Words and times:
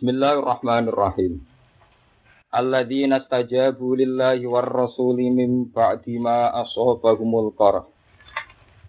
Bismillahirrahmanirrahim. 0.00 1.44
Alladzina 2.56 3.20
stajabu 3.20 3.92
lillahi 3.92 4.48
war 4.48 4.64
rasuli 4.64 5.28
min 5.28 5.68
ba'di 5.68 6.16
ma 6.16 6.48
ashabahumul 6.56 7.52
qarh. 7.52 7.84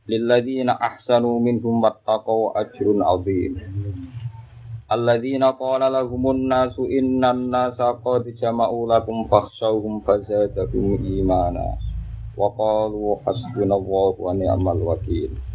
Lilladzina 0.08 0.71
ahsanu 0.71 1.36
minhum 1.44 1.84
wattaqau 1.84 2.55
ajrun 2.55 3.04
azim. 3.04 3.60
Alladzina 4.88 5.52
qala 5.60 5.92
lahumun 5.92 6.47
nasu 6.47 6.88
innan 6.88 7.52
nasa 7.52 7.92
qad 8.00 8.32
jama'u 8.40 8.88
lakum 8.88 9.28
fakhshawhum 9.28 10.08
fazadahum 10.08 10.96
imana. 10.96 11.76
Wa 12.40 12.56
qalu 12.56 13.20
hasbunallahu 13.28 14.16
wa 14.16 14.32
ni'mal 14.32 14.80
wakil. 14.80 15.51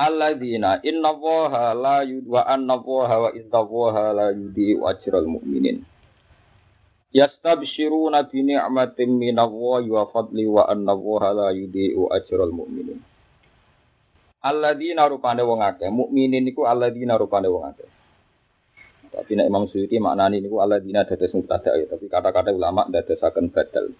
Alladzina 0.00 0.80
inna 0.80 1.12
allaha 1.12 1.76
la 1.76 2.00
yud 2.08 2.24
wa 2.24 2.40
anna 2.48 2.80
wa 2.80 3.28
inna 3.36 3.58
allaha 3.60 4.16
la 4.16 4.26
yudhi'u 4.32 4.80
ajral 4.88 5.28
mu'minin. 5.28 5.84
Yastabshiruna 7.12 8.24
bi 8.32 8.40
ni'matin 8.48 9.12
min 9.12 9.36
allahi 9.36 9.92
wa 9.92 10.08
fadli 10.08 10.48
wa 10.48 10.64
anna 10.72 10.96
allaha 10.96 11.36
la 11.36 11.48
yudhi'u 11.52 12.08
ajral 12.16 12.48
mu'minin. 12.48 12.96
Alladzina 14.40 15.04
rupane 15.04 15.44
wong 15.44 15.60
akeh, 15.60 15.92
mukminin 15.92 16.48
niku 16.48 16.64
alladzina 16.64 17.20
rupane 17.20 17.52
wong 17.52 17.68
akeh. 17.68 17.90
Tapi 19.12 19.36
nek 19.36 19.52
Imam 19.52 19.68
Suyuti 19.68 20.00
maknani 20.00 20.40
niku 20.40 20.64
alladzina 20.64 21.04
dados 21.04 21.36
mubtada 21.36 21.76
ya, 21.76 21.84
tapi 21.84 22.08
kata-kata 22.08 22.48
ulama 22.48 22.88
dadosaken 22.88 23.52
badal. 23.52 23.92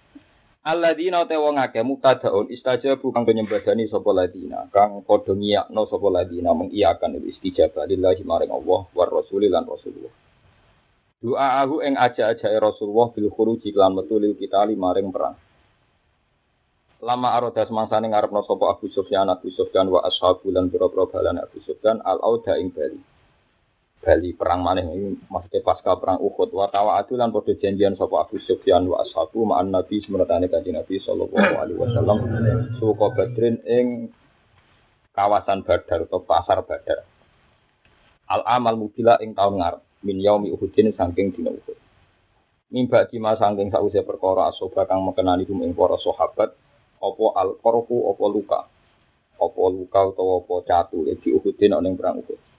Alladzina 0.61 1.25
te 1.25 1.41
wong 1.41 1.57
akeh 1.57 1.81
mubtadaun 1.81 2.53
istajabu 2.53 3.09
kang 3.17 3.25
penyembadani 3.25 3.89
sapa 3.89 4.13
ladina 4.13 4.69
kang 4.69 5.01
padha 5.09 5.33
ngiyakno 5.33 5.89
sapa 5.89 6.09
ladina 6.13 6.53
mengiyakan 6.53 7.17
istijabah 7.17 7.89
lillahi 7.89 8.21
maring 8.29 8.53
Allah 8.53 8.85
war 8.93 9.09
rasuli 9.09 9.49
lan 9.49 9.65
Rasulullah. 9.65 10.13
Doa 11.25 11.65
ing 11.81 11.97
aja-ajae 11.97 12.61
Rasulullah 12.61 13.09
bil 13.09 13.33
khuruji 13.33 13.73
lan 13.73 13.97
metu 13.97 14.21
lil 14.21 14.37
kita 14.37 14.69
maring 14.69 15.09
perang. 15.09 15.41
Lama 17.01 17.41
aroda 17.41 17.65
semangsane 17.65 18.13
ngarepno 18.13 18.45
sapa 18.45 18.77
Abu 18.77 18.93
Sufyan 18.93 19.33
Abu 19.33 19.49
Sufyan 19.57 19.89
wa 19.89 20.05
ashabu 20.05 20.53
lan 20.53 20.69
pira-pira 20.69 21.09
balan 21.09 21.41
Abu 21.41 21.65
Sufyan 21.65 22.05
al 22.05 22.21
auda 22.21 22.61
ing 22.61 22.69
Bali. 22.69 23.01
Bali 24.01 24.33
perang 24.33 24.65
maneh 24.65 24.89
ini 24.89 25.13
maksudnya 25.29 25.61
pasca 25.61 25.93
perang 26.01 26.25
Uhud 26.25 26.49
wa 26.57 26.73
tawaatu 26.73 27.21
lan 27.21 27.37
padha 27.37 27.53
janjian 27.53 28.01
sapa 28.01 28.25
Abu 28.25 28.41
Sufyan 28.41 28.89
wa 28.89 29.05
ashabu 29.05 29.45
ma'an 29.45 29.69
Nabi 29.69 30.01
semertane 30.01 30.49
kanjeng 30.49 30.73
Nabi 30.73 30.97
sallallahu 31.05 31.53
alaihi 31.61 31.77
wasallam 31.77 32.19
suka 32.81 33.13
Badrin 33.13 33.61
ing 33.69 34.09
kawasan 35.13 35.69
Badar 35.69 36.09
atau 36.09 36.25
pasar 36.25 36.65
Badar. 36.65 37.05
Al 38.25 38.41
amal 38.49 38.81
mubila 38.81 39.21
ing 39.21 39.37
taun 39.37 39.61
ngarep 39.61 39.85
min 40.01 40.17
yaumi 40.17 40.49
Uhudin 40.49 40.97
saking 40.97 41.37
dina 41.37 41.53
Uhud. 41.53 41.77
Mimba 42.73 43.05
dima 43.05 43.37
saking 43.37 43.69
sause 43.69 44.01
perkara 44.01 44.49
asoba 44.49 44.89
kang 44.89 45.05
mekenani 45.05 45.45
kum 45.45 45.61
ing 45.61 45.77
para 45.77 46.01
sahabat 46.01 46.57
apa 47.05 47.27
al 47.37 47.53
qarfu 47.61 48.17
apa 48.17 48.25
luka. 48.33 48.61
Apa 49.37 49.63
luka 49.69 50.01
utawa 50.09 50.41
apa 50.41 50.55
catu 50.65 51.05
di 51.05 51.29
Uhudin 51.37 51.77
ana 51.77 51.85
ing 51.85 52.01
perang 52.01 52.25
Uhud. 52.25 52.50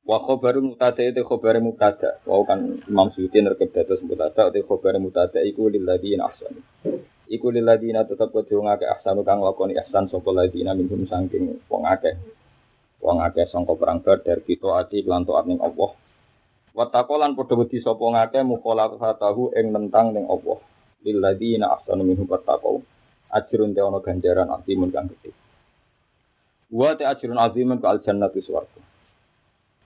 Wa 0.00 0.16
khobaru 0.24 0.64
mutada 0.64 1.04
itu 1.04 1.20
khobaru 1.20 1.60
mutada. 1.60 2.16
Wa 2.24 2.40
kan 2.48 2.80
Imam 2.88 3.12
Suyuti 3.12 3.44
nerkep 3.44 3.68
dados 3.70 4.00
mutada 4.00 4.48
itu 4.48 4.64
khobaru 4.64 4.96
mutada 4.96 5.44
iku 5.44 5.68
lilladzina 5.68 6.24
ahsanu. 6.32 6.60
Iku 7.30 7.52
lilladzina 7.52 8.08
tetep 8.08 8.32
kudu 8.32 8.64
ngake 8.64 8.88
ahsanu 8.88 9.22
kang 9.22 9.44
lakoni 9.44 9.76
ihsan 9.76 10.08
sapa 10.10 10.30
ladina 10.32 10.72
minhum 10.74 11.04
saking 11.04 11.62
wong 11.68 11.84
akeh. 11.86 12.16
Wong 12.98 13.20
akeh 13.22 13.46
sangka 13.52 13.76
perang 13.76 14.00
Badar 14.02 14.42
kita 14.42 14.82
ati 14.82 15.04
lan 15.04 15.28
taat 15.28 15.44
ning 15.46 15.60
Allah. 15.60 15.94
Wa 16.74 16.88
taqolan 16.88 17.36
padha 17.36 17.54
wedi 17.60 17.78
sapa 17.84 18.02
ngake 18.02 18.40
mukhalafatahu 18.42 19.54
ing 19.54 19.70
nentang 19.70 20.16
ning 20.16 20.26
Allah. 20.26 20.58
Lilladzina 21.04 21.76
ahsanu 21.76 22.02
minhum 22.08 22.24
wattaqau. 22.24 22.82
Ajrun 23.30 23.76
te 23.76 23.80
ana 23.84 24.02
ganjaran 24.02 24.50
azimun 24.50 24.90
kang 24.90 25.06
gedhe. 25.06 25.30
Wa 26.72 26.98
te 26.98 27.06
ajrun 27.06 27.38
azimun 27.38 27.78
al 27.84 28.02
jannatu 28.02 28.42
swarga. 28.42 28.89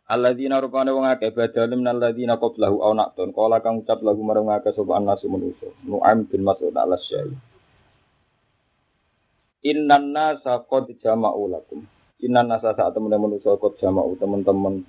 Alladzina 0.05 0.61
rupane 0.61 0.93
wong 0.93 1.09
akeh 1.09 1.33
badal 1.33 1.73
min 1.81 1.89
alladzina 1.89 2.37
qablahu 2.37 2.77
aw 2.85 2.93
naqtun 2.93 3.33
qala 3.33 3.65
kang 3.65 3.81
ucap 3.81 4.05
lagu 4.05 4.21
marang 4.21 4.53
akeh 4.53 4.77
sapa 4.77 5.01
annasu 5.01 5.33
manusa. 5.33 5.73
Nu'aim 5.89 6.29
bin 6.29 6.45
Mas'ud 6.45 6.77
al 6.77 6.93
syai 7.01 7.33
Innan 9.65 10.13
nasa 10.13 10.61
qad 10.69 10.93
jama'u 11.01 11.49
lakum. 11.49 11.89
Innan 12.21 12.53
nasa 12.53 12.77
saat 12.77 12.93
temen 12.93 13.17
manusa 13.17 13.57
qad 13.57 13.81
jama'u 13.81 14.13
teman-teman 14.21 14.85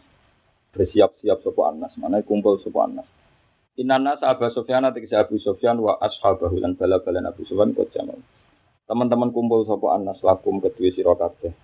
bersiap-siap 0.76 1.40
sapa 1.48 1.62
annas. 1.72 1.96
Mana 1.96 2.20
kumpul 2.20 2.60
sapa 2.60 2.84
annas. 2.84 3.08
Innan 3.80 4.04
nasa 4.04 4.36
Abu 4.36 4.52
Sufyan 4.52 4.84
tegese 4.92 5.16
Abu 5.16 5.40
Sufyan 5.40 5.80
wa 5.80 5.96
ashabahu 5.96 6.60
lan 6.60 6.76
bala-bala 6.76 7.24
Abu 7.24 7.48
Sufyan 7.48 7.72
qad 7.72 7.88
jama'u. 7.96 8.20
Teman-teman 8.84 9.32
kumpul 9.32 9.64
sapa 9.64 9.96
annas 9.96 10.20
lakum 10.20 10.60
kedue 10.60 10.92
sira 10.92 11.16
kabeh 11.16 11.56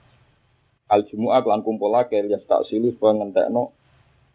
al 0.92 1.08
jumu'ah 1.08 1.40
lan 1.48 1.64
kumpul 1.64 1.96
akeh 1.96 2.28
ya 2.28 2.38
tak 2.44 2.68
silu 2.68 2.92
supaya 2.92 3.24
ngentekno 3.24 3.72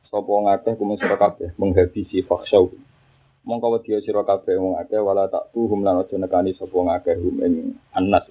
sapa 0.09 0.33
ngakeh 0.33 0.72
kumis 0.81 0.97
sira 0.97 1.21
kabeh 1.21 1.53
menghabisi 1.61 2.25
fakhsyau 2.25 2.72
mongko 3.44 3.77
wedi 3.77 4.00
sira 4.00 4.25
kabeh 4.25 4.56
wong 4.56 4.81
akeh 4.81 4.97
wala 4.97 5.28
tak 5.28 5.53
tuhum 5.53 5.84
lan 5.84 6.00
aja 6.00 6.17
nekani 6.17 6.56
sapa 6.56 6.72
ngakeh 6.72 7.17
hum 7.21 7.37
ing 7.44 7.55
annas 7.93 8.25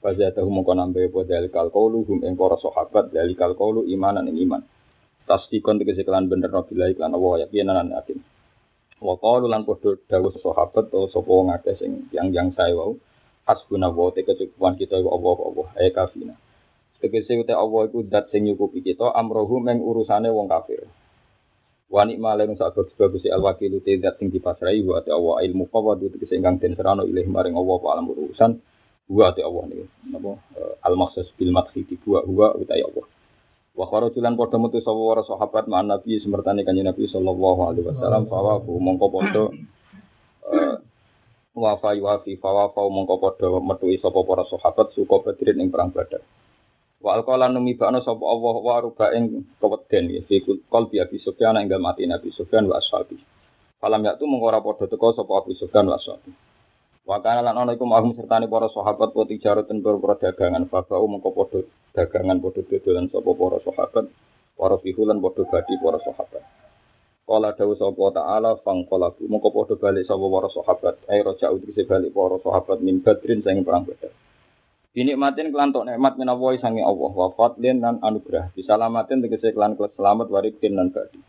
Fazatahu 0.00 0.48
mongko 0.48 0.72
nambe 0.72 1.12
apa 1.12 1.28
dalikal 1.28 1.68
qaulu 1.68 2.08
hum 2.08 2.24
ing 2.24 2.32
para 2.32 2.56
sahabat 2.56 3.12
dalikal 3.12 3.52
qaulu 3.52 3.84
imanan 3.84 4.32
iman. 4.32 4.64
Tasdikon 5.28 5.76
tegese 5.76 6.08
kelan 6.08 6.24
bener 6.24 6.48
billahi 6.48 6.96
lan 6.96 7.12
Allah 7.12 7.44
yakinan 7.44 7.92
yakin. 7.92 8.16
Wa 8.96 9.20
qalu 9.20 9.52
lan 9.52 9.68
padha 9.68 10.00
dawuh 10.08 10.32
sahabat 10.40 10.88
atau 10.88 11.04
sapa 11.12 11.28
ngakeh 11.28 11.76
sing 11.76 12.08
yang 12.16 12.32
yang 12.32 12.48
saya 12.56 12.72
wau 12.72 12.96
hasbunallahu 13.44 14.16
te 14.16 14.24
kecukupan 14.24 14.80
kita 14.80 15.02
Allah 15.02 15.36
Allah 15.36 15.66
ay 15.76 15.92
kafina 15.92 16.38
Tegese 17.00 17.32
uta 17.40 17.56
Allah 17.56 17.88
iku 17.88 18.04
dat 18.04 18.28
sing 18.28 18.44
nyukupi 18.44 18.84
kita 18.84 19.08
amrohu 19.16 19.56
meng 19.56 19.80
urusane 19.80 20.28
wong 20.28 20.52
kafir. 20.52 20.84
Wa 21.88 22.04
nikma 22.04 22.36
lan 22.36 22.52
sak 22.60 22.76
bagus 23.00 23.24
al 23.32 23.40
wakilu 23.40 23.80
te 23.80 23.96
dat 23.96 24.20
sing 24.20 24.28
dipasrai 24.28 24.84
wa 24.84 25.00
ta 25.00 25.16
Allah 25.16 25.40
ilmu 25.48 25.64
qawadu 25.72 26.12
tegese 26.12 26.36
ingkang 26.36 26.60
den 26.60 26.76
serano 26.76 27.08
ilih 27.08 27.24
maring 27.24 27.56
Allah 27.56 27.78
wa 27.80 27.88
alam 27.96 28.12
urusan 28.12 28.60
wa 29.08 29.32
ta 29.32 29.40
Allah 29.40 29.64
niki. 29.72 29.88
Napa 30.12 30.36
al 30.84 30.94
maksus 31.00 31.32
bil 31.40 31.56
madhi 31.56 31.88
wa 32.04 32.20
huwa 32.20 32.52
uta 32.60 32.76
Allah. 32.76 33.06
Wa 33.72 33.88
kharajulan 33.88 34.36
padha 34.36 34.60
metu 34.60 34.84
sapa 34.84 35.00
para 35.00 35.22
sahabat 35.24 35.64
ma'an 35.72 35.88
Nabi 35.88 36.20
semertane 36.20 36.68
kanjeng 36.68 36.84
Nabi 36.84 37.08
sallallahu 37.08 37.60
alaihi 37.64 37.88
wasallam 37.88 38.28
fawa 38.28 38.60
mongko 38.60 39.06
padha 39.08 39.44
wa 41.56 41.72
fa 41.80 41.96
yuafi 41.96 42.36
fawa 42.36 42.76
fa 42.76 42.84
mongko 42.84 43.16
padha 43.16 43.48
metu 43.56 43.88
sapa 44.04 44.20
para 44.20 44.44
sahabat 44.52 44.92
suka 44.92 45.16
badrin 45.24 45.64
ing 45.64 45.72
perang 45.72 45.96
Badar. 45.96 46.20
Wa 47.00 47.16
alqala 47.16 47.48
numi 47.48 47.80
ba'na 47.80 48.04
sapa 48.04 48.20
Allah 48.20 48.54
wa 48.60 48.76
ruba 48.84 49.08
ing 49.16 49.48
keweden 49.56 50.12
ya 50.12 50.20
fi 50.28 50.44
qalbi 50.68 51.00
Abi 51.00 51.16
Sufyan 51.24 51.56
ing 51.56 51.72
dalem 51.72 51.88
ati 51.88 52.04
Nabi 52.04 52.28
Sufyan 52.28 52.68
wa 52.68 52.76
ashabi. 52.76 53.16
Falam 53.80 54.04
yaktu 54.04 54.28
mengko 54.28 54.52
ora 54.52 54.60
padha 54.60 54.84
teka 54.84 55.16
sapa 55.16 55.32
Abu 55.32 55.56
Sufyan 55.56 55.88
wa 55.88 55.96
ashabi. 55.96 56.28
Wa 57.08 57.24
kana 57.24 57.40
lan 57.40 57.56
ana 57.56 57.72
iku 57.72 57.88
mahum 57.88 58.12
sertane 58.12 58.44
para 58.52 58.68
sahabat 58.68 59.16
wa 59.16 59.24
tijaratan 59.24 59.80
para 59.80 60.14
dagangan 60.20 60.68
babau 60.68 61.08
mengko 61.08 61.32
padha 61.32 61.64
dagangan 61.96 62.36
padha 62.36 62.60
dodolan 62.68 63.08
sapa 63.08 63.30
para 63.32 63.58
sahabat 63.64 64.04
para 64.60 64.76
fihulan 64.84 65.18
padha 65.24 65.42
badi 65.48 65.74
para 65.80 65.98
sahabat. 66.04 66.44
Kala 67.24 67.56
dawuh 67.56 67.80
sapa 67.80 68.04
ta'ala 68.12 68.60
fangqalabu 68.60 69.24
mengko 69.24 69.48
padha 69.48 69.74
balik 69.80 70.04
sapa 70.04 70.26
para 70.28 70.48
sahabat 70.52 70.94
ai 71.08 71.24
raja'u 71.24 71.56
dise 71.64 71.88
balik 71.88 72.12
para 72.12 72.36
sahabat 72.44 72.84
min 72.84 73.00
badrin 73.00 73.40
sing 73.40 73.64
perang 73.64 73.88
badar. 73.88 74.12
Dinikmatin 74.90 75.54
kelantok 75.54 75.86
nikmat 75.86 76.18
minawai 76.18 76.58
sangi 76.58 76.82
Allah 76.82 77.14
wafat 77.14 77.62
dan 77.62 77.78
dan 77.78 78.02
anugerah. 78.02 78.50
Disalamatin 78.58 79.22
tegese 79.22 79.54
kelan 79.54 79.78
selamat 79.78 80.26
waribin 80.26 80.74
dan 80.74 80.90
badi. 80.90 81.22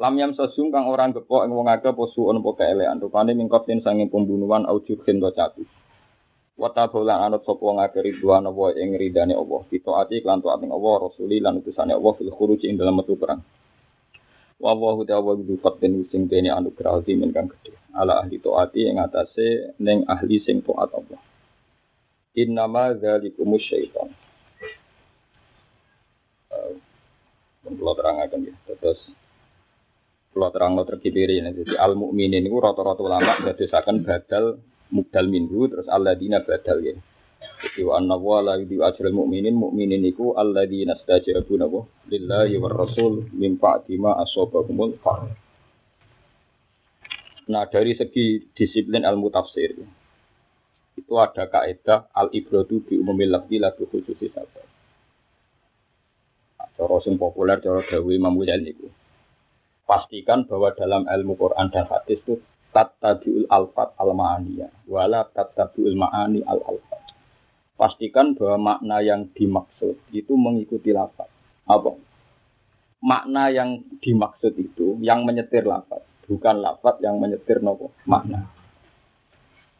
Lam 0.00 0.16
yam 0.16 0.32
sesung 0.32 0.72
kang 0.72 0.88
orang 0.88 1.12
gepok 1.12 1.44
ing 1.44 1.52
wong 1.52 1.68
posu 1.92 2.24
ono 2.24 2.40
po 2.40 2.56
kaelean 2.56 2.96
rupane 2.96 3.36
mingkotin 3.36 3.84
sangi 3.84 4.08
pembunuhan 4.08 4.64
au 4.64 4.80
jubhin 4.80 5.20
to 5.20 5.28
catu. 5.36 5.68
Wata 6.56 6.88
bolan 6.88 7.20
anut 7.20 7.44
sapa 7.44 7.60
wong 7.60 7.84
akeh 7.84 8.00
ridwan 8.00 8.48
wa 8.48 8.72
ing 8.72 8.96
ridane 8.96 9.36
Allah. 9.36 9.60
Ditaati 9.68 10.24
kelan 10.24 10.40
taat 10.40 10.64
ing 10.64 10.72
Allah 10.72 10.94
rasuli 11.04 11.36
lan 11.36 11.60
utusane 11.60 11.92
Allah 11.92 12.12
fil 12.16 12.32
khuruj 12.32 12.64
ing 12.64 12.80
dalam 12.80 12.96
metu 12.96 13.12
perang. 13.20 13.44
Wa 14.56 14.72
Allahu 14.72 15.04
ta'ala 15.04 15.36
bi 15.36 15.52
fatin 15.60 16.00
sing 16.08 16.32
dene 16.32 16.48
anugerah 16.48 17.04
kang 17.04 17.52
gedhe. 17.52 17.76
Ala 17.92 18.24
ahli 18.24 18.40
taati 18.40 18.88
ing 18.88 18.96
atase 19.04 19.76
ning 19.84 20.08
ahli 20.08 20.40
sing 20.40 20.64
taat 20.64 20.96
Allah. 20.96 21.35
Innama 22.36 22.92
dzalikumus 22.92 23.64
syaitan. 23.64 24.12
Kalau 27.66 27.94
terang 27.98 28.22
akan 28.22 28.46
ya, 28.46 28.54
terus 28.78 29.00
kalau 30.30 30.52
terang 30.54 30.78
lo 30.78 30.84
terkibiri 30.84 31.40
ini, 31.42 31.50
jadi 31.50 31.80
al 31.80 31.96
mukminin 31.96 32.44
itu 32.44 32.54
rata-rata 32.60 33.02
ulama 33.02 33.40
berdasarkan 33.42 34.04
badal 34.04 34.60
mudal 34.92 35.26
minhu 35.26 35.66
terus 35.66 35.88
al 35.90 36.06
ladina 36.06 36.44
badal 36.44 36.78
ya. 36.84 36.94
pasti 37.56 37.82
wa 37.82 37.98
wa 37.98 38.38
la 38.44 38.54
yudhi 38.60 38.78
ajral 38.78 39.16
mu'minin 39.16 39.56
mu'minin 39.56 40.04
iku 40.06 40.36
alladzina 40.36 40.94
stajabu 41.02 41.56
napa 41.58 41.88
lillahi 42.06 42.60
war 42.62 42.72
rasul 42.72 43.26
min 43.32 43.58
ba'di 43.58 43.96
ma 43.98 44.14
asabahumul 44.22 45.00
fa'al. 45.02 45.32
Nah, 47.46 47.64
dari 47.70 47.94
segi 47.94 48.42
disiplin 48.54 49.06
ilmu 49.06 49.30
tafsir 49.30 49.74
itu 50.96 51.12
ada 51.20 51.44
kaidah 51.46 52.08
al 52.16 52.32
ibratu 52.32 52.80
bi 52.80 52.96
umumil 52.96 53.36
lafzi 53.36 53.60
la 53.60 53.70
bi 53.76 53.84
khususi 53.84 54.32
sabab. 54.32 54.64
Cara 56.76 56.96
sing 57.04 57.16
populer 57.16 57.60
cara 57.60 57.84
dawe 57.84 58.10
Imam 58.12 58.36
Ghazali. 58.36 58.72
Pastikan 59.86 60.44
bahwa 60.50 60.74
dalam 60.74 61.06
ilmu 61.06 61.38
Quran 61.38 61.70
dan 61.70 61.86
hadis 61.86 62.18
itu 62.26 62.42
tattabiul 62.74 63.46
alfat 63.48 63.94
al 63.96 64.12
ma'aniyah 64.12 64.88
wala 64.90 65.24
tattabiul 65.30 65.96
ma'ani 65.96 66.42
al 66.44 66.60
alfat. 66.60 67.06
Pastikan 67.76 68.32
bahwa 68.32 68.76
makna 68.76 69.04
yang 69.04 69.28
dimaksud 69.36 70.00
itu 70.08 70.32
mengikuti 70.32 70.96
lafaz. 70.96 71.28
Apa? 71.68 71.92
Makna 73.04 73.52
yang 73.52 73.84
dimaksud 74.00 74.56
itu 74.56 74.96
yang 75.04 75.28
menyetir 75.28 75.68
lafaz, 75.68 76.00
bukan 76.24 76.64
lafaz 76.64 76.96
yang 77.04 77.20
menyetir 77.20 77.60
nopo 77.60 77.92
makna. 78.08 78.48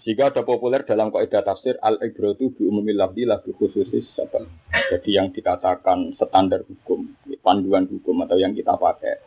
Jika 0.07 0.31
ada 0.31 0.47
populer 0.47 0.87
dalam 0.87 1.11
kaidah 1.11 1.43
tafsir 1.43 1.83
al 1.83 1.99
ibratu 1.99 2.55
bi 2.55 2.63
umumil 2.63 2.95
lafzi 2.95 3.27
la 3.27 3.43
khususis 3.43 4.07
sabab. 4.15 4.47
Jadi 4.71 5.19
yang 5.19 5.35
dikatakan 5.35 6.15
standar 6.15 6.63
hukum, 6.63 7.11
panduan 7.43 7.91
hukum 7.91 8.23
atau 8.23 8.39
yang 8.39 8.55
kita 8.55 8.79
pakai 8.79 9.19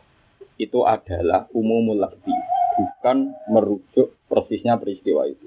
itu 0.56 0.80
adalah 0.88 1.44
umumul 1.52 2.00
lafzi 2.00 2.32
bukan 2.80 3.28
merujuk 3.52 4.16
persisnya 4.24 4.80
peristiwa 4.80 5.28
itu. 5.28 5.44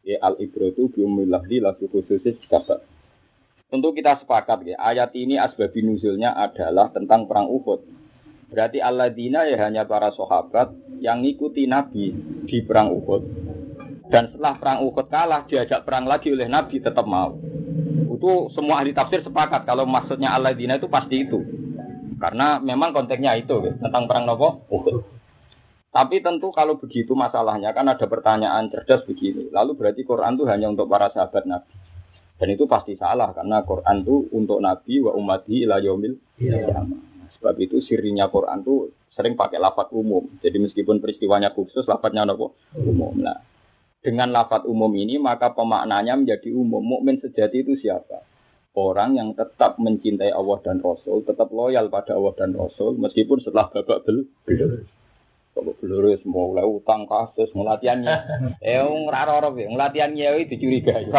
Ya 0.00 0.16
al 0.24 0.40
ibratu 0.40 0.88
bi 0.88 1.04
umilahli 1.04 1.60
lagu 1.60 1.84
khususis 1.84 2.40
kabar. 2.48 2.80
Tentu 3.68 3.92
kita 3.92 4.16
sepakat 4.24 4.64
ya, 4.64 4.80
ayat 4.80 5.12
ini 5.12 5.36
asbabi 5.36 5.84
nuzulnya 5.84 6.32
adalah 6.32 6.88
tentang 6.88 7.28
perang 7.28 7.52
Uhud. 7.52 7.84
Berarti 8.48 8.80
alladzina 8.80 9.44
ya 9.44 9.60
hanya 9.60 9.84
para 9.84 10.08
sahabat 10.16 10.72
yang 11.04 11.20
ngikuti 11.20 11.68
Nabi 11.68 12.16
di 12.48 12.58
perang 12.64 12.96
Uhud. 12.96 13.49
Dan 14.10 14.34
setelah 14.34 14.58
perang 14.58 14.82
Uhud 14.82 15.06
kalah, 15.06 15.46
diajak 15.46 15.86
perang 15.86 16.10
lagi 16.10 16.34
oleh 16.34 16.50
Nabi 16.50 16.82
tetap 16.82 17.06
mau. 17.06 17.38
Itu 18.10 18.50
semua 18.52 18.82
ahli 18.82 18.90
tafsir 18.90 19.22
sepakat 19.22 19.64
kalau 19.64 19.86
maksudnya 19.86 20.34
alladzina 20.34 20.82
itu 20.82 20.90
pasti 20.90 21.24
itu. 21.24 21.38
Karena 22.18 22.58
memang 22.60 22.92
konteksnya 22.92 23.38
itu 23.38 23.64
ya, 23.64 23.72
tentang 23.80 24.10
perang 24.10 24.26
Nopo 24.26 24.66
Uhud. 24.68 25.20
Tapi 25.90 26.22
tentu 26.22 26.54
kalau 26.54 26.78
begitu 26.78 27.18
masalahnya 27.18 27.74
kan 27.74 27.86
ada 27.86 28.06
pertanyaan 28.06 28.70
cerdas 28.70 29.06
begini. 29.06 29.50
Lalu 29.50 29.78
berarti 29.78 30.02
Quran 30.06 30.38
itu 30.38 30.44
hanya 30.46 30.70
untuk 30.70 30.90
para 30.90 31.10
sahabat 31.10 31.46
Nabi. 31.46 31.74
Dan 32.38 32.48
itu 32.56 32.64
pasti 32.66 32.94
salah 32.96 33.30
karena 33.36 33.62
Quran 33.62 34.00
itu 34.02 34.26
untuk 34.32 34.58
Nabi 34.64 35.02
wa 35.02 35.12
umati 35.12 35.66
ila 35.66 35.76
yaumil 35.76 36.16
yeah. 36.40 36.82
Sebab 37.36 37.56
itu 37.60 37.82
sirinya 37.84 38.28
Quran 38.32 38.62
itu 38.64 38.92
sering 39.12 39.34
pakai 39.36 39.58
lafat 39.58 39.90
umum. 39.92 40.24
Jadi 40.40 40.56
meskipun 40.62 41.02
peristiwanya 41.02 41.52
khusus 41.52 41.84
lafadznya 41.84 42.24
apa? 42.24 42.48
Umum. 42.80 43.16
Nah, 43.20 43.36
dengan 44.00 44.32
lafat 44.32 44.64
umum 44.64 44.90
ini 44.96 45.20
maka 45.20 45.52
pemaknanya 45.52 46.16
menjadi 46.16 46.50
umum. 46.56 46.80
Mukmin 46.80 47.20
sejati 47.20 47.64
itu 47.64 47.76
siapa? 47.76 48.24
Orang 48.72 49.18
yang 49.18 49.34
tetap 49.34 49.76
mencintai 49.82 50.30
Allah 50.30 50.58
dan 50.62 50.78
Rasul, 50.80 51.26
tetap 51.26 51.50
loyal 51.50 51.90
pada 51.90 52.14
Allah 52.16 52.32
dan 52.38 52.54
Rasul 52.54 52.96
meskipun 52.96 53.42
setelah 53.42 53.68
babak 53.68 54.06
belur. 54.06 54.86
Kalau 55.50 55.74
belur 55.82 56.14
semua 56.22 56.46
mulai 56.54 56.62
utang 56.62 57.04
kasus, 57.10 57.50
ngelatihannya. 57.50 58.14
Eh, 58.62 58.78
ngerara 58.78 59.42
orang 59.42 59.58
ya, 59.58 59.66
ngelatihannya 59.74 60.26
itu 60.46 60.54
dicurigai. 60.54 61.10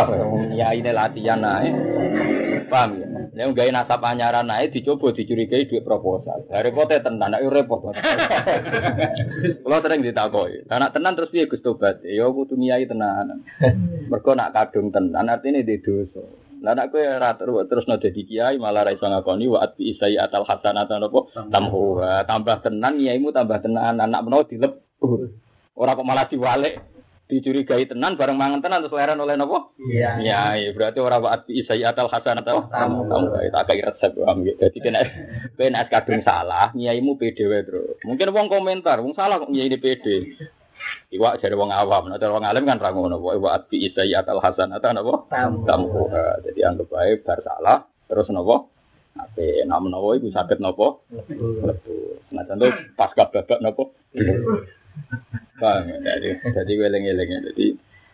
Ya 0.55 0.71
ini 0.71 0.91
latihan 0.95 1.43
naik. 1.43 1.73
Paham 2.71 2.89
ya? 3.03 3.10
Nek 3.31 3.55
gawe 3.55 3.71
nasab 3.71 4.03
anyaran 4.03 4.51
naik 4.51 4.75
dicoba 4.75 5.15
dicurigai 5.15 5.63
duit 5.63 5.87
proposal. 5.87 6.43
Lah 6.51 6.59
repote 6.59 6.99
tenan, 6.99 7.31
nek 7.31 7.47
repot. 7.47 7.95
Kalau 9.63 9.79
sering 9.79 10.03
ditakoki. 10.03 10.67
Anak 10.67 10.91
tenan 10.91 11.15
terus 11.15 11.31
piye 11.31 11.47
Gus 11.47 11.63
tobat? 11.63 12.03
Ya 12.03 12.27
kudu 12.27 12.59
ngiyai 12.59 12.91
tenan. 12.91 13.47
Mergo 14.11 14.35
nak 14.35 14.51
kadung 14.51 14.91
tenan 14.91 15.31
artine 15.31 15.63
di 15.63 15.79
dosa. 15.79 16.19
Lah 16.59 16.75
nek 16.75 16.91
kowe 16.91 16.99
ora 16.99 17.31
terus 17.39 17.87
no 17.87 17.95
dadi 17.97 18.21
kiai 18.27 18.59
malah 18.59 18.83
ra 18.83 18.91
iso 18.91 19.07
ngakoni 19.07 19.47
wa 19.47 19.63
ati 19.63 19.95
isai 19.95 20.19
atal 20.19 20.43
hasanatan 20.43 21.07
apa 21.07 21.19
tamhu 21.49 22.03
tambah 22.27 22.57
tenan 22.67 22.99
kiaimu 22.99 23.31
tambah 23.31 23.63
tenan 23.63 23.95
anak 23.95 24.27
menawa 24.27 24.43
dilebur. 24.43 25.31
Ora 25.79 25.95
kok 25.95 26.03
malah 26.05 26.27
diwalik 26.27 26.83
dicurigai 27.31 27.87
tenan 27.87 28.19
bareng 28.19 28.35
mangan 28.35 28.59
tenan 28.59 28.83
terus 28.83 28.91
leren 28.91 29.23
oleh 29.23 29.39
nopo? 29.39 29.71
Iya. 29.79 30.19
Iya, 30.19 30.41
iya. 30.59 30.69
berarti 30.75 30.99
ora 30.99 31.23
wa 31.23 31.31
ati 31.31 31.63
isai 31.63 31.79
atal 31.87 32.11
hasanatan 32.11 32.67
tamhu. 32.67 33.07
Tak 33.31 33.63
kaya 33.71 33.87
resep 33.87 34.11
paham 34.19 34.43
gitu. 34.43 34.59
Dadi 34.59 34.77
kena 34.83 34.99
kena 35.55 35.87
kadung 35.87 36.19
salah, 36.27 36.75
kiaimu 36.75 37.15
pede 37.15 37.47
wae, 37.47 37.63
Bro. 37.63 38.03
Mungkin 38.03 38.35
wong 38.35 38.51
komentar, 38.51 38.99
wong 38.99 39.15
salah 39.15 39.39
kok 39.39 39.55
kiai 39.55 39.71
pede. 39.79 40.35
Iwa 41.15 41.39
jadi 41.39 41.55
wong 41.55 41.71
awam, 41.71 42.11
nah 42.11 42.19
wong 42.19 42.43
alim 42.43 42.67
kan 42.67 42.83
rangu 42.83 43.07
nopo. 43.07 43.31
Iwa 43.31 43.55
atbi 43.55 43.87
isai 43.87 44.11
atal 44.11 44.43
hasan 44.43 44.75
atau 44.75 44.91
nopo. 44.91 45.31
Tampu. 45.31 46.11
Jadi 46.43 46.59
anggap 46.67 46.91
baik 46.91 47.23
bar 47.23 47.39
salah, 47.39 47.87
terus 48.11 48.27
nopo. 48.27 48.67
Ape 49.15 49.63
nama 49.63 49.87
nopo 49.87 50.19
ibu 50.19 50.27
sakit 50.27 50.59
nopo. 50.59 51.07
Nah 52.35 52.43
tentu 52.43 52.67
pas 52.99 53.15
babak 53.15 53.47
Bang, 55.61 55.87
jadi 56.01 56.41
jadi 56.41 56.73
weleng 56.79 57.03
weleng 57.05 57.29
jadi 57.53 57.65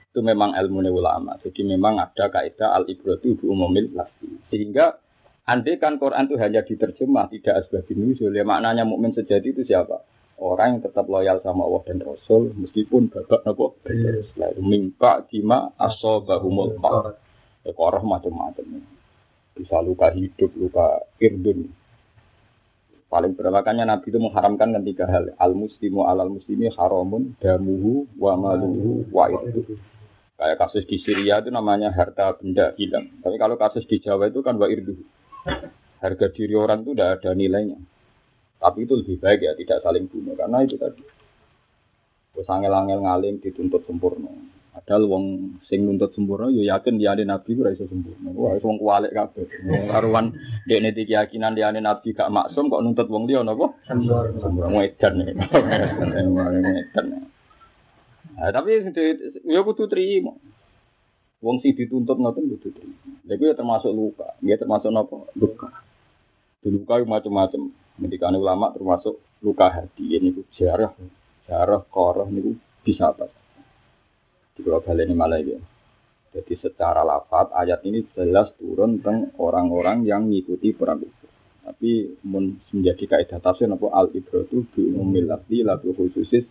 itu 0.07 0.19
memang 0.19 0.57
ilmu 0.57 0.81
ulama. 0.89 1.37
Jadi 1.39 1.61
memang 1.63 2.01
ada 2.01 2.27
kaidah 2.27 2.73
al 2.73 2.89
ibratu 2.89 3.37
bu 3.37 3.53
umumil 3.53 3.93
lasti. 3.93 4.27
Sehingga 4.49 4.97
andai 5.45 5.77
kan 5.77 6.01
Quran 6.01 6.27
itu 6.27 6.35
hanya 6.41 6.65
diterjemah 6.65 7.29
tidak 7.31 7.65
asbabun 7.65 7.97
nuzul, 8.01 8.33
ya 8.33 8.43
maknanya 8.43 8.83
mukmin 8.83 9.13
sejati 9.13 9.53
itu 9.53 9.63
siapa? 9.63 10.03
orang 10.37 10.77
yang 10.77 10.81
tetap 10.85 11.05
loyal 11.09 11.41
sama 11.41 11.65
Allah 11.65 11.81
dan 11.89 11.97
Rasul 12.05 12.53
meskipun 12.53 13.09
babak 13.09 13.41
nopo 13.45 13.81
lalu 14.37 14.61
mimpa 14.61 15.25
dima 15.33 15.73
asobahumul 15.81 16.77
pak 16.77 17.17
ekoroh 17.65 18.05
macam-macam. 18.05 18.85
Bisa 19.57 19.81
luka 19.81 20.13
hidup 20.13 20.53
luka 20.53 21.01
irdun 21.17 21.73
paling 23.07 23.33
berlakannya 23.35 23.87
Nabi 23.87 24.11
itu 24.11 24.19
mengharamkan 24.19 24.75
kan 24.75 24.83
tiga 24.83 25.05
hal. 25.07 25.31
Al 25.39 25.55
muslimu 25.55 26.07
alal 26.07 26.31
muslimi 26.31 26.67
haramun 26.71 27.35
damuhu 27.39 28.07
wa 28.19 28.35
maluhu 28.35 29.07
wa 29.11 29.31
itu 29.31 29.79
kayak 30.37 30.57
kasus 30.61 30.85
di 30.85 31.01
Syria 31.01 31.41
itu 31.41 31.49
namanya 31.49 31.89
harta 31.95 32.35
benda 32.37 32.75
hilang. 32.75 33.09
Tapi 33.23 33.35
kalau 33.39 33.55
kasus 33.55 33.87
di 33.89 33.97
Jawa 34.03 34.29
itu 34.29 34.43
kan 34.43 34.59
wa 34.59 34.67
irdu 34.69 34.95
harga 35.97 36.27
diri 36.29 36.53
orang 36.53 36.85
itu 36.85 36.93
udah 36.93 37.17
ada 37.17 37.31
nilainya. 37.33 37.79
Tapi 38.57 38.85
itu 38.85 38.93
lebih 38.97 39.17
baik 39.21 39.39
ya 39.41 39.53
tidak 39.53 39.81
saling 39.85 40.05
bunuh. 40.09 40.33
Karena 40.33 40.65
itu 40.65 40.77
tadi. 40.77 41.01
Terus 42.33 42.49
angel-angel 42.53 43.01
ngalim 43.01 43.35
dituntut 43.41 43.81
sempurna. 43.89 44.29
Ada 44.77 45.01
wong 45.01 45.57
sing 45.65 45.89
nuntut 45.89 46.13
sempurna 46.13 46.53
yo 46.53 46.61
yakin 46.61 47.01
dia 47.01 47.17
ada 47.17 47.25
nabi 47.25 47.57
ora 47.57 47.73
iso 47.73 47.89
sempurna. 47.89 48.29
Wah, 48.29 48.61
wong 48.61 48.77
kualik 48.77 49.09
kabeh. 49.09 49.49
Wong 49.65 49.89
karuan 49.89 50.25
dekne 50.69 50.93
iki 50.93 51.09
keyakinan 51.09 51.57
dia 51.57 51.73
ada 51.73 51.81
nabi 51.81 52.13
gak 52.13 52.29
maksum 52.29 52.69
kok 52.69 52.85
nuntut 52.85 53.09
wong 53.09 53.25
liya 53.25 53.41
napa? 53.41 53.73
Sempurna. 53.89 54.37
Sempurna 54.37 54.79
edan. 54.85 55.13
Edan. 56.77 57.05
Nah, 58.37 58.53
tapi 58.53 58.85
yo 59.49 59.65
kudu 59.65 59.89
trimo. 59.89 60.37
Wong 61.41 61.57
sing 61.65 61.73
dituntut 61.73 62.21
ngoten 62.21 62.45
kudu 62.45 62.69
trimo. 62.69 62.97
Lha 63.25 63.33
ya 63.33 63.57
termasuk 63.57 63.89
luka, 63.89 64.37
ya 64.45 64.61
termasuk 64.61 64.93
napa? 64.93 65.25
Luka. 65.33 65.73
Luka 66.69 66.93
macam-macam. 67.01 67.73
Ketika 67.97 68.29
ulama 68.29 68.69
termasuk 68.77 69.17
luka 69.41 69.73
hati 69.73 70.05
ini 70.05 70.29
jarah, 70.53 70.93
jarah, 71.49 71.81
koroh 71.89 72.29
ini 72.29 72.53
bisa 72.85 73.09
apa? 73.09 73.25
Di 74.57 74.65
kalau 74.65 74.81
ini 74.81 75.13
malah 75.13 75.37
ya. 75.37 75.61
Jadi 76.33 76.53
secara 76.57 77.05
lafat 77.05 77.53
ayat 77.53 77.85
ini 77.85 78.01
jelas 78.17 78.49
turun 78.57 78.99
tentang 78.99 79.31
orang-orang 79.37 80.03
yang 80.03 80.25
mengikuti 80.25 80.73
perang 80.73 81.05
itu. 81.05 81.25
Tapi 81.61 82.17
menjadi 82.23 83.05
kaidah 83.05 83.43
tafsir 83.43 83.67
apa 83.67 83.87
al 83.91 84.09
ibratu 84.15 84.65
bi 84.71 84.87
umumil 84.87 85.29
lafzi 85.29 85.61
la 85.61 85.77
khususis. 85.77 86.45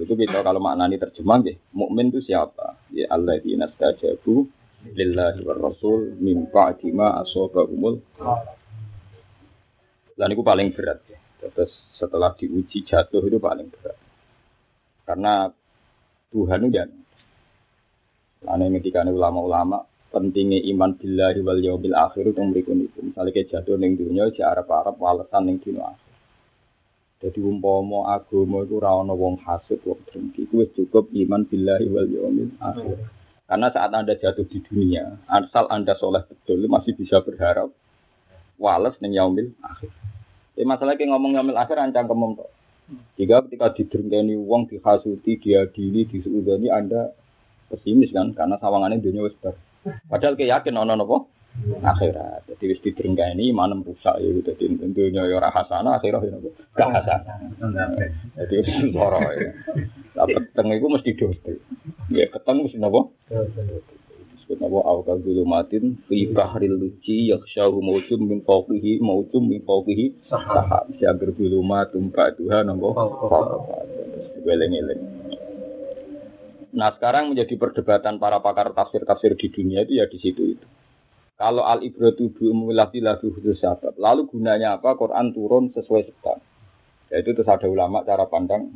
Itu 0.00 0.14
kita 0.16 0.40
kalau 0.40 0.62
maknani 0.62 0.96
terjemah 0.96 1.44
nggih, 1.44 1.56
mukmin 1.76 2.08
itu 2.14 2.24
siapa? 2.24 2.78
Ya 2.94 3.10
alladzina 3.12 3.68
stajabu 3.74 4.48
lillahi 4.94 5.42
war 5.42 5.58
rasul 5.58 6.14
min 6.22 6.46
ba'di 6.46 6.94
ma 6.94 7.20
asabahumul 7.26 7.98
dan 10.18 10.34
itu 10.34 10.42
paling 10.42 10.74
berat. 10.74 10.98
Ya. 11.06 11.18
Terus 11.54 11.70
setelah 11.94 12.34
diuji 12.34 12.82
jatuh 12.82 13.22
itu 13.22 13.38
paling 13.38 13.70
berat. 13.70 13.94
Karena 15.06 15.54
Tuhan 16.28 16.68
itu 16.68 16.76
dan 16.76 16.90
Lain 18.38 18.70
ketika 18.78 19.02
ulama-ulama 19.02 19.82
pentingnya 20.14 20.62
iman 20.70 20.94
billahi 20.94 21.42
wal 21.42 21.58
yaumil 21.58 21.96
akhir 21.98 22.30
itu 22.30 22.38
mereka 22.38 22.70
itu. 22.70 22.98
Misalnya 23.02 23.34
kayak 23.34 23.48
jatuh 23.50 23.74
neng 23.74 23.98
dunia, 23.98 24.30
si 24.30 24.46
Arab 24.46 24.70
Arab 24.70 24.94
walesan 25.02 25.50
neng 25.50 25.58
dunia 25.58 25.90
akhir. 25.90 26.06
Jadi 27.18 27.42
umpama 27.42 28.14
agama 28.14 28.62
itu 28.62 28.78
rawono 28.78 29.18
wong 29.18 29.42
hasud, 29.42 29.82
wong 29.82 29.98
drengki, 30.06 30.46
itu 30.46 30.70
cukup 30.78 31.10
iman 31.10 31.42
billahi 31.50 31.86
wal 31.90 32.06
yaumil 32.06 32.54
akhir. 32.62 32.96
Karena 33.50 33.68
saat 33.74 33.90
Anda 33.90 34.14
jatuh 34.14 34.46
di 34.46 34.62
dunia, 34.62 35.18
asal 35.26 35.66
Anda 35.66 35.98
soleh 35.98 36.22
betul, 36.30 36.62
masih 36.70 36.94
bisa 36.94 37.18
berharap 37.26 37.74
wales 38.54 38.94
ning 39.02 39.18
yaumil 39.18 39.50
akhir. 39.66 39.90
Tapi 40.54 40.62
masalah 40.62 40.94
kayak 40.94 41.10
ngomong 41.10 41.42
yaumil 41.42 41.58
akhir 41.58 41.74
ancang 41.82 42.06
kemem 42.06 42.38
tok. 42.38 42.50
Jika 43.20 43.44
ketika 43.44 43.76
didrengkeni 43.76 44.40
wong 44.40 44.72
dihasuti, 44.72 45.36
diadili, 45.36 46.08
disuudani 46.08 46.72
Anda 46.72 47.12
pesimis 47.68 48.14
kan 48.16 48.32
karena 48.32 48.56
sawangannya 48.56 49.04
dunia 49.04 49.28
wis. 49.28 49.36
Padahal 50.08 50.40
kayak 50.40 50.64
yakin 50.64 50.80
ono 50.80 50.96
napa? 50.96 51.16
Akhirat. 51.84 52.48
Jadi 52.48 52.64
wis 52.72 52.80
didrengkeni 52.80 53.52
manem 53.52 53.84
rusak 53.84 54.16
ya 54.24 54.28
dadi 54.40 54.72
dunia 54.72 55.28
ya 55.28 55.36
ora 55.36 55.52
hasanah 55.52 56.00
akhirat 56.00 56.24
ya 56.24 56.30
napa? 56.32 56.48
Gak 56.76 56.88
hasanah. 56.96 57.36
Jadi 58.40 58.54
wis 58.56 58.68
loro 58.96 59.20
ya. 59.20 59.52
Lah 60.16 60.24
peteng 60.24 60.68
iku 60.72 60.86
mesti 60.88 61.10
dosa. 61.12 61.52
Ya 62.08 62.24
peteng 62.32 62.64
mesti 62.64 62.80
napa? 62.80 63.12
Disebut 64.48 64.64
nama 64.64 64.80
au 64.80 65.04
kadzulumatin 65.04 66.00
fi 66.08 66.24
bahril 66.32 66.80
luci 66.80 67.28
yakhshahu 67.28 67.84
mawjum 67.84 68.24
min 68.24 68.40
fawqihi 68.40 68.96
mawjum 69.04 69.44
min 69.44 69.60
fawqihi 69.60 70.24
sahab 70.24 70.88
siagar 70.96 71.36
dzulumatum 71.36 72.08
ba'duha 72.08 72.64
napa 72.64 72.88
weleng-eleng 74.48 75.04
Nah 76.68 76.96
sekarang 76.96 77.32
menjadi 77.32 77.60
perdebatan 77.60 78.16
para 78.16 78.40
pakar 78.40 78.72
tafsir-tafsir 78.72 79.36
di 79.36 79.48
dunia 79.52 79.84
itu 79.84 80.00
ya 80.00 80.04
di 80.04 80.20
situ 80.20 80.56
itu. 80.56 80.66
Kalau 81.36 81.64
al 81.64 81.80
ibratu 81.80 82.28
bi 82.28 82.44
umulati 82.44 83.00
lagu 83.00 83.32
sabab, 83.56 83.96
lalu 83.96 84.28
gunanya 84.28 84.76
apa? 84.76 84.92
Quran 85.00 85.32
turun 85.32 85.72
sesuai 85.72 86.02
sebab. 86.12 86.38
Yaitu 87.08 87.32
terus 87.32 87.48
ada 87.48 87.64
ulama 87.72 88.04
cara 88.04 88.28
pandang. 88.28 88.68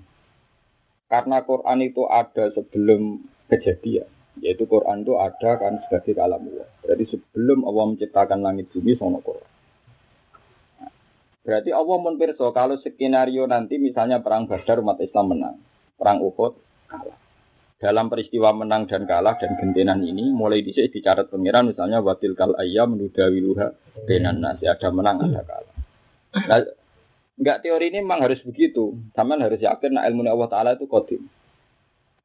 Karena 1.04 1.44
Quran 1.44 1.84
itu 1.84 2.08
ada 2.08 2.48
sebelum 2.56 3.28
kejadian 3.52 4.08
yaitu 4.40 4.64
Quran 4.64 5.04
itu 5.04 5.12
ada 5.20 5.50
kan 5.60 5.76
sebagai 5.84 6.16
kalam 6.16 6.40
Allah. 6.40 6.68
Berarti 6.80 7.04
sebelum 7.12 7.68
Allah 7.68 7.84
menciptakan 7.92 8.38
langit 8.40 8.72
bumi 8.72 8.96
sono 8.96 9.20
Quran. 9.20 9.50
berarti 11.42 11.74
Allah 11.74 11.98
menpirso 11.98 12.54
kalau 12.54 12.78
skenario 12.78 13.50
nanti 13.50 13.74
misalnya 13.74 14.22
perang 14.22 14.46
Badar 14.46 14.78
umat 14.78 15.02
Islam 15.02 15.34
menang, 15.34 15.56
perang 15.98 16.22
Uhud 16.22 16.54
kalah. 16.86 17.18
Dalam 17.82 18.06
peristiwa 18.06 18.54
menang 18.54 18.86
dan 18.86 19.10
kalah 19.10 19.42
dan 19.42 19.58
gentenan 19.58 20.06
ini 20.06 20.30
mulai 20.30 20.62
dicek 20.62 20.94
dicatat 20.94 21.34
pengiran 21.34 21.66
misalnya 21.66 21.98
watil 21.98 22.38
kal 22.38 22.54
ayam 22.54 22.94
menudawiluha 22.94 23.74
benan 24.06 24.38
nasi 24.38 24.70
ada 24.70 24.86
menang 24.94 25.18
ada 25.18 25.42
kalah. 25.42 25.74
Nah, 26.46 26.62
enggak 27.42 27.58
teori 27.66 27.90
ini 27.90 28.06
memang 28.06 28.22
harus 28.22 28.38
begitu. 28.46 28.94
Sama 29.18 29.34
harus 29.34 29.58
yakin 29.58 29.98
nah 29.98 30.06
ilmu 30.06 30.22
Allah 30.22 30.46
Taala 30.46 30.70
itu 30.78 30.86
kodim. 30.86 31.26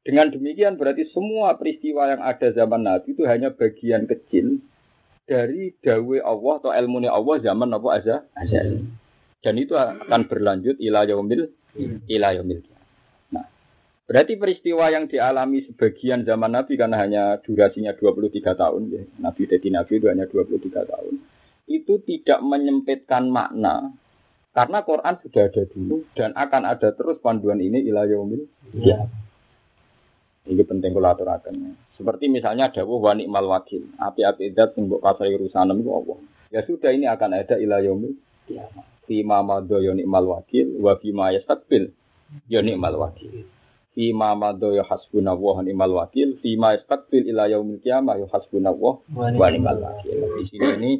Dengan 0.07 0.31
demikian 0.31 0.79
berarti 0.79 1.03
semua 1.11 1.59
peristiwa 1.59 2.07
yang 2.07 2.23
ada 2.23 2.47
zaman 2.55 2.79
Nabi 2.79 3.11
itu 3.11 3.27
hanya 3.27 3.51
bagian 3.51 4.07
kecil 4.07 4.63
dari 5.27 5.75
dawe 5.83 6.17
Allah 6.23 6.53
atau 6.63 6.71
ilmu 6.71 7.03
Allah 7.11 7.35
zaman 7.43 7.75
apa 7.75 7.89
aja. 7.91 8.15
Dan 9.43 9.59
itu 9.59 9.75
akan 9.75 10.31
berlanjut 10.31 10.79
ila 10.79 11.03
yaumil 11.03 11.51
ila 12.07 12.27
yaumil. 12.39 12.63
Nah, 13.35 13.51
berarti 14.07 14.39
peristiwa 14.39 14.87
yang 14.95 15.11
dialami 15.11 15.67
sebagian 15.67 16.23
zaman 16.23 16.55
Nabi 16.55 16.79
karena 16.79 17.03
hanya 17.03 17.23
durasinya 17.43 17.91
23 17.91 18.31
tahun 18.55 18.81
ya. 18.87 19.03
Nabi 19.19 19.43
jadi 19.43 19.67
Nabi 19.75 19.91
itu 19.99 20.07
hanya 20.07 20.23
23 20.31 20.87
tahun. 20.87 21.13
Itu 21.67 21.99
tidak 22.07 22.39
menyempitkan 22.47 23.27
makna 23.27 23.91
karena 24.55 24.87
Quran 24.87 25.19
sudah 25.19 25.51
ada 25.51 25.63
dulu 25.67 26.07
dan 26.15 26.31
akan 26.31 26.63
ada 26.63 26.95
terus 26.95 27.19
panduan 27.19 27.59
ini 27.59 27.83
ila 27.91 28.07
yaumil 28.07 28.47
ya. 28.71 29.26
Ini 30.47 30.63
penting 30.63 30.95
kula 30.95 31.11
aturaken. 31.11 31.75
Seperti 31.99 32.31
misalnya 32.31 32.71
dawuh 32.71 33.03
wa 33.03 33.11
nikmal 33.11 33.51
wakil. 33.51 33.83
Api-api 33.99 34.55
dat 34.55 34.71
sing 34.79 34.87
mbok 34.87 35.03
kasai 35.03 35.35
urusanem 35.35 35.83
iku 35.83 35.91
Allah. 35.99 36.17
Ya 36.55 36.63
sudah 36.63 36.95
ini 36.95 37.03
akan 37.03 37.35
ada 37.35 37.59
ila 37.59 37.83
yaumil 37.83 38.15
kiamat. 38.47 38.87
Fi 39.03 39.27
ma 39.27 39.43
madha 39.43 39.83
ya 39.83 39.91
nikmal 39.91 40.23
wakil 40.23 40.79
wa 40.79 40.95
fi 40.95 41.11
ma 41.11 41.35
yastaqbil 41.35 41.91
ya 42.47 42.63
nikmal 42.63 42.95
wakil. 42.95 43.43
Fi 43.91 44.15
ma 44.15 44.39
madha 44.39 44.71
ya 44.71 44.87
hasbunallah 44.87 45.53
wa 45.59 45.63
nikmal 45.67 45.91
wakil, 45.99 46.39
fi 46.39 46.55
ma 46.55 46.79
yastaqbil 46.79 47.27
ila 47.27 47.51
yaumil 47.51 47.83
kiamah 47.83 48.15
ya 48.15 48.27
hasbunallah 48.31 48.93
wa 49.11 49.47
nikmal 49.51 49.79
wakil. 49.83 50.15
Di 50.39 50.43
sini 50.47 50.67
ini 50.79 50.91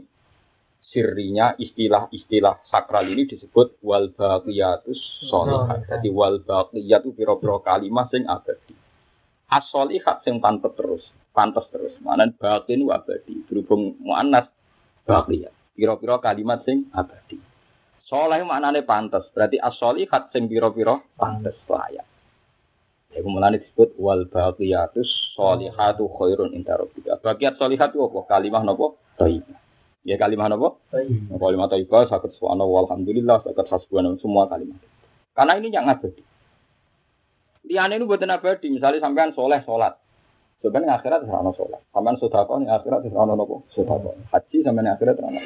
sirrinya 0.91 1.55
istilah-istilah 1.55 2.67
sakral 2.67 3.07
ini 3.07 3.31
disebut 3.31 3.79
wal 3.79 4.11
baqiyatus 4.11 5.29
sholihat. 5.31 5.87
Jadi 5.87 6.09
wal 6.11 6.43
baqiyatu 6.43 7.15
pira-pira 7.15 7.63
kalimat 7.63 8.11
sing 8.11 8.27
abadi 8.27 8.86
as-solihat 9.47 10.23
sing 10.27 10.43
pantes 10.43 10.71
terus, 10.75 11.03
pantes 11.31 11.63
terus. 11.71 11.95
Mana 12.03 12.27
batin 12.35 12.83
wa 12.83 12.99
abadi, 12.99 13.43
berhubung 13.47 13.95
muannas 14.03 14.51
baqiyah. 15.07 15.51
Pira-pira 15.77 16.19
kalimat 16.19 16.63
sing 16.67 16.91
abadi. 16.91 17.39
Soleh 18.07 18.39
maknane 18.47 18.87
pantes, 18.87 19.27
berarti 19.35 19.59
as-solihat 19.59 20.31
sing 20.31 20.47
pira-pira 20.47 20.99
pantes 21.19 21.55
layak. 21.67 22.07
Ya 23.15 23.23
kemudian 23.23 23.55
disebut 23.55 23.95
wal 23.95 24.27
baqiyatus 24.27 25.07
solihatu 25.33 26.11
khairun 26.11 26.51
inda 26.51 26.75
rabbika. 26.75 27.17
Baqiyat 27.23 27.55
solihat 27.55 27.95
itu 27.95 28.03
apa? 28.03 28.19
Kalimah 28.27 28.61
napa? 28.67 28.99
Thayyibah. 29.15 29.57
Ya 30.03 30.15
kalimah 30.19 30.47
napa? 30.51 30.75
Thayyibah. 30.91 31.39
Kalimah 31.39 31.67
thayyibah 31.71 32.01
sakit 32.11 32.35
subhanallah 32.35 32.67
walhamdulillah 32.67 33.47
sakit 33.47 33.65
hasbunallah 33.71 34.19
semua 34.19 34.51
kalimat. 34.51 34.79
Karena 35.31 35.53
ini 35.55 35.71
yang 35.71 35.87
abadi. 35.87 36.19
Liane 37.67 37.99
itu 37.99 38.07
buatan 38.07 38.31
abadi. 38.31 38.71
Misalnya 38.71 39.03
sampean 39.03 39.35
soleh 39.35 39.59
sholat. 39.67 39.99
Sebenarnya 40.63 40.97
akhirat 40.97 41.27
serana 41.27 41.51
sholat. 41.53 41.81
Sampean 41.91 42.17
sodako 42.17 42.63
nih 42.63 42.71
akhirat 42.71 43.03
serana 43.05 43.35
nopo 43.35 43.67
sodako. 43.75 44.15
Haji 44.31 44.57
sampean 44.63 44.95
akhirat 44.95 45.15
serana 45.19 45.39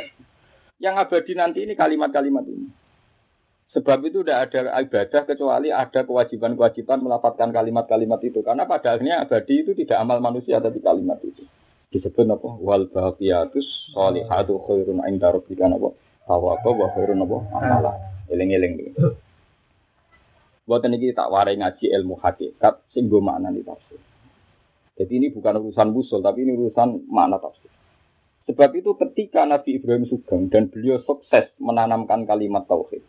Yang 0.78 0.96
abadi 1.02 1.34
nanti 1.34 1.60
ini 1.66 1.74
kalimat-kalimat 1.74 2.46
ini. 2.46 2.70
Sebab 3.72 4.04
itu 4.04 4.20
tidak 4.22 4.52
ada 4.52 4.76
ibadah 4.84 5.22
kecuali 5.24 5.72
ada 5.72 6.04
kewajiban-kewajiban 6.04 7.00
melapatkan 7.00 7.50
kalimat-kalimat 7.56 8.20
itu. 8.20 8.44
Karena 8.44 8.68
pada 8.68 9.00
akhirnya 9.00 9.24
abadi 9.24 9.64
itu 9.64 9.72
tidak 9.74 9.98
amal 10.04 10.20
manusia 10.20 10.60
tapi 10.60 10.84
kalimat 10.84 11.18
itu. 11.24 11.48
Disebut 11.92 12.24
apa? 12.28 12.50
Wal 12.60 12.88
baqiyatus 12.92 13.96
sholihatu 13.96 14.60
khairun 14.68 15.04
inda 15.08 15.32
rabbika 15.32 15.72
apa? 15.72 15.90
Tawaka 16.28 16.70
wa 16.72 16.88
khairun 16.96 17.24
apa? 17.24 17.38
Amalah. 17.52 17.96
Eling-eling. 18.32 18.96
Buatan 20.72 20.96
ini 20.96 21.12
tak 21.12 21.28
warai 21.28 21.60
ngaji 21.60 21.92
ilmu 22.00 22.16
hakikat 22.24 22.88
sing 22.96 23.12
makna 23.12 23.52
di 23.52 23.60
tafsir. 23.60 24.00
Jadi 24.96 25.20
ini 25.20 25.28
bukan 25.36 25.60
urusan 25.68 25.92
usul, 25.92 26.24
tapi 26.24 26.48
ini 26.48 26.56
urusan 26.56 27.12
makna 27.12 27.44
tafsir. 27.44 27.68
Sebab 28.48 28.72
itu 28.80 28.96
ketika 28.96 29.44
Nabi 29.44 29.84
Ibrahim 29.84 30.08
Sugeng 30.08 30.48
dan 30.48 30.72
beliau 30.72 31.04
sukses 31.04 31.52
menanamkan 31.60 32.24
kalimat 32.24 32.72
tauhid 32.72 33.04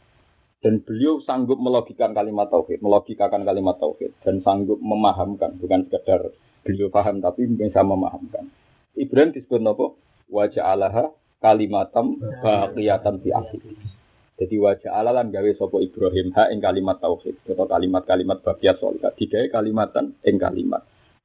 dan 0.58 0.82
beliau 0.82 1.22
sanggup 1.22 1.62
melogikan 1.62 2.10
kalimat 2.10 2.50
tauhid, 2.50 2.82
melogikakan 2.82 3.46
kalimat 3.46 3.78
tauhid 3.78 4.10
dan 4.26 4.42
sanggup 4.42 4.82
memahamkan, 4.82 5.54
bukan 5.62 5.86
sekedar 5.86 6.34
beliau 6.66 6.90
paham 6.90 7.22
tapi 7.22 7.46
bisa 7.46 7.86
memahamkan. 7.86 8.50
Ibrahim 8.98 9.38
disebut 9.38 9.62
nopo 9.62 10.02
wajah 10.34 10.66
Allah 10.66 11.14
kalimatam 11.38 12.18
baqiyatan 12.42 13.22
fi 13.22 13.30
akhir. 13.30 14.01
Jadi 14.40 14.56
wajah 14.58 14.96
alalan 14.96 15.28
gawe 15.28 15.50
sopo 15.54 15.78
Ibrahim 15.84 16.32
ha 16.34 16.48
ing 16.48 16.58
kalimat 16.58 16.98
tauhid 16.98 17.44
atau 17.46 17.68
kalimat-kalimat 17.68 18.40
bagiat 18.40 18.80
solika 18.80 19.12
digawe 19.12 19.46
kalimatan 19.52 20.16
ing 20.24 20.40
kalimat 20.40 20.82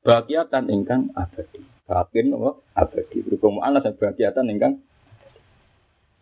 bagiatan 0.08 0.64
ingkang 0.72 1.12
abadi. 1.12 1.60
Bakin 1.84 2.32
apa 2.40 2.52
abadi. 2.80 3.18
Berhubung 3.28 3.60
anak 3.60 3.84
dan 3.84 3.96
bagiatan 4.00 4.48
ingkang 4.48 4.76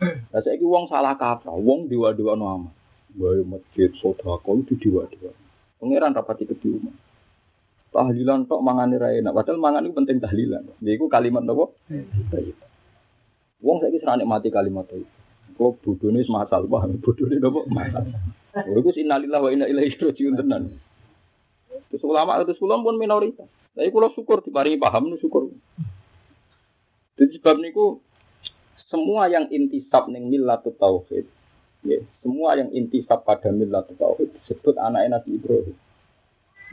Lah 0.04 0.44
saiki 0.44 0.68
wong 0.68 0.92
salah 0.92 1.16
kaprah, 1.16 1.56
wong 1.56 1.88
no 1.88 2.46
amat. 2.60 2.74
Wae 3.16 3.48
masjid 3.48 3.88
sedekah 3.96 4.44
itu 4.60 4.76
diwa-diwa. 4.76 5.32
Pangeran 5.80 6.12
rapati 6.12 6.44
kediuman. 6.44 6.92
Tahlilan 7.96 8.44
tok 8.44 8.60
mangane 8.60 9.00
ra 9.00 9.16
enak, 9.16 9.32
padahal 9.32 9.56
mangan 9.56 9.88
itu 9.88 9.96
penting 9.96 10.20
tahlilan. 10.20 10.68
Iku 10.84 11.08
kalimat 11.08 11.48
napa? 11.48 11.72
Wong 13.64 13.78
saiki 13.80 14.04
serane 14.04 14.28
mati 14.28 14.52
kalimat 14.52 14.84
itu. 14.92 15.08
Kok 15.56 15.80
bodone 15.80 16.20
wis 16.20 16.32
masal, 16.32 16.68
paham? 16.68 17.00
Bodone 17.00 17.40
nopo 17.40 17.64
masal. 17.72 18.12
Lha 18.56 18.76
iku 18.76 18.92
innalillahi 18.92 19.44
wa 19.44 19.52
inna 19.52 19.66
ilaihi 19.72 19.96
rajiun 20.00 20.36
tenan. 20.36 20.72
Terus 21.92 22.04
ulama 22.04 22.40
itu 22.44 22.56
sulam 22.60 22.84
pun 22.84 23.00
minoritas. 23.00 23.48
Tapi 23.76 23.92
kalau 23.92 24.12
syukur 24.16 24.40
diparingi 24.44 24.80
paham 24.80 25.16
syukur. 25.20 25.52
Jadi 27.16 27.40
sebab 27.40 27.56
niku 27.64 28.04
semua 28.92 29.32
yang 29.32 29.48
intisab 29.52 30.12
ning 30.12 30.28
millatut 30.28 30.76
tauhid, 30.76 31.28
ya, 31.84 32.00
semua 32.20 32.60
yang 32.60 32.72
intisab 32.76 33.24
pada 33.24 33.52
millatut 33.52 33.96
tauhid 33.96 34.32
disebut 34.44 34.76
anak 34.80 35.08
Nabi 35.08 35.40
Ibrahim. 35.40 35.76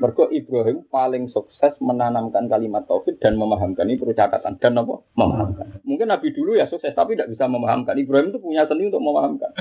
Mergo 0.00 0.24
Ibrahim 0.32 0.88
paling 0.88 1.28
sukses 1.28 1.76
menanamkan 1.84 2.48
kalimat 2.48 2.88
tauhid 2.88 3.20
dan 3.20 3.36
memahamkan 3.36 3.84
ini 3.84 4.00
perlu 4.00 4.16
catatan 4.16 4.56
dan 4.56 4.80
apa? 4.80 5.04
Memahamkan. 5.18 5.66
Mungkin 5.84 6.08
Nabi 6.08 6.32
dulu 6.32 6.56
ya 6.56 6.64
sukses 6.70 6.96
tapi 6.96 7.12
tidak 7.12 7.36
bisa 7.36 7.44
memahamkan. 7.44 7.92
Ibrahim 8.00 8.32
itu 8.32 8.40
punya 8.40 8.64
seni 8.64 8.88
untuk 8.88 9.04
memahamkan. 9.04 9.52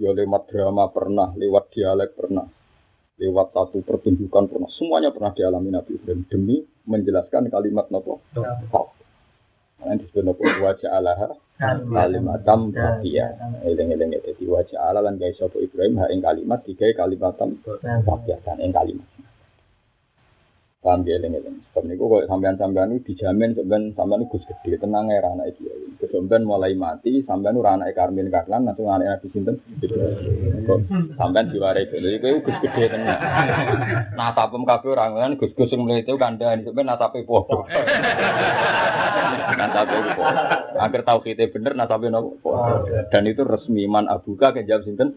Ya 0.00 0.10
lewat 0.16 0.48
drama 0.48 0.88
pernah, 0.88 1.28
lewat 1.36 1.68
dialek 1.76 2.16
pernah, 2.16 2.48
lewat 3.20 3.52
satu 3.52 3.84
pertunjukan 3.84 4.48
pernah 4.48 4.70
semuanya 4.72 5.12
pernah 5.12 5.30
dialami 5.36 5.68
Nabi 5.68 6.00
Ibrahim 6.00 6.24
demi 6.26 6.56
menjelaskan 6.88 7.52
kalimat 7.52 7.86
nopo 7.92 8.24
Karena 9.82 9.98
disebut 9.98 10.22
nopo 10.22 10.46
wajah 10.46 10.94
Allah 10.94 11.34
kalimatam 11.90 12.70
bakia 12.70 13.34
eleng-eleng 13.66 14.14
jadi 14.14 14.44
wajah 14.46 14.78
Allah 14.78 15.10
lan 15.10 15.18
guys 15.18 15.34
sopo 15.34 15.58
Ibrahim 15.58 15.98
ha 15.98 16.06
ing 16.06 16.22
kalimat 16.22 16.62
tiga 16.62 16.86
kalimatam 16.94 17.58
bakia 18.06 18.38
dan 18.46 18.62
ing 18.62 18.70
kalimat 18.70 19.02
Paham 20.82 21.06
ya 21.06 21.14
eling 21.14 21.38
eling. 21.38 21.62
Sebab 21.70 21.86
niku 21.86 22.10
kok 22.10 22.26
sampean-sampean 22.26 22.98
itu 22.98 23.14
dijamin 23.14 23.54
sampean 23.54 23.94
sampean 23.94 24.26
itu 24.26 24.34
gus 24.34 24.42
gede 24.66 24.82
tenang 24.82 25.14
ya 25.14 25.22
anak 25.22 25.54
iki. 25.54 25.70
Sampean 26.10 26.42
mulai 26.42 26.74
mati 26.74 27.22
sampean 27.22 27.54
ora 27.54 27.78
anak 27.78 27.94
Karmin 27.94 28.26
Karlan 28.34 28.66
langsung 28.66 28.90
anak 28.90 29.22
Nabi 29.22 29.30
sinten. 29.30 29.62
Kok 30.66 30.78
sampean 31.14 31.54
diwarai 31.54 31.86
dulu 31.86 32.08
iku 32.18 32.42
gus 32.42 32.58
gede 32.66 32.98
tenang. 32.98 33.14
Nasabem 34.18 34.66
kabeh 34.66 34.90
ora 34.90 35.06
ngono 35.14 35.38
gus-gus 35.38 35.70
sing 35.70 35.86
mulai 35.86 36.02
itu 36.02 36.18
kandhani 36.18 36.66
sampean 36.66 36.90
nasabe 36.90 37.22
padha. 37.22 37.62
Nasabe 39.54 39.96
padha. 40.18 40.56
Agar 40.82 41.06
tauhide 41.06 41.46
bener 41.54 41.78
nasabe 41.78 42.10
nopo. 42.10 42.58
Dan 43.14 43.30
itu 43.30 43.46
resmi 43.46 43.86
man 43.86 44.10
abuka 44.10 44.50
ke 44.50 44.66
jawab 44.66 44.82
sinten. 44.82 45.14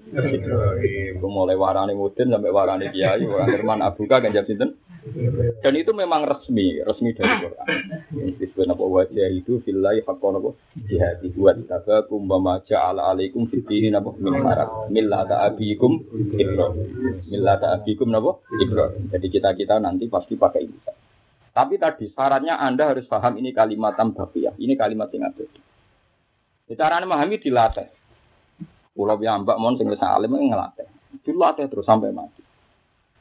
Mulai 1.26 1.58
warani 1.58 1.98
mudin 1.98 2.30
sampai 2.30 2.54
warani 2.54 2.94
kiai, 2.94 3.26
agar 3.26 3.62
man 3.66 3.82
abuka 3.82 4.22
ke 4.22 4.30
jawab 4.30 4.46
sinten. 4.46 4.78
Dan 5.62 5.74
itu 5.78 5.94
memang 5.94 6.26
resmi, 6.26 6.82
resmi 6.82 7.14
dari 7.14 7.46
Quran. 7.46 7.68
Disebut 8.42 8.66
apa 8.66 8.84
wajah 8.84 9.30
itu 9.30 9.62
fillahi 9.62 10.02
haqqan 10.02 10.42
apa 10.42 10.50
jihadi 10.82 11.30
wa 11.38 11.54
tabakum 11.54 12.26
wa 12.26 12.38
ma 12.42 12.56
ja'ala 12.66 13.14
alaikum 13.14 13.46
fid 13.46 13.70
dini 13.70 13.94
napa 13.94 14.18
min 14.18 14.34
haraj 14.42 14.90
millata 14.90 15.46
abikum 15.46 16.02
Ibrahim. 16.34 17.22
Millata 17.30 17.78
abikum 17.78 18.10
napa 18.10 18.42
Ibrahim. 18.58 19.14
Jadi 19.14 19.28
kita-kita 19.30 19.78
nanti 19.78 20.10
pasti 20.10 20.34
pakai 20.34 20.66
ini. 20.66 20.80
Tapi 21.54 21.78
tadi 21.78 22.10
syaratnya 22.10 22.58
Anda 22.58 22.92
harus 22.92 23.06
paham 23.06 23.38
ini 23.38 23.54
kalimat 23.54 23.94
tambahiyah. 23.96 24.58
Ini 24.58 24.74
kalimat 24.74 25.08
yang 25.14 25.30
ada. 25.30 25.46
Caranya 26.74 27.06
memahami 27.06 27.38
dilatih. 27.38 27.88
Pulau 28.92 29.22
yang 29.22 29.46
mbak 29.46 29.62
mon 29.62 29.78
sing 29.78 29.88
alim 29.88 30.34
ngelatih. 30.34 30.90
Dilatih 31.22 31.70
terus 31.70 31.86
sampai 31.86 32.10
mati. 32.10 32.35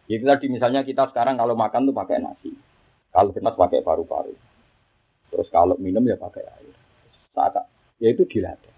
Itu 0.04 0.24
tadi 0.28 0.46
misalnya 0.52 0.84
kita 0.84 1.08
sekarang 1.10 1.40
kalau 1.40 1.56
makan 1.56 1.88
tuh 1.88 1.96
pakai 1.96 2.20
nasi. 2.20 2.52
Kalau 3.14 3.30
kita 3.32 3.54
pakai 3.54 3.80
paru-paru. 3.80 4.34
Terus 5.32 5.48
kalau 5.48 5.78
minum 5.80 6.04
ya 6.04 6.20
pakai 6.20 6.44
air. 6.44 6.74
Saat 7.32 7.56
ya 7.98 8.08
itu 8.12 8.28
dilatih. 8.28 8.74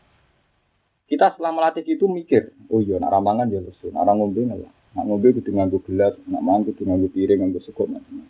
Kita 1.06 1.34
setelah 1.34 1.54
melatih 1.54 1.86
itu 1.86 2.10
mikir, 2.10 2.50
oh 2.66 2.82
iya, 2.82 2.98
nak 2.98 3.14
ramangan 3.14 3.46
ya 3.46 3.62
lesu, 3.62 3.94
nak 3.94 4.10
ngombe 4.10 4.42
nggak 4.42 4.58
nak 4.96 5.04
ngombe 5.06 5.28
kudu 5.38 5.54
nganggo 5.54 5.78
gelas, 5.86 6.18
nak 6.26 6.42
mangan 6.42 6.72
piring, 7.12 7.52
macam-macam. 7.52 8.26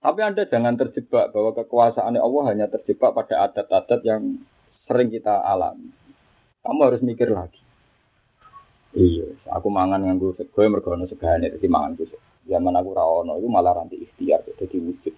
Tapi 0.00 0.20
Anda 0.24 0.44
jangan 0.48 0.76
terjebak 0.80 1.32
bahwa 1.32 1.50
kekuasaan 1.56 2.16
Allah 2.16 2.42
hanya 2.52 2.66
terjebak 2.68 3.12
pada 3.12 3.48
adat-adat 3.48 4.00
yang 4.04 4.40
sering 4.88 5.12
kita 5.12 5.40
alami. 5.44 5.92
Kamu 6.64 6.80
harus 6.84 7.00
mikir 7.00 7.32
lagi. 7.32 7.59
Iya, 8.90 9.38
aku 9.54 9.70
mangan 9.70 10.02
nganggo 10.02 10.34
sego 10.34 10.66
mergo 10.66 10.90
ono 10.90 11.06
segane 11.06 11.46
dadi 11.46 11.70
mangan 11.70 11.94
ku. 11.94 12.10
Zaman 12.42 12.74
aku 12.74 12.90
ra 12.90 13.06
ono 13.06 13.38
itu 13.38 13.46
malah 13.46 13.78
ranti 13.78 14.02
ikhtiar 14.02 14.42
dadi 14.42 14.78
wujud. 14.82 15.14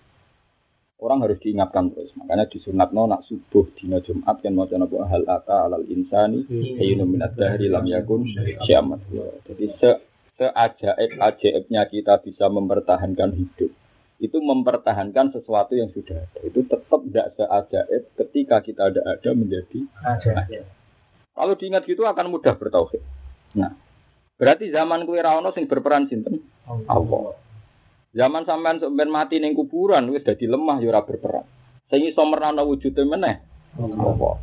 Orang 1.02 1.24
harus 1.24 1.40
diingatkan 1.40 1.90
terus. 1.90 2.12
Makanya 2.14 2.46
di 2.52 2.60
sunatno 2.60 3.08
nak 3.08 3.24
subuh 3.26 3.66
dina 3.74 3.98
Jumat 4.04 4.38
kan 4.38 4.52
mau 4.54 4.68
napa 4.68 4.96
hal 5.08 5.24
ata 5.24 5.66
alal 5.66 5.88
insani 5.88 6.44
hayyun 6.78 7.08
minad 7.08 7.32
dahri 7.32 7.72
lam 7.72 7.88
yakun 7.88 8.28
syamat. 8.68 9.00
Jadi 9.48 9.66
se 9.80 9.90
seajaib 10.36 11.16
ajaibnya 11.16 11.88
kita 11.88 12.20
bisa 12.20 12.46
mempertahankan 12.52 13.34
hidup 13.34 13.72
itu 14.22 14.38
mempertahankan 14.38 15.34
sesuatu 15.34 15.74
yang 15.74 15.90
sudah 15.90 16.14
ada. 16.14 16.38
Itu 16.46 16.62
tetap 16.68 17.00
tidak 17.08 17.26
seajaib 17.34 18.02
ketika 18.20 18.62
kita 18.62 18.82
ada 18.94 19.00
ada 19.16 19.30
menjadi 19.34 19.82
ajaib. 20.06 20.68
Kalau 21.32 21.54
diingat 21.56 21.88
gitu 21.88 22.06
akan 22.06 22.30
mudah 22.30 22.54
bertauhid. 22.54 23.02
Nah, 23.58 23.72
berarti 24.40 24.72
zaman 24.72 25.04
kue 25.04 25.20
rawono 25.20 25.52
sing 25.52 25.68
berperan 25.68 26.08
sinten? 26.08 26.40
Allah. 26.68 27.36
Zaman 28.12 28.44
sampean 28.44 28.76
sampean 28.76 29.08
mati 29.08 29.40
ning 29.40 29.56
kuburan 29.56 30.08
wis 30.12 30.24
dadi 30.24 30.44
lemah 30.44 30.80
ya 30.84 30.92
ora 30.92 31.04
berperan. 31.04 31.44
Sing 31.88 32.04
iso 32.04 32.20
merana 32.28 32.64
wujude 32.64 33.04
meneh 33.08 33.40
Allah. 33.80 34.36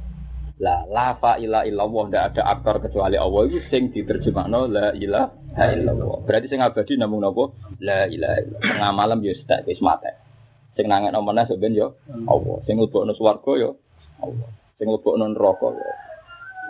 La 0.59 0.83
la 0.89 1.15
fa 1.15 1.39
ila 1.39 1.63
illallah 1.63 2.03
ndak 2.11 2.23
ada 2.33 2.41
aktor 2.51 2.83
kecuali 2.83 3.15
Allah 3.15 3.47
itu 3.47 3.63
sing 3.69 3.93
diterjemahno 3.93 4.67
la 4.67 4.91
ilaha 4.97 5.65
illallah. 5.71 6.25
Berarti 6.25 6.49
sing 6.49 6.59
abadi 6.65 6.97
namung 6.97 7.21
napa? 7.21 7.53
La 7.79 8.09
ilaha 8.09 8.37
illallah. 8.41 8.61
Tengah 8.73 8.91
malam 8.91 9.21
ya 9.21 9.33
sedak 9.37 9.69
wis 9.69 9.79
mate. 9.85 10.17
Sing 10.73 10.89
nangekno 10.89 11.21
meneh 11.21 11.45
sampean 11.45 11.77
ya 11.77 11.93
Allah. 12.25 12.57
Sing 12.65 12.75
mlebokno 12.77 13.13
swarga 13.13 13.53
ya 13.57 13.71
Allah. 14.25 14.49
Sing 14.81 14.85
mlebokno 14.89 15.29
neraka 15.29 15.67
ya 15.77 15.89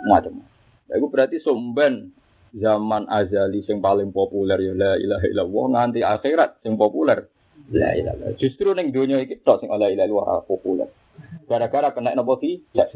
macam. 0.04 0.44
Iku 0.92 1.06
berarti 1.08 1.40
somben 1.40 2.12
zaman 2.54 3.06
azali 3.06 3.62
sing 3.62 3.78
paling 3.78 4.10
populer 4.10 4.58
ya 4.58 4.72
la 4.74 4.92
ilaha 4.98 5.26
illallah. 5.30 5.64
Nganti 5.74 6.00
akhirat 6.02 6.62
sing 6.62 6.74
populer 6.74 7.26
la 7.70 7.90
ilaha 7.94 8.34
justru 8.38 8.74
ning 8.74 8.90
donya 8.90 9.22
iki 9.22 9.38
tok 9.42 9.62
sing 9.62 9.68
la 9.70 9.86
ilaha 9.90 10.06
illallah 10.06 10.42
populer. 10.46 10.88
Gara-gara 11.46 11.94
kena 11.94 12.16
napa 12.16 12.38
ki 12.40 12.74
ya 12.74 12.86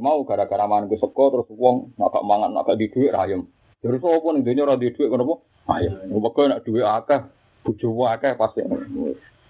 mau 0.00 0.24
gara-gara 0.24 0.64
mangan 0.64 0.88
seko 0.88 1.24
terus 1.28 1.48
wong 1.52 1.92
nak 2.00 2.16
gak 2.16 2.24
mangan 2.24 2.56
nak 2.56 2.64
gak 2.64 2.80
dhuwit 2.80 3.12
ayam 3.12 3.44
terus 3.84 4.00
opo 4.00 4.32
ning 4.32 4.40
donya 4.40 4.64
ora 4.64 4.80
di 4.80 4.88
dhuwit 4.88 5.12
ngono 5.12 5.44
ayam 5.68 6.08
mergo 6.08 6.42
nak 6.48 6.64
dhuwit 6.64 6.86
akeh 6.86 7.20
bojo 7.62 7.88
akeh 8.08 8.32
pasti. 8.34 8.62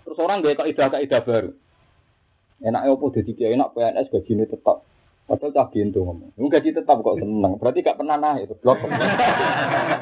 Terus 0.03 0.18
orang 0.18 0.42
gawe 0.42 0.55
kaidah 0.66 0.88
kaidah 0.92 1.20
baru. 1.25 1.51
Enaknya 2.62 2.94
opo 2.94 3.11
dadi 3.11 3.33
kiai? 3.35 3.55
Enak 3.55 3.75
PNS 3.75 4.11
gajine 4.12 4.44
tetap 4.46 4.87
Padahal 5.23 5.55
cah 5.55 5.67
gintu 5.71 6.03
ngomong. 6.03 6.35
Lu 6.35 6.51
gaji 6.51 6.75
tetap 6.75 6.99
kok 6.99 7.17
seneng. 7.17 7.55
Berarti 7.57 7.87
gak 7.87 7.95
pernah 7.95 8.19
naik 8.19 8.51
itu 8.51 8.55
blok. 8.59 8.83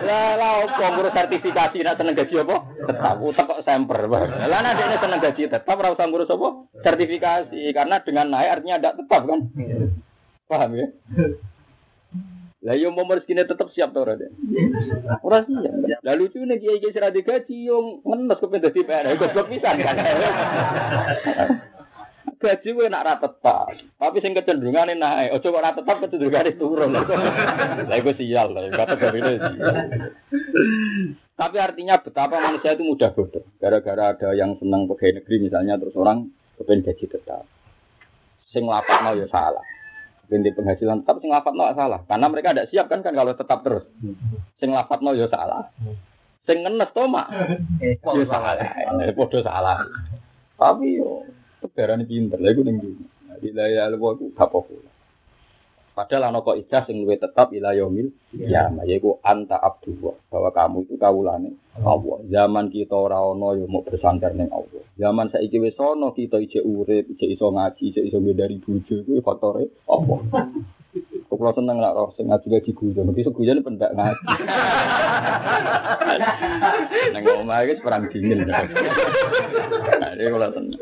Lah 0.00 0.32
lah 0.34 0.64
opo 0.64 0.80
ngurus 0.80 1.12
sertifikasi 1.12 1.76
nak 1.84 2.00
seneng 2.00 2.16
gaji 2.16 2.40
apa? 2.40 2.56
Tetap 2.88 3.14
utak 3.20 3.44
kok 3.44 3.62
semper. 3.68 4.00
Lah 4.08 4.58
nek 4.64 4.80
ini 4.80 4.96
seneng 4.96 5.20
gaji 5.20 5.42
tetap 5.52 5.76
ora 5.76 5.92
usah 5.92 6.08
ngurus 6.08 6.32
apa? 6.32 6.48
Sertifikasi 6.80 7.62
karena 7.76 8.00
dengan 8.00 8.32
naik 8.32 8.58
artinya 8.58 8.80
tidak 8.80 8.96
tetap 9.04 9.22
kan? 9.28 9.40
Paham 10.48 10.72
ya? 10.74 10.86
Lah 12.60 12.74
yo 12.76 12.92
mau 12.92 13.08
rezekine 13.08 13.44
tetap 13.44 13.68
siap 13.76 13.92
to 13.92 14.00
ora 14.00 14.16
deh. 14.16 14.32
Ora 15.20 15.44
siap. 15.44 16.00
Lah 16.00 16.16
lucu 16.16 16.40
nih 16.40 16.56
kiai 16.58 16.80
kiai 16.80 16.96
seradi 16.96 17.20
gaji 17.20 17.68
yo 17.68 18.00
ngenes 18.08 18.40
kepen 18.40 18.64
dadi 18.64 18.80
PNS. 18.88 19.20
Goblok 19.20 19.52
pisan 19.52 19.84
kan. 19.84 19.96
Gaji 22.40 22.68
gue 22.72 22.88
nak 22.88 23.04
rata 23.04 23.28
tetap, 23.28 23.76
tapi 24.00 24.16
sing 24.24 24.32
kecenderungan 24.32 24.96
naik. 24.96 25.36
Ojo 25.36 25.52
kok 25.52 25.60
rata 25.60 25.84
tetap 25.84 25.96
kecenderungan 26.08 26.56
turun. 26.56 26.96
Lah 26.96 27.96
iku 28.00 28.16
sial 28.16 28.56
lah, 28.56 28.64
kata 28.72 28.96
ini. 29.12 29.34
Tapi 31.36 31.56
artinya 31.56 32.00
betapa 32.00 32.36
manusia 32.40 32.72
itu 32.72 32.84
mudah 32.84 33.12
bodoh. 33.12 33.44
Gara-gara 33.60 34.16
ada 34.16 34.32
yang 34.32 34.56
senang 34.56 34.88
pegawai 34.88 35.20
negeri 35.20 35.36
misalnya 35.48 35.76
terus 35.76 35.96
orang 35.96 36.32
kepengen 36.56 36.84
gaji 36.84 37.04
tetap. 37.08 37.44
Sing 38.52 38.64
lapak 38.64 39.00
mau 39.04 39.16
ya 39.16 39.28
salah. 39.28 39.64
Binti 40.28 40.52
penghasilan 40.52 41.04
tetap 41.04 41.20
sing 41.20 41.32
lapat 41.32 41.52
mau 41.56 41.72
salah. 41.72 42.04
Karena 42.04 42.26
mereka 42.28 42.52
tidak 42.52 42.68
siap 42.68 42.86
kan 42.92 43.00
kan 43.00 43.16
kalau 43.16 43.32
tetap 43.32 43.64
terus. 43.64 43.88
Sing 44.60 44.72
lapat 44.72 45.00
mau 45.00 45.16
ya 45.16 45.28
salah. 45.32 45.68
Sing 46.44 46.60
ngenes 46.60 46.92
to 46.92 47.04
mak. 47.08 47.28
Ya 47.80 48.24
salah. 48.28 48.56
Bodoh 49.16 49.40
salah. 49.40 49.80
Tapi 50.60 51.00
yo 51.00 51.24
Darane 51.68 52.08
pinter, 52.08 52.40
lha 52.40 52.52
iku 52.52 52.62
ning 52.64 52.80
dunya. 52.80 53.06
Di 53.40 53.52
laya 53.52 53.88
luwa 53.92 54.16
ku 54.16 54.32
gak 54.32 54.52
populer. 54.52 54.88
Padahal 55.90 56.30
ana 56.30 56.40
kok 56.40 56.56
ijazah 56.56 56.86
sing 56.88 57.04
luwih 57.04 57.20
tetap 57.20 57.52
ila 57.52 57.76
yaumil 57.76 58.08
ya 58.32 58.72
yaiku 58.86 59.20
anta 59.20 59.58
abdullah 59.58 60.16
bahwa 60.32 60.48
kamu 60.54 60.78
itu 60.86 60.96
kawulane 60.96 61.50
Allah. 61.82 62.18
Zaman 62.24 62.72
kita 62.72 62.96
ora 62.96 63.20
ana 63.20 63.58
ya 63.58 63.66
mau 63.66 63.84
bersandar 63.84 64.32
ning 64.32 64.48
Allah. 64.48 64.80
Zaman 64.96 65.28
saiki 65.28 65.60
wis 65.60 65.76
ana 65.76 66.14
kita 66.16 66.40
ijek 66.40 66.64
urip, 66.64 67.04
ijek 67.04 67.30
iso 67.34 67.52
ngaji, 67.52 67.82
ijek 67.90 68.04
iso 68.06 68.18
dari 68.22 68.56
bojo 68.62 68.94
iku 69.02 69.20
faktore 69.20 69.68
Allah. 69.90 70.18
Kula 71.28 71.52
seneng 71.52 71.82
lah 71.82 71.92
roh 71.92 72.14
sing 72.14 72.32
ngaji 72.32 72.46
ngaji 72.48 72.70
guyon. 72.76 73.10
Mesti 73.10 73.36
guyon 73.36 73.60
pendak 73.60 73.92
ngaji. 73.92 74.24
Nang 77.12 77.24
omah 77.44 77.60
iki 77.66 77.82
perang 77.82 78.08
dingin. 78.08 78.46
Nah, 78.46 80.16
kula 80.16 80.48
seneng. 80.54 80.80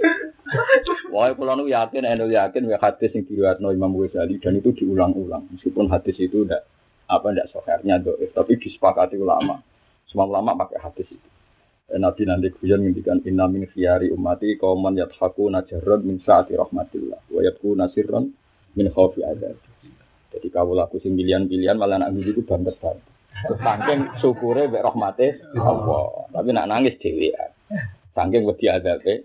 Wah, 1.12 1.32
kalau 1.32 1.56
nu 1.56 1.68
yakin, 1.68 2.04
enu 2.04 2.28
yakin, 2.32 2.68
ya 2.68 2.78
hadis 2.80 3.12
yang 3.12 3.24
diriwayatkan 3.24 3.72
Imam 3.72 3.96
Ghazali 3.96 4.40
dan 4.40 4.56
itu 4.56 4.72
diulang-ulang. 4.76 5.48
Meskipun 5.56 5.88
hadis 5.88 6.16
itu 6.20 6.44
tidak 6.44 6.68
apa 7.08 7.32
tidak 7.32 7.48
sohernya 7.52 7.96
doif, 8.00 8.28
tapi 8.36 8.60
disepakati 8.60 9.16
ulama. 9.16 9.60
Semua 10.08 10.28
ulama 10.28 10.56
pakai 10.56 10.80
hadis 10.80 11.08
itu. 11.08 11.28
Dan 11.88 12.04
Nabi 12.04 12.28
nanti 12.28 12.52
kujan 12.52 12.84
ngendikan 12.84 13.24
inna 13.24 13.48
min 13.48 13.64
khiyari 13.64 14.12
ummati 14.12 14.60
kauman 14.60 14.92
yathaku 14.92 15.48
najarrod 15.48 16.04
min 16.04 16.20
saati 16.20 16.52
rahmatillah 16.52 17.32
wa 17.32 17.40
nasirron 17.80 18.28
min 18.76 18.86
khawfi 18.92 19.24
adab. 19.24 19.56
Jadi 20.28 20.52
kau 20.52 20.76
laku 20.76 21.00
sing 21.00 21.16
pilihan-pilihan 21.16 21.80
malah 21.80 21.96
anak 21.96 22.12
itu 22.20 22.44
banget 22.44 22.76
banget. 22.76 23.00
Saking 23.38 24.00
syukure 24.20 24.68
mbek 24.68 24.84
rahmate 24.84 25.40
Allah. 25.56 26.28
Tapi 26.28 26.48
nak 26.52 26.68
nangis 26.68 27.00
dhewean. 27.00 27.50
Saking 28.12 28.44
wedi 28.44 28.66
adabe. 28.68 29.24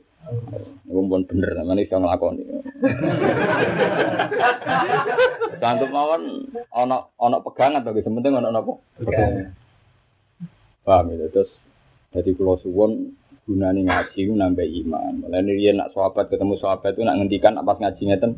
Ngumpul 0.87 1.27
bener 1.27 1.51
namanya 1.57 1.83
iso 1.83 1.97
nglakoni. 1.99 2.43
Sanggup 5.59 5.89
mawon 5.91 6.47
ana 6.71 7.07
ana 7.19 7.37
pegangan 7.43 7.83
to 7.83 7.91
penting 7.91 8.33
ana 8.35 8.51
napa? 8.51 8.79
Pegangan. 8.99 9.51
Paham 10.83 11.15
ya 11.15 11.27
terus 11.31 11.51
jadi 12.13 12.31
kalau 12.35 12.59
suwon 12.59 13.15
gunane 13.47 13.83
ngaji 13.83 14.19
ku 14.27 14.33
nambah 14.35 14.67
iman. 14.85 15.27
Mulane 15.27 15.51
riyen 15.51 15.79
nak 15.79 15.91
sahabat 15.91 16.31
ketemu 16.31 16.55
sahabat 16.59 16.95
itu 16.95 17.03
nak 17.03 17.17
ngendikan 17.19 17.59
pas 17.63 17.79
ngaji 17.79 18.01
ngeten 18.03 18.31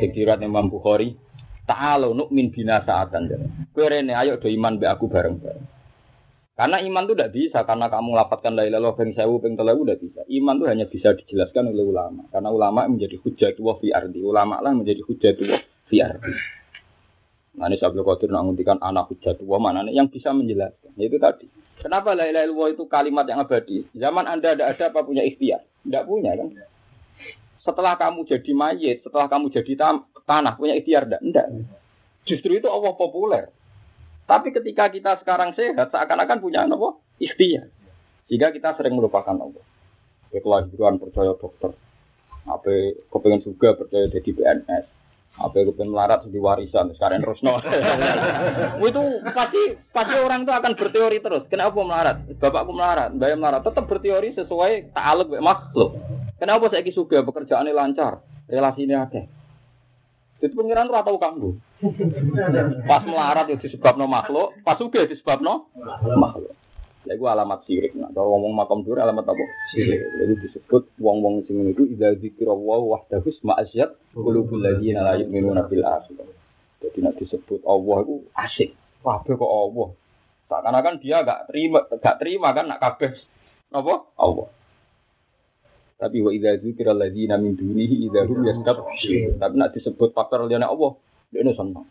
sekirat 0.00 0.40
Imam 0.40 0.72
Bukhari 0.72 1.14
Ta'alu 1.64 2.12
nu'min 2.12 2.52
bina 2.52 2.84
sa'atan. 2.84 3.24
Kowe 3.72 3.88
rene 3.88 4.12
ayo 4.12 4.36
do 4.36 4.52
iman 4.52 4.76
be 4.76 4.84
aku 4.84 5.08
bareng-bareng. 5.08 5.64
Karena 6.54 6.78
iman 6.78 7.02
itu 7.02 7.18
tidak 7.18 7.32
bisa 7.34 7.58
karena 7.66 7.90
kamu 7.90 8.14
lapatkan 8.14 8.54
la 8.54 8.62
ilaha 8.62 8.94
ping 8.94 9.10
sewu 9.10 9.42
ping 9.42 9.58
telu 9.58 9.82
tidak 9.82 9.98
bisa. 10.06 10.20
Iman 10.30 10.62
itu 10.62 10.66
hanya 10.70 10.86
bisa 10.86 11.10
dijelaskan 11.18 11.74
oleh 11.74 11.82
ulama. 11.82 12.30
Karena 12.30 12.54
ulama 12.54 12.86
menjadi 12.86 13.18
hujjatullah 13.18 13.82
fi 13.82 13.90
ardi. 13.90 14.22
Ulama 14.22 14.62
lah 14.62 14.70
menjadi 14.70 15.02
hujjatullah 15.02 15.60
fi 15.90 15.96
ardi. 15.98 16.32
Nah 17.58 17.66
ini 17.70 17.78
Sabtu 17.78 18.06
Qadir 18.06 18.30
nak 18.30 18.46
nguntikan 18.46 18.78
anak 18.78 19.10
hujjatullah 19.10 19.58
mana 19.58 19.82
yang 19.90 20.06
bisa 20.06 20.30
menjelaskan. 20.30 20.94
Itu 20.94 21.18
tadi. 21.18 21.50
Kenapa 21.82 22.14
la 22.14 22.30
ilaha 22.30 22.70
itu 22.70 22.86
kalimat 22.86 23.26
yang 23.26 23.42
abadi? 23.42 23.90
Zaman 23.98 24.30
Anda 24.30 24.54
ada 24.54 24.70
ada 24.70 24.84
apa 24.94 25.02
punya 25.02 25.26
ikhtiar? 25.26 25.66
Tidak 25.82 26.04
punya 26.06 26.38
kan? 26.38 26.54
Setelah 27.66 27.98
kamu 27.98 28.30
jadi 28.30 28.52
mayit, 28.54 29.02
setelah 29.02 29.26
kamu 29.26 29.50
jadi 29.50 29.72
tanah, 30.22 30.54
punya 30.54 30.78
ikhtiar 30.78 31.10
tidak? 31.10 31.20
Tidak. 31.24 31.46
Justru 32.30 32.62
itu 32.62 32.68
Allah 32.70 32.94
populer. 32.94 33.50
Tapi 34.24 34.56
ketika 34.56 34.88
kita 34.88 35.20
sekarang 35.20 35.52
sehat, 35.52 35.92
seakan-akan 35.92 36.40
punya 36.40 36.64
apa? 36.64 36.96
Ikhtiar. 37.20 37.68
Sehingga 38.24 38.48
kita 38.56 38.72
sering 38.80 38.96
melupakan 38.96 39.36
Allah. 39.36 39.64
Kelahiran 40.32 40.96
percaya 40.98 41.36
dokter. 41.36 41.76
Apa 42.44 42.72
kepengen 43.12 43.44
juga 43.44 43.76
percaya 43.76 44.08
jadi 44.08 44.30
PNS. 44.32 44.84
Apa 45.34 45.66
kepengen 45.66 45.92
melarat 45.92 46.24
di 46.24 46.40
warisan 46.40 46.94
sekarang 46.96 47.20
terus 47.20 47.42
no. 47.44 47.60
itu 48.88 49.02
pasti 49.34 49.62
pasti 49.92 50.14
orang 50.16 50.48
itu 50.48 50.52
akan 50.56 50.72
berteori 50.72 51.18
terus. 51.20 51.44
Kenapa 51.52 51.76
melarat? 51.84 52.16
Bapakku 52.40 52.72
melarat, 52.72 53.10
bayar 53.14 53.36
melarat. 53.36 53.62
Tetap 53.62 53.84
berteori 53.86 54.32
sesuai 54.34 54.96
ta'aluk 54.96 55.36
makhluk. 55.38 56.00
Kenapa 56.40 56.72
saya 56.72 56.86
suka 56.90 57.22
pekerjaannya 57.22 57.76
lancar, 57.76 58.24
relasinya 58.48 59.06
ada. 59.06 59.43
Itu 60.42 60.54
pengiran 60.54 60.90
ora 60.90 61.06
tau 61.06 61.18
kanggo. 61.18 61.58
Pas 62.88 63.02
melarat 63.06 63.50
ya 63.50 63.56
disebabno 63.58 64.08
makhluk, 64.10 64.56
pas 64.66 64.78
juga 64.78 65.06
disebabno 65.06 65.70
makhluk. 66.18 66.52
Lha 67.04 67.12
iku 67.20 67.28
alamat 67.28 67.68
sirik. 67.68 67.92
Nah, 68.00 68.08
ngomong 68.16 68.56
makam 68.56 68.80
dur 68.80 68.96
alamat 68.96 69.28
apa? 69.28 69.44
Sirik. 69.76 70.00
Jadi 70.16 70.34
disebut 70.40 70.88
wong-wong 70.96 71.44
sing 71.44 71.60
itu 71.68 71.84
idza 71.84 72.16
zikrullah 72.16 72.80
wahdahu 72.80 73.28
ma'asyat 73.44 74.16
qulubul 74.16 74.64
ladzina 74.64 75.04
la 75.04 75.20
yu'minuna 75.20 75.68
bil 75.68 75.84
akhir. 75.84 76.24
Jadi 76.80 76.98
nak 77.04 77.20
disebut 77.20 77.60
Allah 77.68 77.96
itu 78.08 78.14
asik. 78.32 78.70
Kabeh 79.04 79.36
kok 79.36 79.52
Allah. 79.52 79.88
Seakan-akan 80.48 80.94
dia 81.04 81.20
gak 81.24 81.52
terima, 81.52 81.84
gak 82.00 82.16
terima 82.20 82.56
kan 82.56 82.72
nak 82.72 82.80
kabeh 82.80 83.12
apa? 83.72 83.94
Allah. 84.16 84.48
Tapi 85.94 86.20
wa 86.20 86.30
idza 86.34 86.58
dzikra 86.58 86.90
alladziina 86.90 87.38
min 87.38 87.54
dunihi 87.54 88.10
idza 88.10 88.26
hum 88.26 88.42
yastabshirun. 88.42 89.38
Tapi 89.38 89.54
nak 89.54 89.72
disebut 89.72 90.10
faktor 90.10 90.44
liyane 90.44 90.66
Allah, 90.66 90.98
dia 91.30 91.40
ini 91.40 91.54
senang. 91.54 91.86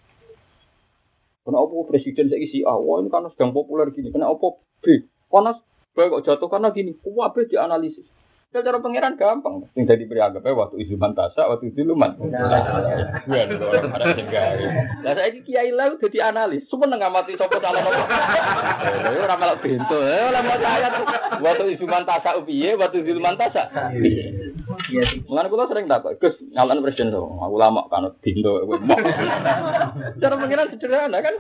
Kenapa 1.43 1.75
presiden 1.91 2.31
saya 2.31 2.39
isi 2.39 2.63
A? 2.63 2.79
Wah 2.79 3.03
ini 3.03 3.11
karena 3.11 3.27
sedang 3.35 3.51
populer 3.51 3.91
gini. 3.91 4.15
Kenapa 4.15 4.59
B? 4.79 4.85
Panas 5.27 5.59
B 5.91 5.97
kok 6.07 6.23
jatuh 6.23 6.47
karena 6.47 6.71
gini. 6.71 6.95
B 6.95 7.35
dianalisis. 7.51 8.07
Ya 8.53 8.61
cara 8.61 8.77
pangeran 8.77 9.17
gampang. 9.17 9.65
Yang 9.73 9.85
tadi 9.89 10.05
beri 10.05 10.21
anggap 10.21 10.45
waktu 10.45 10.85
isu 10.85 10.93
mantasa, 11.01 11.49
waktu 11.49 11.73
itu 11.73 11.89
luman. 11.89 12.13
Iya, 12.21 13.49
orang 13.49 13.89
ada 13.97 14.13
senggari. 14.13 14.65
Nah 15.01 15.11
saya 15.17 15.33
kiai 15.41 15.73
lah 15.73 15.97
udah 15.97 16.05
dianalis. 16.05 16.61
Semua 16.69 16.85
ngamati 16.93 17.33
sopo 17.33 17.57
salah 17.57 17.81
nopo. 17.81 18.05
Ya 19.09 19.09
ora 19.25 19.41
melok 19.41 19.57
bento. 19.57 19.97
Ya 20.05 20.29
ora 20.29 20.45
mau 20.45 20.53
ayat. 20.53 20.93
Waktu 21.41 21.63
isu 21.73 21.89
mantasa 21.89 22.37
upiye, 22.37 22.77
waktu 22.77 23.01
isu 23.01 23.17
mantasa. 23.17 23.73
Mengenai 25.25 25.49
kula 25.49 25.65
sering 25.65 25.89
takut, 25.89 26.13
Gus, 26.21 26.37
ngalan 26.53 26.85
presiden 26.85 27.09
so, 27.09 27.25
ulama 27.25 27.89
kan 27.89 28.05
bento. 28.21 28.53
Cara 30.21 30.35
pangeran 30.37 30.69
sederhana 30.69 31.17
kan? 31.25 31.35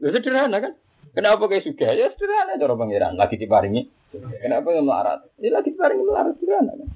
Sederhana 0.00 0.64
kan? 0.64 0.72
Kenapa 1.12 1.44
kayak 1.44 1.68
suka? 1.68 1.92
Ya 1.92 2.08
sederhana 2.16 2.56
cara 2.56 2.72
pangeran. 2.72 3.20
Lagi 3.20 3.36
diparingi 3.36 3.97
Kenapa 4.14 4.72
yang 4.72 4.88
melarat? 4.88 5.20
Ini 5.36 5.52
lagi 5.52 5.70
bareng 5.76 6.00
melarat 6.00 6.34
sederhana 6.40 6.72
kan. 6.72 6.88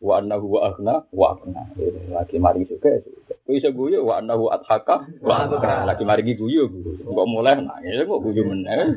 Wa 0.00 0.20
annahu 0.20 0.56
wa 0.56 0.60
aghna 0.68 0.94
wa 1.12 1.26
aghna. 1.36 1.62
Lagi 2.12 2.36
maring 2.40 2.64
juga 2.68 2.88
ya 2.92 3.00
suka. 3.04 3.36
Kok 3.44 3.52
iso 3.52 3.68
guyu 3.72 4.04
wa 4.04 4.20
annahu 4.20 4.48
adhaka 4.48 5.04
wa 5.20 5.44
adhaka. 5.44 5.84
Lagi 5.84 6.04
maringi 6.08 6.40
guyu. 6.40 6.68
Kok 7.04 7.28
mulai 7.28 7.60
nangis 7.60 8.04
kok 8.04 8.20
guyu 8.24 8.48
meneh. 8.48 8.96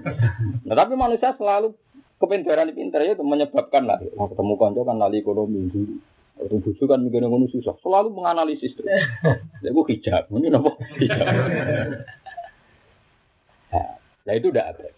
Nah 0.64 0.76
tapi 0.76 0.96
manusia 0.96 1.36
selalu 1.36 1.76
kepintaran 2.18 2.72
pintar 2.72 3.04
ya 3.04 3.16
itu 3.16 3.24
menyebabkan 3.24 3.84
lah. 3.84 4.00
Nah, 4.02 4.28
ketemu 4.32 4.54
konco 4.58 4.82
kan 4.88 4.98
lali 4.98 5.22
ekonomi 5.22 5.70
dulu. 5.70 5.96
Itu 6.38 6.56
busu 6.64 6.84
kan 6.88 7.04
mikir 7.04 7.22
ngono 7.24 7.52
susah. 7.52 7.76
Selalu 7.84 8.16
menganalisis 8.16 8.74
tuh. 8.74 8.88
Ya 9.64 9.70
gue 9.70 9.86
hijab. 9.92 10.32
Ini 10.32 10.50
apa? 10.56 10.72
Hijab. 11.04 11.28
Nah, 14.28 14.34
itu 14.36 14.48
udah 14.52 14.66
abadi. 14.76 14.97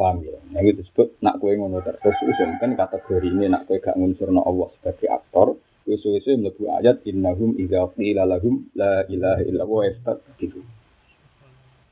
Paham 0.00 0.24
ya? 0.24 0.32
Nah 0.56 0.64
itu 0.64 0.80
disebut 0.80 1.20
nak 1.20 1.36
kue 1.44 1.52
ngono 1.52 1.84
terus 1.84 2.16
kan 2.56 2.72
kategori 2.72 3.28
ini 3.28 3.52
nak 3.52 3.68
kue 3.68 3.76
gak 3.84 4.00
ngunsurno 4.00 4.40
Allah 4.40 4.72
sebagai 4.80 5.12
aktor 5.12 5.60
Suwe-suwe 5.90 6.38
mlebu 6.38 6.70
ayat 6.70 7.02
innahum 7.08 7.58
idza 7.58 7.82
qila 7.98 8.22
la 8.22 8.38
ilaha 9.10 9.42
illallah 9.42 9.90
gitu. 10.38 10.62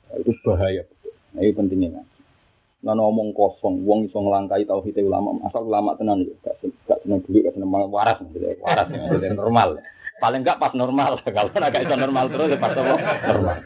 Nah, 0.09 0.17
itu 0.23 0.31
bahaya. 0.47 0.87
Nah, 1.35 1.41
itu 1.43 1.57
pentingnya. 1.57 2.07
Nah, 2.79 2.95
ngomong 2.95 3.35
kosong, 3.35 3.83
wong 3.83 4.07
iso 4.07 4.23
ngelangkai 4.23 4.63
tauhid 4.63 4.95
ulama, 5.03 5.35
asal 5.51 5.67
ulama 5.67 5.99
tenan 5.99 6.23
ya, 6.23 6.31
gak 6.47 6.63
gak 6.87 7.03
seneng 7.03 7.27
dulu, 7.27 7.43
gak 7.43 7.55
seneng 7.59 7.71
waras, 7.91 8.23
waras, 8.63 8.87
normal. 9.35 9.83
Paling 10.23 10.47
gak 10.47 10.63
pas 10.63 10.73
normal, 10.79 11.19
kalau 11.35 11.51
gak 11.51 11.83
iso 11.83 11.97
normal 11.99 12.31
terus 12.31 12.55
ya 12.55 12.59
pas 12.63 12.73
normal. 12.79 13.57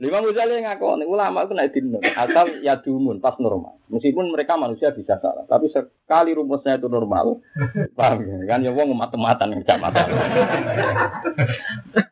Lima 0.00 0.24
Ghazali 0.24 0.64
ngaku 0.64 1.04
ulama 1.04 1.44
itu 1.44 1.52
naik 1.52 1.76
dinun 1.76 2.00
asal 2.00 2.64
ya 2.64 2.80
dumun 2.80 3.20
pas 3.20 3.36
normal. 3.36 3.76
Meskipun 3.92 4.32
mereka 4.32 4.56
manusia 4.56 4.96
bisa 4.96 5.20
salah, 5.20 5.44
tapi 5.44 5.68
sekali 5.68 6.32
rumusnya 6.32 6.80
itu 6.80 6.88
normal, 6.88 7.44
paham 8.00 8.24
ya? 8.24 8.48
Kan 8.48 8.64
ya 8.64 8.72
wong 8.72 8.96
mata-matan 8.96 9.52
yang 9.52 9.60
mata. 9.76 10.08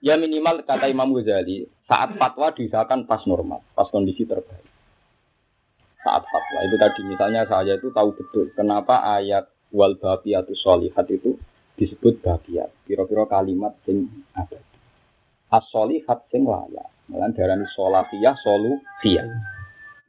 ya 0.04 0.20
minimal 0.20 0.68
kata 0.68 0.84
Imam 0.92 1.16
Ghazali 1.16 1.64
saat 1.88 2.12
fatwa 2.20 2.52
diusahakan 2.52 3.08
pas 3.08 3.24
normal, 3.24 3.64
pas 3.72 3.88
kondisi 3.88 4.28
terbaik. 4.28 4.68
Saat 6.04 6.28
fatwa 6.28 6.58
itu 6.68 6.76
tadi 6.76 7.00
misalnya 7.08 7.48
saya 7.48 7.80
itu 7.80 7.88
tahu 7.88 8.12
betul 8.12 8.52
kenapa 8.52 9.00
ayat 9.16 9.48
wal 9.72 9.96
baqiyatu 9.96 10.52
sholihat 10.60 11.08
itu 11.08 11.40
disebut 11.80 12.20
baqiyat. 12.20 12.68
Kira-kira 12.84 13.24
kalimat 13.24 13.80
sing 13.88 14.12
ada. 14.36 14.60
As-sholihat 15.48 16.28
sing 16.28 16.44
layak 16.44 16.97
Malah 17.08 17.32
darani 17.32 17.64
solatiyah 17.72 18.36
solutiyah. 18.44 19.26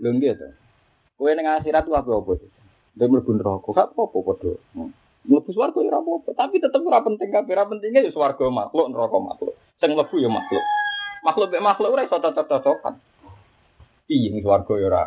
Lho 0.04 0.10
nggih 0.16 0.36
to. 0.36 0.48
Kowe 1.20 1.32
ning 1.36 1.48
akhirat 1.48 1.84
ku 1.88 1.96
apa 1.96 2.12
apa? 2.12 2.40
Dia 2.96 3.08
mlebu 3.08 3.32
neraka, 3.36 3.70
gak 3.72 3.96
apa-apa 3.96 4.18
padha. 4.24 4.54
Mlebu 5.28 5.50
swarga 5.52 5.80
ya 5.84 6.00
apa-apa, 6.00 6.32
tapi 6.36 6.60
tetep 6.64 6.80
ora 6.84 7.04
penting 7.04 7.32
kabeh, 7.32 7.54
ora 7.56 7.68
pentingnya 7.68 8.08
ya 8.08 8.12
swarga 8.12 8.48
makhluk, 8.48 8.88
neraka 8.92 9.18
makhluk. 9.20 9.56
Sing 9.80 9.92
mlebu 9.96 10.16
ya 10.20 10.32
makhluk. 10.32 10.64
Makhluk 11.24 11.48
mek 11.52 11.64
makhluk 11.64 11.92
ora 11.96 12.04
iso 12.08 12.20
cocok-cocokan. 12.20 12.96
Ning 14.08 14.44
swarga 14.44 14.74
ya 14.80 14.88
ora 14.88 15.04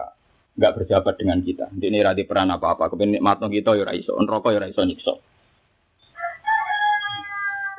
enggak 0.57 0.75
berjabat 0.81 1.15
dengan 1.17 1.41
kita. 1.41 1.67
Ini 1.73 2.05
ra 2.05 2.13
di 2.13 2.25
peran 2.29 2.53
apa-apa, 2.53 2.93
kepen 2.93 3.17
nikmatno 3.17 3.49
kita 3.49 3.73
ya 3.77 3.93
iso, 3.97 4.17
neraka 4.21 4.53
ya 4.53 4.69
iso 4.69 4.85
nyiksa. 4.85 5.13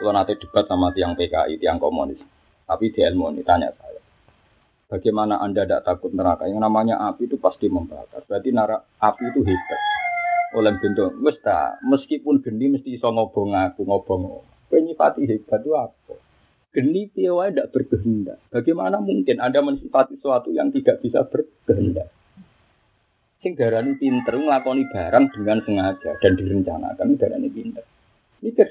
Kalau 0.02 0.12
nanti 0.12 0.36
debat 0.36 0.68
sama 0.68 0.92
tiang 0.92 1.16
PKI, 1.16 1.64
tiang 1.64 1.80
komunis, 1.80 2.20
tapi 2.68 2.92
di 2.92 3.00
ilmu 3.00 3.32
ini 3.32 3.46
tanya 3.46 3.72
saya. 3.72 4.03
Bagaimana 4.94 5.42
Anda 5.42 5.66
tidak 5.66 5.90
takut 5.90 6.14
neraka? 6.14 6.46
Yang 6.46 6.70
namanya 6.70 7.02
api 7.10 7.26
itu 7.26 7.42
pasti 7.42 7.66
membakar. 7.66 8.22
Berarti 8.30 8.54
nara, 8.54 8.78
api 8.78 9.26
itu 9.26 9.42
hebat. 9.42 9.82
Oleh 10.54 10.78
bentuk, 10.78 11.18
mesta, 11.18 11.82
meskipun 11.82 12.46
geni 12.46 12.78
mesti 12.78 12.94
iso 12.94 13.10
ngobong 13.10 13.58
aku, 13.58 13.90
ngobong. 13.90 14.46
Penyifati 14.70 15.26
hebat 15.26 15.66
itu 15.66 15.74
apa? 15.74 16.14
Geni 16.78 17.10
piawai 17.10 17.50
tidak 17.50 17.74
berkehendak. 17.74 18.38
Bagaimana 18.54 19.02
mungkin 19.02 19.42
Anda 19.42 19.66
mensifati 19.66 20.22
sesuatu 20.22 20.54
yang 20.54 20.70
tidak 20.70 21.02
bisa 21.02 21.26
berkehendak? 21.26 22.14
Sing 23.42 23.58
darani 23.58 23.98
pinter 23.98 24.38
barang 24.38 25.26
dengan 25.34 25.58
sengaja 25.66 26.22
dan 26.22 26.38
direncanakan 26.38 27.18
darani 27.18 27.50
pinter. 27.50 27.82
Mikir 28.46 28.70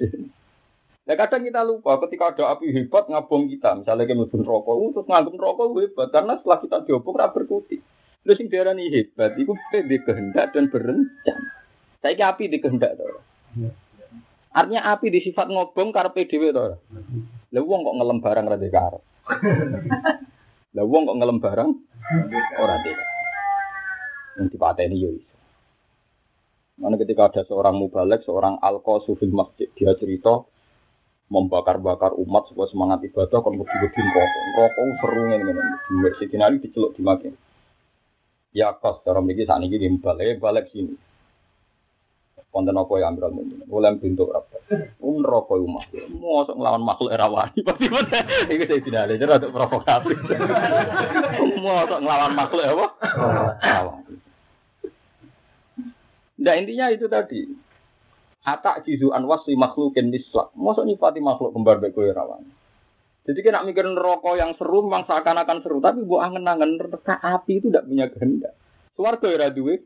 Nah 1.03 1.19
kadang 1.19 1.43
kita 1.43 1.67
lupa 1.67 1.99
ketika 2.07 2.31
ada 2.31 2.55
api 2.55 2.71
hebat 2.71 3.11
ngabong 3.11 3.51
kita, 3.51 3.83
misalnya 3.83 4.07
kita 4.07 4.23
mlebu 4.23 4.39
rokok, 4.47 4.75
uh, 4.79 4.91
terus 4.95 5.35
rokok 5.35 5.75
hebat 5.83 6.09
karena 6.15 6.39
setelah 6.39 6.59
kita 6.63 6.77
diobong 6.87 7.19
ra 7.19 7.35
berkutik. 7.35 7.83
Terus 8.23 8.39
sing 8.39 8.47
diarani 8.47 8.87
hebat 8.87 9.35
iku 9.35 9.59
di 9.83 9.99
kehendak 9.99 10.55
dan 10.55 10.71
berencana. 10.71 11.51
Saya 11.99 12.31
api 12.31 12.47
di 12.47 12.63
kehendak 12.63 12.95
to. 12.95 13.07
Artinya 14.55 14.95
api 14.95 15.11
di 15.11 15.27
sifat 15.27 15.51
ngobong 15.51 15.91
karepe 15.91 16.31
dhewe 16.31 16.55
to. 16.55 16.79
Lah 17.51 17.63
wong 17.67 17.83
kok 17.83 17.97
ngelem 17.99 18.19
barang 18.23 18.47
ra 18.47 18.57
karep. 18.63 19.03
Lah 20.79 20.85
wong 20.87 21.03
kok 21.11 21.19
ngelem 21.19 21.39
barang 21.43 21.71
ora 22.63 22.77
dhewe. 22.79 23.05
Yang 24.39 24.49
dipateni 24.55 25.03
yo. 25.03 25.11
Mana 26.79 26.95
ketika 26.95 27.27
ada 27.27 27.43
seorang 27.43 27.75
mubalek, 27.75 28.23
seorang 28.23 28.59
alko 28.63 29.03
sufil 29.03 29.35
masjid, 29.35 29.69
dia 29.77 29.93
cerita 29.99 30.47
membakar-bakar 31.33 32.13
umat 32.21 32.45
supaya 32.53 32.69
semangat 32.69 33.01
ibadah 33.09 33.41
kon 33.41 33.57
mesti 33.57 33.77
gedin 33.81 34.07
rokok. 34.13 34.45
Rokok 34.61 34.85
seru 35.01 35.23
ngene 35.33 35.45
ngene. 35.49 35.63
Dua 35.89 36.11
Sidin 36.21 36.45
Ali 36.45 36.61
diceluk 36.61 36.93
di 36.93 37.01
makin. 37.01 37.33
Ya 38.53 38.77
kos 38.77 39.01
cara 39.01 39.25
mriki 39.25 39.49
saat 39.49 39.65
ini 39.65 39.97
balik 39.97 40.45
balik 40.45 40.69
sini. 40.69 40.93
Konten 42.53 42.77
apa 42.77 42.93
ya 43.01 43.09
ambil 43.09 43.33
mungkin. 43.33 43.65
Oleh 43.65 43.97
pintu 43.97 44.29
apa? 44.29 44.61
Um 45.01 45.25
rokok 45.25 45.57
umat. 45.65 45.89
Mosok 46.13 46.53
ngelawan 46.61 46.85
makhluk 46.85 47.17
era 47.17 47.25
wani. 47.33 47.65
Pasti 47.69 47.89
bener. 47.89 48.25
Iki 48.53 48.65
saya 48.69 48.81
tidak 48.85 49.03
ada 49.09 49.15
jadi 49.17 49.33
untuk 49.41 49.55
provokatif. 49.57 50.19
Mosok 51.65 51.99
ngelawan 52.05 52.37
makhluk 52.37 52.65
apa? 52.69 52.87
Nah 56.43 56.59
intinya 56.59 56.91
itu 56.91 57.07
tadi. 57.07 57.47
Atak 58.43 58.83
jizu 58.83 59.15
anwas 59.15 59.47
si 59.47 59.55
makhlukin 59.55 60.11
mislak. 60.11 60.51
Masuk 60.59 60.83
nyifati 60.83 61.23
makhluk 61.23 61.55
kembar 61.55 61.79
baik 61.79 61.95
kowe 61.95 62.11
rawan. 62.11 62.43
Jadi 63.23 63.39
kena 63.39 63.63
mikirin 63.63 63.95
rokok 63.95 64.35
yang 64.35 64.59
seru 64.59 64.83
memang 64.83 65.07
seakan-akan 65.07 65.63
seru, 65.63 65.79
tapi 65.79 66.03
buat 66.03 66.27
angen-angen 66.27 66.75
reka 66.83 67.23
api 67.23 67.63
itu 67.63 67.71
tidak 67.71 67.87
punya 67.87 68.11
kehendak. 68.11 68.59
Suwarga 68.99 69.31
ya 69.31 69.55
duwe 69.55 69.79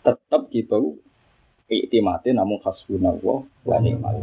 tetap 0.00 0.48
gitu 0.48 0.96
iktimati 1.68 2.32
namun 2.32 2.60
hasbunallah 2.64 3.44
wa 3.44 3.76
ni'mal 3.80 4.16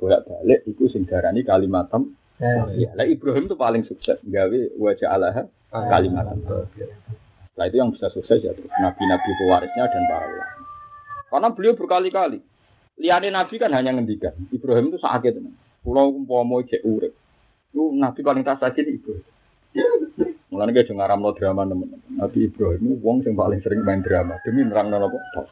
Bolak 0.00 0.24
balik 0.26 0.60
itu 0.66 0.90
sing 0.90 1.06
darani 1.06 1.46
kalimatam. 1.46 2.16
Ya, 2.40 2.88
lah 2.96 3.04
Ibrahim 3.04 3.52
itu 3.52 3.56
paling 3.56 3.84
sukses 3.84 4.16
gawe 4.24 4.60
wajah 4.80 5.08
Allah 5.12 5.46
kalimatam. 5.70 6.40
Nah 7.54 7.64
itu 7.68 7.76
yang 7.76 7.92
bisa 7.92 8.08
sukses 8.10 8.40
ya 8.40 8.56
nabi-nabi 8.80 9.30
pewarisnya 9.44 9.84
dan 9.92 10.02
para 10.08 10.24
ulama. 10.24 10.59
Karena 11.30 11.48
beliau 11.54 11.78
berkali-kali. 11.78 12.42
Liane 13.00 13.30
Nabi 13.30 13.54
kan 13.56 13.72
hanya 13.72 13.94
ngendikan. 13.94 14.34
Ibrahim 14.50 14.92
itu 14.92 14.98
sakit. 15.00 15.40
Pulau 15.80 16.12
umpama 16.12 16.60
cek 16.66 16.84
urip. 16.84 17.14
Itu 17.70 17.94
Nabi 17.94 18.20
paling 18.20 18.42
tak 18.44 18.60
sakit 18.60 18.84
Ibrahim. 18.84 19.24
Mulane 20.50 20.74
ge 20.74 20.90
ngaramno 20.90 21.30
drama 21.38 21.62
teman-teman. 21.62 22.18
Nabi 22.18 22.50
Ibrahim 22.50 22.98
wong 22.98 23.22
yang 23.22 23.38
paling 23.38 23.62
sering 23.62 23.86
main 23.86 24.02
drama 24.02 24.42
demi 24.42 24.66
nerangno 24.66 24.98
apa? 24.98 25.46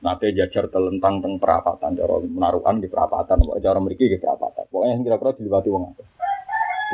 Nabi 0.00 0.32
jajar 0.32 0.72
telentang 0.72 1.20
teng 1.20 1.36
perapatan 1.36 1.96
cara 1.96 2.16
menaruhan 2.24 2.80
di 2.80 2.88
perapatan, 2.88 3.44
cara 3.60 3.78
mriki 3.80 4.08
di 4.08 4.16
perapatan. 4.16 4.64
Pokoknya 4.72 4.96
yang 4.96 5.04
kira-kira 5.04 5.36
diliwati 5.36 5.68
wong 5.68 5.84
akeh. 5.92 6.06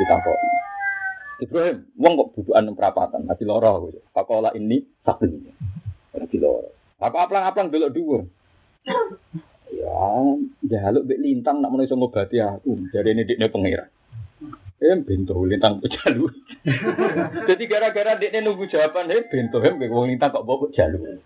Ditakoki. 0.03 0.47
Ibrahim, 1.43 1.77
wong 1.99 2.13
kok 2.15 2.29
bubukan 2.35 2.71
perapatan, 2.75 3.21
nanti 3.27 3.43
loro 3.43 3.87
gitu. 3.91 3.99
Pakola 4.11 4.51
ini 4.55 4.83
sakit. 5.03 5.29
Nanti 6.15 6.37
loro. 6.39 6.82
Apa 7.03 7.27
aplang-aplang 7.27 7.67
dulu 7.67 7.91
dhuwur. 7.91 8.21
Ya, 9.73 10.07
jaluk 10.63 11.03
mbek 11.03 11.19
lintang 11.19 11.59
nak 11.59 11.75
menawa 11.75 11.87
iso 11.87 11.99
ngobati 11.99 12.39
aku. 12.39 12.87
Jadi 12.95 13.09
ini 13.11 13.27
dikne 13.27 13.51
pengira. 13.51 13.91
Eh 14.79 14.95
bento 15.03 15.35
lintang 15.43 15.83
jaluk. 15.83 16.31
Jadi 17.49 17.63
gara-gara 17.67 18.15
dikne 18.15 18.39
nunggu 18.39 18.71
jawaban, 18.71 19.11
eh 19.11 19.27
bento 19.27 19.59
hem 19.59 19.83
wong 19.83 20.15
lintang 20.15 20.31
kok 20.31 20.47
bawa 20.47 20.71
jaluk. 20.71 21.19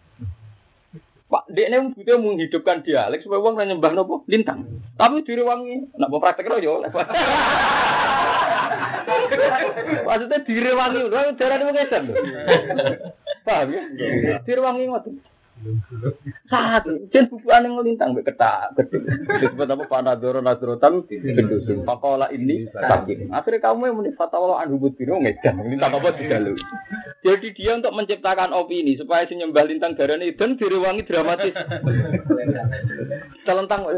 Pak, 1.27 1.43
dekne 1.51 1.91
butuh 1.91 2.17
menghidupkan 2.17 2.81
dialek 2.87 3.21
supaya 3.21 3.43
wong 3.43 3.59
nyembah 3.59 3.91
nopo 3.93 4.23
lintang. 4.31 4.65
Tapi 4.97 5.21
direwangi, 5.27 5.93
nak 5.99 6.09
mau 6.09 6.23
praktek 6.23 6.49
yo. 6.63 6.81
Maksudnya 10.07 10.39
direwangi, 10.47 10.99
lho 11.03 11.35
jarane 11.35 11.63
wong 11.67 11.77
lho. 11.77 12.13
Paham 13.45 13.71
ya? 13.71 13.83
Direwangi 14.43 14.87
ngoten. 14.87 15.19
Saat 16.48 16.86
jen 17.12 17.28
bubukan 17.28 17.65
yang 17.65 17.76
melintang 17.76 18.13
mbek 18.13 18.32
ketak 18.32 18.78
gede. 18.78 19.04
Disebut 19.41 19.67
apa 19.67 19.84
panadoro 19.89 20.39
nasrotan 20.39 21.04
gendusun. 21.10 21.84
Pakola 21.84 22.30
ini 22.30 22.70
sakit. 22.72 23.34
Akhirnya 23.34 23.65
kamu 23.65 23.89
yang 23.89 23.96
muni 23.98 24.12
fatwa 24.13 24.62
an 24.62 24.72
hubut 24.72 24.93
biru 24.96 25.17
ngedan 25.17 25.58
melintang 25.60 25.98
apa 25.98 26.15
didalu. 26.15 26.56
Jadi 27.26 27.48
dia 27.58 27.76
untuk 27.76 27.91
menciptakan 27.91 28.54
opini 28.54 28.96
supaya 28.96 29.26
si 29.26 29.36
nyembah 29.36 29.65
lintang 29.65 29.98
darane 29.98 30.32
dan 30.38 30.56
direwangi 30.56 31.04
dramatis. 31.04 31.54
Telentang 33.48 33.82
kok. 33.84 33.93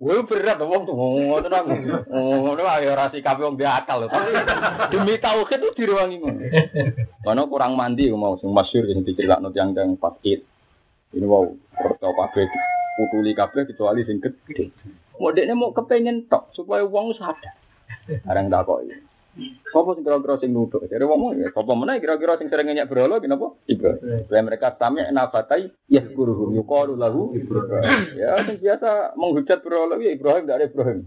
Wah 0.00 0.24
berat 0.24 0.56
wong 0.64 0.88
tuh 0.88 0.96
ngono 0.96 1.44
aku. 1.44 1.76
Ngono 2.08 2.62
ayo 2.64 2.96
ora 2.96 3.12
sikap 3.12 3.36
wong 3.36 3.60
dia 3.60 3.84
akal 3.84 4.08
tapi 4.08 4.32
demi 4.96 5.20
tauhid 5.20 5.60
itu 5.60 5.76
direwangi 5.76 6.16
ngono. 6.24 6.40
Karena 7.20 7.44
kurang 7.44 7.76
mandi 7.76 8.08
mau 8.08 8.40
sing 8.40 8.48
masyhur 8.48 8.88
sing 8.88 9.04
diceritakno 9.04 9.52
tiyang-tiyang 9.52 10.00
pas 10.00 10.16
Id. 10.24 10.40
Ini 11.10 11.26
wow, 11.28 11.52
percaya 11.76 12.16
kabeh 12.16 12.48
putuli 12.96 13.36
kabeh 13.36 13.68
kecuali 13.68 14.00
sing 14.08 14.24
gede. 14.24 14.72
Mau 15.20 15.36
dekne 15.36 15.52
mau 15.52 15.76
kepengen 15.76 16.32
tok 16.32 16.48
supaya 16.56 16.80
wong 16.88 17.12
sadar. 17.20 17.52
Arang 18.24 18.48
takoki. 18.48 19.09
Sopo 19.70 19.94
sing 19.94 20.02
kira-kira 20.02 20.42
sing 20.42 20.50
nuduh? 20.50 20.82
Jadi 20.90 21.06
wong 21.06 21.38
ya 21.38 21.54
sapa 21.54 21.72
meneh 21.78 22.02
kira-kira 22.02 22.34
sing 22.34 22.50
sering 22.50 22.74
nyak 22.74 22.90
berhala 22.90 23.22
kenapa? 23.22 23.54
Ibrahim. 23.70 24.26
Supaya 24.26 24.42
mereka 24.42 24.74
sami 24.74 25.06
nafatai 25.06 25.70
ya 25.86 26.02
guruhum 26.02 26.50
yuqalu 26.58 26.98
lahu 26.98 27.30
Ibrahim. 27.38 28.18
Ya 28.18 28.42
sing 28.42 28.58
biasa 28.58 29.14
menghujat 29.14 29.62
berhala 29.62 30.02
ya 30.02 30.10
Ibrahim 30.10 30.44
dari 30.50 30.66
Ibrahim. 30.66 31.06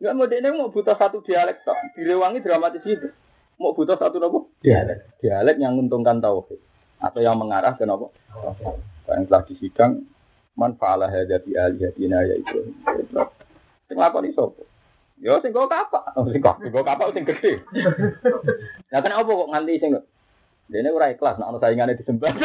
Enggak 0.00 0.14
mau 0.16 0.26
dekne 0.26 0.48
mau 0.56 0.72
butuh 0.72 0.96
satu 0.96 1.20
dialek 1.20 1.60
tok, 1.62 1.76
direwangi 1.94 2.40
dramatis 2.40 2.82
itu. 2.82 3.12
Mau 3.60 3.76
butuh 3.76 4.00
satu 4.00 4.16
nopo? 4.16 4.56
Dialek. 4.64 5.20
Dialek 5.20 5.60
yang 5.60 5.76
menguntungkan 5.76 6.18
tauhid 6.24 6.58
atau 6.96 7.20
yang 7.20 7.36
mengarah 7.36 7.76
ke 7.76 7.84
nopo? 7.84 8.16
Yang 9.04 9.28
telah 9.28 9.42
disidang 9.44 9.92
man 10.56 10.80
fa'ala 10.80 11.12
hadza 11.12 11.38
bi 11.44 11.54
alihatina 11.54 12.24
ya 12.24 12.34
Ibrahim. 12.40 12.72
Sing 13.84 13.96
lakoni 14.00 14.32
sapa? 14.32 14.69
Ya 15.20 15.36
sing 15.44 15.52
kok 15.52 15.68
kapak, 15.68 16.16
oh, 16.16 16.24
sing 16.32 16.40
kok 16.40 16.56
sing 16.64 16.72
kapak 16.72 17.12
sing 17.12 17.28
gede. 17.28 17.60
Lah 18.92 19.00
kenapa 19.04 19.28
kok 19.28 19.52
nganti 19.52 19.76
sing 19.76 19.92
Dene 20.70 20.94
ora 20.94 21.10
ikhlas 21.10 21.34
nek 21.34 21.50
ana 21.50 21.58
saingane 21.58 21.98
disembah. 21.98 22.30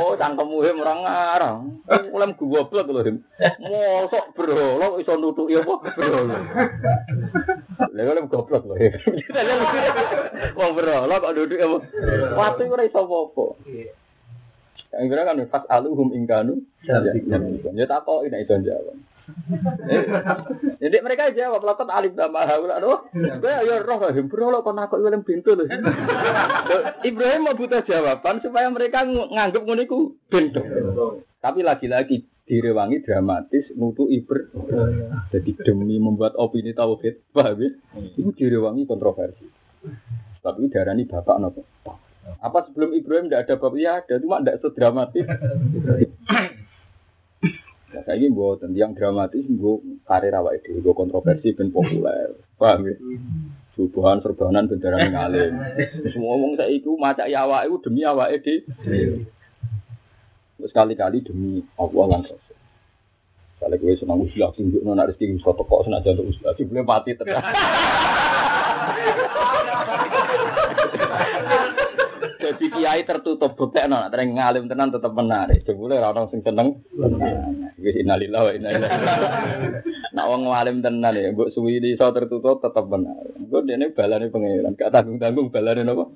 oh, 0.00 0.16
cangkemmu 0.16 0.64
hem 0.64 0.80
ora 0.80 0.94
ngarang. 0.96 1.76
Mulai 2.08 2.32
goblok 2.40 2.88
lho, 2.88 3.04
Him. 3.04 3.20
Mosok 3.60 4.32
bro, 4.32 4.80
lo 4.80 4.96
iso 4.96 5.12
nutuki 5.20 5.60
apa 5.60 5.92
bro. 5.92 6.24
Lha 7.92 8.00
kok 8.08 8.32
goblok 8.32 8.64
lho. 8.64 8.80
Wong 10.56 10.70
bro, 10.72 11.04
lo 11.04 11.14
kok 11.20 11.36
duduk 11.36 11.60
apa? 11.60 11.78
Watu 12.32 12.72
ora 12.72 12.88
iso 12.88 13.04
apa-apa. 13.04 13.46
Yang 14.96 15.04
kira 15.12 15.28
kan 15.28 15.44
pas 15.52 15.68
aluhum 15.68 16.16
ingkanu. 16.16 16.64
Ya 16.80 17.84
tak 17.84 18.08
kok 18.08 18.24
ini 18.24 18.40
itu 18.40 18.56
jawab. 18.64 18.96
Jadi 20.82 20.96
mereka 21.02 21.34
jawab 21.34 21.66
lakot 21.66 21.90
alif 21.90 22.14
nama 22.14 22.46
haula 22.46 22.78
aduh. 22.78 23.10
Gue 23.12 23.50
ya 23.50 23.82
roh 23.82 23.98
lah 23.98 24.14
lo 24.14 24.62
kon 24.62 24.78
aku 24.78 25.02
film 25.02 25.22
pintu 25.26 25.58
loh. 25.58 25.66
Ibrahim 27.02 27.50
mau 27.50 27.58
butuh 27.58 27.82
jawaban 27.82 28.38
supaya 28.38 28.70
mereka 28.70 29.02
nganggep 29.06 29.62
ngono 29.66 29.82
iku 29.82 29.98
pintu. 30.30 30.62
Tapi 31.42 31.60
lagi-lagi 31.66 32.26
direwangi 32.46 33.02
dramatis 33.02 33.74
mutu 33.74 34.06
iber. 34.06 34.54
Jadi 35.34 35.58
demi 35.66 35.98
membuat 35.98 36.38
opini 36.38 36.70
tauhid, 36.70 37.34
paham 37.34 37.58
ya? 37.58 37.70
Itu 38.14 38.30
direwangi 38.30 38.86
kontroversi. 38.86 39.46
Tapi 40.40 40.70
darani 40.70 41.04
bapak 41.10 41.36
nopo. 41.42 41.66
Apa 42.42 42.66
sebelum 42.70 42.94
Ibrahim 42.94 43.26
tidak 43.30 43.50
ada 43.50 43.54
bapak? 43.58 43.78
Ya 43.78 43.92
ada, 44.02 44.14
cuma 44.22 44.42
tidak 44.42 44.58
sedramatis. 44.62 45.26
Nah, 47.96 48.04
saya 48.04 48.20
ini 48.20 48.28
buat 48.28 48.60
yang 48.76 48.92
dramatis, 48.92 49.48
buat 49.56 49.80
karir 50.04 50.36
awak 50.36 50.60
itu, 50.60 50.84
buat 50.84 50.92
kontroversi 50.92 51.56
ben 51.56 51.72
populer, 51.72 52.28
paham 52.60 52.84
ya? 52.84 52.92
Subuhan 53.72 54.20
serbanan 54.20 54.68
bendera 54.68 55.00
ngalim. 55.00 55.56
Semua 56.12 56.36
ngomong 56.36 56.60
saya 56.60 56.76
itu 56.76 56.92
maca 57.00 57.24
ya 57.24 57.48
awak 57.48 57.64
itu 57.64 57.80
demi 57.88 58.04
awak 58.04 58.36
itu. 58.36 58.68
Sekali-kali 60.60 61.24
demi 61.24 61.64
Allah 61.80 62.20
langsung. 62.20 62.36
Kalau 63.56 63.80
gue 63.80 63.96
senang 63.96 64.20
usia, 64.20 64.52
tunjuk 64.52 64.84
nona 64.84 65.08
rezeki 65.08 65.40
bisa 65.40 65.56
toko 65.56 65.80
senang 65.80 66.04
jantung 66.04 66.28
usia, 66.28 66.52
sih 66.52 66.68
boleh 66.68 66.84
mati 66.84 67.16
terus. 67.16 67.32
Jadi 72.46 72.70
kiai 72.70 73.02
tertutup 73.02 73.58
buktekno 73.58 74.06
nek 74.06 74.14
tereng 74.14 74.38
ngalim 74.38 74.70
tenan 74.70 74.94
tetep 74.94 75.10
menarik. 75.10 75.66
Jebule 75.66 75.98
ora 75.98 76.14
ono 76.14 76.30
sing 76.30 76.46
seneng. 76.46 76.78
Wis 77.82 77.98
innalillahi 77.98 78.46
wa 78.46 78.52
inna 78.54 78.70
ilaihi. 78.70 78.98
Nek 80.14 80.26
wong 80.30 80.46
ngalim 80.46 80.78
tenan 80.78 81.18
ya 81.18 81.34
mbok 81.34 81.50
suwi 81.50 81.82
iso 81.82 82.06
tertutup 82.14 82.62
tetep 82.62 82.86
menarik. 82.86 83.34
Engko 83.34 83.66
dene 83.66 83.90
balane 83.90 84.30
pangeran, 84.30 84.78
gak 84.78 84.94
tanggung-tanggung 84.94 85.50
balane 85.50 85.82
napa? 85.82 86.06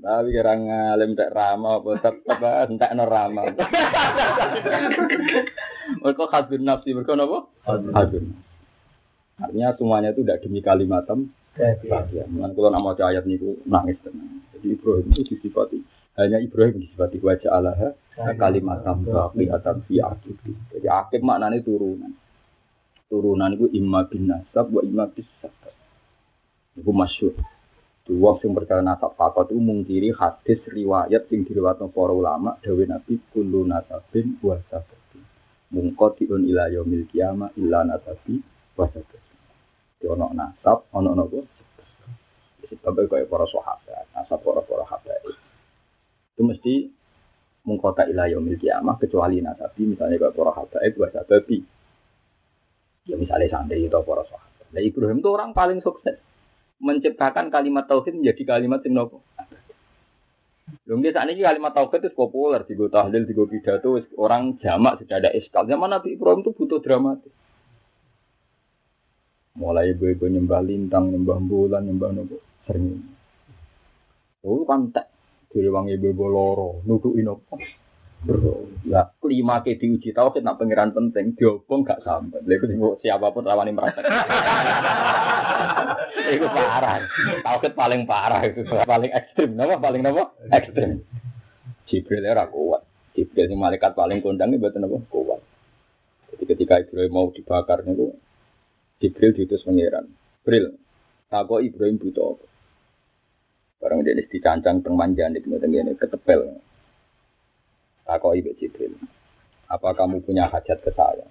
Tapi 0.00 0.28
kira 0.30 0.54
ngalim 0.54 1.18
tak 1.18 1.34
rama 1.34 1.82
apa 1.82 1.90
tetep 1.98 2.38
entekno 2.70 3.04
rama. 3.10 3.42
Mereka 6.06 6.24
hadun 6.30 6.62
nafsi, 6.62 6.94
mereka 6.94 7.18
napa? 7.18 7.50
Hadun. 7.66 8.38
Artinya 9.42 9.74
semuanya 9.74 10.14
itu 10.14 10.22
tidak 10.22 10.46
demi 10.46 10.62
kalimatam 10.62 11.34
bahagia. 11.60 12.24
Kalau 12.26 12.70
nama 12.72 12.96
ayat 12.96 13.24
niku 13.28 13.60
nangis 13.68 14.00
tenang. 14.00 14.40
Jadi 14.56 14.66
Ibrahim 14.76 15.06
itu 15.12 15.22
disifati 15.36 15.78
hanya 16.20 16.36
Ibrahim 16.42 16.84
disifati 16.84 17.16
wajah 17.22 17.50
Allah 17.54 17.94
kalimatam 18.36 19.08
baqiyatan 19.08 19.86
fi 19.88 20.04
akib. 20.04 20.36
Jadi 20.74 20.86
akib 20.90 21.24
maknanya 21.24 21.64
turunan. 21.64 22.12
Turunan 23.08 23.56
itu 23.56 23.66
imma 23.72 24.04
bin 24.04 24.28
nasab 24.28 24.68
wa 24.68 24.84
imma 24.84 25.08
bis 25.08 25.26
sabab. 25.40 25.74
Itu 26.76 26.92
masyhur. 26.92 27.34
Dua 28.04 28.36
sing 28.42 28.52
percaya 28.52 28.82
nasab 28.82 29.14
fakot 29.14 29.54
itu 29.54 29.60
mungkiri 29.62 30.10
hadis 30.12 30.60
riwayat 30.66 31.30
sing 31.30 31.46
diriwayatno 31.46 31.88
para 31.94 32.10
ulama 32.10 32.58
dawe 32.58 32.84
Nabi 32.84 33.22
kullu 33.30 33.64
nasabin 33.64 34.36
wa 34.42 34.58
sababin. 34.66 35.22
Mungqatiun 35.70 36.42
ila 36.50 36.68
yaumil 36.74 37.06
qiyamah 37.06 37.54
illa 37.56 37.86
nasabi 37.86 38.42
wa 38.74 38.90
sababin. 38.90 39.29
Ono 40.08 40.32
nasab, 40.32 40.88
ono 40.96 41.12
nopo. 41.12 41.44
Sebab 42.70 43.10
kaya 43.10 43.26
para 43.26 43.44
sahabat, 43.50 44.06
nasab 44.14 44.40
para 44.46 44.62
para 44.62 44.86
sahabat. 44.86 45.20
Itu 46.38 46.46
mesti 46.46 46.74
mengkota 47.66 48.08
ilayah 48.08 48.38
yaumil 48.38 48.56
kiamah 48.56 48.96
kecuali 48.96 49.42
nasabi 49.44 49.90
misalnya 49.90 50.16
kaya 50.16 50.32
para 50.32 50.80
itu 50.86 50.96
bahasa 50.96 51.26
babi. 51.26 51.58
Ya 53.04 53.18
misalnya 53.18 53.50
santri 53.50 53.84
itu 53.84 54.00
para 54.00 54.22
sahabat. 54.24 54.64
Nah 54.70 54.80
Ibrahim 54.80 55.18
itu 55.18 55.28
orang 55.28 55.50
paling 55.50 55.82
sukses 55.82 56.16
menciptakan 56.80 57.52
kalimat 57.52 57.84
tauhid 57.84 58.16
menjadi 58.16 58.56
kalimat 58.56 58.80
yang 58.88 59.04
nopo. 59.04 59.20
Lungge 60.88 61.10
saat 61.10 61.28
ini 61.28 61.42
kalimat 61.42 61.74
tauhid 61.74 62.08
itu 62.08 62.16
populer, 62.16 62.62
di 62.64 62.74
tahlil, 62.78 63.26
di 63.26 63.34
pidato, 63.34 64.00
orang 64.16 64.56
jamak 64.62 65.02
sudah 65.02 65.16
ada 65.18 65.30
iskal. 65.34 65.66
Zaman 65.66 65.90
Nabi 65.90 66.16
Ibrahim 66.16 66.46
itu 66.46 66.54
butuh 66.54 66.78
dramatis. 66.80 67.34
Mulai 69.58 69.98
ibu-ibu 69.98 70.30
nyembah 70.30 70.62
lintang, 70.62 71.10
nyembah 71.10 71.42
bulan, 71.42 71.82
nyembah 71.82 72.14
nopo 72.14 72.38
sering. 72.70 73.02
Oh 74.46 74.62
kan 74.62 74.94
tak 74.94 75.10
dari 75.50 75.66
wong 75.66 75.90
ibu-ibu 75.90 76.24
loro, 76.30 76.78
nudukin 76.86 77.26
nopo. 77.26 77.58
Ya, 78.84 79.16
kelima 79.16 79.64
ke 79.64 79.80
diuji 79.80 80.12
tahu 80.12 80.36
kita 80.36 80.52
pangeran 80.52 80.92
penting, 80.92 81.32
diobong 81.40 81.88
gak 81.88 82.04
sampai. 82.04 82.44
Lalu 82.44 82.76
itu 82.76 83.00
siapa 83.00 83.32
pun 83.32 83.48
rawani 83.48 83.72
merasa. 83.72 84.04
itu 86.36 86.46
parah. 86.52 87.00
Tauhid 87.40 87.72
paling 87.72 88.04
parah 88.04 88.44
itu, 88.44 88.60
paling 88.68 89.08
ekstrim. 89.08 89.56
Nama 89.56 89.80
paling 89.80 90.04
nama 90.04 90.36
ekstrim. 90.52 91.00
Jibril 91.88 92.28
era 92.28 92.44
kuat. 92.44 92.84
Jibril 93.16 93.48
si 93.48 93.56
malaikat 93.56 93.96
paling 93.96 94.20
kondang 94.20 94.52
itu 94.52 94.62
betul 94.62 94.84
apa 94.84 95.00
kuat. 95.08 95.40
Jadi 96.30 96.44
ketika 96.44 96.76
Ibrahim 96.76 97.16
mau 97.16 97.32
dibakar 97.32 97.88
itu 97.88 98.12
Jibril 99.00 99.32
diutus 99.32 99.64
pangeran. 99.64 100.06
Jibril, 100.44 100.76
tako 101.32 101.64
Ibrahim 101.64 101.96
butuh 101.96 102.36
apa? 102.36 102.46
Barang 103.80 104.04
dia 104.04 104.12
dicancang 104.12 104.84
teng 104.84 104.92
manjan 104.92 105.32
itu 105.32 105.48
ngene 105.48 105.96
ketepel. 105.96 106.60
Tako 108.04 108.36
Ibu 108.36 108.52
Jibril. 108.60 108.92
Apa 109.72 109.96
kamu 109.96 110.20
punya 110.20 110.52
hajat 110.52 110.84
ke 110.84 110.92
saya? 110.92 111.24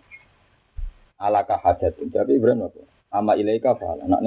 Alakah 1.21 1.61
hajat? 1.61 1.99
Jadi 1.99 2.41
Ibrahim 2.41 2.65
apa? 2.65 2.81
Ama 3.13 3.37
ilaika 3.37 3.77
fa'ala. 3.77 4.09
Nak? 4.09 4.21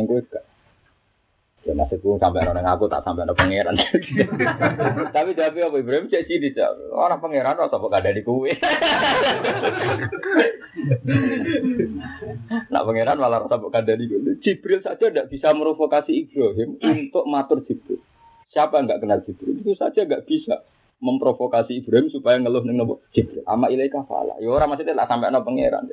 Ya 1.62 1.78
maksudku 1.78 2.18
sampai 2.18 2.42
orang 2.42 2.66
aku 2.66 2.90
tak 2.90 3.06
sampai 3.06 3.22
orang 3.22 3.38
pangeran. 3.38 3.78
Tapi 5.14 5.38
jawab 5.38 5.54
apa 5.62 5.76
Ibrahim 5.78 6.10
cek 6.10 6.26
sini 6.26 6.50
Orang 6.90 7.22
pangeran 7.22 7.54
rasa 7.54 7.78
kok 7.78 7.94
ada 7.94 8.10
di 8.10 8.26
kue. 8.26 8.50
Nak 12.66 12.82
pangeran 12.82 13.14
malah 13.22 13.46
rasa 13.46 13.62
kok 13.62 13.70
ada 13.70 13.94
di 13.94 14.10
kue. 14.10 14.42
Jibril 14.42 14.82
saja 14.82 15.06
tidak 15.06 15.30
bisa 15.30 15.54
merovokasi 15.54 16.26
Ibrahim 16.26 16.82
untuk 16.82 17.30
matur 17.30 17.62
Jibril. 17.62 18.02
Siapa 18.50 18.82
yang 18.82 18.90
nggak 18.90 19.00
kenal 19.06 19.22
Jibril 19.22 19.62
itu 19.62 19.78
saja 19.78 20.02
nggak 20.02 20.26
bisa 20.26 20.66
memprovokasi 20.98 21.78
Ibrahim 21.78 22.10
supaya 22.10 22.42
ngeluh 22.42 22.66
neng 22.66 22.82
nopo 22.82 23.06
Jibril. 23.14 23.46
Ama 23.46 23.70
ilaika 23.70 24.02
fala. 24.10 24.34
Ya 24.42 24.50
orang 24.50 24.74
maksudnya 24.74 24.98
tak 24.98 25.14
sampai 25.14 25.30
no 25.30 25.46
pangeran. 25.46 25.86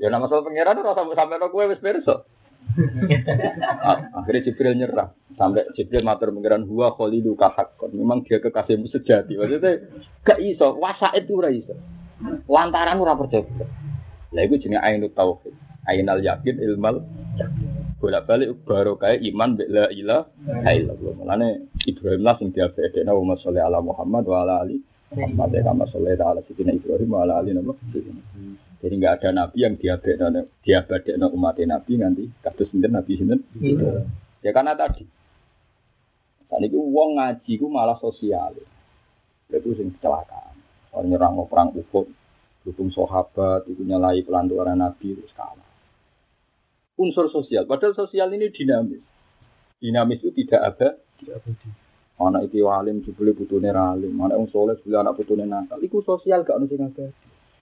Ya 0.00 0.08
nama 0.08 0.24
soal 0.32 0.48
pangeran 0.48 0.80
ora 0.80 0.96
sampai 0.96 1.12
sampai 1.12 1.44
kue 1.52 1.68
wis 1.68 1.84
perso. 1.84 2.24
Akhirnya 4.16 4.44
Jibril 4.46 4.74
nyerah. 4.78 5.10
Sampai 5.34 5.66
Jibril 5.74 6.04
matur 6.04 6.30
pengiran 6.30 6.64
huwa 6.68 6.94
kholidu 6.94 7.34
kahakon. 7.34 7.96
Memang 7.96 8.22
dia 8.26 8.38
kekasihmu 8.38 8.88
sejati. 8.92 9.36
Maksudnya 9.36 9.90
gak 10.22 10.38
iso. 10.40 10.76
Wasa 10.78 11.12
itu 11.16 11.40
ora 11.40 11.50
iso. 11.50 11.74
Lantaran 12.46 13.00
ora 13.00 13.16
percaya. 13.16 13.46
Lah 14.30 14.42
itu 14.46 14.60
jenenge 14.60 14.84
ainut 14.84 15.12
tauhid. 15.16 15.54
Ainal 15.88 16.20
yakin 16.22 16.60
ilmal 16.60 17.02
bolak 18.00 18.24
balik 18.24 18.56
baru 18.64 18.96
kayak 18.96 19.20
iman 19.32 19.56
bila 19.56 19.88
ilah 19.92 20.22
illallah. 20.64 21.12
Mulane 21.16 21.48
Ibrahim 21.84 22.22
lah 22.24 22.36
sing 22.40 22.52
diabedekna 22.52 23.12
wa 23.12 23.36
sholli 23.40 23.60
ala 23.60 23.80
Muhammad 23.84 24.24
wa 24.28 24.44
ala 24.44 24.64
ali 24.64 24.80
Muhammad 25.10 25.50
ya 25.50 25.66
kama 25.66 25.90
sholli 25.90 26.14
ala 26.14 26.38
sidina 26.46 26.70
Ibrahim 26.70 27.10
ala 27.18 27.42
ali 27.42 27.50
nama. 27.50 27.74
Jadi 28.80 28.94
nggak 28.96 29.14
ada 29.20 29.28
nabi 29.34 29.58
yang 29.60 29.74
diabadekno 29.76 30.46
diabadekno 30.62 31.26
umat 31.34 31.58
nabi 31.66 31.92
nanti 31.98 32.24
kados 32.40 32.70
sinten 32.70 32.94
nabi 32.94 33.18
sinten. 33.18 33.42
Iya. 33.58 34.06
Ya 34.40 34.50
karena 34.54 34.78
tadi. 34.78 35.04
Tadi 36.46 36.66
itu 36.66 36.78
uang 36.78 37.18
ngaji 37.18 37.52
ku 37.58 37.66
malah 37.66 37.98
sosial. 37.98 38.54
Itu 39.50 39.74
sing 39.74 39.92
kecelakaan. 39.98 40.54
Orang 40.90 41.06
nyerang 41.06 41.38
perang 41.46 41.70
Uhud, 41.70 42.10
dukung 42.66 42.90
sahabat, 42.90 43.66
itu 43.70 43.86
nyalai 43.86 44.26
pelanturan 44.26 44.78
nabi 44.78 45.14
itu 45.14 45.22
kalah. 45.34 45.66
Unsur 46.98 47.30
sosial. 47.30 47.66
Padahal 47.66 47.94
sosial 47.94 48.30
ini 48.34 48.50
dinamis. 48.50 49.02
Dinamis 49.78 50.22
itu 50.22 50.30
tidak 50.44 50.60
ada. 50.74 50.88
Tidak. 51.18 51.38
Anak 52.20 52.52
itu 52.52 52.68
alim, 52.68 53.00
jubli 53.00 53.32
butuhnya 53.32 53.72
alim. 53.72 54.12
Anak 54.20 54.36
yang 54.36 54.48
soleh, 54.52 54.76
jubli 54.84 54.92
anak 54.92 55.16
butuhnya 55.16 55.48
nakal. 55.48 55.80
Itu 55.80 56.04
sosial 56.04 56.44
gak 56.44 56.60
ada 56.60 56.68
sing. 56.68 57.10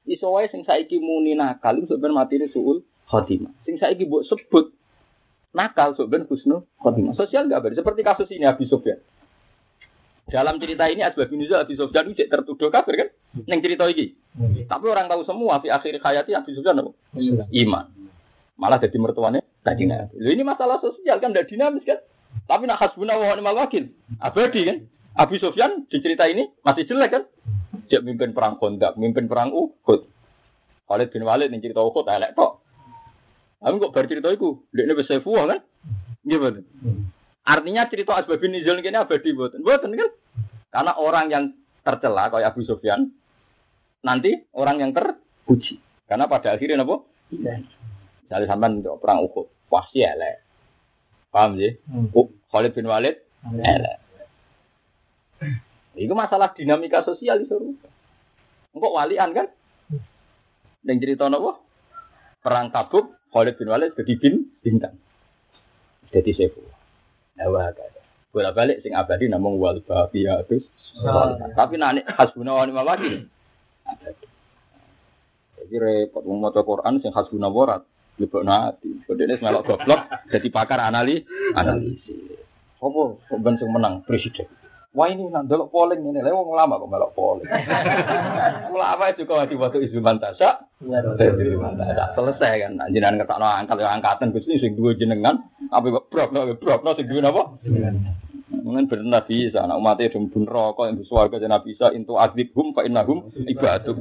Iso 0.09 0.35
wae 0.35 0.51
sing 0.51 0.67
saiki 0.67 0.99
muni 0.99 1.39
nakal 1.39 1.79
iku 1.79 1.95
sebenarnya 1.95 2.17
mati 2.27 2.35
ini 2.41 2.49
suul 2.51 2.83
khotimah. 3.07 3.55
Sing 3.63 3.79
saiki 3.79 4.09
mbok 4.09 4.27
sebut 4.27 4.75
nakal 5.55 5.95
sebenarnya 5.95 6.27
husnul 6.27 6.67
khotimah. 6.81 7.15
Sosial 7.15 7.47
enggak 7.47 7.71
beda. 7.71 7.79
Seperti 7.79 8.01
kasus 8.03 8.29
ini 8.35 8.49
Abi 8.49 8.67
Sufyan. 8.67 8.99
Dalam 10.29 10.61
cerita 10.61 10.85
ini 10.91 11.01
Asbab 11.07 11.33
bin 11.33 11.41
Abi 11.41 11.75
Sufyan 11.79 12.05
itu 12.11 12.25
tertuduh 12.29 12.69
kafir 12.69 12.95
kan? 13.01 13.09
Neng 13.49 13.65
cerita 13.65 13.87
ini. 13.89 14.13
Tapi 14.69 14.85
orang 14.91 15.09
tahu 15.09 15.25
semua 15.25 15.63
di 15.63 15.71
akhir 15.73 16.03
hayati 16.03 16.35
Abi 16.35 16.53
Sufyan 16.53 16.83
apa? 16.83 16.93
Iman. 17.55 17.87
Malah 18.59 18.83
jadi 18.83 18.99
mertuanya 18.99 19.41
tadi 19.63 19.87
Nabi. 19.87 20.19
ini 20.19 20.43
masalah 20.43 20.83
sosial 20.83 21.23
kan 21.23 21.31
tidak 21.31 21.47
dinamis 21.47 21.87
kan? 21.87 22.03
Tapi 22.49 22.65
nak 22.65 22.81
hasbuna 22.81 23.21
wa 23.21 23.37
ni'mal 23.37 23.61
wakil. 23.61 23.93
Abadi 24.25 24.61
kan? 24.65 24.79
Abi 25.19 25.37
Sufyan 25.37 25.85
di 25.93 26.01
cerita 26.01 26.25
ini 26.25 26.49
masih 26.65 26.89
jelek 26.89 27.11
kan? 27.13 27.23
Dia 27.93 28.01
mimpin 28.01 28.33
perang 28.33 28.57
Kondak, 28.57 28.97
mimpin 28.97 29.29
perang 29.29 29.53
Uhud. 29.53 30.09
Khalid 30.89 31.13
bin 31.13 31.29
Walid 31.29 31.53
yang 31.53 31.61
cerita 31.61 31.85
Uhud 31.85 32.09
elek 32.09 32.33
tok. 32.33 32.65
Tapi 33.61 33.77
kok 33.77 33.93
baru 33.93 34.07
cerita 34.09 34.29
dia 34.33 34.83
ini 34.87 34.95
bisa 34.97 35.21
kan? 35.21 35.61
Gimana? 36.25 36.61
Artinya 37.49 37.89
cerita 37.89 38.17
Asbab 38.17 38.41
bin 38.41 38.57
Nizul 38.57 38.81
ini 38.81 38.97
abadi 38.97 39.33
buatan. 39.35 39.61
Buatan 39.61 39.93
kan? 39.97 40.11
Karena 40.69 40.93
orang 41.01 41.27
yang 41.33 41.45
tercela 41.81 42.29
kayak 42.29 42.53
Abu 42.53 42.61
Sufyan, 42.65 43.09
nanti 44.05 44.47
orang 44.53 44.79
yang 44.81 44.91
terpuji. 44.93 45.81
Karena 46.05 46.29
pada 46.29 46.57
akhirnya 46.57 46.85
apa? 46.85 46.97
Iya. 47.33 47.65
Misalnya 48.29 48.69
untuk 48.69 49.01
perang 49.01 49.25
Uhud, 49.25 49.49
pasti 49.73 50.05
elek. 50.05 50.45
Paham 51.33 51.57
sih? 51.57 51.73
Hmm. 51.89 52.13
Khalid 52.49 52.73
bin 52.73 52.89
Walid, 52.89 53.17
elek. 53.45 53.97
Itu 55.99 56.15
masalah 56.15 56.55
dinamika 56.55 57.05
sosial 57.05 57.45
itu. 57.45 57.77
Engkau 58.73 58.95
walian 58.95 59.35
kan? 59.35 59.47
Yang 60.87 60.99
cerita 61.05 61.29
apa? 61.29 61.61
Perang 62.41 62.71
Tabuk, 62.73 63.19
Khalid 63.35 63.59
bin 63.61 63.69
Walid 63.69 63.93
jadi 63.99 64.15
bin 64.17 64.49
bintang. 64.63 64.97
Jadi 66.09 66.33
sefu. 66.33 66.65
Nawa 67.37 67.69
kata. 67.75 68.01
Bola 68.33 68.53
balik 68.57 68.81
sing 68.81 68.97
abadi 68.97 69.29
namung 69.29 69.61
wal 69.61 69.85
baqiyatus. 69.85 70.65
Tapi 71.53 71.75
nanti 71.77 72.07
hasbuna 72.07 72.57
wa 72.57 72.65
ni'mal 72.65 72.89
wakil. 72.89 73.29
Jadi 75.59 75.75
repot 75.77 76.23
mau 76.25 76.49
maca 76.49 76.65
Quran 76.65 77.03
sing 77.03 77.13
hasbuna 77.13 77.53
warat. 77.53 77.85
Lebok 78.17 78.43
nanti. 78.47 79.05
Kodene 79.05 79.37
melok 79.43 79.65
goblok 79.67 80.01
jadi 80.33 80.49
pakar 80.55 80.81
anali 80.81 81.25
analisis. 81.59 82.38
Kok 82.79 83.43
ben 83.43 83.59
sing 83.59 83.71
menang 83.75 84.07
presiden. 84.07 84.47
Wah 84.97 85.05
ini 85.05 85.29
nandol 85.29 85.69
polling 85.69 86.01
ini, 86.01 86.25
lha 86.25 86.33
wong 86.33 86.57
lama 86.57 86.81
kok 86.81 86.89
melok 86.89 87.13
polling. 87.13 87.47
Ulama 88.75 89.13
juga 89.15 89.45
di 89.45 89.55
waktu 89.55 89.85
isu 89.85 90.01
mantasa. 90.01 90.65
Selesai 92.17 92.53
kan, 92.65 92.73
nah, 92.75 92.89
jenengan 92.89 93.21
ngetakno 93.21 93.47
angkat 93.47 93.85
ya 93.85 93.95
angkatan 93.95 94.33
Gusti 94.33 94.57
sing 94.57 94.81
duwe 94.81 94.97
jenengan, 94.97 95.45
apa 95.71 95.87
kok 95.93 96.09
brokno 96.09 96.51
brokno 96.57 96.97
sing 96.97 97.07
duwe 97.07 97.21
napa? 97.21 97.61
Mungkin 98.49 98.89
benar 98.91 99.29
bisa, 99.29 99.63
anak 99.63 99.77
umatnya 99.77 100.09
dum 100.09 100.33
bun 100.33 100.49
rokok 100.49 100.89
yang 100.89 100.97
bersuara 100.97 101.31
ke 101.31 101.47
nabi 101.47 101.77
bisa 101.77 101.93
intu 101.93 102.17
azib 102.17 102.51
hum 102.57 102.73
fa 102.73 102.83
innahum 102.83 103.29
ibadu. 103.45 103.93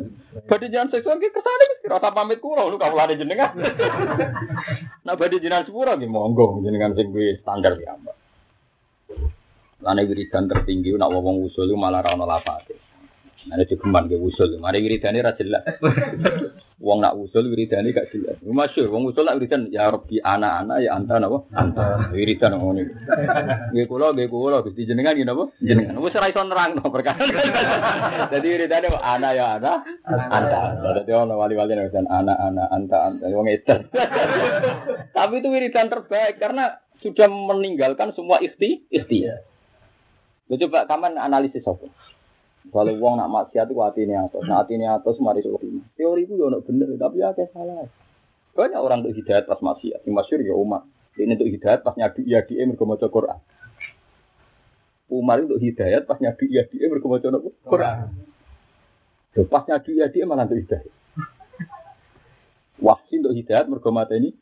Badi 0.50 0.72
jangan 0.72 0.98
seksual 0.98 1.22
ki 1.22 1.30
kesane 1.30 1.64
wis 1.68 1.84
rasa 1.92 2.10
pamit 2.16 2.42
kula 2.42 2.66
lu 2.66 2.82
kawulane 2.82 3.20
jenengan. 3.20 3.54
Nah 5.06 5.16
badi 5.16 5.40
jenengan 5.40 5.64
sepura 5.64 6.00
ki 6.00 6.10
monggo 6.10 6.64
jenengan 6.66 6.96
sing 6.98 7.14
kuwi 7.14 7.38
standar 7.44 7.76
ki 7.78 7.86
ambak. 7.86 8.17
Lane 9.78 10.10
wiridan 10.10 10.50
tertinggi 10.50 10.98
nak 10.98 11.14
wong 11.14 11.46
usul 11.46 11.70
malah 11.78 12.02
ra 12.02 12.18
ono 12.18 12.26
lapate. 12.26 12.88
Nah 13.48 13.56
digemban 13.64 14.12
ke 14.12 14.20
usul, 14.20 14.60
mari 14.60 14.84
wiridane 14.84 15.24
ra 15.24 15.32
jelas. 15.38 15.64
Wong 16.84 17.00
nak 17.00 17.16
usul 17.16 17.48
wiridane 17.48 17.96
gak 17.96 18.12
jelas. 18.12 18.36
Masyhur 18.44 18.92
wong 18.92 19.08
usul 19.08 19.24
nak 19.24 19.40
wiridan 19.40 19.72
ya 19.72 19.88
Rabbi 19.88 20.20
ana-ana 20.20 20.84
ya 20.84 21.00
anta 21.00 21.16
napa? 21.16 21.48
Anta. 21.56 22.12
Wiridan 22.12 22.60
ngono. 22.60 22.84
Nggih 23.72 23.88
kula 23.88 24.12
nggih 24.12 24.28
kula 24.28 24.66
Gusti 24.68 24.84
jenengan 24.84 25.16
nggih 25.16 25.30
napa? 25.30 25.48
Jenengan. 25.64 25.96
Wis 26.04 26.18
ora 26.20 26.28
iso 26.28 26.44
nerangno 26.44 26.84
perkara. 26.92 27.24
Dadi 28.34 28.48
wiridane 28.52 28.92
kok 28.92 29.06
ana 29.06 29.30
ya 29.32 29.46
ana, 29.62 29.74
anta. 30.10 30.60
Dadi 30.84 31.12
ono 31.16 31.34
wali-wali 31.40 31.72
nek 31.78 31.96
ana 31.96 32.34
ana 32.36 32.68
anta 32.68 32.98
anta 33.08 33.32
wong 33.32 33.48
edan. 33.48 33.88
Tapi 35.16 35.34
itu 35.40 35.48
wiridan 35.48 35.88
terbaik 35.88 36.36
karena 36.42 36.84
sudah 37.02 37.28
meninggalkan 37.30 38.14
semua 38.18 38.42
ikhti 38.42 38.88
ikhtiar. 38.90 39.46
Lu 40.48 40.56
coba 40.56 40.88
kapan 40.88 41.20
analisis 41.20 41.66
apa? 41.68 41.92
Kalau 42.68 42.94
uang 43.00 43.16
nak 43.16 43.32
maksiat 43.32 43.72
itu 43.72 43.80
hati 43.80 44.04
ini 44.04 44.16
atas, 44.20 44.44
nah 44.44 44.60
hati 44.60 44.76
ini 44.76 44.84
atas 44.84 45.16
mari 45.24 45.40
sulit. 45.40 45.88
Teori 45.96 46.28
itu 46.28 46.36
ya 46.36 46.52
bener, 46.60 47.00
tapi 47.00 47.24
ya 47.24 47.32
salah. 47.56 47.88
Banyak 48.52 48.80
orang 48.82 49.06
untuk 49.06 49.16
hidayat 49.16 49.48
pas 49.48 49.62
maksiat, 49.64 50.04
yang 50.04 50.16
masyur 50.18 50.44
ya 50.44 50.52
umat. 50.52 50.84
Ini 51.16 51.34
untuk 51.40 51.48
hidayat 51.48 51.82
pas 51.86 51.96
nyadu 51.96 52.22
iya 52.28 52.44
di 52.44 52.60
mereka 52.60 52.84
maca 52.84 53.08
Quran. 53.08 53.40
Umar 55.08 55.40
untuk 55.40 55.62
hidayat 55.64 56.04
pas 56.04 56.20
nyadu 56.20 56.44
iya 56.50 56.68
di 56.68 56.76
mereka 56.84 57.08
maca 57.08 57.28
Quran. 57.64 58.08
Pas 59.48 59.64
nyadu 59.64 59.90
iya 59.96 60.08
di 60.12 60.18
malah 60.28 60.46
untuk 60.46 60.60
hidayat. 60.60 60.94
Wahsi 62.84 63.14
untuk 63.18 63.34
hidayat 63.34 63.66
mereka 63.72 63.90
mata 63.90 64.14
ini. 64.14 64.36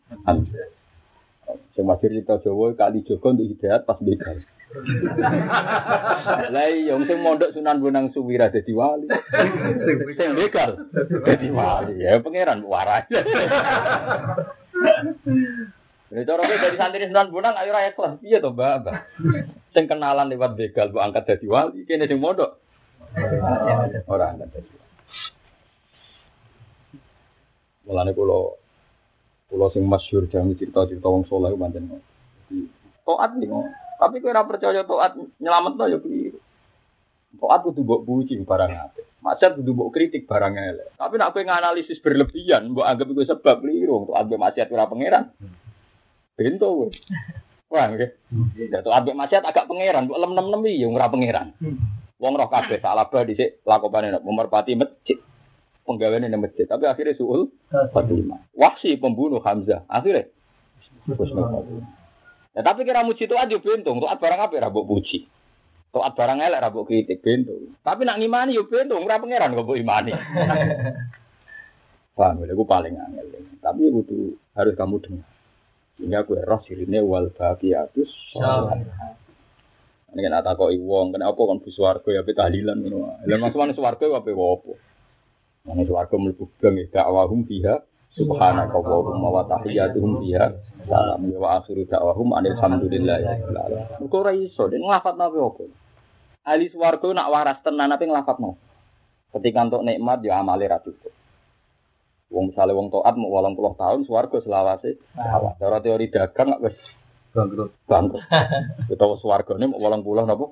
Yang 1.75 1.85
masyur 1.85 2.11
kita 2.11 2.35
Jawa 2.43 2.67
kali 2.75 3.03
Joko 3.03 3.35
untuk 3.35 3.47
hidayat 3.47 3.83
pas 3.83 3.99
begal. 3.99 4.39
Lah 6.51 6.67
iya 6.67 6.99
sing 7.07 7.19
mondok 7.23 7.55
Sunan 7.55 7.79
Bonang 7.79 8.11
Suwira 8.11 8.51
dadi 8.51 8.75
wali. 8.75 9.07
Sing 10.15 10.35
begal 10.35 10.79
dadi 11.23 11.47
wali. 11.51 12.03
Ya 12.03 12.19
pangeran 12.19 12.65
waras. 12.67 13.07
Ya 16.11 16.21
cara 16.27 16.43
dari 16.43 16.77
santri 16.79 17.07
Sunan 17.07 17.31
Bonang 17.31 17.55
ayo 17.55 17.71
ra 17.71 17.87
ikhlas. 17.87 18.19
Piye 18.19 18.43
to, 18.43 18.51
Mbak? 18.51 18.73
Mbak? 18.83 18.95
Sing 19.71 19.85
kenalan 19.87 20.31
lewat 20.31 20.59
begal 20.59 20.91
mbok 20.91 21.03
angkat 21.03 21.23
dadi 21.35 21.47
wali, 21.47 21.83
kene 21.87 22.07
sing 22.07 22.19
mondok. 22.19 22.59
Ora 24.07 24.35
angkat 24.35 24.49
dadi. 24.55 24.75
Mulane 27.85 28.11
kula 28.17 28.64
kula 29.49 29.69
sing 29.71 29.85
masyhur 29.85 30.25
jangan 30.27 30.57
cerita-cerita 30.57 31.05
wong 31.05 31.25
saleh 31.29 31.53
pancen. 31.53 32.01
Toat 33.05 33.31
nih, 33.37 33.49
tapi 34.01 34.19
kowe 34.19 34.33
ora 34.33 34.43
percaya 34.43 34.81
taat 34.81 35.13
nyelametno 35.37 35.85
ya 35.85 35.97
keliru. 36.01 36.41
Taat 37.37 37.61
kudu 37.67 37.85
mbok 37.85 38.03
puji 38.03 38.41
barang 38.41 38.71
apik. 38.73 39.05
Maksud 39.21 39.61
kudu 39.61 39.71
mbok 39.77 39.93
kritik 39.93 40.25
barang 40.25 40.53
elek. 40.57 40.97
Tapi 40.97 41.13
nek 41.15 41.31
kowe 41.31 41.43
nganalisis 41.45 42.01
berlebihan, 42.01 42.73
mbok 42.73 42.87
anggap 42.87 43.07
iku 43.13 43.21
sebab 43.23 43.61
keliru. 43.61 44.09
Taat 44.09 44.25
mbok 44.25 44.41
maksiat 44.41 44.73
ora 44.73 44.89
pangeran. 44.89 45.23
Bento 46.33 46.67
kowe. 46.67 46.87
Wah, 47.69 47.85
nggih. 47.93 48.09
Ya 48.73 48.81
taat 48.81 49.05
mbok 49.05 49.19
maksiat 49.21 49.43
agak 49.45 49.69
pangeran, 49.69 50.09
mbok 50.09 50.19
lem-lem 50.19 50.63
ya 50.73 50.87
ora 50.89 51.07
pangeran. 51.07 51.47
Wong 52.15 52.33
roh 52.39 52.47
kabeh 52.47 52.79
salah 52.79 53.11
bah 53.11 53.27
dhisik 53.27 53.61
lakopane 53.67 54.09
nek 54.09 54.23
merpati 54.25 54.73
masjid. 54.73 55.19
Penggaweane 55.85 56.27
nang 56.27 56.41
masjid, 56.41 56.65
tapi 56.65 56.89
akhirnya 56.89 57.13
suul 57.13 57.53
Fatimah. 57.69 58.41
Wahsi 58.57 58.97
pembunuh 58.97 59.37
Hamzah. 59.45 59.85
Akhirnya 59.85 60.25
Ya 62.55 62.61
tapi 62.63 62.87
kira 62.87 63.05
muji 63.05 63.27
itu 63.27 63.35
aja 63.35 63.57
bentung, 63.59 64.01
tuat 64.01 64.17
barang 64.17 64.41
apa 64.41 64.53
ya 64.57 64.71
mbok 64.71 64.87
puji. 64.87 65.27
Tuat 65.91 66.15
barang 66.15 66.39
elek 66.39 66.61
ra 66.63 66.71
mbok 66.71 66.87
kritik 66.87 67.21
bentung. 67.21 67.75
Tapi 67.83 68.07
nak 68.07 68.17
ngimani 68.17 68.57
yo 68.57 68.65
bentung, 68.65 69.03
ora 69.05 69.21
pangeran 69.21 69.53
kok 69.53 69.65
mbok 69.67 69.77
imani. 69.77 70.11
Paham, 72.15 72.47
itu 72.47 72.63
paling 72.63 72.95
angel. 72.95 73.27
Tapi 73.59 73.91
itu 73.91 74.39
harus 74.55 74.73
kamu 74.79 75.03
dengar. 75.03 75.27
Sehingga 75.99 76.23
aku 76.23 76.39
roh 76.39 76.63
sirine 76.63 77.03
wal 77.03 77.27
sholihat. 77.35 77.91
Ini 80.15 80.23
kan 80.23 80.47
tak 80.47 80.55
kok 80.55 80.71
wong, 80.79 81.11
kenapa 81.11 81.35
kan 81.35 81.59
bu 81.59 81.69
swarga 81.75 82.07
ya 82.07 82.23
tahlilan 82.23 82.87
ngono. 82.87 83.19
Lah 83.27 83.35
maksudane 83.35 83.75
swarga 83.75 84.07
apa 84.15 84.31
apa? 84.31 84.71
Mane 85.65 85.81
swarga 85.89 86.13
mlebu 86.13 86.45
gang 86.61 86.77
dakwahum 86.93 87.41
fiha 87.49 87.81
subhanaka 88.13 88.77
wa 88.77 89.43
tahiyyatuhum 89.49 90.21
fiha 90.21 90.53
salam 90.85 91.25
wa 91.33 91.57
akhiru 91.57 91.89
da'wahum 91.89 92.37
alhamdulillah 92.37 93.17
ya 93.17 93.33
alamin. 93.49 94.05
Kok 94.05 94.13
ora 94.21 94.31
iso 94.37 94.69
den 94.69 94.85
nglafat 94.85 95.17
nabi 95.17 95.41
opo? 95.41 95.65
Ahli 96.45 96.69
swarga 96.69 97.09
nak 97.17 97.29
waras 97.33 97.59
tenan 97.65 97.89
apa 97.89 98.05
nglafat 98.05 98.37
Ketika 99.35 99.67
untuk 99.67 99.83
nikmat 99.83 100.21
ya 100.21 100.39
amale 100.39 100.69
ra 100.69 100.79
cukup. 100.79 101.11
Wong 102.31 102.53
misale 102.53 102.71
wong 102.71 102.93
taat 102.93 103.17
mau 103.17 103.33
80 103.33 103.75
tahun 103.75 103.99
swarga 104.07 104.37
selawase. 104.45 105.01
Nah. 105.17 105.57
Cara 105.59 105.81
teori 105.81 106.07
dagang 106.07 106.55
wis 106.61 106.77
bangkrut. 107.35 107.73
Bangkrut. 107.89 108.23
Utawa 108.93 109.17
swargane 109.19 109.65
mau 109.67 109.81
80 109.81 110.29
napa? 110.29 110.45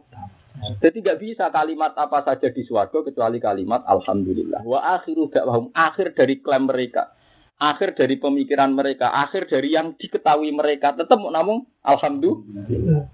Jadi 0.53 1.01
tidak 1.01 1.17
bisa 1.17 1.49
kalimat 1.49 1.97
apa 1.97 2.21
saja 2.23 2.47
di 2.53 2.61
swarga 2.63 3.01
kecuali 3.01 3.41
kalimat 3.41 3.81
alhamdulillah. 3.89 4.61
Wa 4.63 5.01
akhiru 5.01 5.27
da'wahum 5.33 5.73
akhir 5.73 6.13
dari 6.13 6.39
klaim 6.39 6.69
mereka 6.69 7.13
akhir 7.63 7.95
dari 7.95 8.19
pemikiran 8.19 8.75
mereka, 8.75 9.07
akhir 9.07 9.47
dari 9.47 9.71
yang 9.71 9.95
diketahui 9.95 10.51
mereka, 10.51 10.91
tetap 10.91 11.15
namun 11.15 11.63
alhamdulillah. 11.79 13.07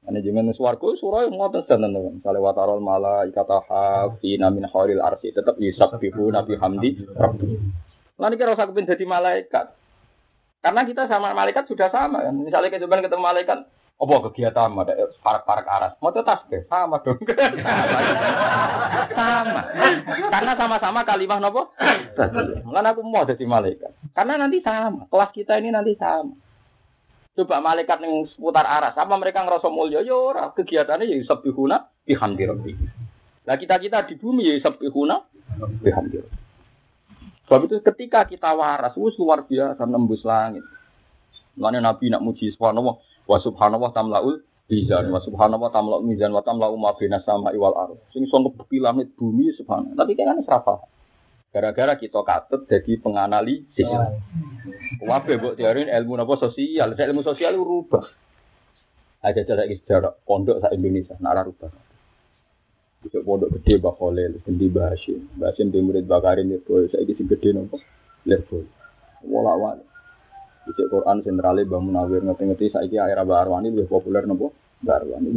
Manajemen 0.00 0.56
suaraku 0.56 0.96
surah 0.96 1.28
yang 1.28 1.36
ngotot 1.36 1.68
dan 1.68 1.84
teman. 1.84 2.16
Misalnya 2.16 2.40
watarol 2.40 2.80
mala 2.80 3.28
hafi 3.28 4.40
namin 4.40 4.64
khairil 4.64 5.04
arsi 5.04 5.28
tetap 5.28 5.60
yusabbihu 5.60 6.32
nabi 6.32 6.56
hamdi. 6.56 7.04
Lalu 8.16 8.34
kira 8.40 8.56
usah 8.56 8.64
kepin 8.64 8.88
jadi 8.88 9.04
malaikat. 9.04 9.76
Karena 10.64 10.88
kita 10.88 11.04
sama 11.04 11.36
malaikat 11.36 11.68
sudah 11.68 11.92
sama 11.92 12.24
kan. 12.24 12.32
Misalnya 12.32 12.72
kita 12.72 12.88
ketemu 12.88 13.22
malaikat, 13.22 13.58
apa 14.00 14.32
kegiatan 14.32 14.72
ada 14.80 15.12
parak-parak 15.20 15.68
aras? 15.68 15.92
Mau 16.00 16.08
tasbih 16.08 16.64
sama 16.72 17.04
dong. 17.04 17.20
sama. 19.20 19.62
Karena 20.32 20.52
sama-sama 20.56 21.04
kalimah 21.04 21.36
nopo? 21.36 21.76
Kan 22.16 22.86
aku 22.88 23.04
mau 23.04 23.28
jadi 23.28 23.44
malaikat. 23.44 23.92
Karena 24.16 24.40
nanti 24.40 24.64
sama. 24.64 25.04
Kelas 25.12 25.30
kita 25.36 25.60
ini 25.60 25.68
nanti 25.68 25.92
sama. 26.00 26.32
Coba 27.36 27.60
malaikat 27.60 28.00
yang 28.00 28.24
seputar 28.32 28.64
aras, 28.66 28.96
apa 28.96 29.14
mereka 29.20 29.44
ngerasa 29.46 29.68
mulia? 29.70 30.02
Ya 30.02 30.16
ora, 30.16 30.50
kegiatannya 30.50 31.06
ya 31.06 31.20
sabihuna 31.28 31.88
bihamdi 32.08 32.42
rabbi. 32.48 32.72
Nah 33.46 33.54
kita-kita 33.54 34.08
di 34.08 34.16
bumi 34.16 34.48
ya 34.48 34.64
sabihuna 34.64 35.28
bihamdi. 35.84 36.24
Sebab 37.46 37.60
itu 37.68 37.76
ketika 37.84 38.26
kita 38.26 38.50
waras, 38.56 38.96
wus 38.98 39.14
luar 39.20 39.46
biasa 39.46 39.84
nembus 39.86 40.26
langit. 40.26 40.64
Mana 41.54 41.82
Nabi 41.82 42.10
nak 42.10 42.22
muji 42.22 42.50
subhanallah, 42.54 42.98
wa 43.26 43.38
subhanallah 43.42 43.90
tamlaul 43.92 44.40
mizan 44.70 45.10
wa 45.10 45.20
subhanallah 45.20 45.70
tamlaul 45.74 46.06
mizan 46.06 46.30
wa 46.30 46.44
tamlaul 46.44 46.78
ma 46.78 46.94
bina 46.94 47.20
sama 47.26 47.50
iwal 47.50 47.74
ar 47.74 47.90
sing 48.14 48.24
iso 48.24 48.36
ngebuki 48.38 48.78
langit 48.78 49.12
bumi 49.18 49.50
subhanallah. 49.56 49.96
Tapi 49.98 50.12
kan 50.14 50.40
serapa 50.46 50.84
gara-gara 51.50 51.98
kita 51.98 52.22
katut 52.22 52.64
jadi 52.70 53.02
penganalisis. 53.02 53.88
Wabe 55.02 55.32
mbok 55.40 55.58
teori 55.58 55.90
ilmu 55.90 56.14
napa 56.14 56.38
sosial. 56.38 56.94
Ilmu 56.94 57.20
sosial 57.26 57.58
rubah. 57.58 58.06
Aja 59.20 59.44
cara 59.44 59.68
sejarah 59.68 60.16
pondok 60.24 60.64
sa 60.64 60.72
Indonesia 60.72 61.12
nara 61.20 61.44
rubah. 61.44 61.68
Besok 63.00 63.24
pondok 63.24 63.52
gede 63.56 63.80
Mbak 63.80 63.94
Khalil, 63.96 64.32
Gendi 64.44 64.68
Bahasim. 64.68 65.20
Bahasim 65.40 65.72
di 65.72 65.80
murid 65.80 66.04
Bakarin, 66.04 66.52
saya 66.92 67.00
isi 67.04 67.24
gede 67.24 67.56
nopo. 67.56 67.80
Lerboy. 68.28 68.64
Wala-wala. 69.24 69.89
Di 70.64 70.72
Quran 70.86 71.24
sentrale 71.24 71.64
Mbah 71.64 71.80
Munawir 71.80 72.20
ngerti-ngerti 72.24 72.72
saiki 72.72 72.96
era 73.00 73.24
Mbah 73.24 73.48
Arwani 73.48 73.72
lebih 73.72 73.88
populer 73.88 74.28
nopo? 74.28 74.52
Mbah 74.84 74.96
Arwani 75.00 75.28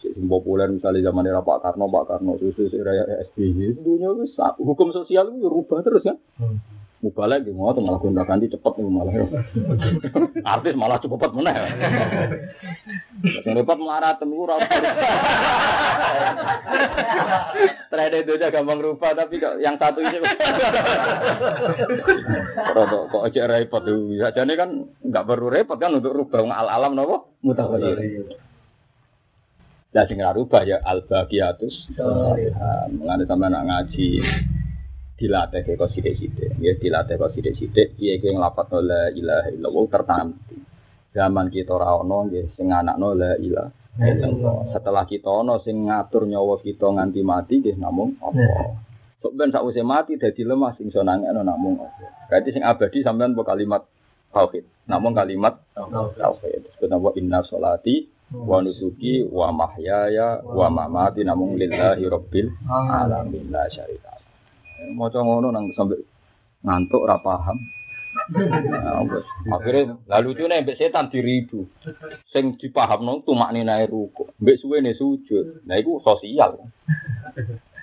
sing 0.00 0.28
populer 0.28 0.68
misalnya 0.70 1.10
zaman 1.10 1.26
era 1.26 1.40
Pak 1.42 1.64
Karno, 1.64 1.88
Pak 1.88 2.04
Karno 2.06 2.38
susu 2.38 2.68
era 2.76 2.92
SBY, 3.32 3.80
dunia 3.80 4.12
wis 4.14 4.36
hukum 4.60 4.92
sosial 4.92 5.32
itu 5.32 5.48
rubah 5.48 5.82
terus 5.82 6.04
ya. 6.04 6.14
Hmm. 6.38 6.60
Mubalek 7.06 7.46
gitu, 7.46 7.54
mau 7.54 7.70
malah 7.70 8.02
gonta 8.02 8.26
ganti 8.26 8.50
cepet 8.50 8.72
nih 8.82 8.90
malah. 8.90 9.14
Artis 10.58 10.74
malah 10.74 10.98
cepet 11.06 11.30
mana? 11.30 11.54
Yang 13.46 13.54
repot 13.62 13.78
melarat 13.78 14.18
temu. 14.18 14.42
Trade 17.86 18.26
itu 18.26 18.32
aja 18.34 18.50
gampang 18.50 18.82
rupa 18.82 19.14
tapi 19.14 19.38
kok 19.38 19.62
yang 19.62 19.78
satu 19.78 20.02
ini 20.02 20.18
kok 22.74 23.06
kok 23.14 23.22
aja 23.22 23.42
repot 23.46 23.86
tuh. 23.86 24.10
Jadi 24.18 24.52
kan 24.58 24.90
nggak 25.06 25.26
perlu 25.30 25.46
repot 25.46 25.78
kan 25.78 25.94
untuk 25.94 26.10
rubah 26.10 26.42
al 26.42 26.66
alam 26.66 26.98
nopo 26.98 27.38
mutawatir. 27.46 28.02
Lah 29.94 30.04
sing 30.10 30.18
rubah 30.18 30.66
ya 30.66 30.82
al 30.82 31.06
baqiyatus. 31.06 31.94
Mengenai 32.90 33.30
sampai 33.30 33.46
nak 33.46 33.62
ngaji 33.70 34.08
dilatih 35.16 35.64
ke 35.64 35.80
kok 35.80 35.90
sithik-sithik. 35.96 36.60
Ya 36.60 36.76
dilatih 36.76 37.16
kok 37.16 37.32
sithik-sithik 37.32 37.96
piye 37.96 38.20
kowe 38.20 38.32
nglafat 38.36 38.68
la 38.84 39.02
ilaha 39.10 39.48
illallah 39.52 39.84
tertanam. 39.88 40.28
Zaman 41.16 41.48
kita 41.48 41.72
ono 41.72 42.28
nggih 42.28 42.52
sing 42.52 42.68
anakno 42.68 43.16
la 43.16 43.32
ilaha 43.40 43.72
illallah. 44.04 44.76
Setelah 44.76 45.04
kita 45.08 45.28
ono 45.32 45.56
sing 45.64 45.88
ngatur 45.88 46.28
nyawa 46.28 46.60
kita 46.60 46.86
nganti 46.92 47.20
mati 47.24 47.54
nggih 47.64 47.76
namung 47.80 48.20
Allah. 48.20 48.76
Sok 49.24 49.32
ben 49.32 49.48
sakwise 49.48 49.80
mati 49.80 50.20
dadi 50.20 50.44
lemah 50.44 50.76
sing 50.76 50.92
iso 50.92 51.00
nangekno 51.00 51.40
namung 51.40 51.80
Allah. 51.80 52.12
Berarti 52.28 52.52
sing 52.52 52.62
abadi 52.62 53.00
sampean 53.00 53.32
po 53.32 53.40
kalimat 53.40 53.88
tauhid. 54.36 54.68
Namung 54.84 55.16
kalimat 55.16 55.56
tauhid. 56.20 56.68
Nama 56.84 57.08
inna 57.16 57.40
sholati 57.48 58.12
wa 58.36 58.58
nusuki 58.60 59.24
wa 59.32 59.48
mahyaya 59.54 60.44
wa 60.44 60.66
mamati 60.68 61.22
namung 61.24 61.54
lillahi 61.54 62.04
rabbil 62.10 62.50
alamin 62.68 63.54
la 63.54 63.70
syarika 63.70 64.18
Maca 64.92 65.18
ngono 65.24 65.48
nang 65.48 65.72
sampai 65.72 66.00
ngantuk 66.64 67.04
ora 67.04 67.16
paham. 67.20 67.58
Nah, 68.26 69.06
Akhirnya 69.54 70.00
lalu 70.08 70.28
itu 70.34 70.44
nih 70.48 70.76
setan 70.76 71.12
diribu. 71.12 71.68
Sing 72.32 72.56
dipahamno 72.58 73.22
tumak 73.22 73.52
ninae 73.52 73.86
ruku. 73.86 74.32
Mbek 74.40 74.58
suwe 74.60 74.80
nih 74.82 74.96
sujud. 74.96 75.64
Nah 75.68 75.76
itu 75.78 76.00
sosial. 76.02 76.58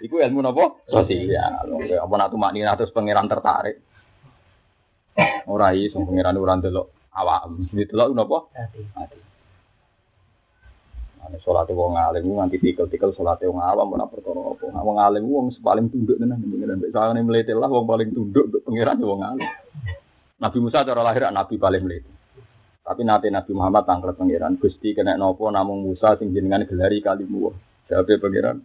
Iku 0.03 0.19
ilmu 0.19 0.43
napa? 0.43 0.83
Sosial. 0.89 1.69
Apa 2.01 2.13
nak 2.17 2.31
tumak 2.33 2.51
nina 2.51 2.75
terus 2.75 2.91
pangeran 2.91 3.29
tertarik. 3.29 3.79
Ora 5.47 5.71
iso 5.77 6.01
pangeran 6.01 6.35
ora 6.35 6.53
ndelok 6.59 6.87
awak. 7.13 7.41
Delok 7.71 8.09
napa? 8.11 8.37
Mati. 8.97 9.32
Ane 11.23 11.39
salate 11.39 11.71
wong 11.71 11.95
alim 11.95 12.35
nganti 12.35 12.59
tikel-tikel 12.59 13.15
salate 13.15 13.47
wong 13.47 13.63
awam 13.63 13.95
ora 13.95 14.11
perkara 14.11 14.43
apa. 14.43 14.75
Wong 14.83 14.99
alim 14.99 15.23
wong 15.23 15.55
paling 15.63 15.87
tunduk 15.87 16.19
tenan 16.19 16.43
pengiran. 16.43 16.83
Nek 16.83 16.91
sangane 16.91 17.23
mlete 17.23 17.55
lah 17.55 17.71
wong 17.71 17.87
paling 17.87 18.11
tunduk 18.11 18.51
pengiran 18.67 18.99
wong 18.99 19.23
alim. 19.23 19.47
Nabi 20.43 20.57
Musa 20.59 20.83
cara 20.83 20.99
lahir 20.99 21.23
nabi 21.31 21.55
paling 21.55 21.83
mlete. 21.87 22.11
Tapi 22.83 23.07
nanti 23.07 23.31
Nabi 23.31 23.55
Muhammad 23.55 23.87
tangkel 23.87 24.11
pengiran 24.19 24.59
Gusti 24.59 24.91
kena 24.91 25.15
nopo 25.15 25.47
namung 25.47 25.87
Musa 25.87 26.19
sing 26.19 26.35
jenengan 26.35 26.67
gelari 26.67 26.99
kalimu. 26.99 27.55
Jawabe 27.87 28.19
pengiran. 28.19 28.59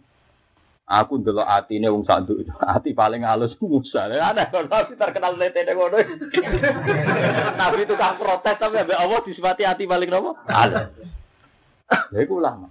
Aku 0.89 1.21
ndelok 1.21 1.47
atine 1.47 1.87
wong 1.87 2.03
sanduk 2.03 2.43
itu. 2.43 2.51
Ati 2.75 2.91
paling 2.91 3.23
halus 3.23 3.55
Musa. 3.63 4.11
Ada 4.11 4.51
Nabi 4.67 4.99
terkenal 4.99 5.39
lete 5.39 5.63
ngono. 5.63 5.95
Itu 7.79 7.95
kan 7.95 8.19
protes 8.19 8.59
tapi 8.59 8.75
ambek 8.83 8.99
Allah 8.99 9.23
disifati 9.23 9.63
ati 9.63 9.87
paling 9.87 10.11
nopo? 10.11 10.35
Halus. 10.51 11.18
Ya 12.13 12.19
iku 12.21 12.41
ulama. 12.41 12.69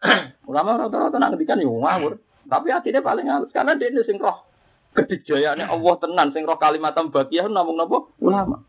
ulama 0.50 0.86
rata-rata 0.86 1.16
nak 1.18 1.34
ngendikan 1.34 1.60
yo 1.62 1.74
ngawur. 1.74 2.18
Tapi 2.50 2.68
hatinya 2.72 3.04
paling 3.04 3.26
halus 3.28 3.52
karena 3.52 3.76
dia 3.76 3.92
sing 4.02 4.16
roh 4.18 4.46
kedijayaannya 4.90 5.70
Allah 5.70 5.94
tenan 6.02 6.28
sing 6.34 6.42
roh 6.42 6.58
kalimat 6.58 6.96
tambakiyah 6.96 7.46
namung 7.46 7.78
napa 7.78 8.10
ulama. 8.18 8.66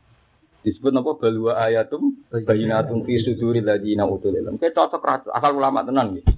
Disebut 0.61 0.93
napa 0.93 1.17
balwa 1.17 1.57
ayatum 1.65 2.21
bayinatum 2.29 3.01
fi 3.07 3.25
suduril 3.25 3.65
ladina 3.65 4.05
utul 4.05 4.37
ilm. 4.37 4.61
Kayak 4.61 4.77
cocok 4.77 5.33
asal 5.33 5.51
ulama 5.57 5.81
tenan 5.81 6.21
gitu. 6.21 6.29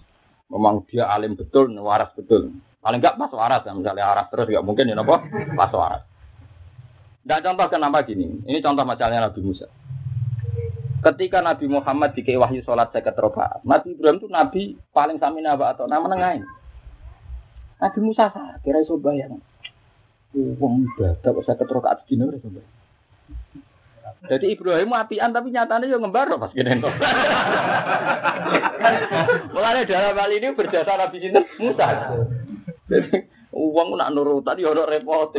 Memang 0.54 0.86
dia 0.88 1.10
alim 1.10 1.34
betul, 1.34 1.74
waras 1.82 2.14
betul. 2.14 2.54
Paling 2.84 3.00
enggak 3.00 3.16
pas 3.16 3.32
waras, 3.32 3.64
ya. 3.64 3.72
misalnya 3.74 4.06
waras 4.12 4.28
terus 4.30 4.48
enggak 4.52 4.66
mungkin 4.68 4.92
ya 4.92 4.96
napa 4.96 5.24
pas 5.56 5.72
waras. 5.76 6.04
Tidak 7.24 7.40
contoh 7.40 7.68
kenapa 7.72 8.04
gini. 8.04 8.44
Ini 8.44 8.60
contoh 8.60 8.84
masalahnya 8.84 9.32
Nabi 9.32 9.40
Musa. 9.44 9.68
Ketika 11.04 11.44
Nabi 11.44 11.68
Muhammad 11.68 12.16
dikei 12.16 12.40
wahyu 12.40 12.64
sholat 12.64 12.96
seket 12.96 13.20
rokaat, 13.20 13.60
Nabi 13.68 13.92
Ibrahim 13.92 14.24
itu 14.24 14.28
Nabi 14.32 14.62
paling 14.96 15.20
sami 15.20 15.44
naba 15.44 15.76
atau 15.76 15.84
nama 15.84 16.08
nengain. 16.08 16.48
Nabi 17.84 18.00
Musa 18.00 18.32
sah, 18.32 18.56
kira 18.64 18.80
iso 18.80 18.96
bayang. 18.96 19.44
Uang 20.34 20.88
ibadah 20.88 21.36
sedina 22.00 22.32
ora 22.32 22.40
iso 22.40 22.50
Jadi 24.24 24.56
Ibrahim 24.56 24.96
apian 24.96 25.36
tapi 25.36 25.52
nyatanya 25.52 25.92
yo 25.92 26.00
ngembar 26.00 26.32
pas 26.40 26.56
gini 26.56 26.80
to. 26.80 26.88
Mulane 29.54 29.84
dalam 29.84 30.16
hal 30.16 30.32
ini 30.32 30.56
berjasa 30.56 30.96
Nabi 30.96 31.20
sinten 31.20 31.44
Musa. 31.60 32.16
Uang 33.52 34.00
nak 34.00 34.16
nurut 34.16 34.48
tadi 34.48 34.64
orang 34.64 34.88
repot. 34.88 35.36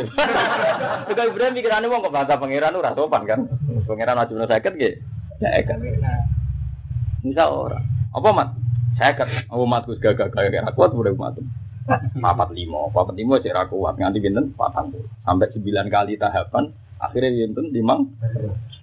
Juga 1.09 1.23
Ibrahim 1.25 1.57
pikirannya 1.57 1.89
uang 1.89 2.05
kok 2.05 2.13
bahasa 2.13 2.37
pangeran 2.37 2.77
ora 2.77 2.93
sopan 2.93 3.25
kan. 3.25 3.49
Pangeran 3.89 4.21
wajib 4.21 4.45
sakit 4.45 4.73
gitu. 4.77 5.01
Seket. 5.39 5.79
Misal 7.25 7.49
orang. 7.51 7.85
Apa 8.15 8.29
mat? 8.31 8.49
Seket. 8.95 9.29
Oh 9.51 9.67
mat 9.67 9.87
gus 9.89 9.99
gagak 9.99 10.31
gagak 10.31 10.63
gagak 10.63 10.75
kuat 10.79 10.95
udah 10.95 11.15
mat. 11.19 11.35
Papat 12.17 12.57
lima, 12.57 12.89
papat 12.89 13.13
lima 13.13 13.37
sih 13.45 13.53
kuat 13.53 13.95
nganti 14.01 14.17
binten 14.17 14.57
patang 14.57 14.89
sampai 15.21 15.53
sembilan 15.53 15.93
kali 15.93 16.17
tahapan 16.17 16.73
akhirnya 16.97 17.45
binten 17.45 17.69
limang. 17.77 18.09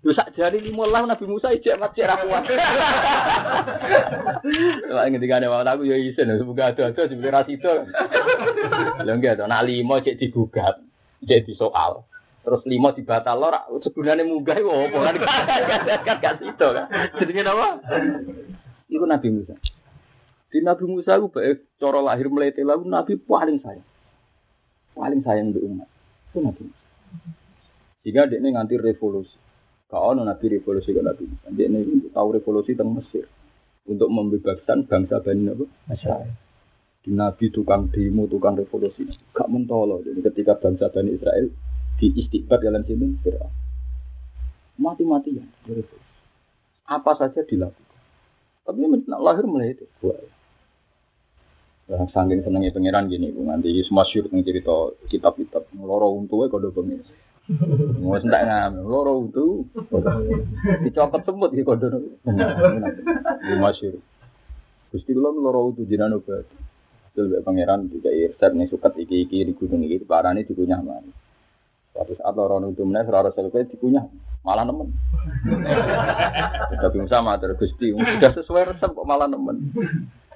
Lu 0.06 0.14
sak 0.14 0.38
jari 0.38 0.62
lima 0.62 0.86
lah 0.86 1.10
Nabi 1.10 1.26
Musa 1.26 1.50
ijek 1.50 1.82
mat 1.82 1.98
sih 1.98 2.06
kuat. 2.06 2.46
Lah 4.94 5.04
ngendikane 5.10 5.50
wae 5.50 5.66
aku 5.66 5.90
ya 5.90 5.98
isin 5.98 6.30
semoga 6.38 6.70
ada-ada 6.70 7.02
sebenarnya 7.10 7.50
itu. 7.50 7.74
Lha 9.02 9.14
enggak 9.18 9.42
to, 9.42 9.50
nak 9.50 9.66
lima 9.66 9.98
cek 10.06 10.22
digugat, 10.22 10.78
cek 11.26 11.50
disoal. 11.50 12.06
Terus 12.42 12.62
lima 12.66 12.94
dibatal 12.94 13.38
lor. 13.38 13.56
Segunane 13.82 14.26
munggah 14.26 14.58
iku 14.58 14.70
opo 14.70 14.98
kan 15.02 15.16
kan 15.18 16.18
gak 16.22 16.36
sido 16.42 16.68
kan? 16.74 16.86
Jenenge 17.18 17.44
apa? 17.46 17.68
Iku 18.90 19.06
Nabi 19.06 19.28
Musa. 19.30 19.56
Di 20.52 20.60
Nabi 20.60 20.84
Musa 20.90 21.18
iku 21.18 21.32
bae 21.32 21.58
cara 21.80 22.00
lahir 22.02 22.28
melete 22.28 22.66
lagu 22.66 22.84
Nabi 22.86 23.16
paling 23.22 23.62
sayang. 23.62 23.88
Paling 24.98 25.22
sayang 25.24 25.56
di 25.56 25.60
umat. 25.64 25.88
Itu 26.34 26.44
Nabi 26.44 26.62
Musa. 26.68 26.86
Sehingga 28.02 28.28
dia 28.28 28.42
nganti 28.42 28.76
revolusi. 28.82 29.38
Kau 29.88 30.12
Nabi 30.18 30.46
revolusi 30.58 30.92
kan 30.92 31.08
Nabi 31.08 31.24
Musa. 31.30 31.48
Dia 31.54 31.70
ini 31.70 32.10
tahu 32.12 32.36
revolusi 32.36 32.74
tentang 32.74 33.00
Mesir. 33.00 33.26
Untuk 33.82 34.14
membebaskan 34.14 34.86
bangsa 34.86 35.26
Bani 35.26 35.42
Nabi 35.50 35.66
di 37.02 37.18
Nabi 37.18 37.50
tukang 37.50 37.90
demo, 37.90 38.30
tukang 38.30 38.54
revolusi, 38.54 39.10
gak 39.34 39.50
mentolo. 39.50 40.06
Jadi 40.06 40.22
ketika 40.22 40.54
bangsa 40.62 40.94
Bani 40.94 41.18
Israel 41.18 41.50
di 42.02 42.10
istiqbat 42.18 42.66
dalam 42.66 42.82
sini 42.82 43.14
Fir'aun. 43.22 43.54
Mati-matian. 44.82 45.46
Apa 46.90 47.14
saja 47.14 47.46
dilakukan. 47.46 48.02
Tapi 48.66 48.78
nak 49.06 49.22
lahir 49.22 49.46
mulai 49.46 49.78
itu. 49.78 49.86
Nah, 51.92 52.08
saking 52.10 52.42
senengnya 52.42 52.74
pangeran 52.74 53.12
gini, 53.12 53.36
bu 53.36 53.46
nanti 53.46 53.70
semua 53.84 54.08
syur 54.08 54.26
yang 54.32 54.42
cerita 54.48 54.96
kitab-kitab 55.12 55.70
loro 55.78 56.16
untuwe 56.18 56.48
kode 56.50 56.72
pengen. 56.74 57.04
Mau 58.00 58.16
sentak 58.24 58.48
ngam, 58.48 58.80
loro 58.88 59.28
untu, 59.28 59.68
dicopot 60.88 61.22
semut 61.28 61.52
di 61.52 61.68
kode. 61.68 61.92
Di 63.44 63.54
masyur. 63.60 64.00
Gusti 64.90 65.12
kula 65.12 65.36
loro 65.36 65.70
untu 65.70 65.84
jinan 65.84 66.16
obat. 66.16 66.48
Betul 67.12 67.44
pangeran 67.44 67.92
juga 67.92 68.08
irset 68.08 68.56
nih 68.56 68.72
sukat 68.72 68.96
iki 68.96 69.28
iki 69.28 69.44
di 69.44 69.52
gunung 69.52 69.84
iki 69.84 70.00
parane 70.08 70.48
dikunyah 70.48 70.80
mana. 70.80 71.12
Suatu 72.02 72.18
saat 72.18 72.34
orang 72.34 72.74
itu 72.74 72.82
menaik 72.82 73.06
serara 73.06 73.30
selesai 73.30 73.78
dikunyah 73.78 74.02
malah 74.42 74.66
nemen. 74.66 74.90
Tapi 76.74 76.98
sama 77.06 77.38
terus 77.38 77.62
gusti 77.62 77.94
sudah 77.94 78.34
sesuai 78.42 78.74
resep 78.74 78.90
kok 78.90 79.06
malah 79.06 79.30
nemen. 79.30 79.70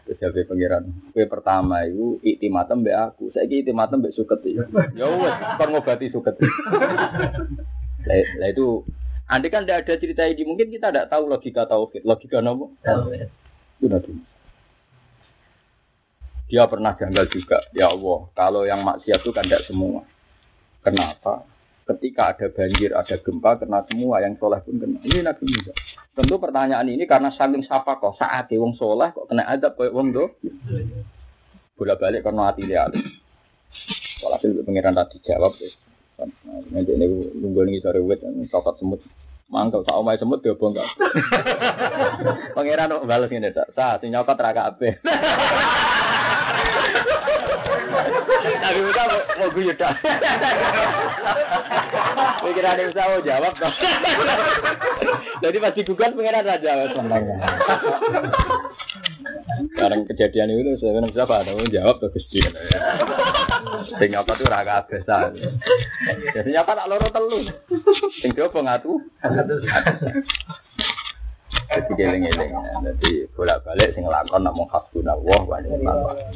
Jadi 0.06 0.46
pangeran, 0.46 1.10
kue 1.10 1.26
pertama 1.26 1.82
itu 1.90 2.22
iktimatem 2.22 2.86
be 2.86 2.94
aku, 2.94 3.34
saya 3.34 3.50
iktimatem 3.50 4.06
be 4.06 4.14
suket 4.14 4.46
ya. 4.46 4.62
Ya 4.94 5.10
wes, 5.10 5.34
kan 5.58 5.74
ngobati 5.74 6.14
suket. 6.14 6.38
Lah 8.06 8.50
itu, 8.54 8.86
andai 9.26 9.50
kan 9.50 9.66
tidak 9.66 9.90
ada 9.90 9.98
cerita 9.98 10.22
ini, 10.30 10.46
mungkin 10.46 10.70
kita 10.70 10.94
tidak 10.94 11.10
tahu 11.10 11.26
logika 11.26 11.66
tauhid, 11.66 12.06
logika 12.06 12.46
nopo. 12.46 12.78
Itu 13.82 13.90
nanti. 13.90 14.14
Dia 16.54 16.70
pernah 16.70 16.94
janggal 16.94 17.26
juga, 17.34 17.58
ya 17.74 17.90
Allah, 17.90 18.30
kalau 18.38 18.70
yang 18.70 18.86
maksiat 18.86 19.26
itu 19.26 19.34
kan 19.34 19.50
tidak 19.50 19.66
semua. 19.66 20.06
Kenapa? 20.86 21.55
Ketika 21.86 22.34
ada 22.34 22.50
banjir, 22.50 22.98
ada 22.98 23.16
gempa, 23.22 23.62
kena 23.62 23.86
semua 23.86 24.18
yang 24.18 24.34
soleh 24.42 24.58
pun 24.66 24.82
kena. 24.82 24.98
Ini 25.06 25.22
Nabi 25.22 25.46
Musa. 25.46 25.70
Tentu 26.18 26.42
pertanyaan 26.42 26.90
ini 26.90 27.06
karena 27.06 27.30
saking 27.30 27.62
siapa 27.62 28.02
kok 28.02 28.18
saat 28.18 28.50
wong 28.50 28.74
soleh 28.74 29.14
kok 29.14 29.30
kena 29.30 29.46
adab 29.46 29.78
kayak 29.78 29.94
wong 29.94 30.10
do. 30.10 30.34
Bola 31.78 31.94
balik 31.94 32.26
karena 32.26 32.50
hati 32.50 32.66
dia. 32.66 32.90
Kalau 32.90 34.34
hasil 34.34 34.66
pengiran 34.66 34.98
tadi 34.98 35.22
jawab, 35.22 35.54
ya. 35.62 35.70
Nanti 36.74 36.92
ini 36.96 37.06
nunggu 37.38 37.70
nih 37.70 37.84
sore 37.84 38.02
wet, 38.02 38.24
cokot 38.50 38.82
semut. 38.82 39.02
Mangkau 39.46 39.86
tak 39.86 39.94
omai 39.94 40.18
semut 40.18 40.42
dia 40.42 40.58
bongkar. 40.58 40.90
Pangeran 42.58 42.98
kok 42.98 43.06
balas 43.06 43.30
ini 43.30 43.54
tak. 43.54 43.70
Sa, 43.78 44.02
si 44.02 44.10
nyokot 44.10 44.42
raka 44.42 44.74
ape. 44.74 44.98
Tapi 48.46 48.80
Musa 48.82 49.02
mau 49.10 49.50
gue 49.50 49.64
yuda. 49.66 49.90
Pikiran 52.46 52.82
Musa 52.86 53.04
mau 53.10 53.22
jawab 53.26 53.54
dong. 53.58 53.76
Jadi 55.42 55.58
pasti 55.62 55.82
gugat 55.88 56.14
pengiran 56.14 56.46
raja 56.46 56.90
senang. 56.94 57.24
Sekarang 59.72 60.02
kejadian 60.08 60.52
itu 60.52 60.78
sebenarnya 60.80 61.16
siapa? 61.16 61.46
Tahu 61.48 61.68
jawab 61.72 61.96
ke 62.04 62.08
Gusti. 62.14 62.40
Sing 64.00 64.10
nyapa 64.12 64.36
tuh 64.36 64.48
raga 64.48 64.86
biasa. 64.88 65.32
Jadi 66.34 66.50
nyapa 66.52 66.72
tak 66.76 66.90
loro 66.92 67.08
telu. 67.10 67.40
Sing 68.20 68.32
coba 68.36 68.60
ngatu. 68.62 69.00
Jadi 71.66 71.92
geleng-geleng. 71.98 72.52
Jadi 72.84 73.12
bolak-balik 73.36 73.96
sing 73.96 74.06
lakon 74.08 74.48
mau 74.48 74.68
hasbunallah 74.70 75.42
wa 75.44 75.58
ni'mal 75.64 75.98
wakil. 76.08 76.30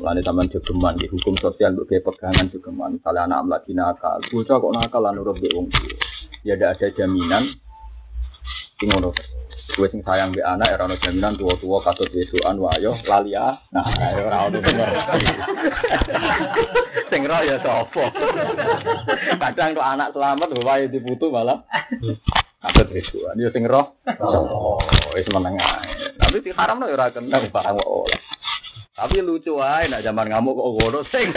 Mulane 0.00 0.24
sampean 0.24 0.48
jogeman 0.48 0.96
di 0.96 1.04
hukum 1.12 1.36
sosial 1.44 1.76
untuk 1.76 1.92
pegangan 1.92 2.48
jogeman. 2.48 2.96
Misalnya 2.96 3.28
anak 3.28 3.60
lagi 3.60 3.76
nakal, 3.76 4.16
bocah 4.32 4.56
kok 4.56 4.72
nakal 4.72 5.04
lan 5.04 5.20
nurut 5.20 5.36
wong 5.52 5.68
tua. 5.68 5.92
Ya 6.40 6.56
tidak 6.56 6.80
ada 6.80 6.88
jaminan 6.96 7.52
sing 8.80 8.88
ngono. 8.88 9.12
Gue 9.76 9.86
sing 9.92 10.00
sayang 10.00 10.32
di 10.32 10.40
anak 10.40 10.72
era 10.72 10.88
ono 10.88 10.96
jaminan 11.04 11.36
tua-tua 11.36 11.84
katut 11.84 12.08
besukan 12.08 12.56
wayo 12.56 12.96
lali 13.04 13.36
ah. 13.36 13.60
Nah, 13.76 13.84
ora 14.24 14.48
ono. 14.48 14.58
Sing 17.12 17.20
roh 17.28 17.40
ya 17.44 17.60
sapa. 17.60 18.04
Kadang 19.36 19.76
kok 19.76 19.84
anak 19.84 20.16
selamat 20.16 20.48
wae 20.64 20.88
diputu 20.88 21.28
malah 21.28 21.60
katut 22.64 22.88
besukan. 22.88 23.36
Ya 23.36 23.52
sing. 23.52 23.68
Oh, 23.68 24.80
wis 25.12 25.28
meneng 25.28 25.60
ae. 25.60 26.16
Tapi 26.16 26.40
si 26.40 26.56
haram 26.56 26.80
ya 26.88 26.88
ora 26.88 27.12
kenal 27.12 27.52
barang 27.52 27.84
ora. 27.84 28.16
Tapi 29.00 29.24
lucu 29.24 29.56
aja, 29.56 29.88
nak 29.88 30.04
zaman 30.04 30.28
ngamuk 30.28 30.60
kok 30.60 30.70
ngono 30.76 31.00
sing. 31.08 31.32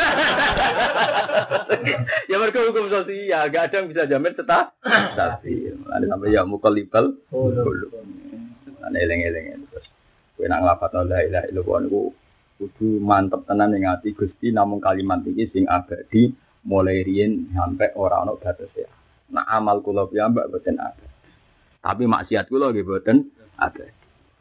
ya 2.29 2.35
mereka 2.35 2.67
hukum 2.67 2.91
sosial, 2.91 3.47
gak 3.47 3.71
ada 3.71 3.75
yang 3.79 3.87
bisa 3.87 4.03
jamin 4.03 4.35
tetap. 4.35 4.75
Tapi, 4.83 5.71
ada 5.71 6.03
sampai 6.03 6.35
ya 6.35 6.43
muka 6.43 6.67
libel. 6.67 7.15
Ada 8.83 8.97
eleng-eleng 8.99 9.63
terus. 9.71 9.87
Kue 10.35 10.51
nak 10.51 10.59
ngelapat 10.59 11.07
la 11.07 11.23
ilaha 11.23 11.47
illallah 11.47 11.79
niku 11.87 12.11
kudu 12.59 12.99
mantep 12.99 13.47
tenan 13.47 13.71
ning 13.71 13.87
ati 13.87 14.11
Gusti 14.11 14.51
namung 14.51 14.83
kalimat 14.83 15.23
iki 15.25 15.49
sing 15.51 15.65
abadi 15.67 16.31
mulai 16.67 17.03
riyen 17.03 17.51
sampai 17.51 17.95
ora 17.95 18.23
ono 18.23 18.39
batas 18.39 18.71
ya. 18.75 18.87
Nah 19.31 19.47
amal 19.49 19.79
kula 19.79 20.07
piyambak 20.07 20.51
boten 20.51 20.79
ada. 20.79 21.07
Tapi 21.83 22.07
maksiat 22.07 22.47
kula 22.47 22.71
nggih 22.71 22.87
boten 22.87 23.27
ada. 23.59 23.87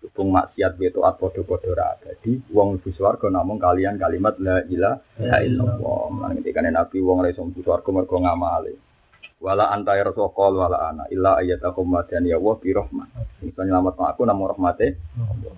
Hubung 0.03 0.35
maksiat 0.35 0.75
beto 0.75 1.07
at 1.07 1.15
podo-podo 1.15 1.79
ra 1.79 1.95
abadi, 1.95 2.35
wong 2.51 2.75
mlebu 2.75 2.91
swarga 2.91 3.31
namung 3.31 3.63
kalian 3.63 4.03
kalimat 4.03 4.35
la 4.43 4.59
ilaha 4.67 5.39
illallah. 5.47 6.03
Lan 6.27 6.43
ketika 6.43 6.59
Nabi 6.59 6.99
wong 6.99 7.23
ora 7.23 7.31
iso 7.31 7.47
mlebu 7.47 7.63
swarga 7.63 7.89
mergo 7.95 8.19
ngamale. 8.19 8.75
Wala 9.39 9.71
anta 9.71 9.95
ya 9.95 10.03
rasul 10.07 10.31
wala 10.35 10.91
ana 10.91 11.07
illa 11.11 11.39
ayatakum 11.39 11.87
madan 11.87 12.27
ya 12.27 12.35
wa 12.35 12.59
bi 12.59 12.75
rahmah. 12.75 13.07
Nyelamat 13.43 13.95
aku 13.95 14.27
namung 14.27 14.51
rahmate 14.51 14.99
Allah. 15.19 15.55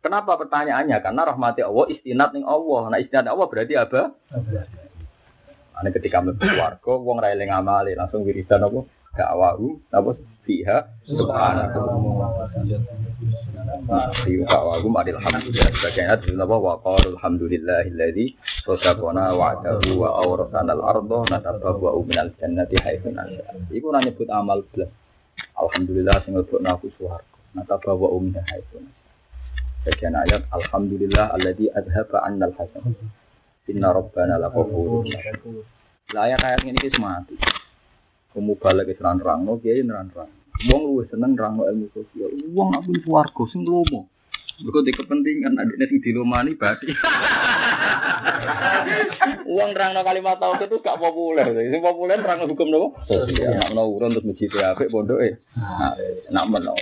Kenapa 0.00 0.40
pertanyaannya? 0.40 0.96
Karena 1.04 1.28
rahmati 1.28 1.60
Allah 1.60 1.84
istinat 1.92 2.32
ning 2.36 2.44
Allah. 2.44 2.92
Nah 2.92 2.98
istinat 3.00 3.28
Allah 3.28 3.48
berarti 3.48 3.74
apa? 3.76 4.12
Ane 5.76 5.88
ketika 5.96 6.20
mlebu 6.20 6.44
swarga 6.44 6.92
wong 7.00 7.16
ra 7.16 7.32
eling 7.32 7.48
amale 7.48 7.96
langsung 7.96 8.28
wiridan 8.28 8.60
apa? 8.60 8.84
Dakwahu 9.10 9.90
apa 9.92 10.10
fiha 10.50 10.78
subhanahu 11.06 11.78
Fi 14.26 14.32
wa'wahum 14.42 14.94
alhamdulillah 14.98 15.70
Sebagainya 15.70 16.18
adalah 16.18 16.46
bahwa 16.46 16.72
Qala 16.82 17.06
alhamdulillahilladzi 17.14 18.34
Sodakona 18.66 19.30
wa'adahu 19.34 19.98
wa 19.98 20.10
awrasana 20.26 20.74
al-ardo 20.74 21.22
Natabawa'u 21.30 22.02
minal 22.02 22.34
jannati 22.38 22.78
haithu 22.82 23.14
nasya 23.14 23.46
Iku 23.70 23.90
na 23.94 24.02
nyebut 24.02 24.26
amal 24.30 24.62
belas. 24.74 24.90
Alhamdulillah 25.58 26.22
sing 26.26 26.34
lebuk 26.34 26.58
naku 26.62 26.90
suharko 26.98 27.38
Natabawa'u 27.54 28.18
minal 28.18 28.46
haithu 28.50 28.82
nasya 28.82 29.06
Bagian 29.86 30.14
ayat 30.18 30.42
Alhamdulillah 30.50 31.34
alladzi 31.34 31.70
adhaba 31.70 32.26
annal 32.26 32.54
hasan 32.58 32.94
Inna 33.70 33.94
rabbana 33.94 34.38
laqafurun 34.38 35.06
Layak 36.10 36.42
ayat 36.42 36.60
ini 36.66 36.78
kisah 36.78 36.98
mati 36.98 37.38
Kamu 38.30 38.54
balik 38.62 38.86
ke 38.90 38.94
serang-rang, 38.98 39.42
no 39.42 39.58
kiai 39.58 39.82
nerang-rang 39.82 40.39
Wong 40.68 40.82
luwih 40.92 41.08
seneng 41.08 41.32
rangno 41.38 41.64
ilmu 41.64 41.88
sosial. 41.96 42.28
Wong 42.52 42.76
aku 42.76 42.92
swarga 43.00 43.42
sing 43.48 43.64
lomo. 43.64 44.12
Mergo 44.60 44.84
di 44.84 44.92
kepentingan 44.92 45.56
adiknya 45.56 45.88
sing 45.88 46.04
dilomani 46.04 46.52
berarti. 46.52 46.92
Wong 49.56 49.72
rangno 49.72 50.04
kalimat 50.04 50.36
tauhid 50.36 50.68
itu 50.68 50.84
gak 50.84 51.00
populer. 51.00 51.48
Sing 51.48 51.80
populer 51.80 52.20
rangno 52.20 52.44
hukum 52.44 52.68
nopo? 52.68 53.00
Sosial. 53.08 53.56
Nak 53.56 53.72
menawa 53.72 53.88
urun 53.88 54.12
terus 54.12 54.28
masjid 54.28 54.52
apik 54.52 54.92
pondoke. 54.92 55.40
Nak 56.28 56.44
menawa. 56.52 56.76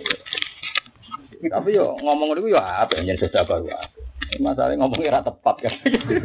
Tapi 1.38 1.78
yo 1.78 1.94
ngomong 2.02 2.34
niku 2.34 2.50
yo 2.50 2.58
apik 2.58 2.98
yen 3.06 3.14
sudah 3.14 3.46
baru. 3.46 3.70
Masalahnya 4.42 4.82
ngomongnya 4.82 5.14
ora 5.14 5.22
tepat 5.22 5.56
kan. 5.62 5.74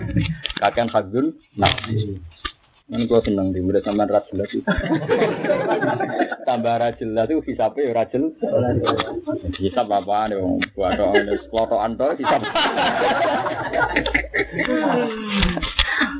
Kakek 0.62 0.90
hadzul 0.90 1.38
nafsi. 1.54 2.18
Ini 2.94 3.10
gue 3.10 3.22
seneng 3.26 3.50
di 3.50 3.58
murid 3.58 3.82
sampean 3.82 4.06
ra 4.06 4.22
jelas 4.30 4.54
itu. 4.54 4.62
Tambah 6.48 6.76
ra 6.78 6.94
jelas 6.94 7.26
itu 7.26 7.42
hisapnya 7.42 7.90
ya 7.90 8.06
jelas. 8.14 8.38
Hisap 9.58 9.90
apa 9.90 10.30
nih 10.30 10.38
wong 10.38 10.62
buat 10.78 11.02
ono 11.02 11.34
klotokan 11.50 11.98
to 11.98 12.14
hisap. 12.22 12.38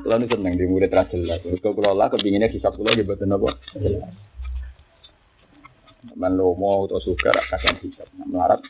Lalu 0.10 0.26
seneng 0.34 0.58
di 0.58 0.66
murid 0.66 0.90
ra 0.90 1.06
jelas. 1.14 1.46
Kau 1.62 1.78
kula 1.78 1.94
lah 1.94 2.10
kepinginnya 2.10 2.50
hisap 2.50 2.74
kula 2.74 2.98
nggih 2.98 3.06
boten 3.06 3.38
apa. 3.38 3.54
Man 6.18 6.34
lomo 6.34 6.90
atau 6.90 6.98
suka 7.06 7.38
kasih 7.54 7.86
hisap. 7.86 8.10
Melarat. 8.18 8.66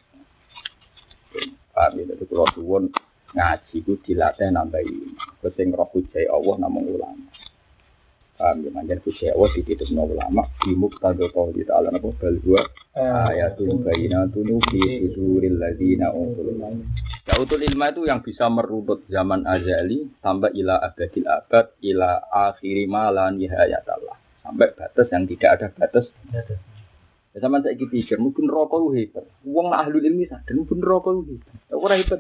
Pak 1.72 1.95
ya 1.95 2.04
itu 2.04 2.28
suwun 2.28 2.91
ngaji 3.32 3.76
ku 3.88 3.95
dilatih 4.04 4.51
nambahi. 4.51 4.91
Kesing 5.39 5.72
roh 5.72 5.88
hujai 5.95 6.28
Allah 6.28 6.60
namung 6.60 6.91
ulama. 6.91 7.32
Paham 8.34 8.66
ya, 8.66 8.70
manjan 8.74 8.98
kusi 9.06 9.30
Allah 9.30 9.46
dititip 9.54 9.94
no 9.94 10.10
ulama 10.10 10.50
di 10.66 10.74
muktado 10.74 11.30
kau 11.30 11.54
di 11.54 11.62
ta'ala 11.62 11.94
napa 11.94 12.10
bal 12.18 12.34
gua 12.42 12.66
ayatun 12.98 13.86
bayinatun 13.86 14.58
fi 14.74 15.06
suduril 15.14 15.62
ladina 15.62 16.10
utul 16.10 16.50
Ya 17.24 17.38
utul 17.38 17.62
ilma 17.62 17.94
itu 17.94 18.10
yang 18.10 18.26
bisa 18.26 18.50
merunut 18.50 19.06
zaman 19.06 19.46
azali 19.46 20.10
sampai 20.18 20.50
ila 20.60 20.82
abadil 20.82 21.30
abad 21.30 21.78
ila 21.86 22.26
akhiri 22.50 22.90
malan 22.90 23.38
Allah 23.38 24.18
sampai 24.42 24.76
batas 24.76 25.08
yang 25.14 25.24
tidak 25.30 25.50
ada 25.56 25.68
batas. 25.78 26.06
Ya 27.34 27.38
sama 27.42 27.62
saya 27.62 27.78
pikir 27.78 28.18
mungkin 28.18 28.46
rokok 28.50 28.94
hebat. 28.94 29.26
Uang 29.46 29.74
ahlul 29.74 30.04
ilmi 30.04 30.26
sadar 30.26 30.54
mungkin 30.58 30.82
rokok 30.82 31.22
hebat. 31.26 31.54
Orang 31.70 32.02
hebat. 32.02 32.20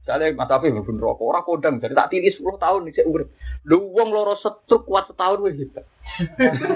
Misalnya 0.00 0.32
Mas 0.32 0.48
Afif 0.48 0.72
pun 0.80 0.96
rokok, 0.96 1.28
orang 1.28 1.44
kodang, 1.44 1.74
jadi 1.76 1.92
tak 1.92 2.08
tiri 2.08 2.32
10 2.32 2.40
tahun 2.56 2.88
nih 2.88 2.92
saya 2.96 3.06
urip. 3.06 3.28
Lu 3.68 3.92
uang 3.92 4.08
loro 4.08 4.40
setruk 4.40 4.88
kuat 4.88 5.04
setahun 5.12 5.44
wih 5.44 5.52
hebat. 5.52 5.84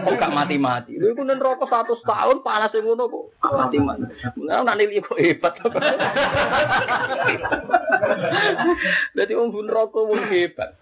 Kok 0.05 0.15
gak 0.21 0.35
mati-mati. 0.37 1.01
Lu 1.01 1.17
iku 1.17 1.25
nen 1.25 1.41
rokok 1.41 1.65
100 1.65 2.05
tahun 2.05 2.37
panas 2.45 2.77
yang 2.77 2.93
ngono 2.93 3.09
kok 3.09 3.25
mati-mati. 3.57 4.05
Nah, 4.45 4.61
nanti 4.61 4.85
lihat 4.85 5.09
kok 5.09 5.21
hebat. 5.21 5.53
Jadi 9.17 9.33
uang 9.33 9.49
pun 9.49 9.67
rokok 9.69 10.05
wong 10.05 10.23
hebat. 10.29 10.77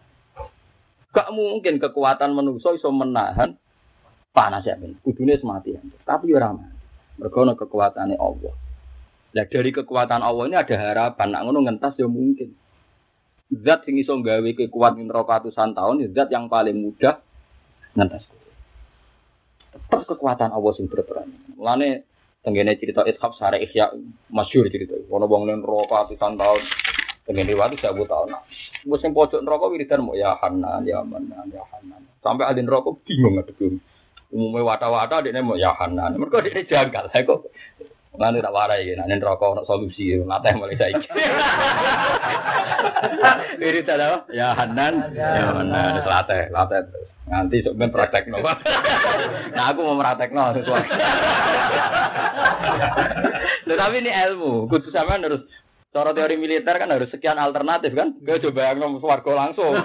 Gak 1.14 1.30
mungkin 1.30 1.78
kekuatan 1.78 2.34
manusia 2.34 2.74
iso 2.74 2.90
menahan 2.90 3.54
panas 4.34 4.66
ya 4.66 4.74
ben. 4.74 4.98
Kudune 5.06 5.38
semati. 5.38 5.78
Tapi 6.02 6.34
ora 6.34 6.50
mati. 6.50 6.76
Mergo 7.22 7.46
kekuatannya 7.46 8.18
Allah. 8.18 8.54
Nah 9.32 9.44
dari 9.46 9.70
kekuatan 9.70 10.20
Allah 10.20 10.44
ini 10.50 10.56
ada 10.58 10.74
harapan. 10.74 11.28
Nak 11.30 11.42
ngono 11.46 11.58
ngentas 11.62 11.94
ya 11.94 12.10
mungkin. 12.10 12.61
Zat 13.52 13.84
sing 13.84 14.00
iso 14.00 14.16
gawe 14.16 14.50
kekuatan 14.56 15.12
ratusan 15.12 15.76
tahun, 15.76 16.00
ya 16.00 16.08
zat 16.16 16.28
yang 16.32 16.48
paling 16.48 16.72
mudah 16.80 17.20
ngentas. 17.92 18.24
Tetap 19.72 20.08
kekuatan 20.08 20.56
Allah 20.56 20.72
sing 20.72 20.88
berperan. 20.88 21.28
Mulane 21.60 22.08
tenggene 22.40 22.80
cerita 22.80 23.04
Ishaq 23.04 23.32
sare 23.36 23.60
Ihya 23.60 23.92
masyhur 24.32 24.72
cerita. 24.72 24.96
Ono 25.12 25.28
wong 25.28 25.52
ning 25.52 25.60
ratusan 25.64 26.40
tahun. 26.40 26.62
Tenggene 27.28 27.52
waktu 27.52 27.76
saya 27.76 27.92
buat 27.92 28.08
tahun. 28.08 28.32
Wes 28.88 28.98
sing 29.04 29.12
pojok 29.12 29.44
neraka 29.44 29.68
wiridan 29.70 30.02
mau 30.02 30.16
ya 30.16 30.34
Hanan, 30.40 30.82
ya 30.88 31.04
Manan, 31.06 31.46
ya 31.52 31.62
Hanan. 31.70 32.02
Sampai 32.18 32.50
ada 32.50 32.58
neraka 32.58 32.90
bingung 33.06 33.38
ngadep 33.38 33.78
umumnya 34.32 34.64
wata-wata 34.64 35.20
dia 35.20 35.36
mau 35.44 35.60
ya 35.60 35.76
Hanan. 35.76 36.16
Mereka 36.16 36.40
dia 36.40 36.64
janggal. 36.64 37.12
Kok 37.12 37.40
Lan 38.12 38.36
tak 38.36 38.52
warai 38.52 38.92
nek 38.92 39.08
neraka 39.08 39.56
ono 39.56 39.64
solusi, 39.64 40.12
latih 40.20 40.52
mulai 40.52 40.76
saiki. 40.76 41.08
Wiridan 43.56 44.04
apa? 44.04 44.18
Ya 44.36 44.52
Hanan, 44.52 45.16
ya 45.16 45.48
Hanan, 45.48 46.04
latih, 46.04 46.52
latih 46.52 46.80
terus. 46.92 47.08
Nganti 47.22 47.64
sok 47.64 47.76
ben 47.80 47.88
praktekno. 47.88 48.42
Nah 49.56 49.64
aku 49.72 49.80
mau 49.80 49.96
praktekno 49.96 50.52
sesuatu. 50.52 50.92
Tetapi 53.68 53.96
ini 54.04 54.10
ilmu, 54.12 54.68
kudu 54.68 54.92
sampean 54.92 55.24
harus 55.24 55.44
Cara 55.92 56.16
teori 56.16 56.40
militer 56.40 56.72
kan 56.72 56.88
harus 56.88 57.12
sekian 57.12 57.36
alternatif 57.36 57.92
kan? 57.92 58.16
Gak 58.24 58.40
coba 58.48 58.72
yang 58.72 58.96
warga 58.96 59.32
langsung. 59.36 59.76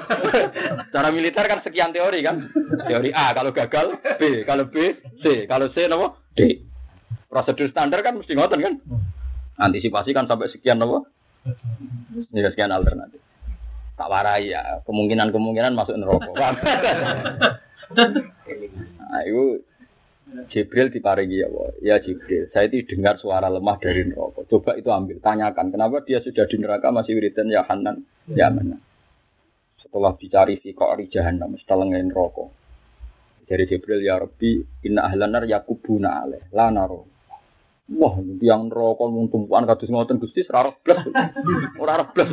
Cara 0.96 1.12
militer 1.12 1.44
kan 1.44 1.60
sekian 1.68 1.92
teori 1.92 2.24
kan? 2.24 2.48
Teori 2.88 3.12
A 3.12 3.36
kalau 3.36 3.52
gagal, 3.52 4.00
B 4.16 4.48
kalau 4.48 4.72
B, 4.72 4.96
C 5.20 5.44
kalau 5.52 5.68
C 5.76 5.84
nopo 5.92 6.16
D. 6.32 6.64
Prosedur 7.28 7.68
standar 7.68 8.00
kan 8.00 8.16
mesti 8.16 8.34
ngoten 8.34 8.64
kan? 8.64 8.74
Antisipasi 9.60 10.16
kan 10.16 10.32
sampai 10.32 10.48
sekian 10.48 10.80
nopo? 10.80 11.04
Ya 12.32 12.48
sekian 12.52 12.72
alternatif. 12.72 13.20
Tak 13.98 14.08
warai 14.14 14.54
ya, 14.54 14.86
kemungkinan-kemungkinan 14.86 15.74
masuk 15.74 15.98
neraka. 15.98 16.30
nah, 19.10 19.22
itu 19.26 19.66
Jibril 20.54 20.94
diparingi 20.94 21.42
ya 21.42 21.50
Allah. 21.50 21.68
Ya 21.82 21.96
Jibril, 21.98 22.46
saya 22.54 22.70
itu 22.70 22.86
dengar 22.94 23.18
suara 23.18 23.50
lemah 23.50 23.82
dari 23.82 24.06
neraka. 24.06 24.46
Coba 24.46 24.78
itu 24.78 24.94
ambil, 24.94 25.18
tanyakan 25.18 25.74
kenapa 25.74 26.06
dia 26.06 26.22
sudah 26.22 26.46
di 26.46 26.62
neraka 26.62 26.94
masih 26.94 27.18
wiridan 27.18 27.50
ya 27.50 27.66
Hanan, 27.66 28.06
ya 28.30 28.54
mana. 28.54 28.78
Setelah 29.82 30.14
dicari 30.14 30.62
fi 30.62 30.78
qa'ri 30.78 31.10
jahannam, 31.10 31.58
setelah 31.58 31.90
neraka. 31.90 32.54
Dari 33.50 33.66
Jibril 33.66 34.06
ya 34.06 34.22
Rabbi, 34.22 34.84
inna 34.86 35.10
ahlanar 35.10 35.50
yakubuna 35.50 36.22
alaih, 36.22 36.46
la 36.54 36.70
naro. 36.70 37.17
Wah, 37.88 38.20
yang 38.44 38.68
neraka 38.68 39.08
mung 39.08 39.32
tumpuan 39.32 39.64
kados 39.64 39.88
ngoten 39.88 40.20
Gusti 40.20 40.44
ora 40.52 40.76
blas. 40.76 41.08
Ora 41.80 42.04
blas. 42.04 42.28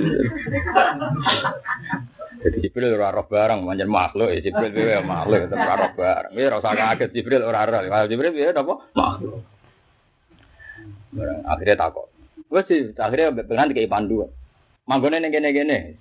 Jadi 2.42 2.58
Jibril 2.58 2.98
ora 2.98 3.14
roh 3.14 3.22
barang, 3.30 3.62
manjen 3.62 3.86
makhluk 3.86 4.34
ya 4.34 4.42
Jibril 4.42 4.74
ya 4.74 4.98
makhluk 5.06 5.46
tetep 5.46 5.54
ora 5.54 5.78
roh 5.78 5.92
barang. 5.94 6.32
Ya 6.34 6.50
ora 6.50 6.58
usah 6.58 6.74
kaget 6.74 7.10
Jibril 7.14 7.46
ora 7.46 7.70
roh. 7.70 7.86
Kalau 7.86 8.10
Jibril 8.10 8.34
ya 8.34 8.50
apa? 8.50 8.74
Makhluk. 8.98 9.46
Barang 11.14 11.40
akhirnya 11.46 11.78
takut. 11.78 12.10
Wes 12.50 12.66
sih 12.66 12.90
akhirnya 12.98 13.46
pengen 13.46 13.70
dikai 13.70 13.86
pandu. 13.86 14.26
Manggone 14.90 15.22
ning 15.22 15.30
kene-kene. 15.30 15.94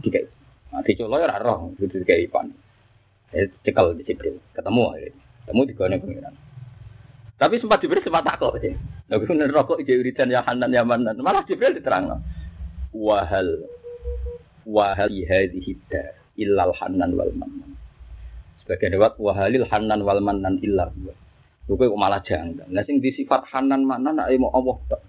Dikai. 0.00 0.24
Mati 0.72 0.96
colo 0.96 1.20
ya 1.20 1.28
ora 1.28 1.44
roh, 1.44 1.76
dikai 1.76 2.24
pandu. 2.32 2.56
Eh 3.36 3.52
cekal 3.68 4.00
di 4.00 4.08
Jibril. 4.08 4.40
Ketemu 4.56 4.82
akhirnya. 4.96 5.22
Ketemu 5.44 5.60
di 5.68 5.72
gone 5.76 5.96
pengiran. 6.00 6.34
Tapi 7.34 7.58
sempat 7.58 7.82
Jibril 7.82 8.02
sempat 8.02 8.22
takut 8.22 8.54
sih. 8.62 8.74
Bener 9.10 9.50
rokok 9.50 9.82
ije 9.82 9.98
wiridan 9.98 10.30
ya 10.30 10.46
Hanan 10.46 10.70
ya 10.70 10.86
Manan. 10.86 11.18
Malah 11.18 11.42
Jibril 11.44 11.74
diterang. 11.74 12.22
Wahal 12.94 13.66
wahal 14.62 15.10
hadhihi 15.10 15.74
illal 16.38 16.72
Hanan 16.78 17.18
wal 17.18 17.34
Manan. 17.34 17.74
Sebagian 18.62 18.94
lewat 18.94 19.18
wahalil 19.18 19.66
Hanan 19.66 20.06
wal 20.06 20.22
Manan 20.22 20.62
illa 20.62 20.88
huwa. 20.88 21.14
Lho 21.64 21.74
kok 21.74 21.98
malah 21.98 22.22
janggal. 22.22 22.70
Lah 22.70 22.84
sing 22.86 23.02
disifat 23.02 23.50
Hanan 23.50 23.82
Manan 23.82 24.22
nek 24.22 24.30
mau 24.38 24.54
Allah 24.54 24.76
tok. 24.94 25.02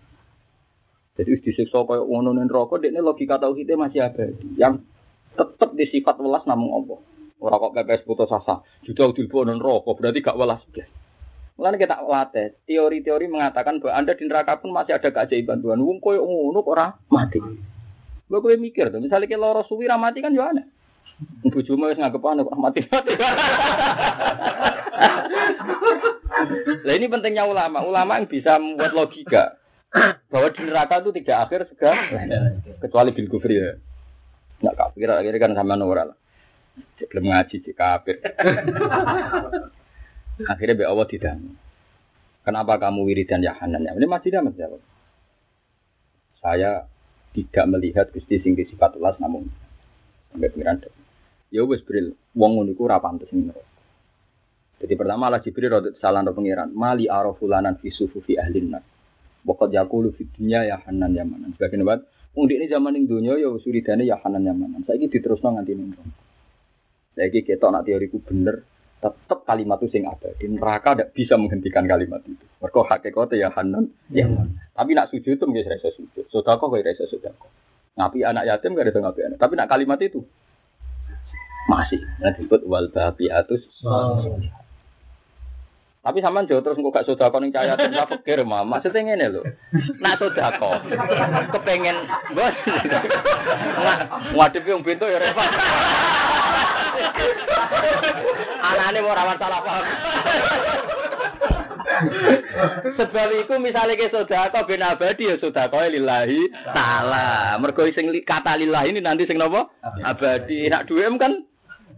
Jadi 1.16 1.30
wis 1.32 1.44
disiksa 1.48 1.88
kaya 1.88 2.04
ngono 2.04 2.36
ning 2.36 2.52
neraka 2.52 2.76
dekne 2.76 3.00
logika 3.00 3.40
tauhidnya 3.40 3.80
masih 3.80 4.04
abadi. 4.04 4.60
Yang 4.60 4.84
tetep 5.38 5.70
disifat 5.80 6.20
welas 6.20 6.44
namung 6.44 6.84
Allah. 6.84 7.00
Ora 7.40 7.56
kok 7.62 7.72
pepes 7.72 8.04
putus 8.04 8.34
asa. 8.34 8.66
Judul 8.84 9.16
dilbo 9.16 9.48
ning 9.48 9.62
neraka 9.62 9.94
berarti 9.96 10.20
gak 10.20 10.36
welas 10.36 10.60
blas. 10.74 10.90
Mulane 11.56 11.80
kita 11.80 12.04
latih. 12.04 12.60
Teori-teori 12.68 13.32
mengatakan 13.32 13.80
bahwa 13.80 13.96
Anda 13.96 14.14
di 14.16 14.28
neraka 14.28 14.60
pun 14.60 14.76
masih 14.76 15.00
ada 15.00 15.08
keajaiban 15.08 15.64
Tuhan. 15.64 15.80
Wong 15.80 16.04
koyo 16.04 16.28
ngono 16.28 16.60
ora 16.68 17.00
mati. 17.08 17.40
Gue 18.26 18.42
kowe 18.42 18.56
mikir 18.58 18.90
tuh, 18.90 18.98
misalnya 18.98 19.30
kita 19.30 19.38
loro 19.38 19.62
suwi 19.70 19.86
mati 19.86 20.20
kan 20.20 20.34
yo 20.34 20.42
aneh. 20.42 20.66
Bojomu 21.48 21.88
wis 21.88 21.96
nganggep 21.96 22.20
anu 22.20 22.44
kok 22.44 22.60
mati-mati. 22.60 23.14
Lah 26.84 26.94
ini 26.98 27.08
pentingnya 27.08 27.48
ulama. 27.48 27.80
Ulama 27.88 28.20
yang 28.20 28.28
bisa 28.28 28.60
membuat 28.60 28.92
logika 28.92 29.56
bahwa 30.28 30.52
di 30.52 30.62
neraka 30.68 31.00
itu 31.00 31.16
tidak 31.24 31.38
akhir 31.48 31.72
segala 31.72 32.04
kecuali 32.84 33.16
bil 33.16 33.32
kufri 33.32 33.56
ya. 33.56 33.80
Enggak 34.60 34.76
kafir 34.76 35.08
akhirnya 35.08 35.40
kan 35.40 35.56
sama 35.56 35.80
lah. 35.80 36.18
Belum 37.00 37.32
ngaji 37.32 37.64
di 37.64 37.72
kafir. 37.72 38.20
Akhirnya 40.44 40.76
be 40.76 40.84
Allah 40.84 41.08
tidak. 41.08 41.40
Kenapa 42.44 42.78
kamu 42.78 43.08
wiridan 43.08 43.40
ya 43.40 43.56
Hanan 43.56 43.88
ya? 43.88 43.96
Ini 43.96 44.06
masih 44.06 44.30
tidak 44.30 44.52
menjawab. 44.52 44.82
Saya 46.44 46.86
tidak 47.32 47.66
melihat 47.72 48.06
Gusti 48.12 48.38
sing 48.44 48.54
sifat 48.54 49.00
ulas 49.00 49.18
namun 49.18 49.48
sampai 50.30 50.52
pengiran 50.52 50.78
Ya 51.50 51.64
wis 51.64 51.82
bril, 51.88 52.14
wong 52.36 52.60
ngono 52.60 52.76
iku 52.76 52.92
ora 52.92 53.00
pantes 53.00 53.32
Jadi 54.76 54.94
pertama 55.00 55.32
lah 55.32 55.40
Jibril 55.40 55.72
rodot 55.72 55.96
salah 56.04 56.20
no 56.20 56.36
pengiran. 56.36 56.68
Mali 56.76 57.08
arafulanan 57.08 57.80
fi 57.80 57.96
sufufi 57.96 58.36
ahlin 58.36 58.76
nar. 58.76 58.84
Pokok 59.46 59.72
jakulu 59.72 60.12
fi 60.12 60.28
dunya 60.28 60.68
ya 60.68 60.84
Hanan 60.84 61.16
ya 61.16 61.24
Manan. 61.24 61.56
Sebagian 61.56 61.88
buat 61.88 62.04
Wong 62.36 62.52
ini 62.52 62.68
zaman 62.68 62.92
ning 62.92 63.08
dunya 63.08 63.40
ya 63.40 63.48
suridane 63.56 64.04
ya 64.04 64.20
Hanan 64.20 64.44
ya 64.44 64.52
Manan. 64.52 64.84
Saiki 64.84 65.08
diterusno 65.08 65.56
nganti 65.56 65.72
ning 65.80 65.96
Saiki 67.16 67.48
ketok 67.48 67.72
nak 67.72 67.88
teoriku 67.88 68.20
bener, 68.20 68.68
tetap 69.14 69.46
kalimat 69.46 69.78
itu 69.78 69.94
sing 69.94 70.04
ada. 70.10 70.34
Di 70.40 70.50
neraka 70.50 70.98
tidak 70.98 71.14
bisa 71.14 71.38
menghentikan 71.38 71.86
kalimat 71.86 72.24
itu. 72.26 72.46
Mereka 72.64 72.82
hakikatnya 72.90 73.38
ya 73.38 73.50
hanan, 73.54 73.94
ya 74.10 74.26
mana. 74.26 74.50
Tapi 74.74 74.98
nak 74.98 75.14
sujud 75.14 75.38
itu 75.38 75.46
nggak 75.46 75.70
rasa 75.70 75.90
sujud. 75.94 76.26
Sodako 76.34 76.74
nggak 76.74 76.90
rasa 76.90 77.06
sodako. 77.06 77.46
Ngapi 78.00 78.20
anak 78.26 78.44
yatim 78.50 78.74
nggak 78.74 78.90
ada 78.90 79.00
ngapi 79.06 79.22
anak. 79.28 79.38
Tapi 79.38 79.54
nak 79.54 79.70
kalimat 79.70 80.00
itu 80.02 80.26
masih. 81.70 82.02
Nah 82.24 82.34
disebut 82.34 82.66
wal 82.66 82.90
babiatus. 82.90 83.62
Tapi 86.06 86.22
sama 86.22 86.46
jauh 86.46 86.62
terus 86.62 86.78
nggak 86.78 87.06
sodako 87.06 87.38
nih 87.42 87.54
cahaya 87.54 87.78
yatim 87.78 87.94
saya 87.94 88.10
pikir 88.10 88.42
mah. 88.42 88.66
Maksudnya 88.66 89.14
ini 89.14 89.30
loh. 89.30 89.46
Nak 90.02 90.18
sodako, 90.18 90.82
kepengen 91.54 91.98
bos. 92.34 92.56
Ngadepi 94.34 94.70
yang 94.70 94.82
pintu 94.82 95.06
ya 95.06 95.22
repot. 95.22 95.50
Anane 98.66 99.00
mau 99.02 99.16
rawat 99.16 99.38
salah 99.38 99.62
paham. 99.62 99.86
Sebab 102.96 103.30
iku 103.46 103.56
misale 103.62 103.96
ke 103.96 104.12
sedekah 104.12 104.64
ben 104.68 104.84
abadi 104.84 105.32
ya 105.32 105.36
sedekah 105.40 105.88
lillahi 105.92 106.42
taala. 106.72 107.56
Mergo 107.62 107.88
sing 107.94 108.10
kata 108.26 108.60
lillahi 108.60 108.96
ini 108.96 109.00
nanti 109.04 109.28
sing 109.28 109.40
napa? 109.40 109.70
Abadi. 110.04 110.68
Nak 110.68 110.88
duwe 110.90 111.08
kan 111.20 111.46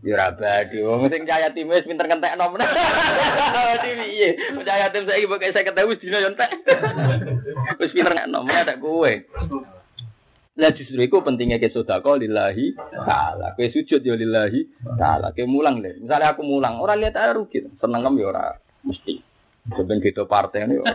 Ya 0.05 0.13
ora 0.13 0.30
abadi. 0.30 0.78
Wong 0.86 1.09
sing 1.09 1.26
cahaya 1.26 1.49
tim 1.57 1.74
wis 1.74 1.88
pinter 1.89 2.05
ngentekno 2.05 2.53
men. 2.53 2.61
Abadi 3.57 3.89
piye? 3.97 4.30
Cahaya 4.61 4.93
tim 4.93 5.09
saiki 5.09 5.26
pokoke 5.26 5.49
50.000 5.49 6.01
dina 6.01 6.18
yo 6.22 6.30
entek. 6.38 6.51
Wis 7.82 7.93
pinter 7.93 8.13
ngentekno 8.13 8.45
men 8.45 8.61
ada 8.61 8.78
kowe. 8.78 9.11
Lah 10.58 10.74
justru 10.74 10.97
itu 10.97 11.22
pentingnya 11.22 11.62
ke 11.62 11.70
sodako 11.70 12.18
lillahi 12.18 12.74
ta'ala. 12.78 13.53
Kue 13.53 13.70
sujud 13.70 14.01
ya 14.01 14.18
lillahi 14.18 14.66
ta'ala. 14.97 15.30
Kue 15.38 15.45
mulang 15.45 15.86
deh. 15.86 16.01
Misalnya 16.01 16.34
aku 16.34 16.41
mulang, 16.41 16.82
orang 16.82 16.97
lihat 16.97 17.14
aja 17.14 17.38
rugi. 17.38 17.62
Seneng 17.78 18.01
kan 18.01 18.18
ya 18.18 18.26
orang 18.34 18.58
mesti. 18.82 19.22
Sebenarnya 19.68 20.03
gitu 20.10 20.26
partai 20.26 20.66
ini. 20.66 20.82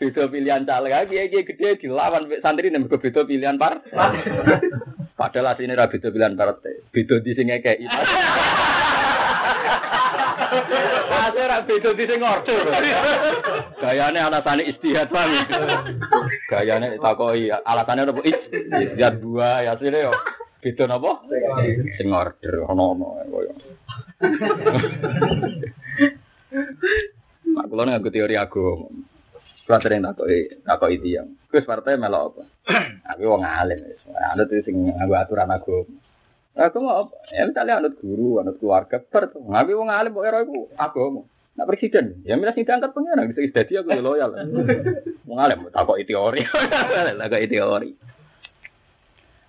Beda 0.00 0.28
pilihan 0.28 0.68
caleg 0.68 0.92
lagi, 0.92 1.16
ya 1.16 1.40
gede 1.42 1.80
dilawan 1.82 2.30
santri 2.38 2.70
nih. 2.70 2.86
Beda 2.86 3.26
pilihan 3.26 3.58
par. 3.58 3.82
Padahal 5.20 5.52
aslinya 5.52 5.76
rabi 5.76 6.00
beda 6.00 6.08
pilihan 6.16 6.32
partai. 6.32 6.80
Beda 6.96 7.20
di 7.20 7.36
sini 7.36 7.60
kayak 7.60 7.76
itu. 7.76 7.92
Asli 10.50 11.44
ra 11.46 11.62
beda 11.62 11.90
di 11.94 12.04
sing 12.10 12.20
ordo. 12.22 12.54
Gayane 13.78 14.18
alasane 14.18 14.62
istihad 14.66 15.08
bang. 15.14 15.46
Gayane 16.50 16.98
takoki 16.98 17.50
alasane 17.54 18.02
apa 18.02 18.20
istihad 18.26 19.22
dua 19.22 19.62
ya 19.62 19.78
asline 19.78 20.10
yo. 20.10 20.12
Beda 20.58 20.84
napa? 20.90 21.22
Sing 21.96 22.10
order 22.10 22.54
ono-ono 22.66 23.22
koyo. 23.30 23.52
Mak 27.50 27.66
kula 27.70 27.82
nganggo 27.86 28.10
teori 28.10 28.34
agama. 28.34 28.90
Kula 29.66 29.78
sering 29.78 30.02
takoki 30.02 30.38
takoki 30.66 30.98
tiyang. 30.98 31.30
Gus 31.46 31.66
partai 31.66 31.94
melok 31.94 32.34
apa? 32.34 32.42
Aku 33.14 33.22
wong 33.30 33.46
alim 33.46 33.86
wis. 33.86 34.02
Anut 34.34 34.50
sing 34.66 34.76
nganggo 34.98 35.14
aturan 35.14 35.54
agama. 35.54 36.09
Aku 36.58 36.82
mau 36.82 37.06
ya 37.30 37.46
misalnya 37.46 37.78
anut 37.78 37.94
guru, 38.02 38.42
anut 38.42 38.58
keluarga, 38.58 38.98
ber. 38.98 39.30
Ngawi 39.30 39.72
wong 39.78 39.88
alim 39.90 40.14
kok 40.16 40.26
ero 40.26 40.38
iku 40.42 40.58
agama. 40.74 41.22
Nak 41.54 41.66
presiden, 41.66 42.22
ya 42.26 42.38
sing 42.38 42.64
diangkat 42.66 42.90
pengen 42.94 43.30
bisa 43.30 43.42
dadi 43.52 43.72
aku 43.78 43.90
loyal. 44.00 44.30
Wong 45.28 45.38
alim 45.38 45.66
takok 45.74 45.98
teori. 46.06 46.46
Takok 47.20 47.42
teori. 47.50 47.90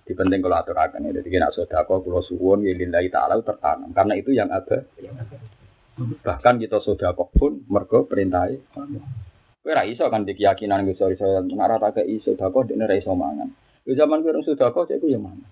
Di 0.02 0.12
penting 0.18 0.42
kalau 0.42 0.58
aturakan 0.58 1.06
ya, 1.08 1.22
jadi 1.22 1.28
kena 1.30 1.54
sodako, 1.54 2.02
kalau 2.02 2.26
suwon, 2.26 2.66
ya 2.66 2.74
lillahi 2.74 3.06
ta'ala 3.06 3.38
tertanam. 3.38 3.94
Karena 3.94 4.18
itu 4.18 4.34
yang 4.34 4.50
ada. 4.50 4.82
Bahkan 6.26 6.58
kita 6.58 6.82
sodako 6.82 7.30
pun, 7.30 7.62
mergo 7.70 8.02
perintahnya. 8.10 8.58
Kowe 9.62 9.70
ra 9.70 9.86
iso 9.86 10.10
kan 10.10 10.26
di 10.26 10.34
keyakinan 10.34 10.90
iso 10.90 11.06
iso 11.06 11.38
nek 11.38 11.94
tak 11.94 12.02
iso 12.02 12.34
sedekah 12.34 12.66
dene 12.66 12.82
ra 12.82 12.98
iso 12.98 13.14
mangan. 13.14 13.46
Yo 13.86 13.94
zaman 13.94 14.26
kowe 14.26 14.34
urung 14.34 14.42
sedekah 14.42 14.90
cek 14.90 15.06
ya 15.06 15.22
mangan. 15.22 15.46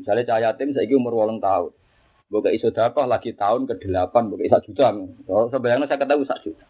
Misalnya 0.00 0.24
cah 0.24 0.40
yatim 0.40 0.72
saiki 0.72 0.96
umur 0.96 1.12
8 1.12 1.44
tahun. 1.44 1.70
Mbok 2.30 2.40
gak 2.46 2.54
iso 2.56 2.72
sedekah 2.72 3.06
lagi 3.10 3.36
tahun 3.36 3.68
ke-8 3.68 4.14
mbok 4.14 4.40
sak 4.48 4.64
juta. 4.64 4.96
So 5.26 5.52
sebayangno 5.52 5.84
saya 5.90 6.00
ketahu 6.00 6.24
sak 6.24 6.40
juta. 6.46 6.64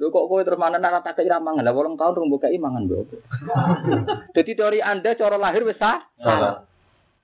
Lho 0.00 0.08
kok 0.08 0.24
kowe 0.24 0.40
terus 0.40 0.56
mana 0.58 0.80
nek 0.80 1.04
tak 1.04 1.20
kira 1.20 1.38
mangan. 1.38 1.62
Lah 1.62 1.70
8 1.70 2.00
tahun 2.00 2.26
mbok 2.26 2.48
mangan 2.58 2.82
mbok. 2.88 3.06
Jadi 4.36 4.50
teori 4.56 4.80
Anda 4.82 5.14
cara 5.14 5.38
lahir 5.38 5.62
wis 5.62 5.78
salah. 5.78 6.10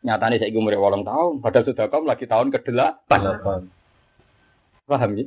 Nyatane 0.04 0.38
saiki 0.38 0.54
umur 0.54 0.78
8 0.78 1.02
tahun, 1.02 1.42
padahal 1.42 1.64
sedekah 1.66 2.00
lagi 2.06 2.24
tahun 2.30 2.54
ke-8. 2.54 3.11
Paham 4.88 5.11
ya? 5.18 5.26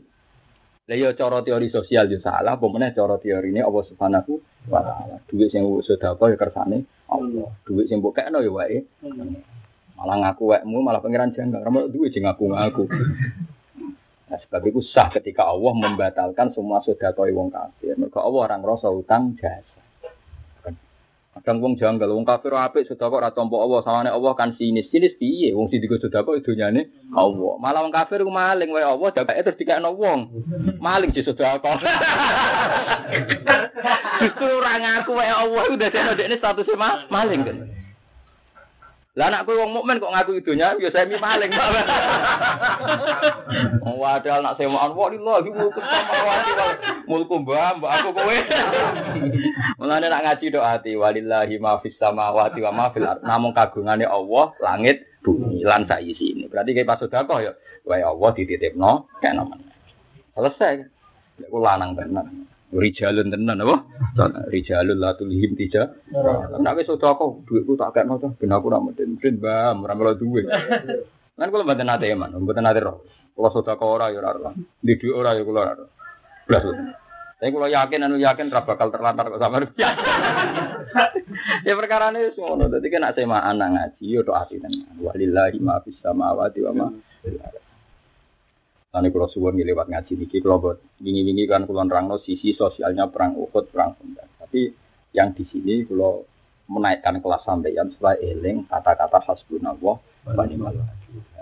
Lah 0.89 0.97
ya 0.97 1.09
cara 1.13 1.39
teori 1.45 1.67
sosial 1.69 2.09
yo 2.09 2.19
salah, 2.19 2.57
apa 2.57 2.65
meneh 2.67 2.91
cara 2.95 3.15
teori 3.21 3.53
ini 3.53 3.61
Allah 3.61 3.84
Subhanahu 3.86 4.32
wa 4.67 4.82
taala. 4.82 5.23
Duit 5.29 5.53
sing 5.53 5.63
sedekah 5.88 6.27
ya 6.29 6.38
kersane 6.39 6.84
Allah. 7.11 7.47
Duit 7.63 7.88
sing 7.89 7.99
mbok 7.99 8.17
kekno 8.17 8.41
ya 8.41 8.51
wae. 8.51 8.79
Malah 10.02 10.18
ngaku 10.18 10.43
wekmu 10.49 10.82
malah 10.82 10.97
pangeran 10.97 11.30
janggal. 11.38 11.62
Kamu 11.62 11.93
duit 11.93 12.10
sing 12.10 12.26
ngaku 12.26 12.49
ngaku. 12.49 12.89
Nah, 14.32 14.39
sebab 14.47 14.66
itu 14.66 14.82
sah 14.89 15.14
ketika 15.14 15.45
Allah 15.45 15.76
membatalkan 15.78 16.56
semua 16.58 16.82
sedekah 16.82 17.14
wong 17.36 17.54
kafir. 17.54 17.93
Mergo 18.02 18.18
Allah 18.18 18.49
orang 18.49 18.66
rasa 18.66 18.89
utang 18.89 19.38
jasa. 19.38 19.78
Kadang 21.32 21.64
wong 21.64 21.80
janggal, 21.80 22.12
wong 22.12 22.26
kafir 22.26 22.52
apik 22.56 22.89
sedekah 22.89 23.12
ora 23.12 23.30
tampa 23.36 23.62
Allah, 23.62 23.84
sawane 23.86 24.10
Allah 24.10 24.34
kan 24.34 24.58
sinis. 24.58 24.89
Sinis 24.89 25.20
piye? 25.22 25.54
Wong 25.54 25.70
sing 25.70 25.84
digo 25.84 26.02
sedekah 26.02 26.32
dunyane 26.41 27.12
Allah. 27.14 27.54
Malah 27.62 27.86
wong 27.86 27.93
kafir 27.93 28.26
ku 28.26 28.34
maling 28.34 28.74
wae 28.74 28.88
Allah 28.88 29.10
dakake 29.14 29.43
terus 29.45 29.60
dikekno 29.62 29.93
wong. 29.93 30.20
Maling 30.82 31.14
di 31.14 31.22
sedekah. 31.22 31.78
Justru 34.26 34.47
ora 34.49 34.74
ngaku 34.80 35.12
wae 35.14 35.30
Allah 35.30 35.64
udah 35.70 35.89
dene 35.91 36.12
dekne 36.18 36.36
statusnya 36.41 37.06
maling 37.12 37.41
kan. 37.45 37.58
Lah 39.12 39.28
anak 39.28 39.43
kowe 39.43 39.59
wong 39.59 39.76
mukmin 39.76 39.99
kok 39.99 40.07
ngaku 40.07 40.39
idunya 40.39 40.72
ya 40.80 40.88
semi 40.88 41.20
maling. 41.20 41.51
Wong 43.84 43.99
wadal 43.99 44.39
nak 44.39 44.55
semaan 44.55 44.95
wa 44.95 45.12
lillahi 45.12 45.51
mulku 45.51 45.84
samawati 45.84 46.51
wal 46.55 46.72
mulku 47.12 47.36
mbah 47.43 47.76
mbak 47.76 47.91
aku 47.91 48.09
kowe. 48.16 48.38
Mulane 49.84 50.07
nak 50.07 50.24
ngaji 50.24 50.55
do 50.55 50.64
ati 50.64 50.95
walillahi 50.95 51.59
ma 51.59 51.84
fis 51.84 51.99
samawati 51.99 52.64
wa 52.64 52.72
ma 52.72 52.95
fil 52.95 53.03
Namung 53.28 53.51
kagungane 53.51 54.07
Allah 54.07 54.55
langit 54.64 55.03
bumi 55.28 55.59
lan 55.59 55.91
sak 55.91 56.07
ini. 56.07 56.47
Berarti 56.47 56.72
kayak 56.72 56.88
pas 56.88 57.03
sedekah 57.03 57.39
ya 57.43 57.51
wae 57.84 57.99
Allah 57.99 58.32
dititipno 58.32 59.12
kayak 59.20 59.36
namanya. 59.36 59.76
Selesai. 60.39 60.88
Lek 61.43 61.51
lanang 61.51 61.99
tenan. 61.99 62.47
Rijalun 62.72 63.28
tenan 63.28 63.59
apa? 63.59 63.84
Rijalun 64.47 64.95
la 64.95 65.11
tulhim 65.19 65.59
tija. 65.59 65.91
Nek 66.59 66.76
wis 66.80 66.88
sedekah 66.88 67.43
dhuwitku 67.43 67.76
tak 67.76 67.99
kekno 67.99 68.15
to 68.15 68.32
ben 68.39 68.55
aku 68.55 68.72
ora 68.72 68.80
meden-meden 68.80 69.43
bam 69.43 69.84
ora 69.84 69.93
melo 69.95 70.15
duwe. 70.15 70.47
Kan 71.41 71.49
kula 71.49 71.65
mboten 71.67 71.89
nate 71.89 72.07
man, 72.15 72.32
mboten 72.38 72.63
nate 72.63 72.80
roh. 72.80 73.03
Kula 73.36 73.51
sedekah 73.51 73.88
ora 73.88 74.07
ya 74.15 74.24
ora 74.24 74.39
roh. 74.39 74.53
Di 74.80 74.95
dhuwit 74.95 75.19
ora 75.19 75.36
ya 75.36 75.43
kula 75.43 75.59
ora. 75.67 75.86
Blas. 76.47 76.63
Tapi 77.41 77.57
kalau 77.57 77.74
yakin, 77.74 78.05
anu 78.05 78.22
yakin, 78.22 78.53
ra 78.53 78.61
bakal 78.61 78.93
terlantar 78.93 79.34
kok 79.34 79.41
sama 79.41 79.65
Ya 81.65 81.74
perkara 81.74 82.13
ini 82.13 82.30
semua, 82.38 82.69
jadi 82.69 82.86
kan 82.86 83.01
nak 83.01 83.17
sema 83.17 83.41
anak 83.41 83.74
ngaji, 83.74 84.13
yo 84.13 84.22
doa 84.22 84.45
hati 84.45 84.61
Walillahi 85.01 85.57
ma 85.57 85.82
fis 85.82 85.97
samawati 86.05 86.61
wa 86.61 86.72
ma 86.78 86.88
Nanti 88.92 89.08
kalau 89.08 89.32
suwon 89.32 89.56
lewat 89.56 89.88
ngaji 89.88 90.20
niki 90.20 90.44
kalau 90.44 90.60
buat 90.60 90.78
wingi-wingi 91.00 91.48
kan 91.48 91.64
kulon 91.64 91.88
rangno 91.88 92.20
sisi 92.28 92.52
sosialnya 92.52 93.08
perang 93.08 93.39
Uhud, 93.39 93.72
perang 93.72 93.96
Sunda. 93.96 94.28
Tapi 94.36 94.68
yang 95.16 95.32
di 95.32 95.48
sini 95.48 95.88
kalau 95.88 96.28
menaikkan 96.68 97.24
kelas 97.24 97.39
sampeyan 97.48 97.88
supaya 97.96 98.20
eling 98.20 98.68
kata-kata 98.68 99.24
hasbunallah 99.24 99.96
wa 100.28 100.44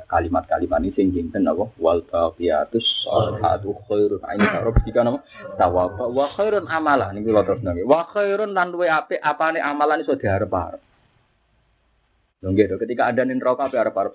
Kalimat-kalimat 0.10 0.82
ini 0.82 0.89
sing 0.97 1.14
jinten 1.14 1.45
apa 1.45 1.70
wal 1.78 2.02
baqiyatus 2.06 2.86
sholihatu 3.06 3.78
khairun 3.86 4.22
aini 4.26 4.41
sarab 4.41 4.74
jika 4.82 5.06
nama 5.06 5.22
tawaba 5.54 6.10
wa 6.10 6.26
khairun 6.34 6.66
amalan 6.66 7.14
ini 7.14 7.30
kula 7.30 7.45
terus 7.45 7.62
nggih. 7.62 7.86
Wa 7.86 8.10
khairun 8.14 8.54
lan 8.58 8.74
luwe 8.74 8.89
apik 8.89 9.22
apane 9.22 9.62
amalan 9.62 10.02
iso 10.02 10.18
diharep-harep. 10.18 10.82
Lho 12.41 12.50
nggih 12.54 12.78
ketika 12.78 13.10
ada 13.10 13.22
ning 13.26 13.41
neraka 13.41 13.70
apik 13.70 13.82
arep-arep? 13.89 14.14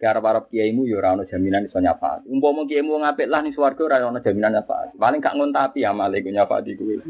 Karep-arep 0.00 0.48
kiaimu 0.48 0.88
ya 0.88 0.96
ora 0.96 1.12
ono 1.12 1.28
jaminan 1.28 1.68
iso 1.68 1.76
nyafaat. 1.76 2.24
Umpama 2.24 2.64
kiaimu 2.64 3.04
ngapik 3.04 3.28
lah 3.28 3.44
ning 3.44 3.52
swarga 3.52 3.84
ora 3.84 4.08
ono 4.08 4.24
jaminan 4.24 4.56
nyafaat. 4.56 4.96
Paling 4.96 5.20
gak 5.20 5.36
ngontapi 5.36 5.84
amale 5.84 6.24
ku 6.24 6.32
nyafaati 6.32 6.72
kuwi. 6.72 7.04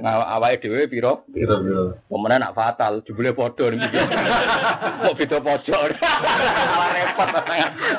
Awake 0.00 0.64
dhewe 0.64 0.88
pira? 0.88 1.12
Pira. 1.28 1.60
Pemenang 2.08 2.40
nak 2.40 2.56
fatal, 2.56 3.04
jebule 3.04 3.36
padha 3.36 3.68
niki. 3.68 4.00
Kok 5.04 5.12
beda 5.12 5.38
pojok. 5.44 5.82
Malah 6.00 6.88
repot. 6.96 7.28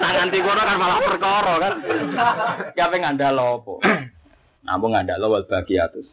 Tangan 0.02 0.34
kono 0.34 0.62
kan 0.66 0.78
malah 0.82 1.00
perkara 1.06 1.54
kan. 1.62 1.74
Ya 2.74 2.90
pengen 2.90 3.22
ngandal 3.22 3.38
opo? 3.38 3.86
Namun 4.66 4.98
nggak 4.98 5.06
ada 5.06 5.22
lawal 5.22 5.46
bagiatus. 5.46 6.10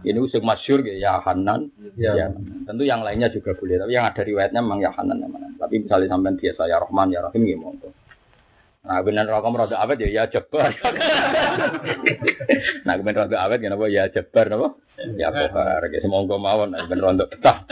Ini 0.00 0.16
usul 0.16 0.40
masyur 0.40 0.80
ya 0.88 1.20
Hanan. 1.20 1.68
Ya. 2.00 2.16
ya. 2.16 2.26
Tentu 2.64 2.88
yang 2.88 3.04
lainnya 3.04 3.28
juga 3.28 3.52
boleh. 3.52 3.76
Tapi 3.76 3.92
yang 3.92 4.08
ada 4.08 4.24
riwayatnya 4.24 4.64
memang 4.64 4.80
ya 4.80 4.96
Hanan 4.96 5.20
yang 5.20 5.28
mana. 5.28 5.52
Tapi 5.60 5.84
misalnya 5.84 6.08
sampai 6.08 6.40
biasa 6.40 6.64
ya 6.64 6.80
Rahman 6.80 7.12
ya 7.12 7.20
Rahim 7.20 7.44
ya 7.44 7.60
monggo. 7.60 7.92
Nah, 8.84 9.00
benar 9.00 9.24
rokok 9.24 9.52
merasa 9.52 9.80
awet 9.80 9.96
ya 9.96 10.08
ya 10.12 10.24
jebar. 10.28 10.68
nah, 12.84 12.94
benar 13.00 13.24
rokok 13.24 13.40
awet 13.40 13.58
ya 13.64 13.68
napa 13.72 13.84
ya 13.88 14.04
jebar 14.12 14.44
napa? 14.48 14.68
Ya 15.16 15.28
jebar. 15.32 15.80
Ya 15.88 15.98
semoga 16.04 16.36
mawon 16.36 16.72
nah, 16.72 16.84
benar 16.88 17.16
untuk 17.16 17.32
betah. 17.32 17.64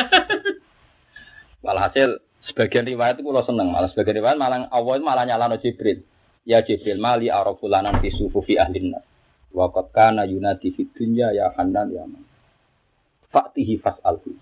Walhasil 1.64 2.24
sebagian 2.48 2.88
riwayat 2.88 3.20
itu 3.20 3.28
kalau 3.28 3.44
seneng, 3.44 3.72
malah 3.72 3.92
sebagian 3.92 4.24
riwayat 4.24 4.40
malah 4.40 4.68
awal 4.72 5.04
malah 5.04 5.28
nyalano 5.28 5.60
Jibril. 5.60 6.00
Ya 6.48 6.64
Jibril 6.64 6.96
mali 6.96 7.28
arafulanan 7.28 8.00
fi 8.00 8.08
sufufi 8.12 8.56
ahlin 8.56 8.96
Wakat 9.52 9.92
kana 9.92 10.24
yunadi 10.24 10.72
fit 10.72 10.88
dunya 10.96 11.28
ya 11.36 11.52
Hanan 11.52 11.92
ya 11.92 12.08
man. 12.08 12.24
Faktihi 13.28 13.80
fas'alhu. 13.80 14.32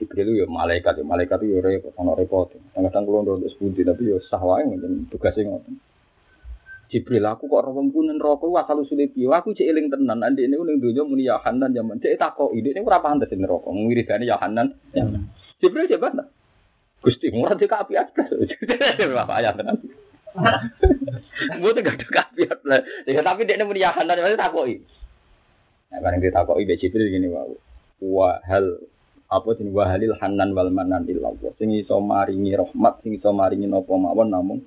Jibril 0.00 0.32
ya 0.32 0.48
malaikat 0.48 0.96
ya 0.96 1.04
malaikat 1.04 1.44
itu 1.44 1.56
ya 1.56 1.60
repot 1.60 1.92
ono 2.00 2.16
repot. 2.16 2.52
Kadang-kadang 2.72 3.04
kula 3.04 3.48
sepundi 3.52 3.84
tapi 3.84 4.08
ya 4.08 4.16
sah 4.28 4.40
wae 4.40 4.64
ngoten 4.64 5.12
tugase 5.12 5.44
ngoten. 5.44 5.76
Jibril 6.88 7.22
aku 7.28 7.46
kok 7.46 7.60
ora 7.60 7.70
pun 7.70 8.08
neraka 8.08 8.48
asal 8.64 8.82
usule 8.82 9.12
piye? 9.12 9.28
Aku 9.28 9.52
cek 9.52 9.62
eling 9.62 9.92
tenan 9.92 10.24
andi 10.24 10.48
ini 10.48 10.56
ning 10.56 10.80
donya 10.80 11.04
muni 11.04 11.28
ya 11.28 11.36
Hanan 11.38 11.76
ya 11.76 11.84
man. 11.84 12.00
Cek 12.00 12.16
takoki 12.16 12.64
ini 12.64 12.80
ora 12.80 13.04
pantes 13.04 13.28
neraka. 13.36 13.68
Wiridane 13.68 14.24
ya 14.24 14.40
Hanan 14.40 14.72
ya 14.96 15.04
man. 15.04 15.28
Jibril 15.60 15.86
coba 15.86 16.28
Gusti 17.00 17.32
murah 17.32 17.56
dikak 17.56 17.88
api 17.88 17.96
atas. 17.96 18.28
Bapak 19.16 19.36
ayat 19.40 19.56
tenan. 19.56 19.80
Gue 21.60 21.70
tuh 21.74 21.82
gak 21.82 21.96
ada 21.98 22.06
kafiat 22.06 22.60
lah. 22.66 22.80
Ya, 23.06 23.20
tapi 23.24 23.48
dia 23.48 23.58
nemuin 23.58 23.80
yahan 23.80 24.06
dan 24.06 24.20
masih 24.22 24.38
takoi. 24.38 24.74
Nah, 25.90 25.98
bareng 25.98 26.22
kita 26.22 26.44
takoi 26.44 26.68
be 26.68 26.78
Jibril 26.78 27.10
gini 27.10 27.26
wow. 27.26 27.50
Wa 28.00 28.38
hal 28.46 28.78
apa 29.30 29.48
sih 29.58 29.66
wahalil 29.70 30.14
hanan 30.18 30.54
wal 30.54 30.70
manan 30.70 31.06
illallah. 31.06 31.54
Sing 31.58 31.74
iso 31.74 31.98
maringi 31.98 32.54
rahmat, 32.54 33.02
sing 33.02 33.14
iso 33.14 33.30
maringi 33.34 33.66
napa 33.66 33.94
mawon 33.94 34.28
namung 34.30 34.60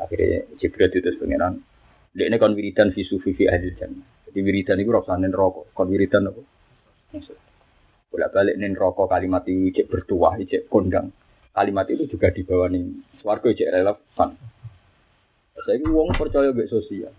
Akhirnya 0.00 0.48
Jibril 0.56 0.88
itu 0.88 1.12
pengiran. 1.20 1.60
Dia 2.16 2.26
ini 2.26 2.40
kon 2.40 2.56
wiridan 2.56 2.90
fi 2.90 3.04
sufi 3.04 3.36
fi 3.36 3.46
ahli 3.46 3.70
jannah. 3.76 4.06
Jadi 4.30 4.38
wiridan 4.40 4.80
itu 4.80 4.90
rokok. 5.34 5.76
Kon 5.76 5.92
wiridan 5.92 6.30
apa? 6.32 6.42
Maksud. 7.12 7.36
Bolak 8.10 8.32
balik 8.34 8.56
nih 8.58 8.74
rokok 8.74 9.06
kalimat 9.06 9.44
itu 9.46 9.70
cek 9.76 9.86
bertuah, 9.92 10.34
cek 10.40 10.66
kondang 10.72 11.14
kalimat 11.60 11.84
itu 11.92 12.08
juga 12.08 12.32
dibawa 12.32 12.72
nih 12.72 12.88
swargo 13.20 13.52
cek 13.52 13.68
relevan. 13.68 14.30
Saya 15.60 15.76
ini 15.76 15.92
uang 15.92 16.16
percaya 16.16 16.56
gak 16.56 16.72
sosial. 16.72 17.12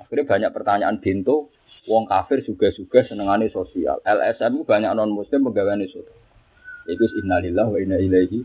Akhirnya 0.00 0.24
banyak 0.24 0.50
pertanyaan 0.56 0.96
bintu, 1.04 1.52
uang 1.84 2.08
kafir 2.08 2.40
juga 2.48 2.72
juga 2.72 3.04
senengane 3.04 3.52
sosial. 3.52 4.00
LSM 4.08 4.64
banyak 4.64 4.88
non 4.96 5.12
muslim 5.12 5.52
pegawai 5.52 5.84
sosial. 5.84 6.16
Itu 6.88 7.04
innalillah 7.20 7.68
wa 7.68 7.76
inna 7.76 8.00
ilaihi. 8.00 8.40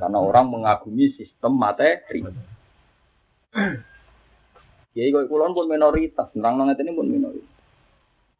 Karena 0.00 0.18
orang 0.18 0.48
mengagumi 0.48 1.12
sistem 1.12 1.60
materi. 1.60 2.24
Ya, 4.96 5.08
kalau 5.12 5.52
pun 5.52 5.68
minoritas, 5.68 6.32
nerang 6.32 6.56
nang 6.56 6.72
ini 6.72 6.92
pun 6.96 7.08
minoritas 7.08 7.51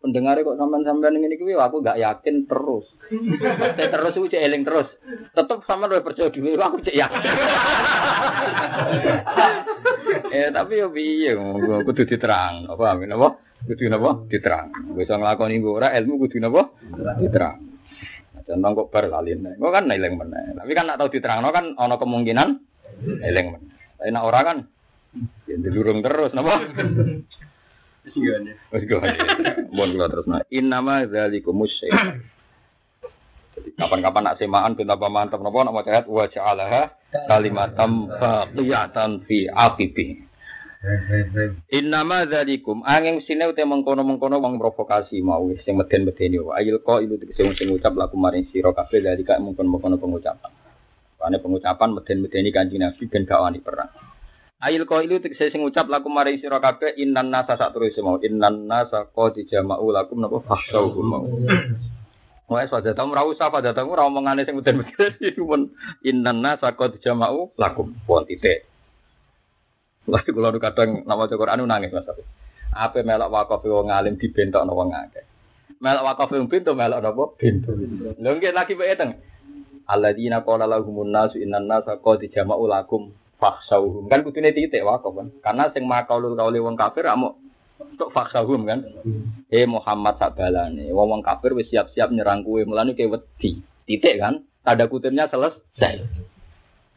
pendengar 0.03 0.35
kok 0.43 0.59
sampean-sampean 0.59 1.23
ini 1.23 1.39
kuwi 1.39 1.55
aku 1.55 1.79
gak 1.79 2.03
yakin 2.03 2.51
terus. 2.51 2.91
Saya 3.79 3.87
terus 3.87 4.19
aku 4.19 4.27
cek 4.27 4.43
eling 4.43 4.67
terus. 4.67 4.91
Tetep 5.31 5.63
sama 5.63 5.87
luwih 5.87 6.03
percaya 6.03 6.35
dhewe 6.35 6.59
aku 6.59 6.83
cek 6.83 6.99
yakin. 6.99 7.23
eh 10.35 10.51
tapi 10.51 10.83
yo 10.83 10.91
piye 10.91 11.39
kudu 11.87 12.03
diterang. 12.03 12.67
Apa 12.67 12.99
amin 12.99 13.15
apa? 13.15 13.39
Kudu 13.63 13.87
napa? 13.87 14.27
Diterang. 14.27 14.75
Bisa 14.99 15.15
nglakoni 15.15 15.63
ora 15.63 15.95
ilmu 15.95 16.27
kudu 16.27 16.43
napa? 16.43 16.75
Diterang. 17.23 17.63
Contoh 18.43 18.71
kok 18.75 18.91
bar 18.91 19.07
lalin. 19.07 19.55
Kok 19.55 19.71
kan 19.71 19.87
eling 19.87 20.19
meneh. 20.19 20.59
Tapi 20.59 20.75
kan 20.75 20.91
nak 20.91 20.99
tau 20.99 21.07
diterangno 21.07 21.55
kan 21.55 21.79
ana 21.79 21.95
kemungkinan 21.95 22.59
eling 23.23 23.47
meneh. 23.55 23.71
Tapi 24.03 24.11
nak 24.11 24.27
ora 24.27 24.43
kan 24.43 24.67
ya 25.47 25.55
dilurung 25.63 26.03
terus 26.03 26.35
napa? 26.35 26.59
Wis 28.03 28.85
go. 28.91 28.99
Mun 29.71 29.95
kula 29.95 30.11
terus 30.11 30.27
nah. 30.27 30.43
Innama 30.51 31.07
dzalikum 31.07 31.55
musyrik. 31.55 31.95
Jadi 33.53 33.69
kapan-kapan 33.77 34.23
nak 34.27 34.39
semaan 34.41 34.75
ben 34.75 34.91
apa 34.91 35.07
mantep 35.13 35.39
napa 35.39 35.63
nak 35.63 35.77
maca 35.77 35.91
ayat 35.93 36.07
wa 36.09 36.25
ja'alaha 36.25 36.83
kalimatam 37.29 38.09
baqiyatan 38.11 39.23
fi 39.29 39.47
aqibi. 39.47 40.19
Innama 41.71 42.27
dzalikum 42.27 42.83
angin 42.83 43.23
sine 43.23 43.47
ute 43.47 43.63
mengkono-mengkono 43.63 44.43
wong 44.43 44.59
provokasi 44.59 45.23
mau 45.23 45.47
sing 45.63 45.79
meden-medeni 45.79 46.43
wa 46.43 46.59
ayil 46.59 46.83
qa 46.83 46.99
ilu 46.99 47.15
sing 47.39 47.55
sing 47.55 47.71
ngucap 47.71 47.95
laku 47.95 48.19
maring 48.19 48.51
sira 48.51 48.75
kabeh 48.75 48.99
dari 48.99 49.23
kak 49.23 49.39
mengkono-mengkono 49.39 50.01
pengucapan. 50.03 50.51
Karena 51.23 51.39
pengucapan 51.39 51.95
meden-medeni 51.95 52.51
kanjeng 52.51 52.83
Nabi 52.83 53.07
ben 53.07 53.23
gak 53.23 53.39
wani 53.39 53.63
perang. 53.63 54.12
Ayil 54.63 54.87
qa 54.87 55.03
ilu 55.03 55.19
sing 55.19 55.59
ngucap 55.59 55.91
laku 55.91 56.07
maring 56.07 56.39
sira 56.39 56.63
kabeh 56.63 56.95
innan 56.95 57.35
nasa 57.35 57.59
sak 57.59 57.75
terus 57.75 57.99
mau 57.99 58.15
innan 58.23 58.71
nasa 58.71 59.11
qad 59.11 59.35
jama'u 59.51 59.91
lakum 59.91 60.23
napa 60.23 60.39
fakhshawhum 60.39 61.03
mau. 61.03 61.27
Wah, 62.47 62.63
saja 62.71 62.95
tamu 62.95 63.11
ra 63.19 63.27
usah 63.27 63.51
pada 63.51 63.75
tamu 63.75 63.99
ra 63.99 64.07
omongane 64.07 64.47
sing 64.47 64.55
meden-medeni 64.55 65.35
pun 65.35 65.75
innan 66.07 66.47
nasa 66.47 66.79
qad 66.79 66.95
jama'u 67.03 67.51
lakum. 67.59 67.91
Pun 68.07 68.23
titik. 68.23 68.63
Lagi 70.07 70.31
kalau 70.31 70.55
kadang 70.63 71.11
nama 71.11 71.27
Quran 71.27 71.67
nangis 71.67 71.91
mas. 71.91 72.07
Apa 72.71 73.03
melok 73.03 73.35
wakaf 73.35 73.67
wong 73.67 73.91
alim 73.91 74.15
dibentok 74.15 74.63
wong 74.63 74.95
akeh. 74.95 75.27
Melok 75.83 76.07
wakaf 76.07 76.31
wong 76.39 76.47
pintu 76.47 76.79
melok 76.79 77.03
napa 77.03 77.35
pintu. 77.35 77.75
Lho 78.15 78.31
nggih 78.39 78.55
lagi 78.55 78.79
bae 78.79 78.95
teng. 78.95 79.19
Alladzina 79.91 80.47
qala 80.47 80.71
lahumun 80.71 81.11
nasu 81.11 81.43
innan 81.43 81.67
nasa 81.67 81.99
qad 81.99 82.23
jama'u 82.31 82.71
lakum 82.71 83.11
fakhshawhum. 83.43 84.07
Kan 84.07 84.23
kudune 84.23 84.55
titik 84.55 84.87
wakaf 84.87 85.11
kan. 85.11 85.29
Karena 85.43 85.65
sing 85.75 85.83
makaulul 85.91 86.39
kauli 86.39 86.63
wong 86.63 86.79
kafir 86.79 87.11
amo 87.11 87.43
untuk 87.83 88.15
fakhshawhum 88.15 88.63
kan. 88.63 88.87
Eh 89.51 89.67
Muhammad 89.67 90.23
sabalane. 90.23 90.87
Wong 90.95 91.19
wong 91.19 91.23
kafir 91.27 91.51
wis 91.59 91.67
siap-siap 91.75 92.15
nyerang 92.15 92.47
kowe 92.47 92.63
mulane 92.63 92.95
kowe 92.95 93.19
wedi. 93.19 93.59
Titik 93.83 94.23
kan. 94.23 94.47
Tanda 94.63 94.87
kutipnya 94.87 95.27
selesai. 95.27 96.07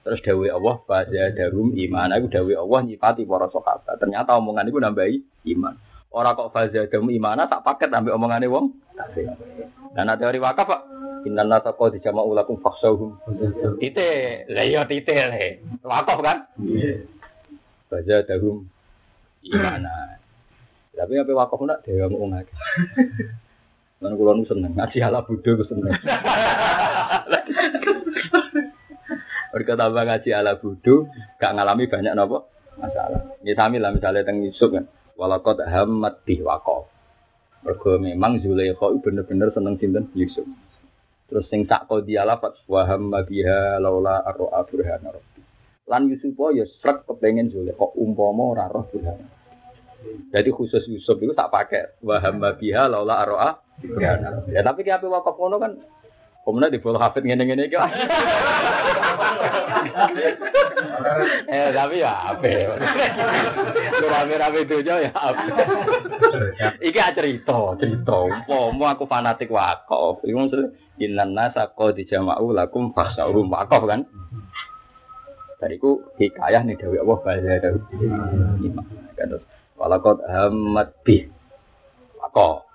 Terus 0.06 0.22
dawe 0.22 0.48
Allah 0.54 0.76
pada 0.86 1.24
darum 1.34 1.74
iman. 1.74 2.14
Aku 2.14 2.30
dawe 2.30 2.54
Allah 2.62 2.80
nyipati 2.86 3.26
para 3.26 3.50
sahabat. 3.50 3.98
Ternyata 3.98 4.38
omongan 4.38 4.70
itu 4.70 4.78
nambahi 4.78 5.18
iman. 5.58 5.74
Orang 6.14 6.38
kok 6.38 6.54
faza 6.54 6.86
darum 6.86 7.10
iman 7.10 7.42
tak 7.50 7.66
paket 7.66 7.90
ambil 7.90 8.14
omongannya 8.22 8.46
wong. 8.46 8.70
Dan 9.98 10.14
teori 10.22 10.38
wakaf 10.38 10.70
pak. 10.70 10.82
Inna 11.26 11.42
nasa 11.42 11.74
kau 11.74 11.90
dijama 11.90 12.22
ulakum 12.22 12.62
faksauhum. 12.62 13.18
Tite, 13.82 14.46
lah 14.54 14.62
iya 14.62 14.86
tite 14.86 15.14
le. 15.14 15.58
Wakaf 15.82 16.22
kan? 16.22 16.38
Faza 17.90 18.22
darum 18.30 18.70
iman. 19.50 19.86
Tapi 20.94 21.14
apa 21.18 21.32
wakaf 21.34 21.60
nak 21.66 21.82
dewa 21.82 22.08
mau 22.14 22.30
ngake. 22.30 22.54
Lan 24.06 24.14
kula 24.22 24.38
nu 24.38 24.46
seneng 24.46 24.78
ngaji 24.78 24.98
ala 25.02 25.26
bodho 25.26 25.52
ku 25.58 25.66
seneng. 25.66 25.92
Mereka 29.56 29.80
tambah 29.80 30.04
ngaji 30.04 30.30
ala 30.36 30.60
budu, 30.60 31.08
gak 31.40 31.56
ngalami 31.56 31.88
banyak 31.88 32.12
nopo 32.12 32.52
masalah. 32.76 33.40
Ya 33.40 33.56
sami 33.56 33.80
lah 33.80 33.96
misalnya 33.96 34.28
teng 34.28 34.44
Yusuf 34.44 34.68
kan, 34.68 34.92
walakot 35.16 35.64
hamad 35.64 36.20
bih 36.28 36.44
wakof. 36.44 36.92
Mereka 37.64 38.04
memang 38.04 38.44
Zulaikha 38.44 38.92
itu 38.92 39.00
bener-bener 39.00 39.56
seneng 39.56 39.80
sinten 39.80 40.12
Yusuf. 40.12 40.44
Terus 41.26 41.46
sing 41.50 41.66
sak 41.66 41.90
kau 41.90 42.06
dia 42.06 42.22
lapat 42.22 42.54
waham 42.70 43.10
biha 43.26 43.82
laula 43.82 44.22
arroa 44.22 44.62
burhana. 44.70 45.10
Lan 45.90 46.10
Yusuf 46.10 46.38
ya 46.54 46.66
srek 46.82 47.06
kepengen 47.10 47.50
Zulaikha 47.50 47.98
umpama 47.98 48.54
ora 48.54 48.66
roh 48.70 48.86
burhana. 48.90 49.26
Jadi 50.30 50.50
khusus 50.54 50.86
Yusuf 50.86 51.18
itu 51.18 51.34
tak 51.34 51.50
pakai 51.50 51.98
waham 52.06 52.46
biha 52.62 52.86
laula 52.86 53.26
arroa 53.26 53.50
burhana. 53.82 54.46
Ya 54.54 54.62
tapi 54.62 54.86
ki 54.86 54.94
ape 54.94 55.10
wakaf 55.10 55.34
kan 55.38 55.82
Kemudian 56.46 56.70
di 56.70 56.78
bawah 56.78 57.10
hafid 57.10 57.26
ngene-ngene 57.26 57.66
iki. 57.66 57.74
eh 61.50 61.70
tapi 61.74 62.06
ya 62.06 62.38
apa? 62.38 62.78
Rame-rame 64.06 64.70
itu 64.70 64.86
ya 64.86 65.10
apa? 65.10 65.42
Iki 66.86 67.02
cerita, 67.18 67.74
cerita. 67.82 68.18
Mau 68.46 68.86
aku 68.86 69.10
fanatik 69.10 69.50
wakaf. 69.50 70.22
Iku 70.22 70.38
maksud 70.38 70.78
innan 71.02 71.34
nasa 71.34 71.74
qad 71.74 71.98
jama'u 71.98 72.54
lakum 72.54 72.94
fakhsa'uhum 72.94 73.50
wakaf 73.50 73.82
kan. 73.90 74.06
Dariku 75.58 75.98
hikayah 76.22 76.62
nih 76.62 76.78
Dewi 76.78 77.02
Allah 77.02 77.18
bahasa 77.26 77.58
Dewi. 77.58 77.82
Terus 79.18 79.42
walakot 79.82 80.22
hamad 80.30 80.94
bi. 81.02 81.26
Wakaf. 82.22 82.70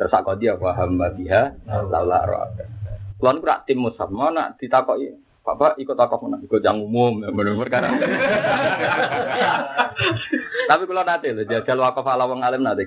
Terus 0.00 0.16
aku 0.16 0.40
dia 0.40 0.56
wa 0.56 0.72
hamad 0.72 1.20
biha 1.20 1.52
laula 1.68 2.24
ra'at. 2.24 2.79
Kulo 3.20 3.36
niku 3.36 3.46
rak 3.46 3.68
tim 3.68 3.84
musab, 3.84 4.08
mana 4.08 4.56
ditakoki 4.56 5.12
Bapak 5.40 5.80
ikut 5.80 5.96
takok 5.96 6.28
mana? 6.28 6.36
Ikut 6.44 6.60
yang 6.60 6.84
umum, 6.84 7.24
benar-benar 7.24 7.68
karena. 7.72 7.96
Tapi 10.70 10.82
kalau 10.84 11.00
nanti 11.00 11.32
loh, 11.32 11.48
jajal 11.48 11.80
wakaf 11.80 12.04
ala 12.04 12.28
wong 12.28 12.44
alim 12.44 12.60
nanti, 12.60 12.84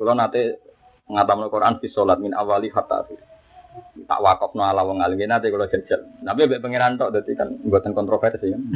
kalau 0.00 0.16
nanti 0.16 0.56
ngatam 1.12 1.52
Quran 1.52 1.76
di 1.84 1.92
sholat 1.92 2.16
min 2.16 2.32
awali 2.32 2.72
hatta 2.72 3.04
akhir. 3.04 3.20
Tak 4.08 4.20
wakaf 4.24 4.56
no 4.56 4.64
ala 4.64 4.88
wong 4.88 5.04
alim 5.04 5.20
nanti 5.28 5.52
kalau 5.52 5.68
jajal. 5.68 6.00
Tapi 6.24 6.48
be 6.48 6.64
pangeran 6.64 6.96
tok, 6.96 7.12
jadi 7.12 7.36
kan 7.36 7.48
buatan 7.60 7.92
kontroversi 7.92 8.48
kan. 8.48 8.62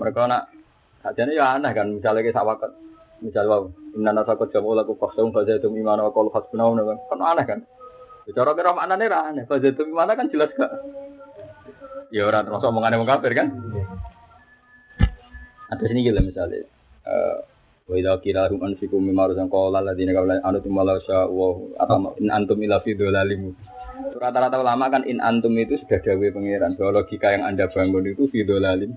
Mereka 0.00 0.20
nak, 0.26 0.48
sajane 1.04 1.36
ya 1.36 1.60
aneh 1.60 1.76
kan, 1.76 1.92
misalnya 1.92 2.24
kita 2.24 2.40
wakaf 2.40 2.72
Misal 3.22 3.46
wow, 3.46 3.70
inna 3.94 4.10
nasa 4.10 4.34
jamu 4.50 4.74
laku 4.74 4.98
kosong 4.98 5.30
fajar 5.30 5.62
itu 5.62 5.70
imana 5.70 6.10
kalau 6.10 6.34
hasbunau 6.34 6.74
kan 6.74 6.98
kan 7.10 7.20
aneh 7.22 7.44
kan. 7.46 7.60
Bicara 8.26 8.56
kira 8.56 8.72
mana 8.74 8.96
nih 8.96 9.12
aneh 9.12 9.44
fajar 9.46 9.70
itu 9.70 9.86
imana 9.86 10.18
kan 10.18 10.32
jelas 10.32 10.50
gak. 10.56 10.72
Ya 12.10 12.26
orang 12.26 12.46
termasuk 12.46 12.70
omongan 12.70 12.94
yang 12.98 13.06
kafir 13.06 13.32
kan. 13.34 13.48
Ada 15.70 15.84
sini 15.90 16.06
gila 16.06 16.20
misalnya. 16.22 16.66
Wa 17.84 17.94
idza 18.00 18.16
qila 18.24 18.48
hum 18.48 18.64
anfiqu 18.64 18.96
mimma 18.96 19.28
razaqakum 19.28 19.76
alladziina 19.76 20.16
qabla 20.16 20.40
an 20.40 20.56
tumala 20.64 20.96
sya 21.04 21.28
wa 21.28 21.52
atau 21.76 22.16
in 22.16 22.32
antum 22.32 22.56
ila 22.64 22.80
fi 22.80 22.96
dzalalim. 22.96 23.52
Rata-rata 23.94 24.58
ulama 24.58 24.90
kan 24.90 25.04
in 25.04 25.20
antum 25.20 25.54
itu 25.58 25.78
sudah 25.84 26.00
dawe 26.02 26.26
pangeran 26.34 26.74
bahwa 26.74 27.02
logika 27.02 27.30
yang 27.30 27.44
Anda 27.46 27.70
bangun 27.70 28.08
itu 28.08 28.26
fi 28.32 28.42
dzalalim. 28.42 28.96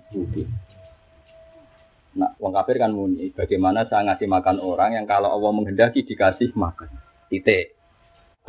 Nah, 2.18 2.34
wong 2.42 2.50
kafir 2.50 2.82
kan 2.82 2.90
muni, 2.90 3.30
bagaimana 3.30 3.86
saya 3.86 4.10
ngasih 4.10 4.26
makan 4.26 4.58
orang 4.58 4.98
yang 4.98 5.06
kalau 5.06 5.30
Allah 5.30 5.54
menghendaki 5.54 6.02
dikasih 6.02 6.50
makan. 6.58 6.90
Titik. 7.30 7.78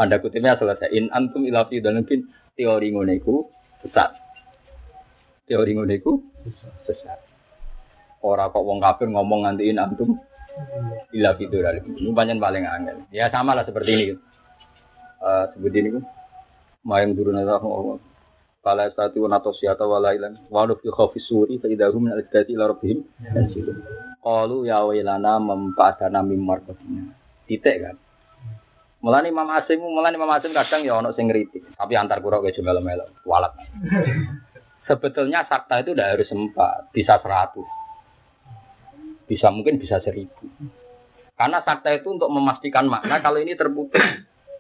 Anda 0.01 0.25
kutipnya 0.25 0.57
selesai. 0.57 0.89
In 0.97 1.13
antum 1.13 1.45
ila 1.45 1.69
fi 1.69 1.85
mungkin 1.85 2.33
teori 2.57 2.89
ngono 2.95 3.13
iku 3.13 3.45
sesat. 3.85 4.17
Teori 5.45 5.77
ngono 5.77 5.93
iku 5.93 6.13
sesat. 6.89 7.21
Ora 8.25 8.49
kok 8.49 8.65
wong 8.65 8.81
kafir 8.81 9.13
ngomong 9.13 9.45
nganti 9.45 9.69
in 9.69 9.77
antum 9.77 10.17
ila 11.13 11.37
fi 11.37 11.45
Ini 11.45 12.11
banyak 12.15 12.41
paling 12.41 12.65
angel. 12.65 13.05
Ya 13.13 13.29
sama 13.29 13.53
lah 13.53 13.69
seperti 13.69 13.91
ini. 13.93 14.05
Uh, 15.21 15.45
seperti 15.53 15.77
ini. 15.85 16.01
Mayang 16.87 17.13
turun 17.19 17.37
Allah 17.37 18.01
Fala 18.59 18.91
satu 18.91 19.23
nato 19.31 19.55
siata 19.55 19.87
wala 19.87 20.11
ilan 20.19 20.51
walu 20.51 20.75
fi 20.83 20.91
khawfi 20.91 21.23
suri 21.23 21.63
fa 21.63 21.71
idza 21.71 21.95
hum 21.95 22.11
min 22.11 22.13
al-dati 22.19 22.59
ila 22.59 22.75
rabbihim 22.75 22.99
yansilun. 23.23 23.79
Qalu 24.19 24.67
ya 24.67 24.83
wailana 24.83 25.39
mempa'adana 25.39 26.27
mim 26.27 26.43
marqatina. 26.43 27.15
Titik 27.47 27.77
kan. 27.81 27.97
Mulane 28.99 29.31
Imam 29.31 29.47
Asim, 29.55 29.79
mulane 29.79 30.19
Imam 30.19 30.27
Asim 30.35 30.51
kadang 30.51 30.83
ya 30.83 30.99
ono 30.99 31.15
sing 31.15 31.31
ngritik, 31.31 31.63
tapi 31.79 31.95
antar 31.95 32.19
kura 32.19 32.43
wis 32.43 32.59
melo-melo, 32.59 33.07
walat. 33.23 33.55
Sebetulnya 34.91 35.47
sakta 35.47 35.87
itu 35.87 35.95
udah 35.95 36.19
harus 36.19 36.27
empat, 36.35 36.91
bisa 36.91 37.23
seratus. 37.23 37.69
Bisa 39.31 39.55
mungkin 39.55 39.79
bisa 39.79 40.03
seribu. 40.03 40.51
Karena 41.39 41.63
sakta 41.63 41.95
itu 41.95 42.11
untuk 42.11 42.27
memastikan 42.27 42.91
makna 42.91 43.23
kalau 43.23 43.39
ini 43.39 43.55
terputus. 43.55 44.03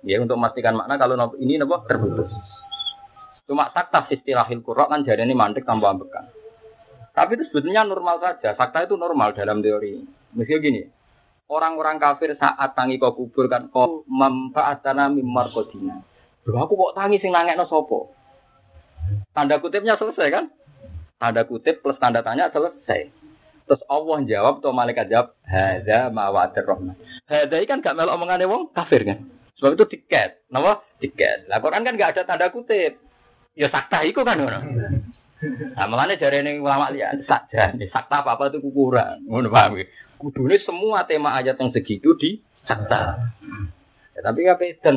Ya 0.06 0.22
untuk 0.22 0.38
memastikan 0.38 0.78
makna 0.78 0.94
kalau 0.94 1.34
ini 1.42 1.58
nopo 1.58 1.82
terputus. 1.90 2.30
Cuma 3.48 3.72
sakta 3.72 4.04
istilahil 4.12 4.60
kurok 4.60 4.92
kan 4.92 5.08
jadi 5.08 5.24
ini 5.24 5.32
mantik 5.32 5.64
tanpa 5.64 5.96
ambekan. 5.96 6.28
Tapi 7.16 7.40
itu 7.40 7.48
sebetulnya 7.48 7.88
normal 7.88 8.20
saja. 8.20 8.52
Sakta 8.52 8.84
itu 8.84 9.00
normal 9.00 9.32
dalam 9.32 9.64
teori. 9.64 10.04
Mesti 10.36 10.60
gini, 10.60 10.84
orang-orang 11.48 11.96
kafir 11.96 12.36
saat 12.36 12.76
tangi 12.76 13.00
kau 13.00 13.16
kubur 13.16 13.48
kan 13.48 13.72
kau 13.72 14.04
memfaatana 14.04 15.08
mimar 15.08 15.48
kodina. 15.48 16.04
Loh, 16.44 16.60
aku 16.60 16.76
kok 16.76 16.94
tangi 17.00 17.16
sing 17.24 17.32
nangek 17.32 17.56
no 17.56 17.64
sopo? 17.64 18.12
Tanda 19.32 19.56
kutipnya 19.64 19.96
selesai 19.96 20.28
kan? 20.28 20.44
Tanda 21.16 21.48
kutip 21.48 21.80
plus 21.80 21.96
tanda 21.96 22.20
tanya 22.20 22.52
selesai. 22.52 23.08
Terus 23.68 23.82
Allah 23.88 24.24
jawab 24.24 24.64
atau 24.64 24.72
malaikat 24.72 25.08
jawab, 25.12 25.36
Hada 25.44 26.08
mawadir 26.08 26.64
rahman. 26.64 26.96
Hada 27.28 27.56
kan 27.68 27.84
gak 27.84 27.96
melok 27.96 28.16
wong 28.48 28.62
kafir 28.72 29.04
kan? 29.04 29.28
Sebab 29.60 29.74
itu 29.76 29.84
tiket. 29.98 30.46
Kenapa? 30.48 30.86
Tiket. 31.02 31.50
Lah 31.50 31.58
Quran 31.60 31.84
kan 31.84 31.98
gak 31.98 32.16
ada 32.16 32.22
tanda 32.24 32.48
kutip. 32.48 33.07
Ya 33.58 33.66
sakta 33.74 34.06
iku 34.06 34.22
kan 34.22 34.38
ngono. 34.38 34.60
Nah, 35.74 35.86
makanya 35.86 36.18
jari 36.18 36.46
ini 36.46 36.62
ulama 36.62 36.94
lihat 36.94 37.26
saja, 37.26 37.74
sakta 37.90 38.22
apa 38.22 38.38
apa 38.38 38.54
itu 38.54 38.62
kurang, 38.70 39.22
ngono 39.26 39.50
paham 39.50 39.78
ya? 39.78 39.86
Kudune 40.18 40.58
semua 40.62 41.06
tema 41.06 41.34
ayat 41.38 41.58
yang 41.58 41.70
segitu 41.74 42.14
di 42.18 42.42
sakta. 42.66 43.18
Ya, 44.14 44.20
tapi 44.22 44.46
nggak 44.46 44.58
beda 44.58 44.90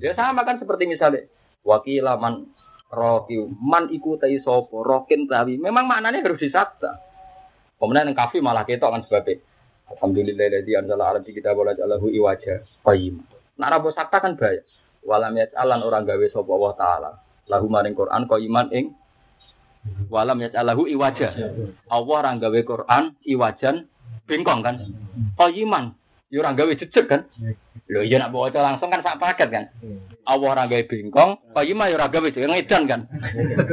Ya 0.00 0.12
sama 0.16 0.48
kan 0.48 0.60
seperti 0.60 0.88
misalnya 0.88 1.28
wakilaman 1.64 2.48
roki 2.88 3.36
man 3.60 3.92
iku 3.92 4.16
tai 4.16 4.40
sopo 4.40 4.80
rokin 4.80 5.28
tawi. 5.28 5.60
Memang 5.60 5.84
maknanya 5.84 6.24
harus 6.24 6.40
disakta. 6.40 7.04
Kemudian 7.76 8.08
yang 8.10 8.16
kafi 8.16 8.40
malah 8.40 8.64
ketok 8.64 8.90
kan 8.90 9.02
sebabnya. 9.04 9.44
Alhamdulillah 9.88 10.48
dari 10.52 10.72
anjala 10.76 11.16
alam 11.16 11.24
di 11.24 11.32
kita 11.32 11.56
boleh 11.56 11.72
jalahu 11.76 12.12
iwaja 12.12 12.64
qayyim. 12.84 13.24
Nak 13.56 13.68
rabo 13.72 13.92
sakta 13.92 14.20
kan 14.20 14.36
bahaya. 14.36 14.64
Walam 15.06 15.38
alan 15.38 15.80
orang 15.82 16.04
gawe 16.04 16.26
sopo 16.30 16.58
Allah 16.58 16.74
taala. 16.76 17.10
Lahu 17.48 17.66
maring 17.72 17.96
Quran 17.96 18.28
qayyiman 18.28 18.68
ing 18.76 18.92
walam 20.12 20.42
alahu 20.42 20.84
iwaja. 20.84 21.32
Allah 21.88 22.14
orang 22.20 22.38
gawe 22.42 22.60
Quran 22.64 23.16
iwajan 23.24 23.88
bengkong 24.28 24.60
kan. 24.60 24.76
Qayyiman. 25.38 25.96
Ya 26.28 26.44
orang 26.44 26.60
gawe 26.60 26.72
jejeg 26.76 27.08
kan. 27.08 27.24
Lho 27.88 28.04
iya 28.04 28.20
nak 28.20 28.36
bawa 28.36 28.52
langsung 28.52 28.92
kan 28.92 29.00
sak 29.00 29.16
paket 29.16 29.48
kan. 29.48 29.64
Allah 30.28 30.48
orang 30.52 30.68
gawe 30.68 30.84
bengkong, 30.84 31.56
qayyimah 31.56 31.88
ya 31.88 31.96
ora 31.96 32.12
gawe 32.12 32.28
ngedan 32.28 32.84
kan. 32.84 33.00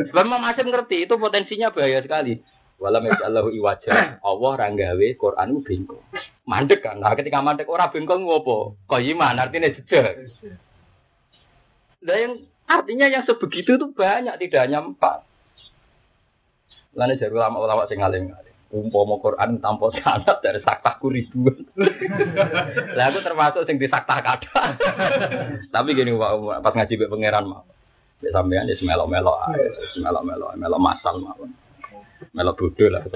Sebab 0.08 0.24
masih 0.24 0.64
ngerti 0.64 1.04
itu 1.04 1.20
potensinya 1.20 1.76
bahaya 1.76 2.00
sekali. 2.00 2.40
Walam 2.80 3.12
Allahu 3.12 3.52
iwaja. 3.52 4.24
Allah 4.24 4.50
ora 4.56 4.72
gawe 4.72 5.08
Quran 5.20 5.50
bengkong. 5.68 6.04
Mandek 6.48 6.80
kan. 6.80 7.04
Nah 7.04 7.12
ketika 7.20 7.44
mandek 7.44 7.68
ora 7.68 7.92
bengkong 7.92 8.24
ngopo? 8.24 8.80
Qayyimah 8.88 9.36
artinya 9.36 9.76
jejeg. 9.76 10.32
Nah 12.06 12.18
yang 12.22 12.34
artinya 12.70 13.10
yang 13.10 13.26
sebegitu 13.26 13.82
itu 13.82 13.86
banyak 13.98 14.38
tidak 14.38 14.70
hanya 14.70 14.86
empat. 14.86 15.26
Lalu 16.96 17.20
jadi 17.20 17.34
ulama-ulama 17.34 17.90
sing 17.90 18.00
ngalim-ngalim. 18.00 18.54
Umpama 18.72 19.20
Quran 19.22 19.62
tanpa 19.62 19.94
sanad 20.00 20.38
dari 20.42 20.62
saktaku 20.62 21.12
ribuan. 21.12 21.58
Lah 22.98 23.06
aku 23.12 23.20
termasuk 23.26 23.66
sing 23.66 23.82
disakta 23.82 24.22
kata. 24.22 24.64
Tapi 25.76 25.90
gini 25.98 26.14
pas 26.16 26.74
ngaji 26.74 26.94
be 26.96 27.10
pangeran 27.10 27.50
mah. 27.50 27.66
Sampean 28.26 28.66
wis 28.66 28.82
melo-melo 28.82 29.38
ae, 29.52 29.70
melo-melo, 30.02 30.50
melo 30.58 30.78
masal 30.82 31.22
mawon. 31.22 31.52
Melo 32.32 32.58
bodoh 32.58 32.90
lah. 32.90 33.04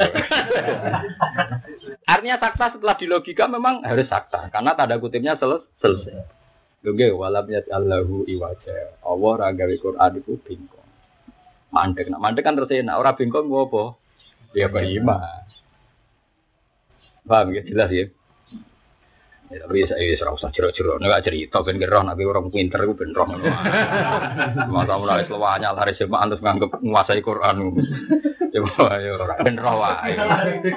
Artinya 2.13 2.37
sakta 2.37 2.77
setelah 2.77 2.99
di 2.99 3.09
logika 3.09 3.49
memang 3.49 3.81
harus 3.87 4.05
sakta 4.11 4.51
karena 4.53 4.75
tanda 4.75 5.01
kutipnya 5.01 5.39
sel 5.39 5.65
Oke, 6.79 7.11
walam 7.11 7.43
Allahu 7.51 8.23
iwaja. 8.23 8.95
Allah 9.03 9.31
ra 9.35 9.47
gawe 9.51 9.75
Quran 9.83 10.11
iku 10.23 10.39
bingkong. 10.39 10.89
Mandek, 11.75 12.07
nak 12.07 12.23
mandek 12.23 12.43
kan 12.47 12.55
terus 12.55 12.71
enak. 12.71 12.95
Ora 12.95 13.19
bingkong 13.19 13.51
apa? 13.51 13.99
Ya 14.55 14.71
beriman. 14.71 15.43
Paham 17.27 17.51
ya 17.53 17.61
jelas 17.67 17.91
ya. 17.91 18.05
Ya, 19.49 19.65
tapi 19.65 19.81
saya 19.89 20.13
serau 20.13 20.37
usah 20.37 20.53
cerita-cerita, 20.53 21.01
nggak 21.01 21.25
cerita, 21.25 21.65
ben 21.65 21.81
gerah, 21.81 22.05
nabi 22.05 22.21
orang 22.21 22.53
pinter, 22.53 22.85
gue 22.85 22.93
ben 22.93 23.17
roh. 23.17 23.25
Masa 24.69 24.93
mulai 25.01 25.25
selawanya 25.25 25.73
hari 25.73 25.97
semak 25.97 26.21
antus 26.21 26.37
nganggep 26.45 26.69
menguasai 26.85 27.25
Quran. 27.25 27.73
Coba 28.53 29.01
ya 29.01 29.09
orang 29.17 29.41
ben 29.41 29.57
roh 29.57 29.81
wae. 29.81 30.13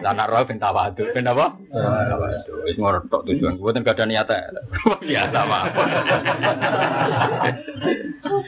Lah 0.00 0.12
nak 0.16 0.32
roh 0.32 0.48
ben 0.48 0.56
tawadu, 0.56 1.04
ben 1.12 1.28
apa? 1.28 1.52
Tawadu. 1.68 2.52
Wis 2.64 2.80
ngortok 2.80 3.28
tujuan 3.28 3.60
gue 3.60 3.70
ten 3.76 3.84
ada 3.84 4.04
niat 4.08 4.32
Biasa 5.04 5.40
mah. 5.44 5.64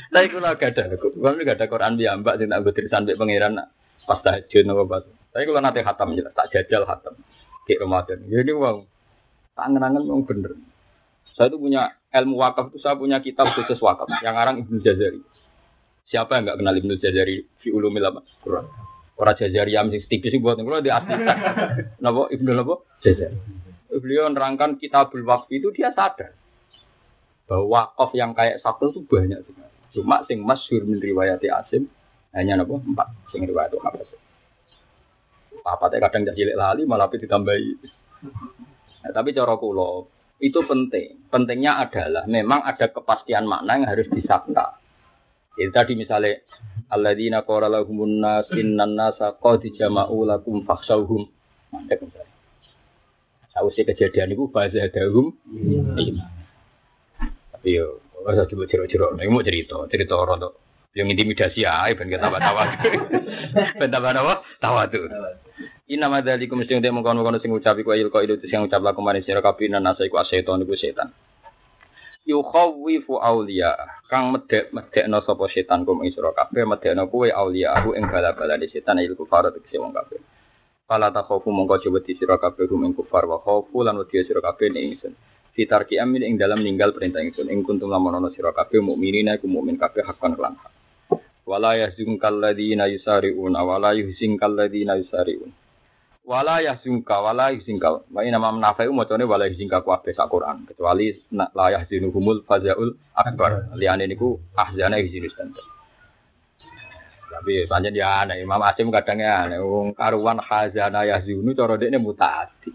Tapi 0.08 0.26
kula 0.32 0.56
gak 0.56 0.72
ada, 0.72 0.96
kula 0.96 1.36
gak 1.36 1.60
ada 1.60 1.66
Quran 1.68 2.00
mbak 2.00 2.40
sing 2.40 2.48
tak 2.48 2.64
tulisan 2.64 3.04
mbek 3.04 3.20
pangeran 3.20 3.60
pas 4.08 4.24
tahajud 4.24 4.64
napa. 4.64 5.04
Tapi 5.36 5.44
kalau 5.44 5.60
nanti 5.60 5.84
khatam 5.84 6.16
jelas, 6.16 6.32
tak 6.32 6.48
jajal 6.48 6.88
khatam. 6.88 7.12
Di 7.68 7.76
Ramadan. 7.76 8.24
Jadi 8.24 8.52
Tangan-tangan 9.54 10.02
memang 10.02 10.26
bener. 10.26 10.52
Saya 11.34 11.50
itu 11.50 11.58
punya 11.58 11.94
ilmu 12.14 12.38
wakaf 12.38 12.70
itu 12.70 12.78
saya 12.78 12.94
punya 12.94 13.18
kitab 13.18 13.50
khusus 13.58 13.78
wakaf 13.82 14.06
yang 14.22 14.38
orang 14.38 14.62
Ibnu 14.62 14.78
Jazari. 14.82 15.18
Siapa 16.06 16.38
yang 16.38 16.46
nggak 16.46 16.58
kenal 16.62 16.74
Ibnu 16.78 16.94
Jazari 17.02 17.42
fi 17.58 17.74
ulumil 17.74 18.06
apa? 18.06 18.22
Quran. 18.42 18.66
Orang 19.18 19.34
Jazari 19.38 19.74
yang 19.74 19.90
tipis 19.90 20.38
buat 20.38 20.58
kalau 20.58 20.82
di 20.82 20.90
asli. 20.90 21.14
Napa 22.02 22.30
Ibnu 22.30 22.50
napa? 22.54 22.74
Jazari. 23.02 23.38
Beliau 23.94 24.30
nerangkan 24.30 24.78
kitabul 24.78 25.22
wakaf 25.26 25.50
itu 25.54 25.70
dia 25.74 25.90
sadar 25.94 26.34
bahwa 27.46 27.66
wakaf 27.66 28.10
yang 28.14 28.34
kayak 28.34 28.62
satu 28.62 28.90
itu 28.90 29.02
banyak 29.06 29.42
sekali. 29.46 29.74
Cuma 29.94 30.26
sing 30.26 30.42
masyhur 30.42 30.82
min 30.86 30.98
riwayati 30.98 31.46
Asim 31.50 31.86
hanya 32.34 32.58
napa 32.58 32.78
empat 32.78 33.08
sing 33.30 33.46
riwayat 33.46 33.70
Hafiz. 33.78 34.10
Apa 35.62 35.86
teh 35.88 36.02
kadang 36.02 36.26
jadi 36.26 36.54
lali 36.58 36.82
malah 36.86 37.06
ditambahi. 37.06 37.70
Nah, 39.04 39.12
tapi 39.12 39.36
cara 39.36 39.60
kulo 39.60 40.08
itu 40.40 40.60
penting. 40.64 41.28
Pentingnya 41.28 41.84
adalah 41.84 42.24
memang 42.24 42.64
ada 42.64 42.88
kepastian 42.88 43.44
makna 43.44 43.78
yang 43.78 43.86
harus 43.86 44.08
disakta. 44.08 44.80
Jadi 45.54 45.70
tadi 45.70 45.92
misalnya 45.94 46.40
alladzina 46.90 47.46
qala 47.46 47.70
lahumun 47.70 48.18
nas 48.18 48.48
innan 48.56 48.98
nasa 48.98 49.36
qad 49.38 49.62
jama'u 49.76 50.26
lakum 50.26 50.66
fakhshawhum. 50.66 51.30
Mandek 51.70 52.02
misalnya. 52.02 52.32
Sausé 53.54 53.86
kejadian 53.86 54.34
itu 54.34 54.50
dahum 54.90 55.30
iman. 55.94 56.32
Tapi 57.54 57.68
yo 57.78 58.02
usah 58.24 58.48
coba 58.50 58.64
cerita-cerita. 58.66 59.14
Nek 59.14 59.30
mau 59.30 59.46
cerita, 59.46 59.78
cerita 59.86 60.14
orang 60.18 60.42
tuh 60.42 60.54
yang 60.94 61.10
intimidasi 61.10 61.62
ya, 61.66 61.90
ben 61.94 62.06
kita 62.10 62.22
tawa. 62.34 62.64
Ben 63.78 63.90
tambah 63.90 64.10
apa? 64.14 64.34
Tawa 64.62 64.90
tuh. 64.90 65.06
Inna 65.84 66.08
madzalikum 66.08 66.64
sing 66.64 66.80
demo 66.80 67.04
kono-kono 67.04 67.36
sing 67.44 67.52
ngucapi 67.52 67.84
ku 67.84 67.92
ayil 67.92 68.08
qaidu 68.08 68.40
sing 68.48 68.56
ngucap 68.56 68.80
lakum 68.80 69.04
maring 69.04 69.20
sira 69.20 69.44
kabeh 69.44 69.68
nan 69.68 69.84
nasa 69.84 70.08
iku 70.08 70.16
aseton 70.16 70.64
iku 70.64 70.72
setan. 70.80 71.12
Yukhawifu 72.24 73.20
auliya 73.20 74.00
kang 74.08 74.32
medek 74.32 74.72
medekno 74.72 75.20
sapa 75.20 75.44
setan 75.52 75.84
kum 75.84 76.00
ing 76.00 76.16
sira 76.16 76.32
kabeh 76.32 76.64
medekno 76.64 77.04
kuwe 77.12 77.28
auliya 77.28 77.76
aku 77.76 77.92
ing 78.00 78.08
bala-bala 78.08 78.56
di 78.56 78.72
setan 78.72 78.96
il 79.04 79.12
kufar 79.12 79.52
tegese 79.52 79.76
wong 79.76 79.92
kabeh. 79.92 80.24
Fala 80.88 81.12
takhafu 81.12 81.52
mongko 81.52 81.76
coba 81.76 82.00
di 82.00 82.16
sira 82.16 82.40
kabeh 82.40 82.64
kum 82.64 82.80
ing 82.88 82.96
kufar 82.96 83.28
wa 83.28 83.44
khaufu 83.44 83.84
lan 83.84 84.00
wedi 84.00 84.24
sira 84.24 84.40
kabeh 84.40 84.72
ing 84.72 84.96
ingsun. 84.96 85.12
Fitarki 85.52 86.00
amin 86.00 86.24
ing 86.24 86.40
dalam 86.40 86.64
ninggal 86.64 86.96
perintah 86.96 87.20
ingsun 87.20 87.52
ing 87.52 87.60
kuntum 87.60 87.92
lamun 87.92 88.16
ana 88.16 88.32
sira 88.32 88.56
kabeh 88.56 88.80
mukminina 88.80 89.36
iku 89.36 89.52
mukmin 89.52 89.76
kabeh 89.76 90.00
hakon 90.00 90.32
lan 90.40 90.56
hak. 90.56 90.72
Wala 91.44 91.76
yahzunka 91.76 92.24
alladziina 92.24 92.88
yusari'una 92.88 93.60
wala 93.68 93.92
yuhzinka 93.92 94.48
alladziina 94.48 94.96
yusari'un 94.96 95.52
wala 96.24 96.64
yahzunka 96.64 97.16
wala 97.20 97.52
yahzunka. 97.52 98.08
Wa 98.12 98.20
ina 98.24 98.40
mam 98.40 98.60
nafai 98.60 98.88
macane 98.88 99.24
wala 99.28 99.46
yahzunka 99.48 99.84
ku 99.84 99.92
ape 99.92 100.16
sak 100.16 100.28
Quran. 100.32 100.64
Kecuali 100.64 101.12
la 101.30 101.66
yahzunuhumul 101.76 102.48
fazaul 102.48 102.96
akbar. 103.12 103.72
Liyane 103.76 104.08
niku 104.08 104.40
ahzana 104.56 104.98
yahzinus 105.00 105.36
tapi 107.34 107.66
pancen 107.66 107.98
ya 107.98 108.22
aneh 108.22 108.46
Imam 108.46 108.62
Asim 108.62 108.94
kadang 108.94 109.18
ya 109.18 109.44
aneh. 109.44 109.58
Wong 109.58 109.90
karuan 109.92 110.38
khazana 110.38 111.02
yahzunu 111.02 111.50
cara 111.52 111.74
dekne 111.74 111.98
mutaati 111.98 112.70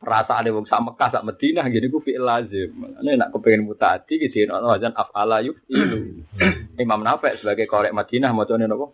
perasaan 0.00 0.50
wong 0.54 0.66
sak 0.70 0.82
Mekah 0.82 1.08
sak 1.12 1.24
Madinah 1.26 1.64
gini 1.68 1.86
ku 1.90 2.00
fi'il 2.00 2.24
lazim. 2.24 2.72
Nek 3.04 3.14
nak 3.20 3.30
kepengin 3.36 3.68
mutaati 3.68 4.16
ki 4.16 4.48
ana 4.48 4.74
wazan 4.74 4.96
afala 4.96 5.44
yufilu 5.44 6.24
Imam 6.78 7.04
Nafi 7.04 7.36
sebagai 7.42 7.68
korek 7.68 7.92
Madinah 7.92 8.30
macane 8.32 8.64
napa? 8.64 8.86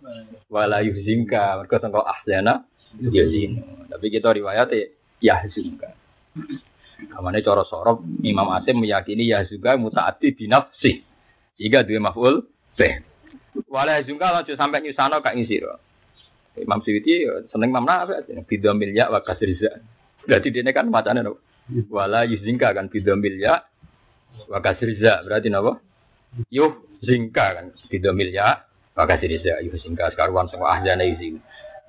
Wala 0.51 0.83
yuhzinka 0.83 1.63
mergo 1.63 1.77
tengko 1.79 2.03
ahzana 2.03 2.67
ya 3.01 3.25
zino. 3.29 3.63
Tapi 3.89 4.07
kita 4.13 4.33
riwayat 4.33 4.73
ya 5.23 5.37
juga. 5.53 5.95
Kamane 7.13 7.43
cara 7.43 7.67
sorop 7.67 8.05
Imam 8.23 8.51
Asim 8.55 8.79
meyakini 8.79 9.31
ya 9.31 9.45
juga 9.49 9.75
mutaati 9.79 10.35
binafsi. 10.37 11.03
Jika 11.59 11.87
dua 11.87 12.11
maf'ul 12.11 12.47
beh. 12.79 12.95
Wala 13.69 14.01
juga 14.05 14.33
lanjut 14.33 14.57
sampai 14.57 14.81
nyusano 14.81 15.21
kak 15.21 15.37
ngisiro. 15.37 15.77
Imam 16.57 16.81
Suyuti 16.85 17.25
ya 17.25 17.45
seneng 17.49 17.73
mamna 17.73 18.05
apa? 18.05 18.25
Bidha 18.45 18.73
milya 18.77 19.09
wa 19.09 19.21
kasriza. 19.25 19.81
Berarti 20.25 20.53
dia 20.53 20.65
kan 20.73 20.89
macane 20.89 21.25
no. 21.25 21.41
Wala 21.89 22.25
yuzingka 22.29 22.73
kan 22.77 22.89
bidha 22.89 23.17
milya 23.17 23.65
wa 24.49 24.59
kasriza. 24.61 25.25
Berarti 25.25 25.49
napa? 25.49 25.81
Yuh 26.49 26.73
zingka 27.05 27.47
kan 27.57 27.67
bidha 27.89 28.13
milya 28.13 28.65
wa 28.97 29.05
kasriza. 29.05 29.61
Yuh 29.65 29.77
zingka 29.81 30.13
sekaruan 30.13 30.49
semua 30.49 30.77
ahjana 30.77 31.05
yuzing. 31.05 31.41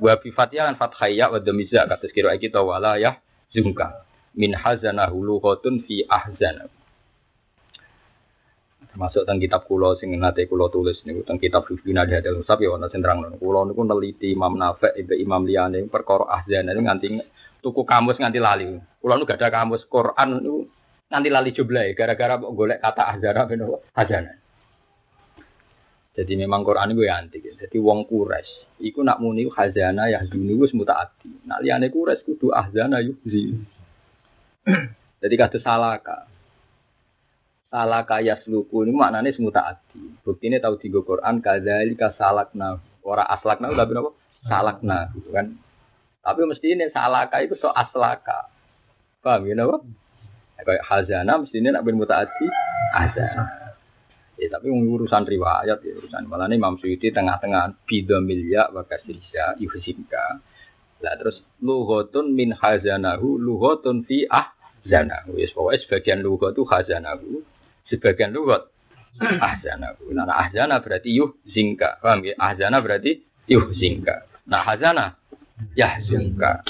Wa 0.02 0.18
bi 0.18 0.34
fatihah 0.34 0.74
lan 0.74 0.76
fathaya 0.80 1.30
wa 1.30 1.38
dhamiza 1.38 1.86
kados 1.86 2.10
kira 2.14 2.34
kita 2.42 2.62
wala 2.66 2.98
ya 2.98 3.20
zungka. 3.54 4.06
Min 4.34 4.58
hazana 4.58 5.06
huluqatun 5.14 5.86
fi 5.86 6.02
ahzana. 6.10 6.66
Termasuk 8.94 9.26
tentang 9.26 9.42
kitab 9.42 9.62
kulo 9.66 9.98
sing 9.98 10.14
nate 10.18 10.46
kulo 10.46 10.70
tulis 10.70 11.02
niku 11.06 11.26
tentang 11.26 11.42
kitab 11.42 11.66
Fifina 11.66 12.06
ada 12.06 12.30
Musab 12.30 12.62
ya 12.62 12.78
ana 12.78 12.90
sing 12.94 13.02
terangno. 13.02 13.34
Kulo 13.42 13.66
niku 13.66 13.82
neliti 13.86 14.34
Imam 14.34 14.54
Nafi' 14.54 14.94
ibe 15.02 15.18
Imam 15.18 15.46
liyane 15.46 15.90
perkara 15.90 16.30
ahzana 16.30 16.74
niku 16.74 16.86
nganti 16.86 17.08
tuku 17.62 17.82
kamus 17.86 18.22
nganti 18.22 18.38
lali. 18.38 18.78
Kulo 19.02 19.14
niku 19.18 19.30
gak 19.34 19.42
ada 19.42 19.50
kamus 19.50 19.82
Quran 19.90 20.30
niku 20.42 20.70
nganti 21.10 21.30
lali 21.30 21.50
jumlah 21.54 21.86
gara-gara 21.98 22.38
golek 22.38 22.82
kata 22.82 23.02
ahzana 23.18 23.42
ben 23.50 23.66
ahzana. 23.98 24.43
Jadi 26.14 26.34
memang 26.38 26.62
Quran 26.62 26.94
itu 26.94 27.10
antik. 27.10 27.42
Jadi 27.58 27.78
wong 27.82 28.06
kures. 28.06 28.46
Iku 28.78 29.02
nak 29.02 29.18
muni 29.18 29.50
khazana 29.50 30.06
ya 30.14 30.22
dulu 30.22 30.66
wis 30.66 30.74
mutaati. 30.78 31.50
Nak 31.50 31.66
liyane 31.66 31.90
kures 31.90 32.22
kudu 32.22 32.54
ahzana 32.54 33.02
yuhzi. 33.02 33.58
Jadi 35.22 35.36
kata 35.40 35.58
salaka. 35.58 36.30
Salaka 37.74 38.22
yasluku 38.22 38.86
ini 38.86 38.94
maknanya 38.94 39.34
semutaati. 39.34 40.22
Bukti 40.22 40.54
ini 40.54 40.62
tahu 40.62 40.78
tiga 40.78 41.02
Quran 41.02 41.42
kadzalika 41.42 42.14
salakna. 42.14 42.78
Ora 43.02 43.26
aslakna 43.26 43.74
udah 43.74 43.86
berapa? 43.90 44.10
Salakna 44.46 45.10
gitu 45.18 45.34
kan. 45.34 45.58
Tapi 46.22 46.42
mesti 46.46 46.78
ini 46.78 46.94
salaka 46.94 47.42
itu 47.42 47.58
so 47.58 47.74
aslaka. 47.74 48.54
Paham 49.26 49.50
ya 49.50 49.58
napa? 49.58 49.82
Kayak 50.62 50.86
hazana 50.86 51.42
mesti 51.42 51.58
ini 51.58 51.74
nak 51.74 51.82
ben 51.82 51.98
mutaati 51.98 52.46
hazana. 52.94 53.63
Ya, 54.34 54.50
tapi 54.50 54.74
urusan 54.74 55.30
riwayat 55.30 55.80
ya 55.86 55.94
urusan 55.94 56.26
malah 56.26 56.50
ini 56.50 56.58
Imam 56.58 56.76
Suyuti 56.82 57.14
tengah-tengah 57.14 57.86
bido 57.86 58.18
milya 58.18 58.74
wa 58.74 58.82
yuhsimka. 59.62 60.42
Lah 61.04 61.14
terus 61.20 61.44
luhotun 61.60 62.34
min 62.34 62.56
hazanahu 62.56 63.38
luhotun 63.38 64.08
fi 64.08 64.26
ahzanahu. 64.26 65.38
Ya 65.38 65.48
pokoknya 65.54 65.80
sebagian 65.86 66.20
luhot 66.26 66.58
itu 66.58 66.64
hazanahu, 66.66 67.46
sebagian 67.92 68.34
luhot 68.34 68.74
ahzanahu. 69.22 70.10
Nah, 70.16 70.26
nah 70.26 70.50
ahzana 70.50 70.82
berarti 70.82 71.14
yuhzingka. 71.14 72.02
Paham 72.02 72.26
ya? 72.26 72.34
Ahzana 72.40 72.82
berarti 72.82 73.22
yuhzingka. 73.46 74.26
Nah 74.50 74.66
hazana 74.66 75.20
yahzingka. 75.78 76.66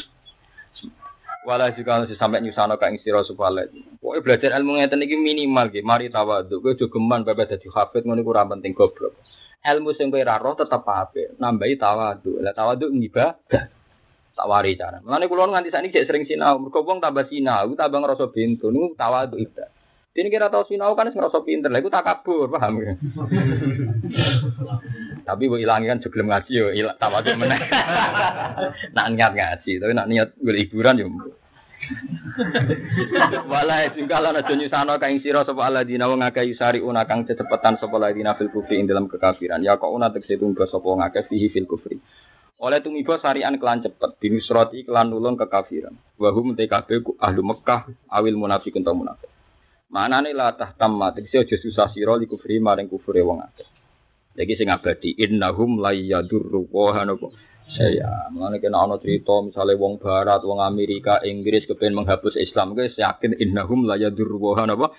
Wala 1.43 1.75
juga 1.75 1.99
harus 1.99 2.15
sampai 2.15 2.39
nyusano 2.39 2.79
ka 2.79 2.87
ing 2.87 3.03
sira 3.03 3.19
supaya 3.27 3.67
Pokoke 3.99 4.23
belajar 4.23 4.55
ilmu 4.55 4.79
ngeten 4.79 5.03
iki 5.03 5.19
minimal 5.19 5.67
nggih. 5.67 5.83
Mari 5.83 6.07
tawadhu. 6.07 6.63
Kowe 6.63 6.71
aja 6.71 6.87
geman 6.87 7.27
bae 7.27 7.35
dadi 7.35 7.67
hafid 7.67 8.07
ngono 8.07 8.23
ora 8.23 8.47
penting 8.47 8.71
goblok. 8.71 9.11
Ilmu 9.63 9.91
sing 9.99 10.07
kowe 10.07 10.23
ra 10.23 10.39
roh 10.39 10.55
tetep. 10.55 10.87
Nambahi 11.39 11.75
tawadhu. 11.75 12.39
Lah 12.39 12.55
tawadhu 12.55 12.87
ngibadah. 12.95 13.63
Tak 14.33 14.47
wari 14.49 14.79
cara. 14.79 15.03
Mulane 15.03 15.29
kula 15.29 15.51
nganti 15.51 15.69
sakniki 15.69 15.99
cek 15.99 16.07
sering 16.07 16.23
sinau. 16.25 16.57
Mergo 16.63 16.81
wong 16.87 17.03
tambah 17.03 17.27
sinau 17.27 17.69
tambah 17.75 17.99
ngrasa 18.01 18.31
bento 18.31 18.71
niku 18.71 18.95
tawadhu 18.95 19.37
ibadah. 19.37 19.69
Ini 20.13 20.29
kira 20.29 20.53
tahu 20.53 20.69
sinau 20.69 20.93
kan 20.93 21.09
ngerasa 21.09 21.41
pinter, 21.41 21.73
lah 21.73 21.81
itu 21.81 21.89
tak 21.89 22.05
kabur, 22.05 22.45
paham 22.45 22.85
ya? 22.85 22.93
tapi 25.23 25.49
bu 25.49 25.57
ilangi 25.57 25.87
kan 25.87 26.03
juga 26.03 26.21
ngaji 26.23 26.51
yo, 26.51 26.67
ilang 26.71 26.99
tawadhu 26.99 27.35
meneh. 27.35 27.59
nak 28.95 29.07
niat 29.15 29.31
ngaji, 29.33 29.71
tapi 29.79 29.91
nak 29.95 30.07
niat 30.11 30.29
gue 30.37 30.55
hiburan 30.67 30.99
yo. 30.99 31.07
Wala 33.47 33.87
singkala 33.95 34.31
aja 34.31 34.53
nyusano 34.55 34.95
kaing 34.97 35.19
sira 35.19 35.43
sapa 35.43 35.67
alladzina 35.67 36.07
wa 36.07 36.15
ngakai 36.15 36.55
sari 36.55 36.79
una 36.79 37.03
kang 37.03 37.27
cepetan 37.27 37.77
sapa 37.77 37.99
alladzina 37.99 38.39
fil 38.39 38.49
kufri 38.49 38.79
ing 38.79 38.87
dalam 38.87 39.11
kekafiran. 39.11 39.61
Ya 39.61 39.75
kok 39.75 39.91
una 39.91 40.09
tekse 40.09 40.39
tunggu 40.39 40.65
sapa 40.65 40.87
ngakeh 40.87 41.27
fihi 41.27 41.47
fil 41.51 41.67
kufri. 41.67 41.99
Oleh 42.63 42.79
tumiba 42.79 43.19
sarian 43.19 43.59
kelan 43.59 43.83
cepet 43.83 44.15
binusrati 44.23 44.87
kelan 44.87 45.11
nulung 45.11 45.35
kekafiran. 45.35 45.93
Wa 46.15 46.31
hum 46.31 46.55
TKB 46.55 47.19
ahlu 47.19 47.41
Mekah 47.43 47.91
awil 48.07 48.39
munafiqun 48.39 48.87
ta 48.87 48.95
munafik. 48.95 49.29
Manane 49.91 50.33
la 50.33 50.55
tahtamma 50.55 51.11
tekse 51.13 51.43
aja 51.43 51.55
susah 51.59 51.91
sira 51.91 52.15
li 52.15 52.25
kufri 52.25 52.57
maring 52.57 52.87
kufure 52.89 53.21
wong 53.21 53.43
akeh. 53.43 53.72
Lagi 54.34 54.53
sing 54.57 54.69
abadi 54.73 55.14
innahum 55.14 55.77
la 55.77 55.93
yadurru 55.93 56.65
wa 56.73 57.05
saya 57.73 58.30
mengenai 58.30 58.61
kena 58.61 58.85
ono 58.85 59.01
cerita 59.01 59.34
misalnya 59.41 59.80
wong 59.81 59.97
Barat, 59.97 60.45
wong 60.45 60.61
Amerika, 60.61 61.23
Inggris 61.26 61.65
kepengen 61.65 61.97
menghapus 61.97 62.38
Islam, 62.38 62.77
guys 62.77 62.93
yakin 62.93 63.34
innahum 63.39 63.89
la 63.89 63.97
yadurruhan 63.97 64.69
apa? 64.69 64.93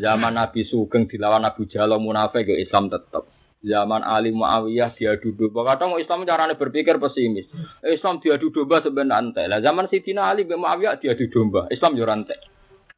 Zaman 0.00 0.32
Nabi 0.32 0.64
Sugeng 0.64 1.10
dilawan 1.10 1.44
Abu 1.44 1.68
Jahal 1.68 2.00
munafik 2.00 2.48
ke 2.48 2.56
Islam 2.56 2.88
tetap. 2.88 3.28
Zaman 3.60 4.00
Ali 4.00 4.32
Muawiyah 4.32 4.96
dia 4.96 5.20
duduk. 5.20 5.52
Kadang 5.52 5.92
Islam 6.00 6.24
caranya 6.24 6.56
berpikir 6.56 6.96
pesimis. 6.96 7.44
Islam 7.84 8.24
dia 8.24 8.40
domba 8.40 8.80
sebenarnya. 8.80 9.44
Lah 9.52 9.60
zaman 9.60 9.84
Sidina 9.92 10.32
Ali 10.32 10.48
bin 10.48 10.64
Muawiyah 10.64 10.96
dia 10.96 11.12
domba. 11.28 11.68
Islam 11.68 12.00
yo 12.00 12.08
rantai. 12.08 12.40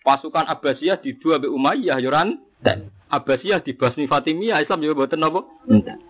Pasukan 0.07 0.47
Abbasiyah 0.47 1.03
di 1.03 1.19
dua 1.19 1.43
Umayyah 1.43 1.99
yo 1.99 2.15
rantai. 2.15 3.02
Abbasiyah 3.13 3.61
di 3.61 3.77
Basmi 3.77 4.09
Fatimiyah 4.09 4.65
Islam 4.65 4.81
boten 4.97 5.21
napa? 5.21 5.45
Entek. 5.69 6.01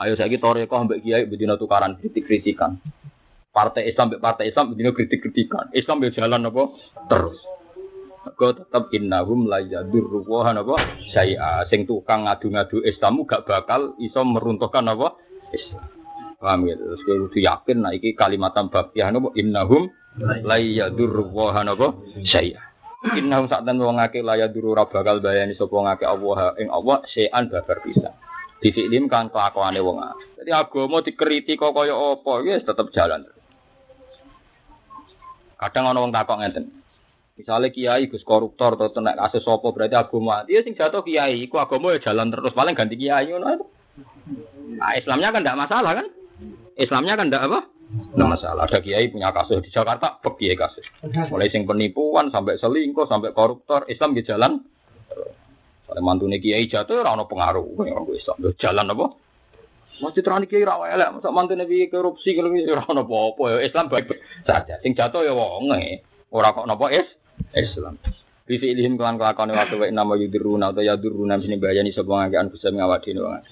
Ayo 0.00 0.16
saya 0.16 0.32
kita 0.32 0.48
toreko 0.48 0.80
ambek 0.80 1.04
kiai 1.04 1.28
bedino 1.28 1.60
tukaran 1.60 2.00
kritik 2.00 2.24
kritikan. 2.24 2.80
Partai 3.52 3.92
Islam 3.92 4.08
ambek 4.08 4.24
partai 4.24 4.48
Islam 4.48 4.72
bedino 4.72 4.96
kritik 4.96 5.20
kritikan. 5.20 5.68
Islam 5.76 6.00
be 6.00 6.08
jalan 6.08 6.48
apa 6.48 6.62
terus. 7.12 7.36
Kau 8.40 8.56
tetap 8.56 8.88
innahum 8.96 9.44
la 9.44 9.60
yadurru 9.60 10.24
apa 10.24 10.74
saya 11.12 11.68
sing 11.68 11.84
tukang 11.84 12.24
ngadu-ngadu 12.24 12.80
Islam 12.80 13.28
gak 13.28 13.44
bakal 13.44 13.92
iso 14.00 14.24
meruntuhkan 14.24 14.88
apa 14.88 15.12
Islam. 15.52 15.84
Paham 16.40 16.64
ya? 16.64 16.80
Terus 16.80 17.00
kowe 17.04 17.16
kudu 17.28 17.38
yakin 17.44 17.76
nah 17.84 17.92
iki 17.92 18.16
kalimatan 18.16 18.72
baqiyah 18.72 19.12
napa 19.12 19.36
innahum 19.36 19.92
la 20.48 20.56
yadurru 20.56 21.28
apa 21.28 21.92
saya. 22.24 22.71
Innahum 23.02 23.50
sak 23.50 23.66
ten 23.66 23.82
wong 23.82 23.98
akeh 23.98 24.22
la 24.22 24.38
yadurru 24.38 24.78
ra 24.78 24.86
bakal 24.86 25.18
bayani 25.18 25.58
sapa 25.58 25.74
ngake 25.74 26.06
Allah 26.06 26.54
ing 26.54 26.70
Allah 26.70 27.02
sean 27.10 27.50
babar 27.50 27.82
bisa 27.82 28.14
difiklim 28.62 29.10
kan 29.10 29.26
kelakuane 29.26 29.82
wong 29.82 29.98
Jadi 30.38 30.50
agama 30.54 31.02
dikeriti 31.02 31.58
kok 31.58 31.74
kaya 31.74 31.94
apa, 31.94 32.32
ya 32.46 32.62
tetep 32.62 32.86
jalan. 32.94 33.26
Kadang 35.58 35.90
ana 35.90 35.98
wong 36.02 36.14
takok 36.14 36.38
ngeten. 36.42 36.82
Misalnya 37.38 37.74
kiai 37.74 38.06
gus 38.06 38.22
koruptor 38.22 38.78
atau 38.78 38.90
tenak 38.90 39.18
kasus 39.18 39.46
apa 39.46 39.66
berarti 39.70 39.98
agama. 39.98 40.46
Dia 40.46 40.62
sing 40.62 40.78
jatuh 40.78 41.02
kiai, 41.02 41.42
iku 41.42 41.58
agama 41.58 41.94
ya 41.94 42.02
jalan 42.10 42.30
terus 42.30 42.54
paling 42.54 42.74
ganti 42.74 42.94
kiai. 42.98 43.30
Nah, 43.30 44.92
Islamnya 44.94 45.34
kan 45.34 45.42
tidak 45.42 45.58
masalah 45.58 45.92
kan? 45.98 46.06
Islamnya 46.78 47.18
kan 47.20 47.28
tidak 47.28 47.44
apa? 47.48 47.60
Tidak 47.92 48.28
masalah. 48.28 48.64
Ada 48.64 48.80
kiai 48.80 49.12
punya 49.12 49.32
kasus 49.36 49.60
di 49.60 49.68
Jakarta, 49.68 50.16
kiai 50.20 50.56
kasus. 50.56 50.84
Mulai 51.04 51.52
sing 51.52 51.68
penipuan 51.68 52.32
sampai 52.32 52.56
selingkuh 52.56 53.04
sampai 53.04 53.36
koruptor, 53.36 53.84
Islam 53.92 54.16
di 54.16 54.24
jalan 54.24 54.64
kalau 55.92 56.08
mantune 56.08 56.40
kiai 56.40 56.72
jatuh 56.72 57.04
ora 57.04 57.12
ono 57.12 57.28
pengaruh 57.28 57.76
orang 57.76 58.08
Islam. 58.16 58.40
Jalan 58.56 58.96
apa? 58.96 59.06
Masjid 60.00 60.24
terani 60.24 60.48
kiai 60.48 60.64
ra 60.64 60.80
elek, 60.88 61.20
masa 61.20 61.28
mantune 61.28 61.68
piye 61.68 61.92
korupsi 61.92 62.32
kalau 62.32 62.48
wis 62.48 62.64
ora 62.64 62.80
ono 62.88 63.04
apa-apa 63.04 63.42
ya 63.52 63.58
Islam 63.68 63.92
baik 63.92 64.08
saja. 64.48 64.80
Sing 64.80 64.96
jatuh 64.96 65.20
ya 65.20 65.36
wonge. 65.36 66.00
Ora 66.32 66.56
kok 66.56 66.64
napa 66.64 66.88
is 66.96 67.04
Islam. 67.52 68.00
Bi 68.48 68.56
fi'lihim 68.56 68.96
kelan 68.96 69.20
kelakone 69.20 69.52
waktu 69.52 69.76
wa 69.76 69.86
nama 69.92 70.16
yudiruna 70.16 70.72
atau 70.72 70.80
yaduruna 70.80 71.36
sini 71.44 71.60
bayani 71.60 71.92
sapa 71.92 72.08
ngakean 72.08 72.48
bisa 72.48 72.72
ngawak 72.72 73.04
dene 73.04 73.20
wong. 73.20 73.44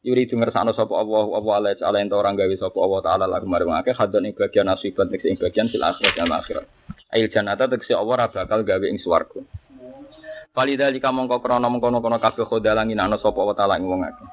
Yuri 0.00 0.24
itu 0.24 0.32
ngersakno 0.32 0.72
sapa 0.72 0.96
Allah 0.96 1.28
apa 1.28 1.50
ala 1.60 1.68
ala 1.76 1.98
ento 2.00 2.16
orang 2.16 2.32
gawe 2.32 2.54
sapa 2.56 2.78
Allah 2.80 3.00
taala 3.04 3.24
lagu 3.28 3.44
marang 3.44 3.76
akeh 3.76 3.92
hadon 3.92 4.24
ing 4.24 4.32
bagian 4.32 4.64
nasibat 4.64 5.12
ing 5.12 5.36
bagian 5.36 5.68
fil 5.68 5.84
akhirat 5.84 6.16
dan 6.16 6.32
akhirat. 6.32 6.64
Ail 7.12 7.28
jannata 7.28 7.68
tegese 7.68 7.92
Allah 7.92 8.24
ora 8.24 8.26
bakal 8.32 8.64
gawe 8.64 8.86
ing 8.88 8.96
swarga. 9.04 9.44
Falida 10.56 10.88
jika 10.88 11.12
mongko 11.12 11.44
krono 11.44 11.68
mengkono 11.68 12.00
kono 12.00 12.16
kabeh 12.16 12.48
khodalangi 12.48 12.96
ana 12.96 13.20
sapa 13.20 13.44
wa 13.44 13.52
taala 13.52 13.76
ing 13.76 13.84
wong 13.84 14.00
akeh. 14.08 14.28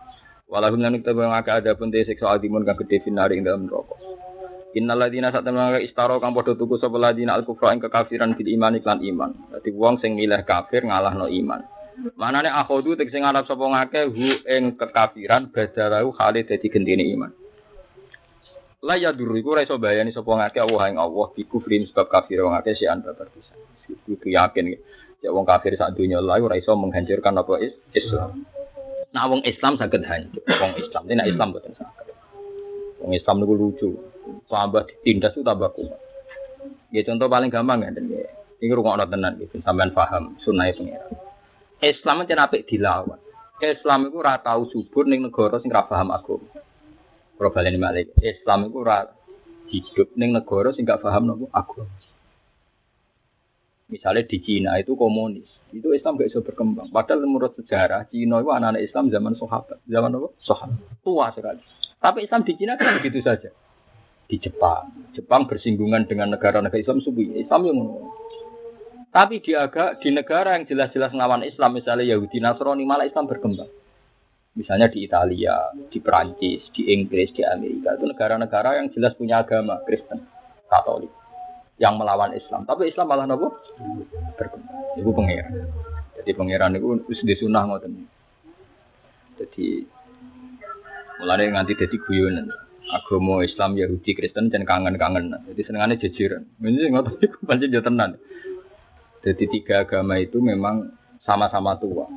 Walahum 0.47 0.79
lan 0.79 1.03
kita 1.03 1.11
wong 1.11 1.35
akeh 1.35 1.59
ada 1.59 1.75
pun 1.75 1.91
te 1.91 1.99
siksa 2.07 2.31
adimun 2.31 2.63
kang 2.63 2.79
gedhe 2.79 3.03
finari 3.03 3.35
ing 3.35 3.43
dalam 3.43 3.67
neraka. 3.67 3.99
Innal 4.71 5.03
ladina 5.03 5.35
satamanga 5.35 5.83
istaro 5.83 6.23
kang 6.23 6.31
padha 6.31 6.55
tuku 6.55 6.79
sapa 6.79 6.95
ladina 6.95 7.35
al 7.35 7.43
kufra 7.43 7.75
ing 7.75 7.83
kekafiran 7.83 8.39
bil 8.39 8.47
iman 8.55 8.79
iklan 8.79 9.03
iman. 9.03 9.31
Dadi 9.51 9.75
wong 9.75 9.99
sing 9.99 10.15
milih 10.15 10.47
kafir 10.47 10.87
ngalahno 10.87 11.27
iman. 11.27 11.59
Manane 11.97 12.53
akhodu 12.53 12.93
tek 12.93 13.09
sing 13.09 13.25
arep 13.25 13.49
sapa 13.49 13.65
ngake 13.65 14.13
hu 14.13 14.27
ing 14.45 14.77
kekafiran 14.77 15.49
badalahu 15.49 16.13
khali 16.13 16.45
dadi 16.45 16.69
gendine 16.69 17.01
iman. 17.17 17.33
La 18.85 18.93
ya 19.01 19.09
duru 19.09 19.33
iku 19.41 19.57
ora 19.57 19.65
iso 19.65 19.81
bayani 19.81 20.13
sapa 20.13 20.29
ngake 20.29 20.61
Allah 20.61 20.93
ing 20.93 20.97
Allah 21.01 21.27
bi 21.33 21.41
kufrin 21.49 21.89
sebab 21.89 22.05
kafir 22.05 22.45
wong 22.45 22.53
akeh 22.53 22.77
si 22.77 22.85
anta 22.85 23.17
bisa. 23.17 23.57
Iku 23.89 24.29
yakin. 24.29 24.77
Ya 25.25 25.33
wong 25.33 25.49
kafir 25.49 25.73
saat 25.73 25.97
dunia 25.97 26.21
lalu 26.21 26.45
ora 26.45 26.55
iso 26.61 26.77
menghancurkan 26.77 27.33
apa 27.33 27.65
Islam. 27.97 28.45
Nah 29.09 29.25
wong 29.25 29.41
Islam 29.49 29.81
saged 29.81 30.05
hancur. 30.05 30.45
Wong 30.45 30.73
Islam 30.77 31.03
ini 31.09 31.33
Islam 31.33 31.49
boten 31.49 31.73
saged. 31.73 32.13
Wong 33.01 33.17
Islam 33.17 33.41
niku 33.41 33.57
lucu. 33.57 33.89
Tambah 34.45 34.85
ditindas 34.85 35.33
itu 35.33 35.41
tambah 35.41 35.73
kuat. 35.73 35.97
Ya 36.93 37.01
contoh 37.09 37.25
paling 37.25 37.49
gampang 37.49 37.81
ya. 37.81 37.89
Ini 38.61 38.73
rungokno 38.73 39.09
tenan 39.09 39.41
gitu 39.41 39.57
sampean 39.65 39.97
paham 39.97 40.37
sunah 40.45 40.69
pengiran. 40.77 41.26
Islam 41.81 42.25
itu 42.25 42.33
apik 42.33 42.65
dilawan. 42.65 43.21
Islam 43.61 44.09
itu 44.09 44.17
ora 44.21 44.37
tau 44.41 44.69
subur 44.69 45.09
ning 45.09 45.25
negara 45.25 45.57
sing 45.61 45.69
ora 45.73 45.85
paham 45.85 46.13
agama. 46.13 46.45
Ora 47.37 47.49
baleni 47.53 47.77
malik. 47.77 48.13
Islam 48.21 48.69
itu 48.69 48.81
ora 48.81 49.05
hidup 49.69 50.13
ning 50.17 50.33
negara 50.33 50.73
sing 50.73 50.85
gak 50.85 51.01
paham 51.01 51.29
nopo 51.29 51.49
agama. 51.53 51.89
Misalnya 53.87 54.27
di 54.27 54.43
Cina 54.43 54.75
itu 54.83 54.99
komunis, 54.99 55.47
itu 55.71 55.95
Islam 55.95 56.19
gak 56.19 56.27
bisa 56.27 56.43
berkembang. 56.43 56.91
Padahal 56.91 57.23
menurut 57.23 57.55
sejarah 57.55 58.03
Cina 58.11 58.43
itu 58.43 58.51
anak-anak 58.51 58.83
Islam 58.83 59.07
zaman 59.07 59.33
sahabat, 59.39 59.79
zaman 59.87 60.11
apa? 60.11 60.29
Sahabat 60.43 60.81
tua 61.01 61.31
sekali. 61.31 61.63
Tapi 61.97 62.27
Islam 62.27 62.41
di 62.43 62.53
Cina 62.59 62.75
kan 62.75 62.99
begitu 62.99 63.23
saja. 63.23 63.49
Di 64.27 64.35
Jepang, 64.43 64.91
Jepang 65.15 65.47
bersinggungan 65.47 66.03
dengan 66.03 66.35
negara-negara 66.35 66.83
Islam 66.83 66.99
subuh 66.99 67.23
Islam 67.39 67.63
yang 67.63 67.79
Tapi 69.17 69.41
di 69.41 69.57
agak 69.57 69.97
di 70.05 70.13
negara 70.13 70.53
yang 70.53 70.69
jelas-jelas 70.69 71.09
ngelawan 71.09 71.41
Islam, 71.41 71.73
misalnya 71.73 72.05
Yahudi 72.05 72.37
Nasrani 72.37 72.85
malah 72.85 73.09
Islam 73.09 73.25
berkembang. 73.25 73.65
Misalnya 74.53 74.93
di 74.93 75.09
Italia, 75.09 75.73
di 75.89 75.97
Perancis, 75.97 76.61
di 76.69 76.93
Inggris, 76.93 77.33
di 77.33 77.41
Amerika 77.41 77.97
itu 77.97 78.05
negara-negara 78.05 78.77
yang 78.77 78.93
jelas 78.93 79.17
punya 79.17 79.41
agama 79.41 79.81
Kristen, 79.89 80.21
Katolik, 80.69 81.09
yang 81.81 81.97
melawan 81.97 82.29
Islam. 82.37 82.69
Tapi 82.69 82.93
Islam 82.93 83.09
malah 83.09 83.25
nopo 83.25 83.57
berkembang. 84.37 85.01
Ibu 85.01 85.09
pangeran. 85.09 85.65
Jadi 86.21 86.31
pangeran 86.37 86.77
itu 86.77 87.01
disunah 87.25 87.73
ngoten. 87.73 88.05
Jadi 89.41 89.81
mulai 91.25 91.49
nganti 91.49 91.73
jadi 91.73 91.97
guyonan. 92.05 92.53
Agama 92.93 93.41
Islam, 93.41 93.81
Yahudi, 93.81 94.13
Kristen 94.13 94.53
dan 94.53 94.61
kangen-kangen. 94.61 95.33
Jadi 95.49 95.61
senengannya 95.65 95.97
jajaran. 96.05 96.45
Ini 96.61 96.93
ngoten 96.93 97.17
iku 97.17 97.41
pancen 97.49 97.73
yo 97.73 97.81
tenan. 97.81 98.21
Jadi 99.25 99.43
tiga 99.49 99.85
agama 99.85 100.19
itu 100.21 100.37
memang 100.41 100.93
sama-sama 101.25 101.75
tua 101.79 102.07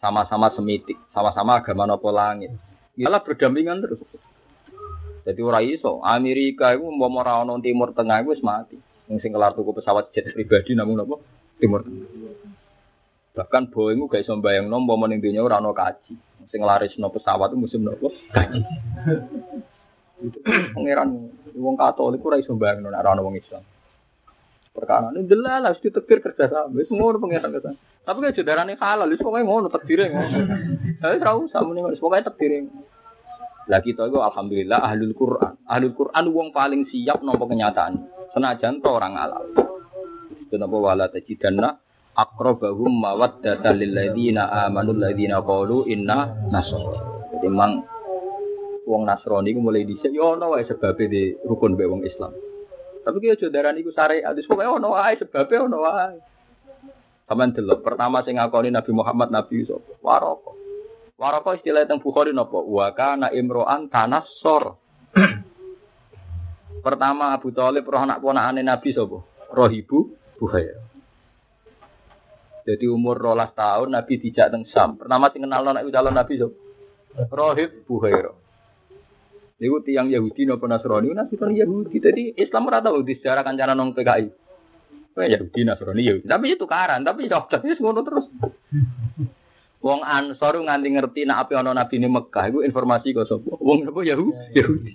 sama-sama 0.00 0.48
semitik, 0.56 0.96
sama-sama 1.12 1.60
agama 1.60 1.84
nopo 1.84 2.08
langit. 2.08 2.50
Ialah 2.96 3.20
berdampingan 3.20 3.84
terus. 3.84 4.00
Jadi 5.28 5.40
ora 5.44 5.60
iso, 5.60 6.00
Amerika 6.00 6.72
itu 6.72 6.88
mau 6.88 7.12
ora 7.12 7.44
timur 7.60 7.92
tengah 7.92 8.24
itu 8.24 8.40
mati. 8.40 8.80
Wong 9.06 9.20
sing 9.20 9.36
kelar 9.36 9.52
tuku 9.52 9.76
pesawat 9.76 10.10
jet 10.16 10.32
pribadi 10.32 10.72
namun 10.72 11.04
nopo 11.04 11.20
timur 11.60 11.84
tengah. 11.84 12.08
Bahkan 13.36 13.70
Boeing 13.70 14.00
gak 14.10 14.24
iso 14.24 14.34
mbayangno 14.34 14.74
umpama 14.74 15.06
ning 15.06 15.20
donya 15.20 15.44
ora 15.44 15.60
ono 15.60 15.76
kaji. 15.76 16.16
Sing 16.50 16.60
larisno 16.64 17.12
pesawat 17.12 17.52
itu 17.52 17.60
musim 17.60 17.84
nopo? 17.84 18.10
Kaji. 18.32 18.60
Pangeran 20.72 21.08
wong 21.52 21.76
Katolik 21.76 22.24
ora 22.24 22.40
iso 22.40 22.56
mbayangno 22.56 22.88
nek 22.88 23.04
ora 23.04 23.12
ono 23.12 23.28
wong 23.28 23.36
Islam. 23.36 23.62
Perkara 24.80 25.12
ini 25.12 25.28
delal 25.28 25.68
harus 25.68 25.76
ditekir 25.84 26.24
kerja 26.24 26.48
sama. 26.48 26.80
Semua 26.88 27.12
orang 27.12 27.20
pengiran 27.20 27.52
kita. 27.52 27.70
Tapi 28.08 28.32
saudara 28.32 28.64
ini 28.64 28.80
halal, 28.80 29.12
itu 29.12 29.20
pokoknya 29.20 29.44
ngono 29.44 29.68
ngono. 29.68 30.38
Tapi 31.04 31.16
tahu 31.20 31.40
sama 31.52 31.76
nih, 31.76 32.00
pokoknya 32.00 32.24
tekdirnya. 32.32 32.72
Lah 33.68 33.80
kita 33.84 34.08
itu 34.08 34.18
alhamdulillah 34.18 34.80
ahlul 34.80 35.12
Quran. 35.12 35.54
Ahlul 35.68 35.92
Quran 35.92 36.24
wong 36.32 36.48
paling 36.56 36.88
siap 36.88 37.20
nopo 37.20 37.44
kenyataan. 37.44 38.02
Senajan 38.32 38.80
to 38.80 38.88
orang 38.88 39.20
halal. 39.20 39.44
Kenapa 40.48 40.74
wala 40.74 41.06
tajidanna 41.12 41.78
aqrabahum 42.16 42.90
mawaddatan 42.90 43.78
lil 43.78 43.92
ladzina 43.94 44.48
amanu 44.66 44.96
ladzina 44.96 45.38
qalu 45.44 45.86
inna 45.86 46.50
nasara. 46.50 47.28
Jadi 47.36 47.46
memang 47.46 47.86
wong 48.90 49.06
Nasrani 49.06 49.54
ku 49.54 49.62
mulai 49.62 49.86
dhisik 49.86 50.10
yo 50.10 50.34
ono 50.34 50.50
wae 50.56 50.66
sebabe 50.66 51.06
di 51.06 51.30
rukun 51.46 51.78
be 51.78 51.86
wong 51.86 52.02
Islam. 52.02 52.34
Tapi 53.00 53.16
kaya 53.20 53.40
jodaran 53.40 53.80
iku 53.80 53.90
syariat, 53.96 54.36
wis 54.36 54.44
pokoke 54.44 54.68
ono 54.68 54.92
wae 54.92 55.16
sebabe 55.16 55.56
ono 55.56 55.78
wae. 55.80 56.20
Sampeyan 57.30 57.54
delok, 57.54 57.86
pertama 57.86 58.26
sing 58.26 58.36
ngakoni 58.36 58.74
Nabi 58.74 58.90
Muhammad 58.90 59.30
Nabi 59.30 59.62
sapa? 59.62 59.94
Waraka. 60.02 60.50
Waraka 61.14 61.50
istilah 61.60 61.86
teng 61.86 62.02
Bukhari 62.02 62.34
napa? 62.34 62.58
Wa 62.58 62.90
kana 62.90 63.30
imro'an 63.30 63.86
tanassor. 63.86 64.74
pertama 66.86 67.36
Abu 67.36 67.54
Thalib 67.54 67.86
roh 67.86 68.02
anak 68.02 68.18
ponakane 68.18 68.66
Nabi 68.66 68.90
sapa? 68.90 69.22
Rohibu 69.54 70.10
Buhaira. 70.42 70.82
Jadi 72.66 72.84
umur 72.90 73.14
rolas 73.14 73.54
tahun 73.54 73.94
Nabi 73.94 74.18
dijak 74.18 74.50
teng 74.50 74.66
Sam. 74.72 74.98
Pertama 74.98 75.30
sing 75.30 75.46
kenal 75.46 75.62
anak 75.62 75.86
calon 75.86 76.16
Nabi 76.16 76.34
sapa? 76.34 76.56
Rohib 77.30 77.86
Buhaira. 77.86 78.39
Niku 79.60 79.84
tiang 79.84 80.08
Yahudi 80.08 80.48
nopo 80.48 80.64
Nasrani, 80.64 81.12
Nabi 81.12 81.36
kan 81.36 81.52
Yahudi. 81.52 82.00
Jadi 82.00 82.32
Islam 82.40 82.72
ora 82.72 82.80
tau 82.80 83.04
di 83.04 83.12
sejarah 83.12 83.44
kancana 83.44 83.76
nong 83.76 83.92
PKI. 83.92 84.26
Oh 85.20 85.20
Yahudi 85.20 85.60
Nasrani 85.68 86.00
Yahudi. 86.00 86.24
Tapi 86.24 86.46
itu 86.56 86.64
karan, 86.64 87.04
tapi 87.04 87.28
dokter 87.28 87.60
itu 87.60 87.84
ngono 87.84 88.00
terus. 88.00 88.24
Wong 89.84 90.00
Ansor 90.04 90.60
nganti 90.60 90.88
ngerti 90.92 91.20
nak 91.24 91.48
apa 91.48 91.60
ana 91.60 91.72
nabi 91.72 91.96
ini 91.96 92.08
Mekah 92.08 92.52
iku 92.52 92.60
informasi 92.60 93.16
kok 93.16 93.28
sapa? 93.28 93.56
Wong 93.60 93.88
napa 93.88 94.00
Yahudi? 94.04 94.52
Yahudi. 94.56 94.92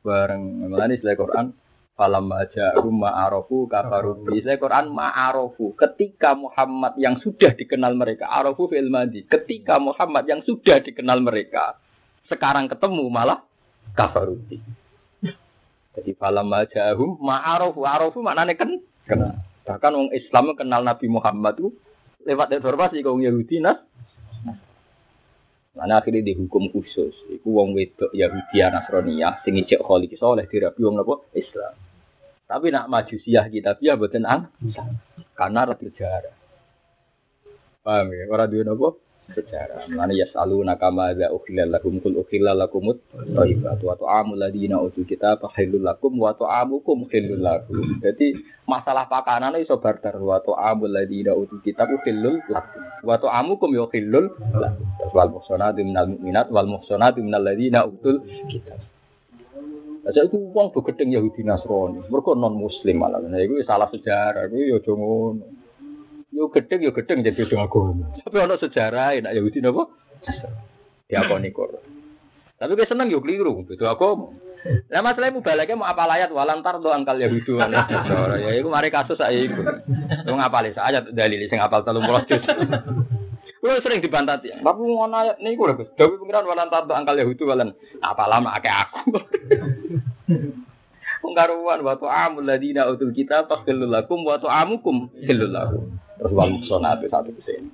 Bareng 0.00 0.64
melani 0.64 0.96
selain 0.96 1.20
Quran 1.20 1.46
Falam 1.92 2.32
aja 2.32 2.72
rumah 2.80 3.20
arofu 3.28 3.68
kafaru 3.68 4.24
Bisa 4.24 4.56
Quran 4.56 4.88
ma'arofu 4.96 5.76
Ketika 5.76 6.32
Muhammad 6.32 6.96
yang 6.96 7.20
sudah 7.20 7.52
dikenal 7.52 7.92
mereka 7.92 8.32
Arofu 8.32 8.72
fil 8.72 8.88
madi 8.88 9.28
Ketika 9.28 9.76
Muhammad 9.76 10.24
yang 10.24 10.40
sudah 10.40 10.80
dikenal 10.80 11.20
mereka 11.20 11.76
sekarang 12.30 12.70
ketemu 12.70 13.10
malah 13.10 13.42
kafaruti. 13.98 14.62
Jadi 15.90 16.14
falam 16.14 16.46
majahum 16.46 17.18
ma'arofu 17.18 17.82
arofu 17.82 18.22
maknanya 18.22 18.54
kan 18.54 18.70
kenal. 19.10 19.34
Bahkan 19.66 19.90
orang 19.90 20.14
Islam 20.14 20.54
kenal 20.54 20.86
Nabi 20.86 21.06
Muhammad 21.10 21.58
itu 21.58 21.74
lewat 22.24 22.54
informasi 22.54 23.02
kaum 23.02 23.18
Yahudi 23.18 23.58
nas. 23.58 23.82
Mana 25.74 26.02
akhirnya 26.02 26.26
dihukum 26.26 26.70
khusus. 26.70 27.14
Iku 27.30 27.54
wong 27.54 27.74
wedok 27.74 28.10
Yahudi 28.14 28.58
Nasraniyah 28.62 29.42
sing 29.42 29.58
ijek 29.58 29.82
kholi 29.82 30.10
soleh 30.18 30.46
dirabi 30.46 30.82
wong 30.82 30.98
napa 30.98 31.26
Islam. 31.34 31.74
Tapi 32.46 32.66
nak 32.74 32.90
maju 32.90 33.16
siah 33.22 33.46
kita 33.46 33.78
biar 33.78 33.94
boten 33.94 34.26
ang 34.26 34.50
karena 35.38 35.70
berjarak. 35.70 36.34
Paham 37.86 38.10
ya? 38.10 38.26
Ora 38.26 38.50
duwe 38.50 38.66
napa? 38.66 38.98
Sejarah. 39.32 39.86
Mana 39.90 40.12
ya 40.12 40.26
selalu 40.30 40.66
nakama 40.66 41.10
ada 41.14 41.30
ukhilal 41.30 41.70
lakum 41.70 41.98
kul 42.02 42.18
ukhilal 42.20 42.58
lakumut 42.58 43.00
thayyibat 43.14 43.80
wa 43.80 43.94
ta'amul 43.94 44.38
ladina 44.38 44.78
utul 44.82 45.06
kita 45.06 45.38
halul 45.40 45.82
lakum 45.82 46.12
wa 46.18 46.34
ta'amukum 46.34 47.06
halul 47.10 47.40
lakum. 47.40 48.00
Jadi 48.02 48.38
masalah 48.66 49.06
pakanan 49.06 49.58
iso 49.62 49.78
barter 49.78 50.18
wa 50.18 50.42
ta'amul 50.42 50.90
ladina 50.90 51.32
utul 51.34 51.62
kita 51.62 51.86
halul 51.86 52.42
lakum 52.46 52.82
wa 53.06 53.16
ta'amukum 53.16 53.68
yo 53.74 53.86
halul 53.90 54.26
lakum. 54.36 54.86
Wal 55.10 55.30
muhsanatu 55.30 55.80
minal 55.82 56.06
mu'minat 56.10 56.46
wal 56.50 56.68
muhsanatu 56.68 57.22
minal 57.22 57.42
ladina 57.42 57.86
utul 57.86 58.22
kita. 58.50 58.76
Saya 60.00 60.26
itu 60.26 60.40
uang 60.40 60.72
begedeng 60.72 61.12
Yahudi 61.12 61.44
Nasrani, 61.44 62.00
mereka 62.08 62.32
non 62.32 62.56
Muslim 62.56 63.04
malah. 63.04 63.20
Nah, 63.20 63.36
itu 63.36 63.60
salah 63.68 63.84
sejarah, 63.92 64.48
itu 64.48 64.72
ya 64.72 64.78
jangan 64.80 65.59
Yo 66.30 66.46
gedeng 66.54 66.80
yo 66.86 66.94
gedeng 66.94 67.26
jadi 67.26 67.34
beda 67.34 67.66
agama. 67.66 68.14
Tapi 68.22 68.36
ono 68.38 68.54
sejarah 68.54 69.18
enak 69.18 69.34
Yahudi 69.34 69.58
napa? 69.58 69.90
Diakoni 71.10 71.50
Quran. 71.50 71.82
Tapi 72.54 72.76
gue 72.76 72.86
seneng 72.86 73.10
yo 73.10 73.18
keliru 73.18 73.66
beda 73.66 73.98
agama. 73.98 74.30
Lah 74.92 75.00
masalah 75.00 75.32
mubalake 75.32 75.72
mau 75.72 75.88
apa 75.88 76.04
ayat 76.06 76.30
walan 76.30 76.60
do 76.60 76.92
angkal 76.92 77.16
Yahudi 77.16 77.56
ana. 77.58 77.88
Ya 78.38 78.60
iku 78.60 78.68
mari 78.70 78.92
kasus 78.92 79.18
saya 79.18 79.34
iku. 79.34 79.64
Wong 80.28 80.38
apale 80.38 80.70
ayat 80.76 81.10
dalil 81.16 81.40
sing 81.48 81.58
apal 81.58 81.82
30 81.82 82.28
juz. 82.28 82.44
Kulo 83.60 83.76
sering 83.84 84.00
dibantah 84.00 84.40
ya. 84.40 84.56
Tapi 84.60 84.80
ngono 84.80 85.16
ayat 85.16 85.36
niku 85.40 85.68
lho 85.68 85.80
Gus. 85.80 85.92
Dawi 85.96 86.16
pengiran 86.20 86.48
walan 86.48 86.70
do 86.70 86.94
angkal 86.94 87.16
Yahudi 87.16 87.42
walan 87.44 87.74
apa 88.00 88.24
lama 88.28 88.56
akeh 88.56 88.72
aku. 88.72 89.00
Wong 91.20 91.32
karuan 91.36 91.84
wa 91.84 91.98
ta'amul 92.00 92.48
ladina 92.48 92.88
utul 92.88 93.12
kitab 93.12 93.48
faqilul 93.48 93.92
lakum 93.92 94.24
wa 94.24 94.40
ta'amukum. 94.40 95.12
Terus 96.20 96.36
wal 96.36 96.52
muhsanat 96.52 97.00
satu 97.08 97.32
ke 97.32 97.42
sini. 97.48 97.70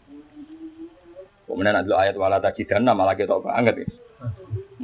Kemudian 1.51 1.75
ada 1.75 1.93
ayat 1.99 2.15
wala 2.15 2.39
tajidanna 2.39 2.95
malah 2.95 3.19
kita 3.19 3.43
banget 3.43 3.83
ya. 3.83 3.87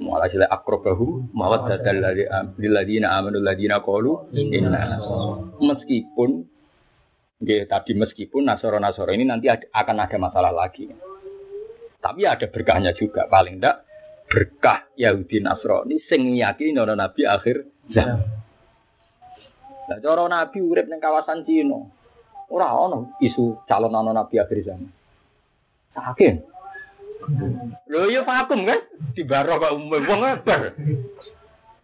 Malah 0.03 0.27
sila 0.35 0.51
akrobahu 0.51 1.31
mawat 1.31 1.71
dadal 1.71 2.03
ladina 2.59 3.15
amanu 3.15 3.39
ladina 3.39 3.79
qalu 3.87 4.19
inna 4.35 4.99
meskipun 5.63 6.51
Nggih, 7.43 7.67
tadi 7.67 7.99
meskipun 7.99 8.47
Nasoro-Nasoro 8.47 9.11
ini 9.11 9.27
nanti 9.27 9.51
ada, 9.51 9.67
akan 9.75 9.99
ada 9.99 10.15
masalah 10.15 10.55
lagi. 10.55 10.87
Tapi 11.99 12.23
ada 12.23 12.47
berkahnya 12.47 12.95
juga. 12.95 13.27
Paling 13.27 13.59
tidak 13.59 13.83
berkah 14.31 14.87
Yahudi 14.95 15.43
Nasrani 15.43 15.99
sing 16.07 16.39
yakini 16.39 16.79
nono 16.79 16.95
Nabi 16.95 17.27
akhir 17.27 17.67
zaman. 17.91 18.23
Nah, 19.91 19.99
Nabi 19.99 20.59
urip 20.63 20.87
ning 20.87 21.03
kawasan 21.03 21.43
Cina. 21.43 21.83
Ora 22.51 22.73
ono 22.75 23.15
isu 23.23 23.63
calon 23.69 23.95
anak 23.95 24.15
nabi 24.17 24.41
akhir 24.43 24.59
zaman. 24.67 24.91
Saking. 25.93 26.37
Lho 27.87 28.11
ya 28.11 28.27
vakum 28.27 28.67
kan? 28.67 28.81
Di 29.15 29.23
baro 29.23 29.61
kok 29.61 29.75
umum 29.77 30.03
wong. 30.03 30.21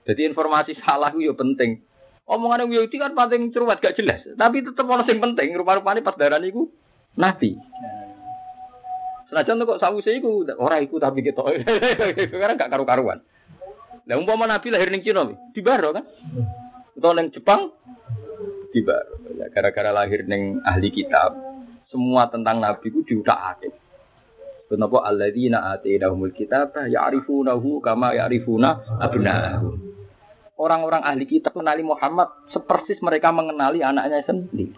Jadi 0.09 0.21
informasi 0.25 0.73
salah 0.81 1.13
itu 1.13 1.29
ya 1.29 1.35
penting. 1.37 1.85
Omongan 2.29 2.69
yang 2.69 2.85
Yahudi 2.85 2.97
kan 3.01 3.17
paling 3.17 3.53
cerewet 3.57 3.81
gak 3.81 3.97
jelas, 3.97 4.21
tapi 4.37 4.61
tetap 4.61 4.85
ono 4.85 5.05
sing 5.09 5.17
penting. 5.17 5.49
Rupa-rupanya 5.57 6.05
pas 6.05 6.17
darah 6.17 6.37
niku 6.37 6.69
nabi. 7.17 7.57
Senajan 9.33 9.65
kok 9.65 9.81
sawu 9.81 10.01
saya 10.01 10.21
iku 10.21 10.45
ora 10.57 10.81
iku 10.81 11.01
tapi 11.01 11.25
kita 11.25 11.41
karena 12.41 12.57
gak 12.57 12.73
karu-karuan. 12.73 13.21
Lah 14.09 14.17
umpama 14.17 14.49
nabi 14.49 14.73
lahir 14.73 14.89
ning 14.89 15.05
Cina 15.05 15.25
di 15.29 15.61
baro 15.61 15.93
kan? 15.93 16.05
Atau 16.97 17.13
ning 17.17 17.33
Jepang 17.33 17.73
tiba. 18.74 18.97
Ya, 19.36 19.47
gara-gara 19.53 19.90
lahir 19.93 20.24
neng 20.28 20.62
ahli 20.65 20.93
kitab, 20.93 21.36
semua 21.89 22.28
tentang 22.28 22.61
Nabi 22.61 22.89
ku 22.93 23.05
diutak 23.05 23.39
atik. 23.57 23.74
Kenapa 24.69 25.01
alladzina 25.09 25.73
atainahumul 25.73 26.36
kitab 26.36 26.77
ya'rifunahu 26.77 27.81
kama 27.81 28.12
ya'rifuna 28.12 29.01
abna'ahum. 29.01 29.81
Orang-orang 30.61 31.07
ahli 31.07 31.24
kitab 31.24 31.57
mengenali 31.57 31.86
Muhammad 31.86 32.28
sepersis 32.53 33.01
mereka 33.01 33.32
mengenali 33.32 33.81
anaknya 33.81 34.20
sendiri. 34.28 34.77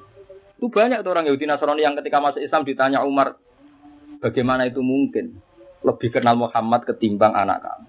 Itu 0.60 0.68
banyak 0.68 1.02
tuh 1.02 1.10
orang 1.10 1.26
Yahudi 1.26 1.48
Nasrani 1.48 1.82
yang 1.82 1.96
ketika 1.96 2.20
masuk 2.20 2.44
Islam 2.44 2.68
ditanya 2.68 3.00
Umar, 3.00 3.40
Bagaimana 4.20 4.68
itu 4.68 4.84
mungkin? 4.84 5.40
Lebih 5.80 6.12
kenal 6.12 6.36
Muhammad 6.36 6.84
ketimbang 6.84 7.32
anak 7.32 7.64
kamu. 7.64 7.88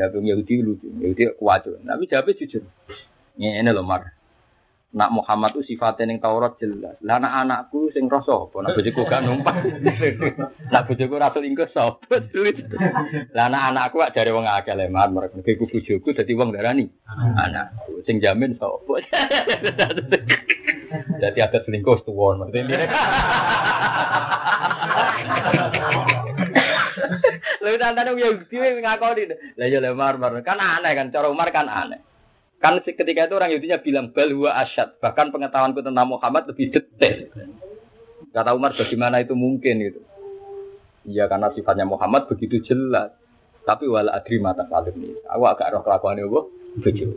Jawab 0.00 0.24
Yahudi 0.24 0.54
lucu, 0.64 0.88
Yahudi 0.96 1.36
kuat. 1.36 1.68
Tapi 1.68 2.04
jawabnya 2.08 2.38
jujur. 2.40 2.64
Ini 3.36 3.68
loh 3.68 3.84
Mar. 3.84 4.17
Nak 4.88 5.12
Muhammad 5.12 5.52
itu 5.52 5.76
sifatnya 5.76 6.08
yang 6.08 6.24
Taurat 6.24 6.56
jelas. 6.56 6.96
Lah 7.04 7.20
anak 7.20 7.32
anakku 7.44 7.92
sing 7.92 8.08
rasa 8.08 8.48
apa? 8.48 8.56
Nak 8.64 8.72
bojoku 8.72 9.04
gak 9.04 9.20
numpak. 9.20 9.60
nak 10.72 10.88
bojoku 10.88 11.20
ra 11.20 11.28
selingkuh 11.28 11.68
sapa? 11.76 12.08
Lah 13.36 13.52
anak 13.52 13.62
anakku 13.68 14.00
gak 14.00 14.16
jare 14.16 14.32
wong 14.32 14.48
akeh 14.48 14.72
lemar 14.72 15.12
mereka 15.12 15.44
ku 15.44 15.68
bojoku 15.68 16.16
dadi 16.16 16.32
wong 16.32 16.56
darani. 16.56 16.88
Anak 17.36 17.76
sing 18.08 18.16
jamin 18.24 18.56
sapa? 18.56 18.80
Jadi 21.20 21.38
ada 21.44 21.60
selingkuh 21.68 22.08
tuwon 22.08 22.48
maksudnya. 22.48 22.88
Lalu 27.60 27.76
tantane 27.76 28.16
yo 28.16 28.40
dhewe 28.48 28.80
ngakoni. 28.80 29.36
Lah 29.60 29.66
ya 29.68 29.84
lemar 29.84 30.16
kan 30.40 30.56
aneh 30.56 30.96
kan 30.96 31.12
cara 31.12 31.28
Umar 31.28 31.52
kan 31.52 31.68
aneh. 31.68 32.07
Kan 32.58 32.82
ketika 32.82 33.30
itu 33.30 33.34
orang 33.38 33.54
Yahudinya 33.54 33.78
bilang 33.78 34.10
bal 34.10 34.34
huwa 34.34 34.50
asyad. 34.66 34.98
Bahkan 34.98 35.30
pengetahuanku 35.30 35.78
tentang 35.78 36.10
Muhammad 36.10 36.50
lebih 36.50 36.74
detail. 36.74 37.30
Kata 38.34 38.50
Umar 38.54 38.74
bagaimana 38.74 39.22
itu 39.22 39.38
mungkin 39.38 39.78
gitu. 39.78 40.00
Iya 41.06 41.30
karena 41.30 41.54
sifatnya 41.54 41.86
Muhammad 41.86 42.26
begitu 42.26 42.58
jelas. 42.66 43.14
Tapi 43.62 43.86
wala 43.86 44.18
adri 44.18 44.42
mata 44.42 44.66
salim 44.66 44.96
ini. 44.98 45.14
Aku 45.30 45.46
agak 45.46 45.70
roh 45.70 45.82
kelakuannya 45.86 46.26
apa? 46.26 46.40
Begitu. 46.82 47.14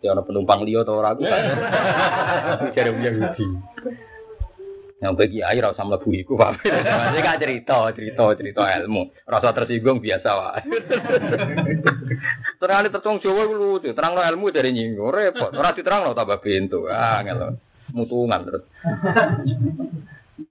Ya 0.00 0.16
penumpang 0.16 0.64
liyo 0.64 0.84
atau 0.84 1.00
orang 1.00 1.16
aku 1.16 1.22
kan. 1.28 1.44
Cari 2.76 2.90
Yahudi. 2.92 3.46
Yang 5.02 5.14
bagi 5.18 5.40
air 5.42 5.60
rasa 5.60 5.82
mlebu 5.82 6.10
iku 6.14 6.38
Pak. 6.38 6.64
Ini 6.64 7.20
kan 7.20 7.36
cerita, 7.42 7.90
cerita, 7.92 8.24
cerita 8.38 8.62
ilmu. 8.62 9.10
Rasa 9.26 9.50
tersinggung 9.50 9.98
biasa 9.98 10.28
wae. 10.32 10.60
Terang 12.62 12.86
tertung 12.88 13.18
Jawa 13.18 13.42
iku 13.44 13.54
lucu, 13.58 13.90
terang 13.92 14.14
ilmu 14.16 14.54
dari 14.54 14.70
nyinggung 14.70 15.10
repot. 15.10 15.50
Ora 15.52 15.74
diterang 15.74 16.14
tambah 16.14 16.38
pintu. 16.40 16.86
Ah 16.88 17.20
ngelo. 17.20 17.58
Mutungan 17.92 18.46
terus. 18.46 18.64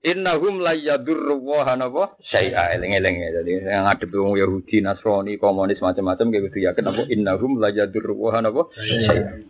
Innahum 0.04 0.60
la 0.60 0.76
yadurru 0.76 1.40
wa 1.40 1.64
hanapa 1.64 2.16
syai'a 2.28 2.76
eling-eling 2.76 3.16
ya. 3.20 3.28
Jadi 3.40 3.50
yang 3.64 3.84
ngadep 3.88 4.12
wong 4.12 4.36
Yahudi, 4.36 4.84
Nasrani, 4.84 5.40
komunis 5.40 5.80
macam-macam 5.80 6.28
kayak 6.28 6.52
gitu 6.52 6.58
yakin 6.68 6.84
apa 6.88 7.02
innahum 7.08 7.56
la 7.60 7.72
yadurru 7.72 8.16
wa 8.16 8.30
hanapa 8.36 8.68
syai'a. 8.76 9.40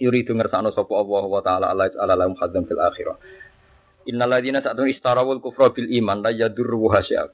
Yuridu 0.00 0.34
ngersakno 0.34 0.72
sapa 0.72 0.92
Allah 0.96 1.24
wa 1.28 1.40
taala 1.44 1.66
ala 1.76 1.86
ala 2.00 2.14
lahum 2.16 2.34
khadzam 2.34 2.64
fil 2.64 2.80
akhirah. 2.80 3.16
Innalladzina 4.06 4.62
ta'tun 4.62 4.90
istarawul 4.90 5.38
kufra 5.38 5.70
bil 5.70 5.86
iman 5.86 6.22
la 6.22 6.30
yadurru 6.34 6.90
hasya. 6.90 7.30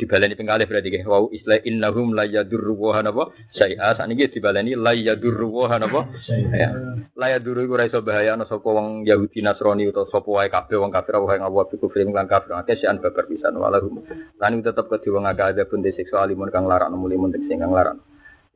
Dibaleni 0.00 0.32
penggalih 0.32 0.64
berarti 0.64 0.88
nggih. 0.88 1.04
Wau 1.04 1.28
istilah 1.28 1.60
innahum 1.68 2.16
la 2.16 2.24
yadurru 2.24 2.72
wa 2.72 3.04
napa? 3.04 3.36
Syai'a 3.52 4.00
sakniki 4.00 4.32
dibaleni 4.32 4.72
la 4.72 4.96
yadurru 4.96 5.52
wa 5.52 5.76
napa? 5.76 6.08
Ya. 6.56 6.72
La 7.20 7.36
yadurru 7.36 7.68
iku 7.68 7.76
ora 7.76 7.84
iso 7.84 8.00
bahaya 8.00 8.32
ana 8.32 8.48
sapa 8.48 8.64
wong 8.64 9.04
Yahudi 9.04 9.44
Nasrani 9.44 9.92
utawa 9.92 10.08
sapa 10.08 10.28
wae 10.32 10.48
kabeh 10.48 10.80
wong 10.80 10.88
kafir 10.88 11.20
wae 11.20 11.36
ngawa 11.36 11.68
bi 11.68 11.76
kufri 11.76 12.08
lan 12.08 12.24
kafir 12.24 12.56
akeh 12.56 12.80
sean 12.80 12.96
babar 13.04 13.28
pisan 13.28 13.52
walahum. 13.60 14.00
Lan 14.40 14.64
tetep 14.64 14.88
kedhe 14.88 15.12
wong 15.12 15.28
ada 15.28 15.52
pun 15.68 15.84
disiksa 15.84 16.24
alimun 16.24 16.48
kang 16.48 16.64
larak 16.64 16.88
muli 16.96 17.20
mun 17.20 17.36
sing 17.36 17.60
kang 17.60 17.76
larak. 17.76 18.00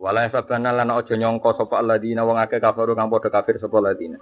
Wala 0.00 0.24
sabana 0.32 0.72
lan 0.72 0.96
aja 0.96 1.12
nyangka 1.12 1.60
sapa 1.60 1.76
alladzina 1.76 2.24
wong 2.24 2.40
akeh 2.40 2.56
kafaru 2.56 2.96
kang 2.96 3.12
padha 3.12 3.28
kafir 3.28 3.60
sapa 3.60 3.84
alladzina. 3.84 4.16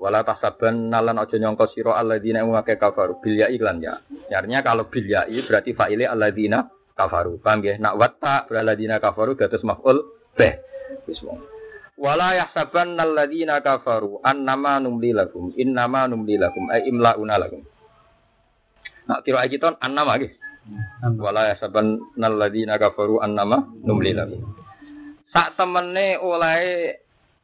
Wala 0.00 0.24
tasaban 0.24 0.88
nalan 0.88 1.20
aja 1.20 1.36
nyangka 1.36 1.68
sira 1.76 1.92
alladzina 2.00 2.40
ing 2.40 2.56
akeh 2.56 2.80
kafaru 2.80 3.20
bil 3.20 3.36
ya 3.36 3.52
iklan 3.52 3.84
ya. 3.84 4.00
Artinya 4.32 4.64
kalau 4.64 4.88
bil 4.88 5.04
ya 5.04 5.28
berarti 5.28 5.76
fa'ile 5.76 6.08
alladzina 6.08 6.64
kafaru. 6.96 7.36
Paham 7.44 7.60
ya? 7.60 7.76
Nak 7.76 7.94
watta 8.00 8.48
alladzina 8.48 8.96
kafaru 8.96 9.36
dados 9.36 9.60
maf'ul 9.60 10.00
bih. 10.40 10.56
Wis 11.04 11.20
wong. 11.20 11.36
Wala 12.00 12.32
yahsaban 12.32 12.96
alladzina 12.96 13.60
kafaru 13.60 14.24
annama 14.24 14.80
numli 14.80 15.12
lakum 15.12 15.52
innama 15.60 16.08
numli 16.08 16.40
lakum 16.40 16.72
ay 16.72 16.88
imlauna 16.88 17.36
lakum. 17.36 17.60
Nak 19.04 19.20
kira 19.20 19.44
kita 19.52 19.76
annama 19.84 20.16
guys. 20.16 20.32
Wala 21.20 21.52
yahsaban 21.52 22.16
alladzina 22.16 22.80
kafaru 22.80 23.20
annama 23.20 23.68
numli 23.84 24.16
lakum. 24.16 24.48
Sak 25.28 25.60
temene 25.60 26.16
oleh 26.16 26.96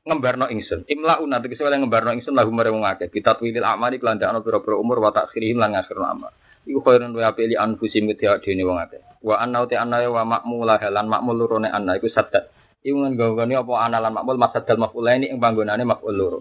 ngembarno 0.06 0.46
ingsun. 0.46 0.86
Imla 0.86 1.18
una 1.18 1.42
tegese 1.42 1.66
oleh 1.66 1.82
ngembarno 1.82 2.14
ingsun 2.14 2.32
lahu 2.38 2.54
mare 2.54 2.70
wong 2.70 2.86
akeh. 2.86 3.10
Kita 3.10 3.34
twilil 3.34 3.66
amali 3.66 3.98
kelandakno 3.98 4.40
pira-pira 4.46 4.78
umur 4.78 5.02
wa 5.02 5.10
takhirihim 5.10 5.58
lan 5.58 5.74
ngakhirno 5.74 6.06
amal. 6.06 6.32
Iku 6.62 6.78
khairun 6.82 7.10
wa 7.10 7.26
apeli 7.26 7.58
anfusim 7.58 8.06
ketiak 8.14 8.46
dene 8.46 8.62
wong 8.62 8.78
akeh. 8.78 9.02
Wa 9.26 9.42
anna 9.42 9.66
te 9.66 9.74
anna 9.74 9.98
wa 10.06 10.22
makmulah 10.22 10.78
lan 10.78 11.10
makmul 11.10 11.34
lurone 11.34 11.66
anna 11.66 11.98
iku 11.98 12.06
sadat. 12.06 12.54
Iku 12.86 12.94
nggone 13.02 13.58
apa 13.58 13.72
ana 13.82 13.98
lan 13.98 14.14
makmul 14.14 14.38
masadal 14.38 14.78
maf'ulaini 14.78 15.26
ing 15.34 15.42
panggonane 15.42 15.82
maf'ul 15.82 16.14
loro. 16.14 16.38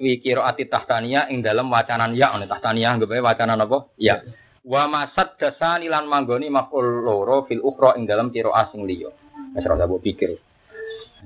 Wi 0.00 0.22
ati 0.22 0.64
tahtania 0.70 1.28
ing 1.28 1.44
dalam 1.44 1.68
wacanan 1.68 2.16
ya 2.16 2.32
ono 2.32 2.48
tahtania 2.48 2.94
anggap 2.94 3.10
wacanan 3.10 3.60
apa? 3.60 3.90
Ya. 4.00 4.22
Wa 4.62 4.86
masad 4.86 5.34
dasani 5.36 5.90
lan 5.90 6.06
manggoni 6.06 6.46
maf'ul 6.46 7.02
loro 7.02 7.44
fil 7.50 7.60
ukhra 7.60 7.98
ing 7.98 8.06
dalam 8.06 8.30
kira 8.30 8.54
asing 8.54 8.86
liya. 8.86 9.10
Wis 9.50 9.66
ora 9.66 9.84
pikir. 9.98 10.49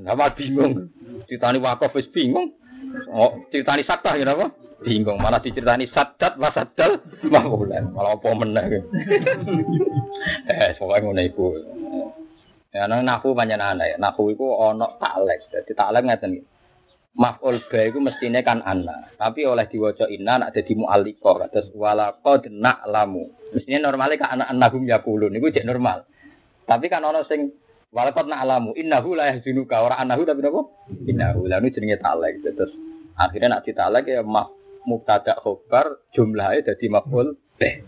Nama 0.01 0.35
bingung. 0.35 0.91
Ceritani 1.31 1.59
wakaf 1.63 1.95
wis 1.95 2.11
bingung. 2.11 2.55
Oh, 3.11 3.47
ceritani 3.51 3.87
sakta 3.87 4.19
ya 4.19 4.27
apa? 4.35 4.51
Bingung. 4.83 5.19
Malah 5.23 5.41
diceritani 5.41 5.87
sadat 5.91 6.39
wasadal 6.39 7.03
mahulan. 7.27 7.95
Malah 7.95 8.19
apa 8.19 8.29
meneh. 8.35 8.65
eh, 10.51 10.75
pokoke 10.79 10.99
ngono 11.03 11.23
iku. 11.23 11.47
Ya 12.75 12.91
nang 12.91 13.07
nahu 13.07 13.39
panjenengan 13.39 13.83
ya. 13.87 13.97
Nahu 13.99 14.35
iku 14.35 14.59
ana 14.67 14.99
taklek. 14.99 15.47
Dadi 15.51 15.73
taklek 15.73 16.03
ngeten 16.05 16.39
iki. 16.39 16.45
Maf'ul 17.15 17.63
ba 17.71 17.79
iku 17.87 18.03
mestine 18.03 18.43
kan 18.43 18.59
ana, 18.67 19.07
tapi 19.15 19.47
oleh 19.47 19.71
diwaca 19.71 20.11
inna 20.11 20.35
nak 20.35 20.51
dadi 20.51 20.75
mu'alliqa 20.75 21.47
kados 21.47 21.71
wala 21.79 22.11
qad 22.19 22.51
na'lamu. 22.51 23.55
Mestine 23.55 23.79
normale 23.79 24.19
kan 24.19 24.35
anak 24.35 24.51
annahum 24.51 24.83
yaqulun 24.83 25.31
niku 25.31 25.55
jek 25.55 25.63
normal. 25.63 26.11
Tapi 26.67 26.91
kan 26.91 27.07
ana 27.07 27.23
sing 27.31 27.55
Walakot 27.95 28.27
alamu 28.27 28.75
innahu 28.75 29.15
la 29.15 29.31
yahzunuka 29.31 29.79
ora 29.79 30.03
anahu 30.03 30.27
tapi 30.27 30.43
napa? 30.43 30.67
Innahu 31.07 31.47
la 31.47 31.63
nu 31.63 31.71
jenenge 31.71 32.03
talek. 32.03 32.43
Terus 32.43 32.75
akhirnya 33.15 33.55
nak 33.55 33.63
ditalek 33.63 34.11
ya 34.11 34.27
maf 34.27 34.51
mubtada 34.83 35.39
khobar 35.39 36.03
jumlahnya 36.11 36.75
jadi 36.75 36.91
maf'ul 36.91 37.39
bih. 37.55 37.87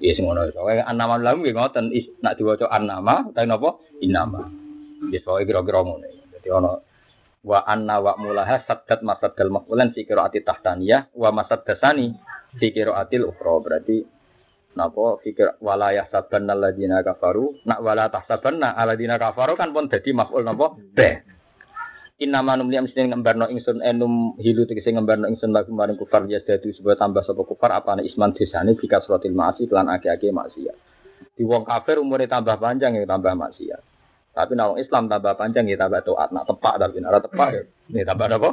Ya 0.00 0.16
semono 0.16 0.48
iso. 0.48 0.64
Wae 0.64 0.80
annama 0.80 1.20
lamu 1.20 1.44
nggih 1.44 1.52
ngoten 1.52 1.92
nak 2.24 2.40
diwaca 2.40 2.64
annama 2.72 3.28
utawi 3.28 3.44
napa? 3.44 3.76
Innama. 4.00 4.48
Ya 5.12 5.20
soe 5.20 5.44
kira-kira 5.44 5.84
ngono. 5.84 6.08
Dadi 6.32 6.48
ana 6.48 6.80
wa 7.46 7.58
anna 7.60 8.00
wa 8.00 8.16
mulaha 8.16 8.64
saddat 8.64 9.04
masaddal 9.04 9.52
maf'ulan 9.52 9.92
fi 9.92 10.08
qiraati 10.08 10.40
tahtaniyah 10.48 11.12
wa 11.12 11.28
masaddasani 11.36 12.16
fi 12.56 12.72
qiraatil 12.72 13.28
ukhra. 13.28 13.60
Berarti 13.60 14.15
napa 14.76 15.18
fikir 15.24 15.58
wala 15.64 15.96
yahsabanna 15.96 16.52
alladziina 16.52 17.00
kafaru 17.00 17.56
nak 17.64 17.80
wala 17.80 18.12
tahsabanna 18.12 18.76
alladziina 18.76 19.16
kafaru 19.16 19.56
kan 19.56 19.72
pun 19.72 19.88
dadi 19.88 20.12
maf'ul 20.12 20.44
napa 20.44 20.76
be 20.94 21.24
Inna 22.16 22.40
manum 22.40 22.72
liam 22.72 22.88
sini 22.88 23.12
ngembarno 23.12 23.44
ingsun 23.52 23.84
enum 23.84 24.40
hilu 24.40 24.64
tegese 24.64 24.88
ngembarno 24.88 25.28
ingsun 25.28 25.52
lagu 25.52 25.68
maring 25.68 26.00
kufar 26.00 26.24
ya 26.24 26.40
dadi 26.40 26.72
sebuah 26.72 26.96
tambah 26.96 27.20
sapa 27.20 27.44
kufar 27.44 27.76
apane 27.76 28.08
isman 28.08 28.32
desane 28.32 28.72
bika 28.72 29.04
suratil 29.04 29.36
ma'asi 29.36 29.68
lan 29.68 29.92
ake-ake 29.92 30.32
maksiat. 30.32 30.76
Di 31.36 31.44
wong 31.44 31.68
kafir 31.68 32.00
umure 32.00 32.24
tambah 32.24 32.56
panjang 32.56 32.96
ya 32.96 33.04
tambah 33.04 33.36
maksiat. 33.36 33.82
Tapi 34.32 34.52
nek 34.56 34.80
Islam 34.80 35.12
tambah 35.12 35.36
panjang 35.36 35.68
ya 35.68 35.76
tambah 35.76 36.00
taat. 36.08 36.32
Nak 36.32 36.44
tepak 36.48 36.74
tapi 36.80 36.96
nek 37.04 37.12
tepak 37.20 37.48
ya 37.92 38.04
tambah 38.08 38.26
apa? 38.32 38.50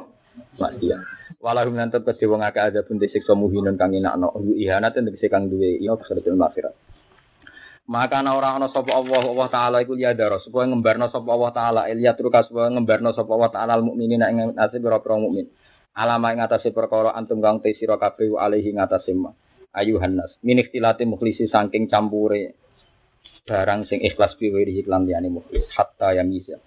Maksiat. 0.60 1.02
Walahum 1.44 1.76
lan 1.76 1.92
tetep 1.92 2.08
kedhe 2.16 2.32
wong 2.32 2.40
akeh 2.40 2.72
pun 2.88 3.04
disiksa 3.04 3.36
muhinun 3.36 3.76
kang 3.76 3.92
inakno. 3.92 4.32
Ihanat 4.56 4.96
tegese 4.96 5.28
kang 5.28 5.52
duwe. 5.52 5.76
Iya 5.76 6.00
kesadaran 6.00 6.40
akhirat. 6.40 6.72
Maka 7.84 8.24
ana 8.24 8.40
ora 8.40 8.56
ana 8.56 8.72
sapa 8.72 8.96
Allah 8.96 9.28
Allah 9.28 9.50
taala 9.52 9.78
iku 9.84 9.92
liyadara. 10.00 10.40
Supaya 10.40 10.72
ngembarno 10.72 11.12
sapa 11.12 11.28
Allah 11.28 11.52
taala. 11.52 11.82
Iliyatru 11.92 12.32
supaya 12.32 12.72
ngembarno 12.72 13.12
sapa 13.12 13.28
Allah 13.36 13.52
taala 13.52 13.74
mukminina 13.84 14.32
ing 14.32 14.56
atase 14.56 14.80
pira-pira 14.80 15.20
mukmin. 15.20 15.52
Alama 16.00 16.32
ing 16.32 16.40
atase 16.40 16.72
perkara 16.72 17.12
antum 17.12 17.44
kang 17.44 17.60
te 17.60 17.76
sira 17.76 18.00
kabeh 18.00 18.40
alaihi 18.40 18.72
ing 18.72 18.80
atase 18.80 19.12
ma. 19.12 19.36
Ayuhan 19.76 20.16
nas 20.16 20.32
min 20.48 20.64
ikhtilati 20.64 21.04
mukhlisi 21.04 21.52
saking 21.52 21.92
campure 21.92 22.56
barang 23.44 23.84
sing 23.92 24.00
ikhlas 24.00 24.40
biwiri 24.40 24.80
iklan 24.80 25.04
liyane 25.04 25.28
mukhlis 25.28 25.68
hatta 25.76 26.16
yang 26.16 26.32
bisa 26.32 26.62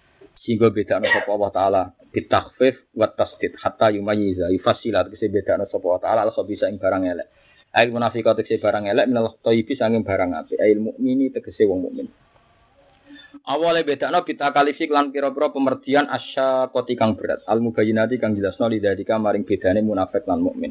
sehingga 0.46 0.70
beda 0.70 1.02
sapa 1.02 1.30
Allah 1.34 1.50
taala 1.50 1.82
bitakhfif 2.14 2.94
wa 2.94 3.10
tasdid 3.10 3.58
hatta 3.58 3.90
yumayyiza 3.90 4.46
yufassila 4.54 5.02
tegese 5.02 5.26
beda 5.26 5.58
no 5.58 5.66
sapa 5.66 5.82
Allah 5.90 6.02
taala 6.06 6.20
al 6.22 6.46
bisa 6.46 6.70
ing 6.70 6.78
barang 6.78 7.02
elek. 7.02 7.28
Ail 7.74 7.90
munafiqat 7.90 8.38
tegese 8.38 8.62
barang 8.62 8.86
elek 8.86 9.10
minal 9.10 9.34
thayyibi 9.42 9.74
sanging 9.74 10.06
barang 10.06 10.30
apik. 10.38 10.62
Ail 10.62 10.78
mukmini 10.78 11.34
tegese 11.34 11.66
wong 11.66 11.90
mukmin. 11.90 12.06
Awale 13.42 13.82
bedakno 13.82 14.22
kita 14.22 14.54
kalifik 14.54 14.94
lan 14.94 15.10
pira-pira 15.10 15.50
pemerdian 15.50 16.06
asya 16.06 16.70
koti 16.70 16.94
kang 16.94 17.18
berat. 17.18 17.42
Al 17.50 17.58
mubayyinati 17.58 18.22
kang 18.22 18.38
jelasno 18.38 18.70
lidadika 18.70 19.18
maring 19.18 19.42
bedane 19.42 19.82
munafik 19.82 20.30
lan 20.30 20.46
mukmin. 20.46 20.70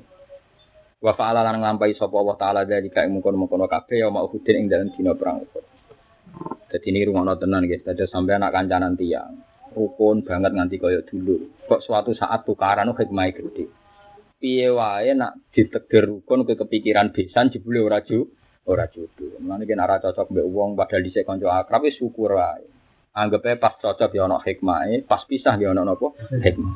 Wa 1.04 1.12
fa'ala 1.20 1.44
lan 1.44 1.60
nglampahi 1.60 2.00
sapa 2.00 2.16
Allah 2.16 2.36
taala 2.40 2.62
dari 2.64 2.88
kae 2.88 3.12
mungkon-mungkon 3.12 3.68
kabeh 3.68 4.02
ya 4.02 4.08
mau 4.08 4.32
ing 4.32 4.72
dalem 4.72 4.88
dina 4.96 5.14
perang 5.20 5.44
Uhud. 5.44 5.66
Dadi 6.72 6.88
ini 6.92 7.08
rumono 7.08 7.38
tenan 7.40 7.64
guys, 7.70 7.86
dadi 7.86 8.04
sampai 8.10 8.36
anak 8.36 8.52
kancanan 8.52 8.98
tiang. 8.98 9.55
Rukun 9.76 10.24
banget 10.24 10.56
nganti 10.56 10.80
kaya 10.80 11.04
dulu. 11.04 11.68
Kok 11.68 11.84
suatu 11.84 12.16
saat 12.16 12.48
tukaran 12.48 12.96
hikmah 12.96 13.28
gede. 13.36 13.68
Piye 14.40 14.72
wae 14.72 15.12
nak 15.12 15.52
diteger 15.52 16.08
rukun 16.08 16.48
ke 16.48 16.56
kepikiran 16.56 17.12
besan 17.12 17.52
jebule 17.52 17.84
ora 17.84 18.00
ju 18.00 18.32
ora 18.72 18.88
jodoh. 18.88 19.36
Mulane 19.44 19.68
kena 19.68 19.84
ora 19.84 20.00
cocok 20.00 20.32
mbek 20.32 20.48
wong 20.48 20.80
padahal 20.80 21.04
dhisik 21.04 21.28
kanca 21.28 21.52
akrab 21.52 21.84
wis 21.84 22.00
syukur 22.00 22.40
wae. 22.40 22.64
Anggap 23.16 23.60
pas 23.60 23.76
cocok 23.80 24.12
ya 24.16 24.28
ana 24.28 24.40
hikmahe, 24.40 25.04
pas 25.04 25.24
pisah 25.28 25.60
ya 25.60 25.76
ana 25.76 25.84
napa? 25.84 26.16
Hikmah. 26.32 26.74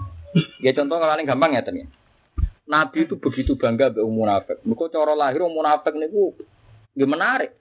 Ya 0.59 0.75
contoh 0.75 0.99
kalau 0.99 1.15
gampang 1.23 1.55
ya 1.55 1.63
ya. 1.63 1.87
Nabi 2.69 3.09
itu 3.09 3.17
begitu 3.17 3.57
bangga 3.57 3.89
be 3.89 4.05
umum 4.05 4.29
munafik. 4.29 4.61
Mereka 4.61 4.93
cara 4.93 5.17
lahir 5.17 5.41
umum 5.41 5.65
munafik 5.65 5.97
niku 5.97 6.37
nggih 6.93 7.09
menarik. 7.09 7.51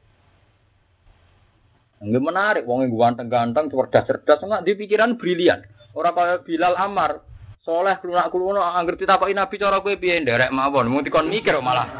Nggih 1.98 2.22
menarik 2.22 2.64
wong 2.66 2.86
yang 2.86 2.94
ganteng-ganteng, 2.94 3.70
cerdas-cerdas, 3.74 4.38
enggak 4.42 4.62
di 4.62 4.72
pikiran 4.78 5.18
brilian. 5.18 5.66
Orang 5.98 6.14
kaya 6.14 6.36
Bilal 6.46 6.78
Amar, 6.78 7.26
soleh 7.66 7.98
kelunak 7.98 8.30
kelunak 8.30 8.76
angger 8.78 8.94
ditakoki 8.94 9.34
Nabi 9.34 9.58
cara 9.58 9.82
kowe 9.82 9.98
piye 9.98 10.22
nderek 10.22 10.54
mawon, 10.54 10.86
mung 10.86 11.02
dikon 11.02 11.26
mikir 11.26 11.58
malah. 11.58 11.90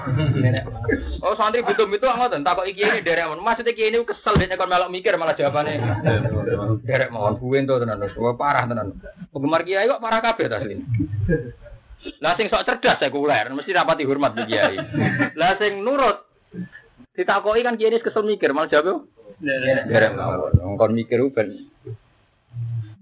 oh 1.26 1.34
santri 1.34 1.66
butuh 1.66 1.90
itu 1.90 2.06
ngoten, 2.06 2.46
takoki 2.46 2.78
kiye 2.78 2.94
ini 2.94 3.02
derek 3.02 3.26
mawon. 3.26 3.42
Maksudnya 3.42 3.74
kiye 3.74 3.90
ini 3.90 4.06
kesel 4.06 4.38
dene 4.38 4.54
kon 4.54 4.70
melok 4.70 4.92
mikir 4.94 5.18
malah 5.18 5.34
jawabane 5.34 5.82
derek 6.86 7.10
mawon. 7.10 7.36
Buwen 7.42 7.66
to 7.66 7.82
tenan, 7.82 8.06
parah 8.38 8.70
tenan. 8.70 8.94
Penggemar 9.34 9.66
kiai 9.66 9.90
kok 9.90 10.00
parah 10.00 10.22
kabeh 10.22 10.46
ta 10.46 10.62
lah 12.22 12.38
sing 12.38 12.46
sok 12.46 12.62
cerdas 12.62 13.02
sekuler, 13.02 13.50
mesti 13.50 13.74
rapati 13.74 14.06
hormat 14.06 14.38
bu 14.38 14.46
kiai. 14.46 14.78
Lah 15.34 15.58
sing 15.58 15.82
nurut 15.82 16.27
ditakoki 17.18 17.66
kan 17.66 17.74
kiai 17.74 17.98
kesel 17.98 18.22
mikir, 18.22 18.54
malah 18.54 18.70
jawab 18.70 19.10
derek 19.42 20.14
mawon. 20.14 20.78
Kon 20.78 20.94
mikir 20.94 21.18
ben. 21.34 21.66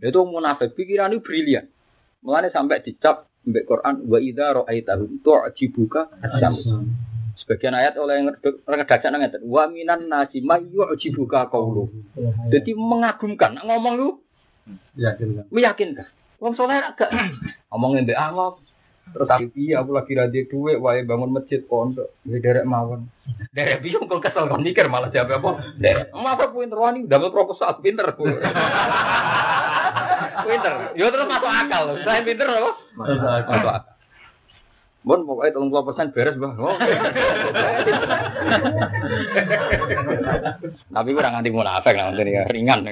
Itu 0.01 0.25
munafik, 0.25 0.73
pikiran 0.73 1.13
itu 1.13 1.21
brilian. 1.21 1.69
Mulane 2.25 2.49
sampai 2.49 2.81
dicap 2.81 3.29
mbek 3.45 3.69
Quran 3.69 4.09
wa 4.09 4.19
idza 4.19 4.57
ra'aitahum 4.57 5.21
tu'jibuka. 5.21 6.09
Sebagian 7.37 7.79
ayat 7.79 7.95
oleh 8.01 8.27
redaksi 8.67 9.07
nang 9.07 9.23
ngeten, 9.23 9.47
wa 9.47 9.69
minan 9.71 10.09
nasi 10.09 10.41
may 10.41 10.65
yu'jibuka 10.67 11.53
qawlu. 11.53 11.93
Jadi 12.49 12.73
mengagumkan, 12.75 13.61
ngomong 13.63 13.95
lu 14.01 14.09
yakin 14.99 15.47
meyakinkan. 15.55 16.09
Wong 16.43 16.59
soleh 16.59 16.77
agak 16.77 17.09
ngomongin 17.71 18.05
mbek 18.09 18.19
Allah, 18.19 18.59
Terus 19.07 19.29
tapi 19.31 19.71
aku 19.71 19.91
lagi 19.95 20.13
rada 20.19 20.41
duit, 20.51 20.77
wae 20.83 21.07
bangun 21.07 21.31
masjid 21.31 21.63
pondok, 21.63 22.11
ya 22.27 22.43
derek 22.43 22.67
mawon. 22.67 23.07
Derek 23.55 23.81
bingung 23.81 24.11
kok 24.11 24.23
kesel 24.23 24.51
kan 24.51 24.61
mikir 24.61 24.91
malah 24.91 25.15
jawab 25.15 25.39
apa? 25.39 25.51
Derek. 25.79 26.11
Masa 26.11 26.51
pinter 26.51 26.79
wani 26.79 27.07
dapat 27.07 27.31
proposal 27.31 27.79
pinter. 27.81 28.07
pinter. 30.47 30.75
Yo 30.99 31.07
terus 31.09 31.31
masuk 31.31 31.51
akal. 31.51 31.97
Saya 32.03 32.27
pinter 32.27 32.51
apa? 32.51 32.71
Masuk 32.99 33.31
akal. 33.31 33.97
Bon, 35.07 35.23
pokoknya 35.23 35.55
tolong 35.55 35.71
puluh 35.71 35.87
persen 35.87 36.11
beres 36.11 36.35
bang. 36.35 36.51
Tapi 40.99 41.15
kurang 41.15 41.39
nganti 41.39 41.55
munafik 41.55 41.95
nanti 41.95 42.27
ringan. 42.27 42.83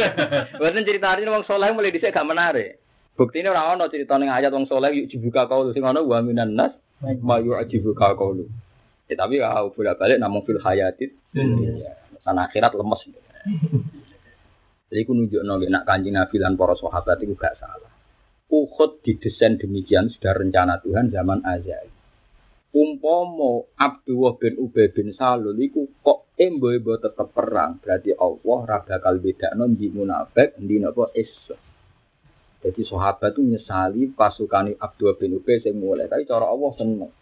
Bukan 0.60 0.84
cerita 0.84 1.16
hari 1.16 1.24
ini 1.24 1.32
wong 1.32 1.48
soleh 1.48 1.72
mulai 1.72 1.88
disek 1.88 2.12
gak 2.12 2.28
menarik. 2.28 2.83
Bukti 3.14 3.46
ini 3.46 3.48
orang 3.50 3.78
ono 3.78 3.86
cerita 3.86 4.18
ning 4.18 4.26
ayat 4.26 4.50
wong 4.50 4.66
soleh 4.66 4.90
yuk 4.90 5.06
dibuka 5.06 5.46
kau 5.46 5.70
sing 5.70 5.86
ono 5.86 6.02
wa 6.02 6.18
minan 6.18 6.58
nas 6.58 6.74
ma 7.22 7.38
yuk 7.38 7.62
dibuka 7.70 8.18
kau 8.18 8.34
lu. 8.34 8.50
Ya, 9.06 9.14
tapi 9.14 9.38
kau 9.38 9.70
bolak 9.70 10.02
balik 10.02 10.18
namun 10.18 10.42
fil 10.42 10.58
hayatit. 10.58 11.14
Sana 12.26 12.50
akhirat 12.50 12.74
lemes. 12.74 13.06
Jadi 14.90 15.00
aku 15.04 15.12
nunjuk 15.14 15.42
nongak 15.42 15.70
nak 15.70 15.84
kanji 15.86 16.10
nabi 16.10 16.38
dan 16.38 16.54
para 16.54 16.74
sahabat 16.78 17.18
itu 17.22 17.34
gak 17.34 17.58
salah. 17.58 17.90
Uhud 18.46 19.02
didesain 19.02 19.58
demikian 19.58 20.06
sudah 20.12 20.36
rencana 20.36 20.78
Tuhan 20.78 21.10
zaman 21.10 21.42
Azali. 21.42 21.90
Umpomo 22.74 23.70
Abdullah 23.78 24.34
bin 24.38 24.58
Ubay 24.58 24.90
bin 24.90 25.14
Salul 25.14 25.54
iku 25.62 25.86
kok 26.02 26.34
embo-embo 26.34 26.98
tetep 26.98 27.30
perang 27.30 27.78
berarti 27.78 28.10
Allah 28.18 28.58
ra 28.66 28.78
kalbeda 28.82 29.54
non 29.54 29.78
di 29.78 29.90
munafik 29.94 30.58
di 30.58 30.82
napa 30.82 31.10
iso. 31.14 31.63
Jadi 32.64 32.80
sahabat 32.88 33.36
itu 33.36 33.44
nyesali 33.44 34.08
pasukan 34.16 34.72
Abdul 34.80 35.20
bin 35.20 35.36
Ubay 35.36 35.60
sing 35.60 35.76
mulai. 35.76 36.08
Tapi 36.08 36.24
cara 36.24 36.48
Allah 36.48 36.72
seneng. 36.80 37.12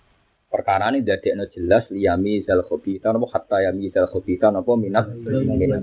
Perkara 0.47 0.93
ini 0.95 1.03
jadi 1.03 1.35
jelas 1.51 1.91
liyami 1.91 2.47
zal 2.47 2.63
khobita 2.63 3.11
nopo 3.11 3.27
hatta 3.33 3.65
yami 3.65 3.91
zal 3.91 4.07
khobita 4.07 4.55
nopo 4.55 4.79
minat 4.79 5.11
minat. 5.11 5.83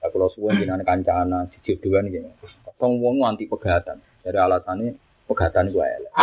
Aku 0.00 0.16
lo 0.16 0.30
suwon 0.32 0.62
jinan 0.62 0.80
kancana 0.86 1.44
nih 1.44 1.76
gini. 2.08 2.30
Kong 2.78 3.02
wong 3.02 3.26
anti 3.26 3.50
pegatan. 3.50 3.98
Dari 4.22 4.38
alasannya 4.38 4.94
pegatan 5.26 5.74
gue 5.74 5.82
elek. 5.84 6.14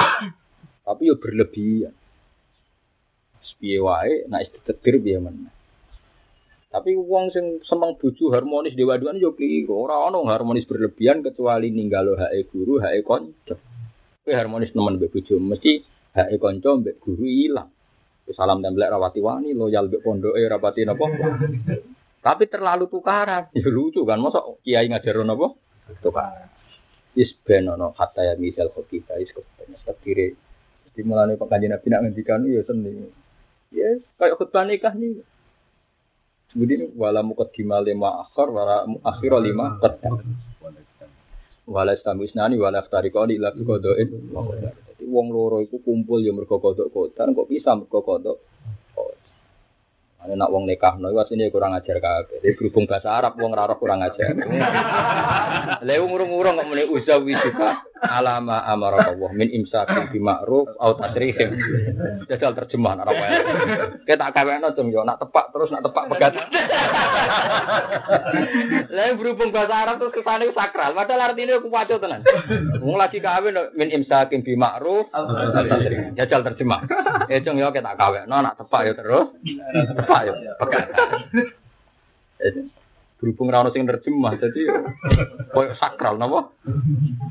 Tapi 0.88 1.02
yo 1.06 1.20
berlebihan. 1.20 1.94
Piye 3.56 3.80
wae 3.80 4.28
nak 4.28 4.52
istiqdir 4.52 5.00
biar 5.00 5.24
mana. 5.24 5.55
Tapi 6.76 6.92
uang 6.92 7.32
sing 7.32 7.64
seneng 7.64 7.96
bojo 7.96 8.36
harmonis 8.36 8.76
dewa-dewan 8.76 9.16
yo 9.16 9.32
keliru. 9.32 9.88
Ora 9.88 10.12
ono 10.12 10.28
harmonis 10.28 10.68
berlebihan 10.68 11.24
kecuali 11.24 11.72
ninggalo 11.72 12.20
hae 12.20 12.44
guru, 12.52 12.84
hae 12.84 13.00
kanca. 13.00 13.56
Kowe 14.20 14.34
harmonis 14.36 14.76
nemen 14.76 15.00
mbek 15.00 15.16
bojo 15.16 15.40
mesti 15.40 15.80
hae 16.20 16.36
kanca 16.36 16.76
mbek 16.76 17.00
guru 17.00 17.24
ilang. 17.24 17.72
Salam 18.36 18.60
templek 18.60 18.92
rawati 18.92 19.24
wani, 19.24 19.56
loyal 19.56 19.88
mbek 19.88 20.04
pondoke 20.04 20.36
rapati 20.36 20.84
napa. 20.84 21.08
Tapi 22.20 22.44
terlalu 22.52 22.92
tukaran. 22.92 23.48
Ya 23.56 23.72
lucu 23.72 24.04
kan, 24.04 24.20
masa 24.20 24.44
kiai 24.60 24.92
ngajar 24.92 25.24
napa? 25.24 25.56
Tukaran. 26.04 26.52
Is 27.16 27.32
ben 27.48 27.72
ono 27.72 27.96
kata 27.96 28.20
ya 28.20 28.34
misal 28.36 28.68
kita 28.76 29.16
is 29.24 29.32
kepen 29.32 29.80
sekire. 29.80 30.36
Di 30.92 31.08
mulane 31.08 31.40
pengajian 31.40 31.72
Nabi 31.72 31.88
nak 31.88 32.02
ngendikan 32.04 32.44
ya 32.44 32.68
seni. 32.68 33.08
Yes, 33.72 34.04
kayak 34.20 34.36
khutbah 34.36 34.68
nikah 34.68 34.92
nih. 34.92 35.24
Kemudian 36.56 36.88
wala 36.96 37.20
muqaddimah 37.20 37.84
lima 37.84 38.24
akhir 38.24 38.48
wala 38.48 38.88
akhir 39.04 39.32
lima 39.44 39.76
qaddam. 39.84 40.24
Wala 41.68 41.92
samisnani 42.00 42.56
wala 42.56 42.80
ftariqani 42.80 43.36
ila 43.36 43.52
biqada'in. 43.52 44.08
Jadi 44.96 45.04
wong 45.04 45.36
loro 45.36 45.60
iku 45.60 45.84
kumpul 45.84 46.24
ya 46.24 46.32
mergo 46.32 46.64
kodok 46.64 46.96
kodan 46.96 47.36
kok 47.36 47.52
bisa 47.52 47.76
mergo 47.76 48.00
kodok. 48.00 48.40
Ane 50.24 50.40
nak 50.40 50.48
wong 50.48 50.64
nikah 50.64 50.96
no 50.96 51.12
asline 51.12 51.52
kurang 51.52 51.76
ajar 51.76 52.00
kabeh. 52.00 52.40
Jadi 52.40 52.56
berhubung 52.56 52.88
bahasa 52.88 53.12
Arab 53.12 53.36
wong 53.36 53.52
raro 53.52 53.76
kurang 53.76 54.00
ajar. 54.00 54.32
Lha 55.86 55.96
umur-umur 56.00 56.56
kok 56.56 56.68
muni 56.72 56.88
uzawi 56.88 57.36
juga 57.36 57.84
alama 58.10 58.66
amara 58.66 59.14
Allah 59.14 59.32
min 59.38 59.54
imsakin 59.54 60.10
bi 60.10 60.18
ma'ruf 60.18 60.66
au 60.82 60.92
tasrihim. 60.98 61.54
Jajal 62.26 62.58
terjemahan 62.58 63.06
Arab 63.06 63.16
wae. 63.16 63.32
Kita 64.10 64.18
tak 64.18 64.34
kawekno 64.34 64.74
cung 64.74 64.90
yo 64.90 65.06
nak 65.06 65.22
tepak 65.22 65.54
terus 65.54 65.70
nak 65.70 65.86
tepak 65.86 66.10
pegat. 66.10 66.34
Lah 68.90 69.14
berhubung 69.16 69.54
bahasa 69.54 69.76
Arab 69.86 70.02
terus 70.02 70.16
kesane 70.18 70.50
sakral. 70.52 70.98
Padahal 70.98 71.32
artinya 71.32 71.62
aku 71.62 71.70
pacu 71.70 72.02
tenan. 72.02 72.26
Wong 72.82 72.98
lagi 72.98 73.22
kawin 73.22 73.72
min 73.78 73.94
imsakin 73.94 74.42
bi 74.42 74.58
ma'ruf 74.58 75.08
au 75.14 75.24
tasrihim. 75.30 76.18
Jajal 76.18 76.42
terjemah. 76.42 76.82
Eh 77.30 77.46
cung 77.46 77.62
yo 77.62 77.70
kita 77.70 77.94
kawekno 77.94 78.42
nak 78.42 78.58
tepak 78.58 78.82
yo 78.90 78.94
terus. 78.98 79.28
Tepak 79.96 80.16
Pak 80.16 80.22
ya, 80.26 80.54
pekat. 80.62 80.88
Berhubung 83.16 83.48
rano 83.48 83.72
sing 83.72 83.88
terjemah, 83.88 84.36
jadi 84.36 84.62
koyo 85.56 85.72
sakral 85.80 86.20
napa? 86.20 86.52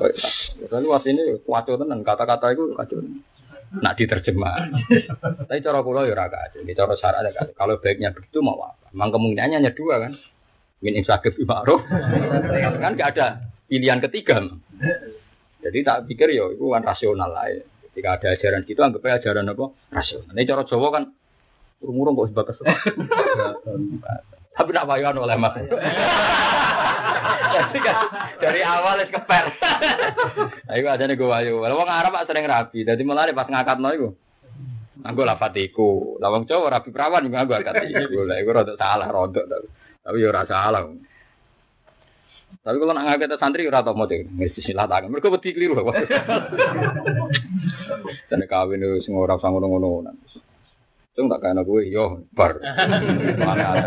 Koyo 0.01 0.15
sakral. 0.16 0.44
Lalu 0.73 0.89
asine 0.97 1.23
kuwaco 1.44 1.77
tenan 1.77 2.01
kata-kata 2.01 2.56
itu 2.56 2.73
kacau. 2.73 3.05
Nak 3.74 3.94
diterjemah. 3.98 4.70
Tapi 5.44 5.61
cara 5.61 5.85
kula 5.85 6.09
ya 6.09 6.16
ora 6.16 6.32
kacau. 6.32 6.65
Ini 6.65 6.73
cara 6.73 6.94
syarat 6.97 7.28
kan. 7.36 7.52
Kalau 7.52 7.77
baiknya 7.82 8.16
begitu 8.16 8.40
mau 8.40 8.56
apa? 8.65 8.89
Memang 8.97 9.11
kemungkinannya 9.12 9.56
hanya 9.61 9.73
dua 9.77 10.09
kan. 10.09 10.12
Min 10.81 10.97
imsakif 10.97 11.36
ma'ruf. 11.44 11.85
Kan 12.81 12.97
gak 12.97 13.19
ada 13.19 13.44
pilihan 13.69 14.01
ketiga. 14.01 14.40
Jadi 15.61 15.78
tak 15.85 16.09
pikir 16.09 16.32
ya 16.32 16.48
itu 16.48 16.65
kan 16.70 16.81
rasional 16.81 17.28
lah 17.28 17.51
ya. 17.51 17.61
Ketika 17.93 18.20
ada 18.20 18.27
ajaran 18.35 18.62
gitu 18.65 18.81
anggapnya 18.81 19.20
ajaran 19.20 19.52
apa? 19.52 19.65
Rasional. 19.93 20.32
Ini 20.32 20.48
cara 20.48 20.65
Jawa 20.65 20.89
kan 20.93 21.05
Urung-urung 21.85 22.16
kok 22.16 22.32
sebatas. 22.32 22.56
Tapi 24.55 24.70
nak 24.70 24.86
payuan 24.86 25.18
oleh 25.18 25.35
mas. 25.35 25.59
Kan 27.74 27.97
dari 28.39 28.60
awal 28.62 29.02
es 29.02 29.10
keper. 29.10 29.47
Ayo 30.70 30.86
aja 30.90 31.05
nih 31.06 31.18
gue 31.18 31.26
wayu. 31.26 31.59
Kalau 31.59 31.82
orang 31.82 31.98
Arab 32.06 32.14
sering 32.26 32.47
rapi. 32.47 32.86
Jadi 32.86 33.02
malah 33.02 33.31
pas 33.35 33.51
ngangkat 33.51 33.78
no 33.82 33.90
itu. 33.90 34.09
Aku 35.05 35.20
lafatiku. 35.26 36.16
Lawang 36.22 36.47
cowok 36.47 36.70
rapi 36.70 36.89
perawan 36.94 37.26
juga 37.26 37.43
aku 37.43 37.52
angkat 37.59 37.74
iku. 37.82 38.24
Lah 38.24 38.36
iku 38.39 38.51
rada 38.55 38.74
salah 38.78 39.10
rodok 39.10 39.44
tapi. 39.51 39.66
Ya 40.22 40.31
ora 40.31 40.47
salah. 40.47 40.86
Tapi 42.64 42.76
kalau 42.78 42.94
nak 42.94 43.05
ngangkat 43.10 43.35
santri 43.43 43.66
ora 43.66 43.82
tau 43.82 43.98
motif. 43.98 44.22
Wis 44.39 44.55
silakan. 44.62 45.10
Mereka 45.10 45.35
wedi 45.35 45.51
keliru. 45.51 45.82
Dan 48.31 48.40
kawin 48.47 48.86
sing 49.02 49.12
ora 49.18 49.35
ngono-ngono. 49.35 50.14
Cung 51.15 51.31
tak 51.31 51.47
kena 51.47 51.62
gue 51.62 51.95
yo 51.95 52.27
bar. 52.35 52.59
Mana 53.47 53.65
ada. 53.70 53.86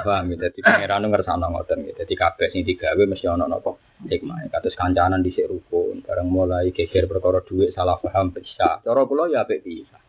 Paham 0.00 0.32
ya, 0.32 0.48
jadi 0.48 0.60
pangeran 0.64 1.04
ngersano 1.12 1.52
ngoten 1.52 1.84
ya. 1.84 1.92
Jadi 2.00 2.14
kabeh 2.16 2.48
sing 2.48 2.64
digawe 2.64 3.02
mesti 3.04 3.28
ana 3.28 3.44
napa 3.44 3.76
hikmah. 4.08 4.48
Kados 4.48 4.72
kancanan 4.72 5.20
dhisik 5.20 5.52
rukun, 5.52 6.00
bareng 6.00 6.32
mulai 6.32 6.72
geger 6.72 7.04
perkara 7.04 7.44
dhuwit 7.44 7.76
salah 7.76 8.00
paham 8.00 8.32
bisa. 8.32 8.80
Cara 8.80 9.02
kula 9.04 9.28
ya 9.28 9.44
apik 9.44 9.60
bisa. 9.60 10.00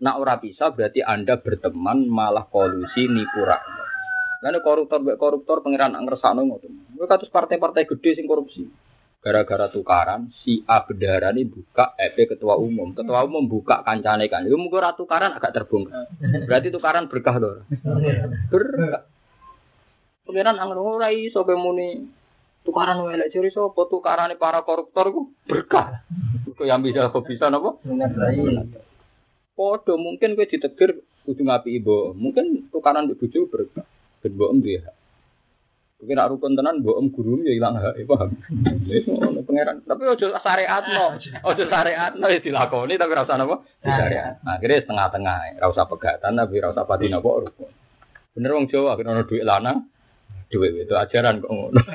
Nak 0.00 0.16
ora 0.24 0.40
bisa 0.40 0.72
berarti 0.72 1.04
Anda 1.04 1.36
berteman 1.36 2.08
malah 2.08 2.48
kolusi 2.48 3.12
nipu 3.12 3.44
rakyat. 3.44 3.88
Lalu 4.40 4.58
koruptor 4.64 5.00
koruptor 5.20 5.60
pangeran 5.60 6.00
ngersano 6.00 6.48
ngoten. 6.48 6.96
Kowe 6.96 7.04
kados 7.04 7.28
partai-partai 7.28 7.84
gede 7.84 8.16
sing 8.16 8.24
korupsi 8.24 8.64
gara-gara 9.28 9.68
tukaran 9.68 10.32
si 10.40 10.64
A 10.64 10.80
ini 10.88 11.44
buka 11.44 11.92
EP 12.00 12.16
ketua 12.24 12.56
umum. 12.56 12.96
Ketua 12.96 13.28
umum 13.28 13.44
buka 13.44 13.84
kancane 13.84 14.24
kan. 14.32 14.48
Itu 14.48 14.56
mungkin 14.56 14.80
tukaran 14.96 15.36
agak 15.36 15.52
terbongkar. 15.52 16.08
Berarti 16.48 16.72
tukaran 16.72 17.12
berkah 17.12 17.36
loh 17.36 17.60
berkah. 18.48 19.04
Pengiran 20.24 20.56
angin 20.56 20.80
ora 20.80 21.12
iso 21.12 21.44
muni 21.44 22.08
tukaran 22.64 23.04
welek 23.04 23.28
ciri 23.28 23.52
sopo 23.52 23.84
tukaran 23.92 24.32
para 24.40 24.64
koruptor 24.64 25.12
ku 25.12 25.20
berkah. 25.44 26.00
Kok 26.48 26.64
yang 26.64 26.80
bisa 26.80 27.12
kok 27.12 27.28
bisa 27.28 27.52
nopo 27.52 27.84
Podo 29.52 29.98
mungkin 30.00 30.38
gue 30.38 30.48
ditegur 30.48 31.04
kudu 31.28 31.42
ngapi 31.44 31.68
ibu 31.82 32.16
mungkin 32.16 32.72
tukaran 32.72 33.04
di 33.04 33.12
bujuk 33.12 33.52
berkah. 33.52 33.84
Ben 34.24 34.32
mbok 34.32 34.56
dia 34.64 34.97
Mungkin 35.98 36.14
nak 36.14 36.30
rukun 36.30 36.54
tenan 36.54 36.78
mbok 36.78 37.10
guru 37.10 37.42
ya 37.42 37.58
ilang 37.58 37.74
hak, 37.74 37.98
paham. 38.06 38.30
Wis 38.86 39.02
ngono 39.10 39.42
pangeran. 39.42 39.82
Tapi 39.82 40.02
ojo 40.06 40.30
syariatno. 40.30 41.18
Ojo 41.42 41.64
syariatno 41.66 42.26
ya 42.30 42.38
dilakoni 42.38 42.94
tapi 42.94 43.18
rasa 43.18 43.34
napa? 43.34 43.66
Syariat. 43.82 44.38
Akhirnya 44.46 44.86
setengah-tengah, 44.86 45.58
ora 45.58 45.66
usah 45.74 45.90
pegatan 45.90 46.38
tapi 46.38 46.62
ora 46.62 46.70
usah 46.70 46.86
pati 46.86 47.10
napa 47.10 47.26
rukun. 47.42 47.70
Bener 48.30 48.50
wong 48.54 48.70
Jawa 48.70 48.94
kena 48.94 49.18
ono 49.18 49.26
dhuwit 49.26 49.42
lanang. 49.42 49.90
Dhuwit 50.54 50.86
itu 50.86 50.94
ajaran 50.94 51.42
kok 51.42 51.50
ngono. 51.50 51.80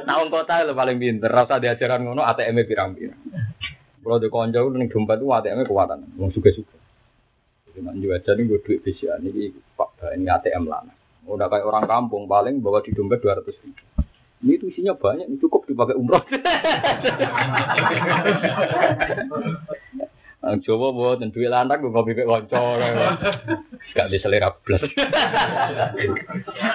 Nah, 0.00 0.26
wong 0.26 0.32
kota 0.32 0.66
lho 0.66 0.74
paling 0.74 0.98
pinter, 0.98 1.30
rasa 1.30 1.62
diajaran 1.62 2.02
ngono 2.02 2.26
ATM-e 2.26 2.66
pirang-pirang. 2.66 3.20
Kalau 4.02 4.18
di 4.18 4.26
konco 4.26 4.72
ning 4.74 4.90
dompet 4.90 5.22
itu 5.22 5.30
ATM-e 5.30 5.68
kuatan, 5.68 6.18
wong 6.18 6.34
suka-suka. 6.34 6.79
Cuma 7.76 7.94
jualan 7.94 8.36
ini 8.36 8.42
gue 8.50 8.60
duit 8.64 8.80
bisa 8.82 9.16
ini 9.22 9.54
pak 9.78 10.00
ini 10.16 10.26
ATM 10.26 10.66
lana. 10.66 10.94
Udah 11.28 11.46
kayak 11.46 11.66
orang 11.68 11.86
kampung 11.86 12.26
paling 12.26 12.58
bawa 12.64 12.82
di 12.82 12.90
dompet 12.96 13.20
dua 13.22 13.38
ratus 13.38 13.54
ribu. 13.62 13.84
Ini 14.40 14.56
tuh 14.56 14.72
isinya 14.72 14.96
banyak, 14.96 15.36
cukup 15.36 15.68
dipakai 15.68 16.00
umroh. 16.00 16.24
Ang 20.40 20.64
coba 20.64 20.86
buat 20.96 21.16
dan 21.20 21.36
duit 21.36 21.52
lantak 21.52 21.84
gue 21.84 21.92
ngopi 21.92 22.16
ke 22.16 22.24
koncor. 22.24 22.80
Gak 23.92 24.08
bisa 24.08 24.24
selera 24.24 24.48
plus. 24.56 24.80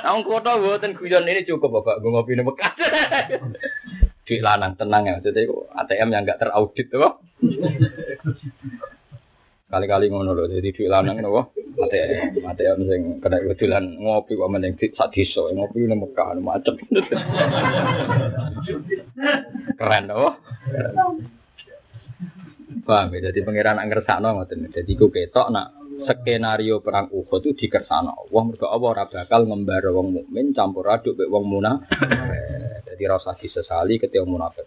Ang 0.06 0.22
kota 0.22 0.62
buat 0.62 0.86
dan 0.86 0.94
kuyon 0.94 1.26
ini 1.26 1.50
cukup 1.50 1.82
bapak 1.82 1.98
gue 2.06 2.14
ngopi 2.14 2.38
nih 2.38 2.46
bekas. 2.46 2.78
Duit 4.30 4.46
lanang 4.46 4.78
tenang 4.78 5.10
ya, 5.10 5.18
jadi 5.18 5.50
ATM 5.50 6.14
yang 6.14 6.30
gak 6.30 6.46
teraudit 6.46 6.94
tuh. 6.94 7.18
Kali-kali 9.76 10.08
ngono 10.08 10.32
lho, 10.32 10.48
jadi 10.48 10.72
duit 10.72 10.88
lanang 10.88 11.20
nopo. 11.20 11.52
Mate 11.76 12.32
mate 12.40 12.64
sing 12.88 13.20
kena 13.20 13.44
kedulan 13.44 14.00
ngopi 14.00 14.40
kok 14.40 14.48
meneng 14.48 14.80
sak 14.80 15.12
desa, 15.12 15.52
ngopi 15.52 15.84
nang 15.84 16.00
Mekah 16.00 16.40
macet. 16.40 16.80
Keren 19.76 20.04
nopo. 20.08 20.30
Paham 22.88 23.12
ya, 23.20 23.28
jadi 23.28 23.40
pangeran 23.44 23.84
ngersakno 23.84 24.40
ngoten. 24.40 24.72
Jadi 24.72 24.92
ku 24.96 25.12
ketok 25.12 25.52
nak 25.52 25.76
skenario 26.08 26.80
perang 26.80 27.12
Uhud 27.12 27.44
itu 27.44 27.68
dikersano 27.68 28.16
Allah 28.16 28.42
mergo 28.48 28.72
Allah 28.72 28.90
ora 28.96 29.06
bakal 29.12 29.44
ngembar 29.44 29.92
wong 29.92 30.08
mukmin 30.24 30.56
campur 30.56 30.88
aduk 30.88 31.20
mek 31.20 31.28
wong 31.28 31.52
munafik. 31.52 32.00
Jadi 32.96 33.04
rasa 33.12 33.36
disesali 33.36 34.00
ketika 34.00 34.24
munafik 34.24 34.64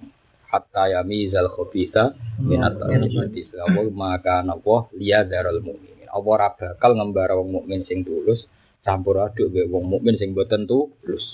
hatta 0.49 0.89
yamizal 0.89 1.53
khabitha 1.53 2.17
minat 2.41 2.81
tayyibati. 2.81 3.53
Allah 3.61 3.85
maka 3.93 4.41
napa 4.43 4.89
liya 4.97 5.29
daral 5.29 5.61
mukmin. 5.61 6.09
Allah 6.09 6.33
ora 6.33 6.49
bakal 6.57 6.97
ngembara 6.97 7.37
wong 7.37 7.53
mukmin 7.53 7.85
sing 7.85 8.01
tulus 8.03 8.49
campur 8.81 9.21
aduk 9.21 9.53
mbek 9.53 9.69
wong 9.69 9.85
mukmin 9.85 10.17
sing 10.17 10.33
boten 10.33 10.65
tulus. 10.65 11.25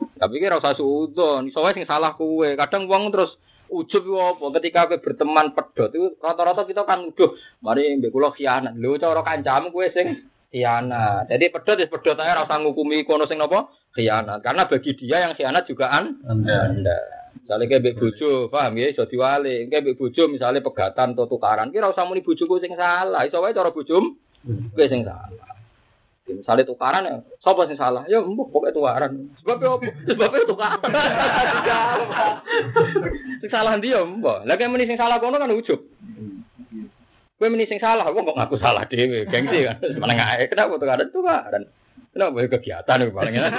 Tapi 0.00 0.40
kira 0.40 0.60
usah 0.60 0.76
suudon, 0.76 1.48
iso 1.48 1.60
sing 1.72 1.84
salah 1.88 2.16
kuwe. 2.16 2.56
Kadang 2.56 2.88
wong 2.88 3.12
terus 3.12 3.36
ujub 3.70 4.04
apa 4.18 4.44
ketika 4.60 4.90
kowe 4.90 4.98
berteman 4.98 5.54
pedot 5.54 5.94
itu 5.94 6.18
rata-rata 6.18 6.66
kita 6.66 6.82
kan 6.84 7.06
udah 7.06 7.30
mari 7.64 7.96
mbek 7.96 8.12
kula 8.12 8.36
khianat. 8.36 8.76
Lho 8.76 9.00
cara 9.00 9.24
kancamu 9.24 9.72
kowe 9.72 9.88
sing 9.88 10.28
khianat. 10.52 11.32
Jadi 11.32 11.48
pedot 11.48 11.80
ya 11.80 11.88
pedot 11.88 12.16
ae 12.20 12.28
ora 12.28 12.44
usah 12.44 12.60
ngukumi 12.60 13.08
kono 13.08 13.24
sing 13.24 13.40
napa 13.40 13.72
khianat. 13.96 14.44
Karena 14.44 14.68
bagi 14.68 14.92
dia 15.00 15.24
yang 15.24 15.32
khianat 15.32 15.64
juga 15.64 15.88
an 15.88 16.20
anda. 16.28 16.58
anda. 16.68 17.19
Misalnya 17.34 17.66
kayak 17.66 17.98
bojo, 17.98 18.50
paham 18.50 18.78
ya, 18.78 18.86
iso 18.90 19.06
diwali. 19.06 19.70
Kayak 19.70 19.94
bek 19.94 20.30
misalnya 20.30 20.62
pegatan 20.62 21.14
atau 21.14 21.26
tukaran, 21.26 21.74
kira 21.74 21.90
usah 21.90 22.06
muni 22.06 22.22
bojoku 22.22 22.58
sing 22.58 22.74
salah. 22.74 23.26
Iso 23.26 23.38
cara 23.38 23.70
bojom, 23.70 24.04
kowe 24.74 24.86
sing 24.86 25.02
salah. 25.02 25.58
Misalnya 26.30 26.62
tukaran 26.62 27.10
ya, 27.10 27.18
sapa 27.42 27.66
sing 27.66 27.74
salah? 27.74 28.06
Ya 28.06 28.22
mbok 28.22 28.54
pokoke 28.54 28.70
tukaran. 28.70 29.34
Sebabnya 29.42 29.74
apa? 29.74 29.86
Sebabnya 30.06 30.46
tukaran. 30.46 30.80
sing 33.42 33.50
salah 33.50 33.74
ndi 33.74 33.90
ya 33.90 34.06
mbok. 34.06 34.46
Lah 34.46 34.54
kayak 34.54 34.70
muni 34.70 34.86
sing 34.86 34.94
salah 34.94 35.18
kono 35.18 35.42
kan 35.42 35.50
ujub. 35.50 35.82
Kowe 37.40 37.48
muni 37.50 37.66
sing 37.66 37.82
salah, 37.82 38.06
kok 38.06 38.20
ngaku 38.20 38.56
salah 38.60 38.86
dhewe, 38.86 39.26
gengsi 39.26 39.66
kan. 39.66 39.82
Meneng 39.98 40.22
ae, 40.22 40.46
kenapa 40.46 40.78
tukaran 40.78 41.10
tukaran. 41.10 41.66
Kenapa 42.10 42.42
kegiatan 42.58 43.06
itu 43.06 43.12
paling 43.14 43.34
enak? 43.38 43.52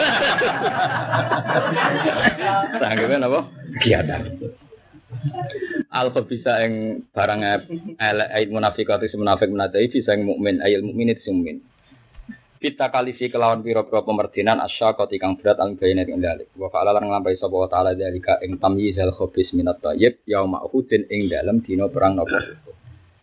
Sanggupnya 2.83 3.27
apa? 3.31 3.39
Kegiatan. 3.79 4.19
Alfa 5.91 6.21
bisa 6.23 6.59
yang 6.63 7.03
barang 7.11 7.41
ayat 7.99 8.49
munafik 8.51 8.87
atau 8.91 9.07
si 9.07 9.15
munafik 9.15 9.47
menatai 9.47 9.91
bisa 9.91 10.15
yang 10.15 10.27
mukmin 10.27 10.59
ayat 10.59 10.83
mukmin 10.83 11.15
itu 11.15 11.31
mukmin. 11.31 11.63
Kita 12.61 12.93
kali 12.93 13.17
si 13.17 13.31
kelawan 13.33 13.65
piro 13.65 13.89
piro 13.89 14.05
pemerdinan 14.05 14.61
asya 14.61 14.93
kau 14.93 15.09
tikang 15.09 15.39
berat 15.41 15.57
al 15.57 15.73
bayinat 15.73 16.05
ing 16.05 16.21
dalik. 16.21 16.53
Wa 16.53 16.69
fa'ala 16.69 16.93
lan 16.93 17.09
nglampahi 17.09 17.41
sapa 17.41 17.55
wa 17.57 17.65
ta'ala 17.65 17.97
dalika 17.97 18.37
ing 18.45 18.61
tamyizal 18.61 19.15
khabis 19.17 19.49
minat 19.57 19.81
tayyib 19.81 20.21
yauma 20.29 20.61
uhudin 20.69 21.09
ing 21.09 21.25
dalam 21.31 21.65
dino 21.65 21.89
perang 21.89 22.19
nopo. 22.21 22.37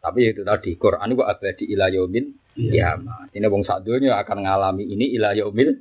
Tapi 0.02 0.34
itu 0.34 0.42
tadi 0.42 0.74
Quran 0.74 1.14
itu 1.14 1.22
abadi 1.22 1.64
ila 1.70 1.86
yaumil 1.86 2.26
kiamat. 2.58 3.30
Ini 3.30 3.46
wong 3.46 3.62
sak 3.62 3.86
akan 3.86 4.38
ngalami 4.42 4.84
ini 4.90 5.14
ila 5.14 5.38
yaumil 5.38 5.78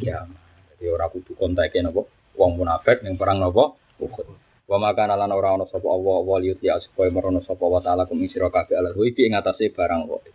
kiamat. 0.00 0.40
Jadi 0.74 0.88
ora 0.88 1.12
kudu 1.12 1.36
konteke 1.36 1.84
napa 1.84 2.08
wong 2.40 2.50
munafik 2.56 3.04
ning 3.04 3.20
perang 3.20 3.44
napa 3.44 3.76
Uhud. 4.00 4.26
Wa 4.64 4.80
maka 4.80 5.04
lan 5.04 5.28
ora 5.28 5.60
ana 5.60 5.68
sapa 5.68 5.84
Allah 5.84 6.18
wa 6.24 6.36
liyuti 6.40 6.72
supaya 6.88 7.12
merono 7.12 7.44
sapa 7.44 7.68
wa 7.68 7.84
taala 7.84 8.08
kum 8.08 8.24
sira 8.26 8.48
kabeh 8.48 8.74
ala 8.80 8.96
ruhi 8.96 9.12
ing 9.12 9.36
atase 9.36 9.68
barang 9.70 10.08
wae. 10.08 10.32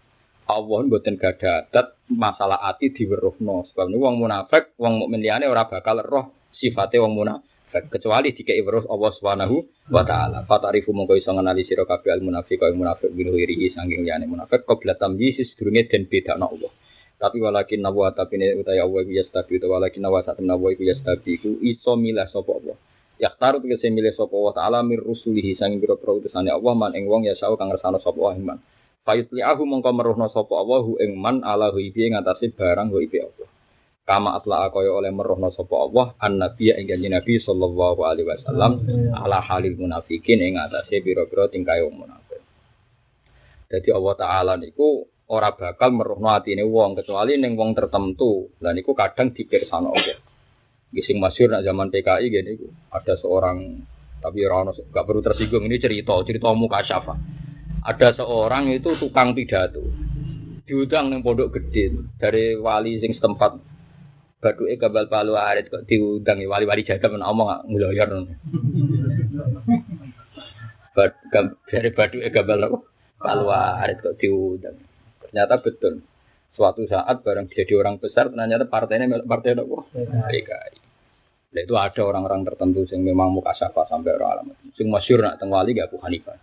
Allah 0.50 0.78
mboten 0.86 1.18
gadah 1.18 1.70
adat 1.70 1.98
masalah 2.10 2.62
ati 2.70 2.94
diweruhno. 2.94 3.70
Sebab 3.70 3.90
niku 3.90 4.06
wong 4.06 4.18
munafik, 4.22 4.74
wong 4.78 5.02
mukmin 5.02 5.22
liyane 5.22 5.46
ora 5.46 5.70
bakal 5.70 6.02
roh 6.02 6.34
sifate 6.58 6.98
wong 7.02 7.14
munafik 7.14 7.50
kecuali 7.70 8.34
jika 8.34 8.50
ibrus 8.58 8.90
Allah 8.90 9.12
Subhanahu 9.14 9.56
wa 9.94 10.02
taala. 10.02 10.44
Fatarifu 10.50 10.90
mongko 10.90 11.14
iso 11.22 11.30
ngenali 11.30 11.64
sira 11.70 11.86
kabeh 11.86 12.10
al 12.18 12.22
munafiq 12.26 12.58
kaya 12.58 12.74
munafik 12.74 13.14
bin 13.14 13.30
wirihi 13.30 13.70
sanging 13.78 14.02
liyane 14.02 14.26
munafik 14.26 14.66
qabla 14.66 14.98
tamyiz 14.98 15.38
sedurunge 15.54 15.86
den 15.86 16.10
bedakno 16.10 16.50
Allah. 16.50 16.72
Tapi 17.20 17.38
walakin 17.38 17.84
nawa 17.84 18.16
tapi 18.16 18.42
ne 18.42 18.58
utawa 18.58 18.80
Allah 18.80 19.00
iku 19.06 19.14
yastabi 19.14 19.52
utawa 19.62 19.78
walakin 19.78 20.02
nawa 20.02 20.26
sak 20.26 20.42
nawa 20.42 20.68
iku 20.74 20.84
yastabi 20.88 21.38
iku 21.38 21.50
iso 21.62 21.94
milah 21.94 22.26
sapa 22.34 22.52
Allah. 22.58 22.78
Yaktaru 23.20 23.62
tegese 23.62 23.92
milih 23.92 24.16
sapa 24.18 24.34
Allah 24.34 24.54
taala 24.56 24.80
mir 24.82 25.04
rusulihi 25.04 25.60
sanging 25.60 25.84
pira-pira 25.84 26.16
utusane 26.16 26.50
Allah 26.50 26.74
man 26.74 26.96
ing 26.98 27.06
wong 27.06 27.28
ya 27.28 27.36
sau 27.38 27.54
kang 27.60 27.70
ngersano 27.70 28.02
sapa 28.02 28.18
Allah 28.18 28.40
iman. 28.40 28.58
Fayutli'ahu 29.04 29.62
mongko 29.68 29.92
meruhna 29.94 30.32
sapa 30.32 30.54
Allah 30.58 30.84
ing 31.06 31.20
man 31.20 31.44
ala 31.46 31.70
hu 31.70 31.78
ing 31.78 32.18
atase 32.18 32.50
barang 32.56 32.90
hu 32.90 32.98
Allah 32.98 33.59
kama 34.10 34.42
atla 34.42 34.74
kaya 34.74 34.90
oleh 34.90 35.14
merohno 35.14 35.54
sapa 35.54 35.86
Allah 35.86 36.18
an 36.18 36.42
nabi 36.42 36.74
ing 36.74 36.90
kanjeng 36.90 37.14
Nabi 37.14 37.38
sallallahu 37.38 38.02
alaihi 38.02 38.26
wasallam 38.26 38.82
ala 39.14 39.38
halil 39.38 39.78
munafikin 39.78 40.42
ing 40.42 40.58
atase 40.58 41.06
pira-pira 41.06 41.46
tingkae 41.46 41.86
munafik. 41.94 42.42
Jadi 43.70 43.90
Allah 43.94 44.14
taala 44.18 44.54
niku 44.58 45.06
ora 45.30 45.54
bakal 45.54 45.94
merohno 45.94 46.34
atine 46.34 46.66
wong 46.66 46.98
kecuali 46.98 47.38
ning 47.38 47.54
wong 47.54 47.78
tertentu. 47.78 48.50
Lah 48.66 48.74
niku 48.74 48.98
kadang 48.98 49.30
dipirsano 49.30 49.94
Allah. 49.94 50.18
Gising 50.90 51.22
masyur 51.22 51.54
nak 51.54 51.62
zaman 51.62 51.94
PKI 51.94 52.26
gini 52.34 52.54
ada 52.90 53.14
seorang 53.22 53.78
tapi 54.26 54.42
orang 54.42 54.74
gak 54.74 55.06
perlu 55.06 55.22
tersinggung 55.22 55.70
ini 55.70 55.78
cerita 55.78 56.18
cerita 56.26 56.50
muka 56.58 56.82
syafa. 56.82 57.14
Ada 57.86 58.18
seorang 58.18 58.74
itu 58.74 58.98
tukang 58.98 59.38
pidato 59.38 59.86
diundang 60.66 61.10
neng 61.10 61.26
pondok 61.26 61.50
gede 61.50 61.98
dari 62.22 62.54
wali 62.54 63.02
sing 63.02 63.18
setempat 63.18 63.69
Batu 64.40 64.64
e 64.72 64.80
kabal 64.80 65.12
palu 65.12 65.36
arit 65.36 65.68
kok 65.68 65.84
diundang 65.84 66.40
wali-wali 66.48 66.88
jaga 66.88 67.12
men 67.12 67.20
omong 67.20 67.68
ngloyor. 67.68 68.08
dari 71.68 71.90
badu 71.92 72.18
gambar 72.24 72.58
apa? 72.72 72.78
Keluar 73.20 73.90
kok 74.00 74.16
diundang. 74.16 74.80
Ternyata 75.28 75.60
betul. 75.60 76.04
Suatu 76.56 76.84
saat 76.88 77.24
bareng 77.24 77.48
jadi 77.52 77.72
orang 77.80 78.00
besar, 78.04 78.32
ternyata 78.32 78.68
partainya 78.68 79.08
partai 79.24 79.56
apa? 79.56 79.80
PKI. 80.28 80.76
Nah, 81.50 81.62
itu 81.66 81.74
ada 81.74 82.02
orang-orang 82.06 82.46
tertentu 82.46 82.86
yang 82.94 83.02
memang 83.02 83.34
muka 83.34 83.58
syafa 83.58 83.90
sampai 83.90 84.14
orang 84.14 84.30
alam. 84.38 84.46
Sing 84.78 84.86
masyur 84.86 85.26
nak 85.26 85.42
tengwali 85.42 85.74
gak 85.74 85.90
Abu 85.90 85.98
Hanifah. 85.98 86.38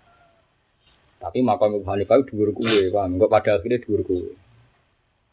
Tapi 1.23 1.47
makam 1.47 1.78
Abu 1.78 1.86
Hanifah 1.86 2.27
dhuwur 2.27 2.51
kuwe, 2.51 2.90
paham? 2.90 3.16
Enggak 3.16 3.31
pada 3.31 3.51
akhirnya 3.60 3.78
dhuwur 3.86 4.02
kuwe. 4.02 4.35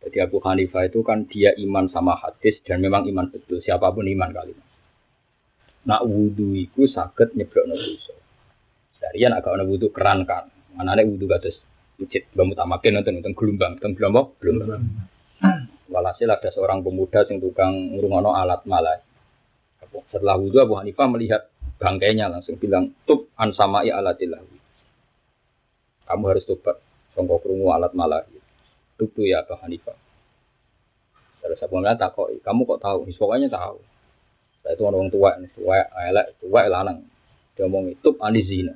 Jadi 0.03 0.17
Abu 0.19 0.43
Hanifah 0.43 0.83
itu 0.91 0.99
kan 0.99 1.23
dia 1.31 1.55
iman 1.63 1.87
sama 1.87 2.19
hadis 2.19 2.59
dan 2.67 2.83
memang 2.83 3.07
iman 3.07 3.31
betul. 3.31 3.63
Siapa 3.63 3.87
pun 3.95 4.03
iman 4.03 4.29
kali. 4.35 4.51
Nak 5.87 6.01
wudhu 6.03 6.59
itu 6.59 6.91
sakit 6.91 7.35
nyeblok 7.39 7.65
dosa. 7.71 8.15
Seharian 8.99 9.31
agak 9.31 9.55
ana 9.55 9.63
wudhu 9.63 9.95
keran 9.95 10.27
kan. 10.27 10.51
Anane 10.75 11.07
wudhu 11.07 11.27
kados 11.27 11.55
masjid 11.95 12.27
bangun 12.35 12.57
tamakin 12.57 12.99
nonton 12.99 13.13
nonton 13.19 13.33
gelombang, 13.35 13.71
nonton 13.79 13.93
gelombang, 13.95 14.27
gelombang. 14.43 14.83
Walhasil 15.87 16.27
ada 16.27 16.49
seorang 16.51 16.83
pemuda 16.83 17.23
yang 17.27 17.39
tukang 17.39 17.95
ngurungono 17.95 18.35
alat 18.35 18.63
malah. 18.67 18.99
Setelah 20.11 20.35
wudhu 20.35 20.59
Abu 20.59 20.75
Hanifah 20.79 21.07
melihat 21.07 21.47
bangkainya 21.79 22.27
langsung 22.27 22.59
bilang 22.59 22.91
tub 23.07 23.31
an 23.39 23.55
samai 23.55 23.87
alatillah. 23.87 24.39
Kamu 26.03 26.23
harus 26.27 26.43
tobat 26.43 26.79
songkok 27.15 27.47
krungu 27.47 27.71
alat 27.71 27.95
malah. 27.95 28.27
Tubuh 28.99 29.25
ya 29.25 29.41
Abu 29.41 29.57
Hanifah. 29.57 29.97
Terus 31.41 31.59
Abu 31.63 31.81
Hanifah 31.81 31.97
takut, 32.09 32.29
kamu 32.39 32.61
kok 32.69 32.81
tahu? 32.81 32.99
Pokoknya 33.13 33.49
tahu. 33.49 33.81
Saya 34.63 34.79
itu 34.79 34.83
orang 34.87 35.11
tua, 35.11 35.35
tua, 35.59 35.77
elek, 36.07 36.39
tua, 36.39 36.61
lanang. 36.71 37.03
Dia 37.53 37.67
ngomong 37.67 37.91
itu 37.93 38.09
andi 38.23 38.41
zina. 38.47 38.73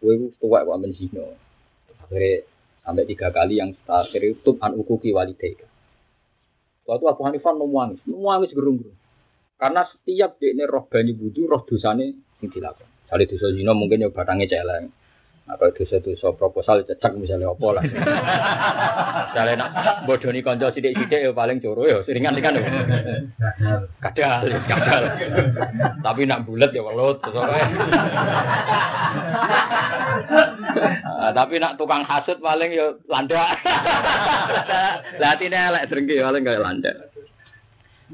Kue 0.00 0.32
tua 0.40 0.64
kok 0.64 0.74
ambil 0.74 0.92
zina. 0.96 1.22
Akhirnya 2.00 2.48
sampai 2.80 3.04
tiga 3.04 3.28
kali 3.34 3.60
yang 3.60 3.76
terakhir 3.84 4.22
itu 4.24 4.50
an 4.62 4.72
ukuki 4.78 5.12
walidayka. 5.12 5.68
Waktu 6.86 7.04
Abu 7.10 7.22
Hanifah 7.26 7.52
nangis, 7.58 8.00
nangis 8.06 8.50
gerung-gerung. 8.54 8.96
Karena 9.56 9.88
setiap 9.88 10.36
dia 10.36 10.52
ini 10.52 10.64
roh 10.68 10.84
banyu 10.86 11.16
budu, 11.16 11.48
roh 11.48 11.64
dosane 11.64 12.14
yang 12.44 12.48
dilakukan. 12.52 12.88
Kali 13.08 13.24
dosa 13.24 13.48
zina 13.56 13.72
mungkin 13.72 14.04
ya 14.04 14.08
batangnya 14.12 14.46
celeng. 14.48 14.92
Apa 15.46 15.70
dosa-dosa 15.70 16.34
proposal 16.34 16.82
cecak 16.82 17.14
misalnya 17.14 17.54
apa 17.54 17.68
lah. 17.70 17.84
Misalnya 19.30 19.54
nak 19.62 19.70
bodoni 20.02 20.42
konco 20.42 20.74
sidik-sidik 20.74 21.22
ya 21.22 21.30
paling 21.30 21.62
coro 21.62 21.86
ya 21.86 22.02
seringan 22.02 22.34
kan. 22.42 22.58
Kadal, 24.02 24.42
kadal. 24.66 25.02
Tapi 26.02 26.26
nak 26.26 26.50
bulat 26.50 26.74
ya 26.74 26.82
welut 26.82 27.22
Ah, 31.06 31.30
tapi 31.30 31.62
nak 31.62 31.78
tukang 31.78 32.02
hasut 32.02 32.42
paling 32.42 32.74
ya 32.74 32.98
landak. 33.06 33.46
Lah 35.22 35.30
atine 35.38 35.54
elek 35.54 35.86
drengki 35.94 36.26
paling 36.26 36.42
kayak 36.42 36.58
landak. 36.58 36.96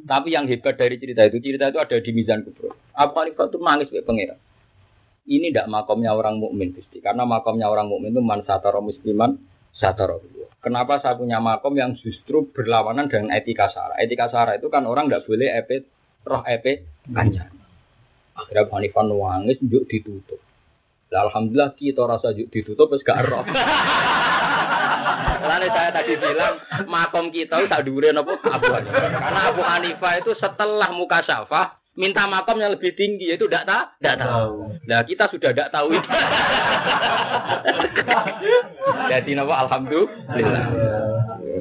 Tapi 0.04 0.36
yang 0.36 0.44
hebat 0.52 0.76
dari 0.76 1.00
cerita 1.00 1.24
itu, 1.24 1.40
cerita 1.40 1.72
itu 1.72 1.80
ada 1.80 1.96
di 1.96 2.10
Mizan 2.12 2.44
Kubro. 2.44 2.76
Apa 2.92 3.24
itu 3.24 3.56
nangis 3.56 3.88
kayak 3.88 4.04
pangeran 4.04 4.36
ini 5.26 5.54
tidak 5.54 5.70
makomnya 5.70 6.14
orang 6.14 6.42
mukmin 6.42 6.74
Gusti. 6.74 6.98
Karena 6.98 7.22
makomnya 7.22 7.70
orang 7.70 7.86
mukmin 7.86 8.10
itu 8.10 8.22
man 8.22 8.42
satara 8.42 8.82
musliman 8.82 9.38
satara 9.78 10.18
Kenapa 10.62 11.02
saya 11.02 11.18
punya 11.18 11.42
makom 11.42 11.74
yang 11.74 11.98
justru 11.98 12.46
berlawanan 12.54 13.10
dengan 13.10 13.34
etika 13.34 13.66
sara? 13.74 13.98
Etika 13.98 14.30
sara 14.30 14.54
itu 14.54 14.70
kan 14.70 14.86
orang 14.86 15.10
tidak 15.10 15.26
boleh 15.26 15.50
ep 15.58 15.90
roh 16.22 16.46
ep 16.46 16.86
kanjang. 17.10 17.50
Akhirnya 18.38 18.70
Abu 18.70 18.72
Hanifah 18.78 19.02
nuangis 19.02 19.58
juk 19.58 19.90
ditutup. 19.90 20.38
Lah, 21.10 21.26
Alhamdulillah 21.26 21.74
kita 21.74 22.06
rasa 22.06 22.30
juk 22.30 22.46
ditutup 22.54 22.94
terus 22.94 23.02
gak 23.02 23.26
roh. 23.26 23.42
Lalu 25.42 25.66
saya 25.74 25.90
tadi 25.90 26.14
bilang 26.14 26.62
makom 26.86 27.34
kita 27.34 27.58
itu 27.58 27.66
tak 27.66 27.82
dhuwure 27.82 28.14
apa 28.14 28.32
Abu 28.54 28.66
Hanifah. 28.70 29.18
Karena 29.18 29.40
Abu 29.50 29.62
Hanifah 29.66 30.12
itu 30.22 30.30
setelah 30.38 30.94
muka 30.94 31.26
syafah 31.26 31.81
minta 31.92 32.24
makam 32.24 32.56
yang 32.56 32.72
lebih 32.72 32.96
tinggi 32.96 33.36
itu 33.36 33.44
tidak 33.48 33.68
tahu 33.68 33.84
tidak 34.00 34.16
tahu 34.24 34.52
nah 34.88 35.00
kita 35.04 35.24
sudah 35.28 35.50
tidak 35.52 35.68
tahu 35.68 35.88
itu 35.92 36.08
jadi 39.12 39.30
nama 39.36 39.54
alhamdulillah 39.68 40.64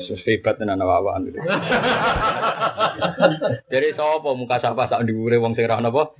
hebat 0.09 0.55
tenan 0.57 0.81
awak 0.81 1.21
gitu. 1.27 1.37
Jadi 3.69 3.87
sapa 3.95 4.29
muka 4.33 4.57
safa 4.59 4.83
sak 4.89 5.03
dhuwure 5.05 5.37
wong 5.37 5.53
sing 5.53 5.67
ra 5.67 5.79
napa? 5.79 6.15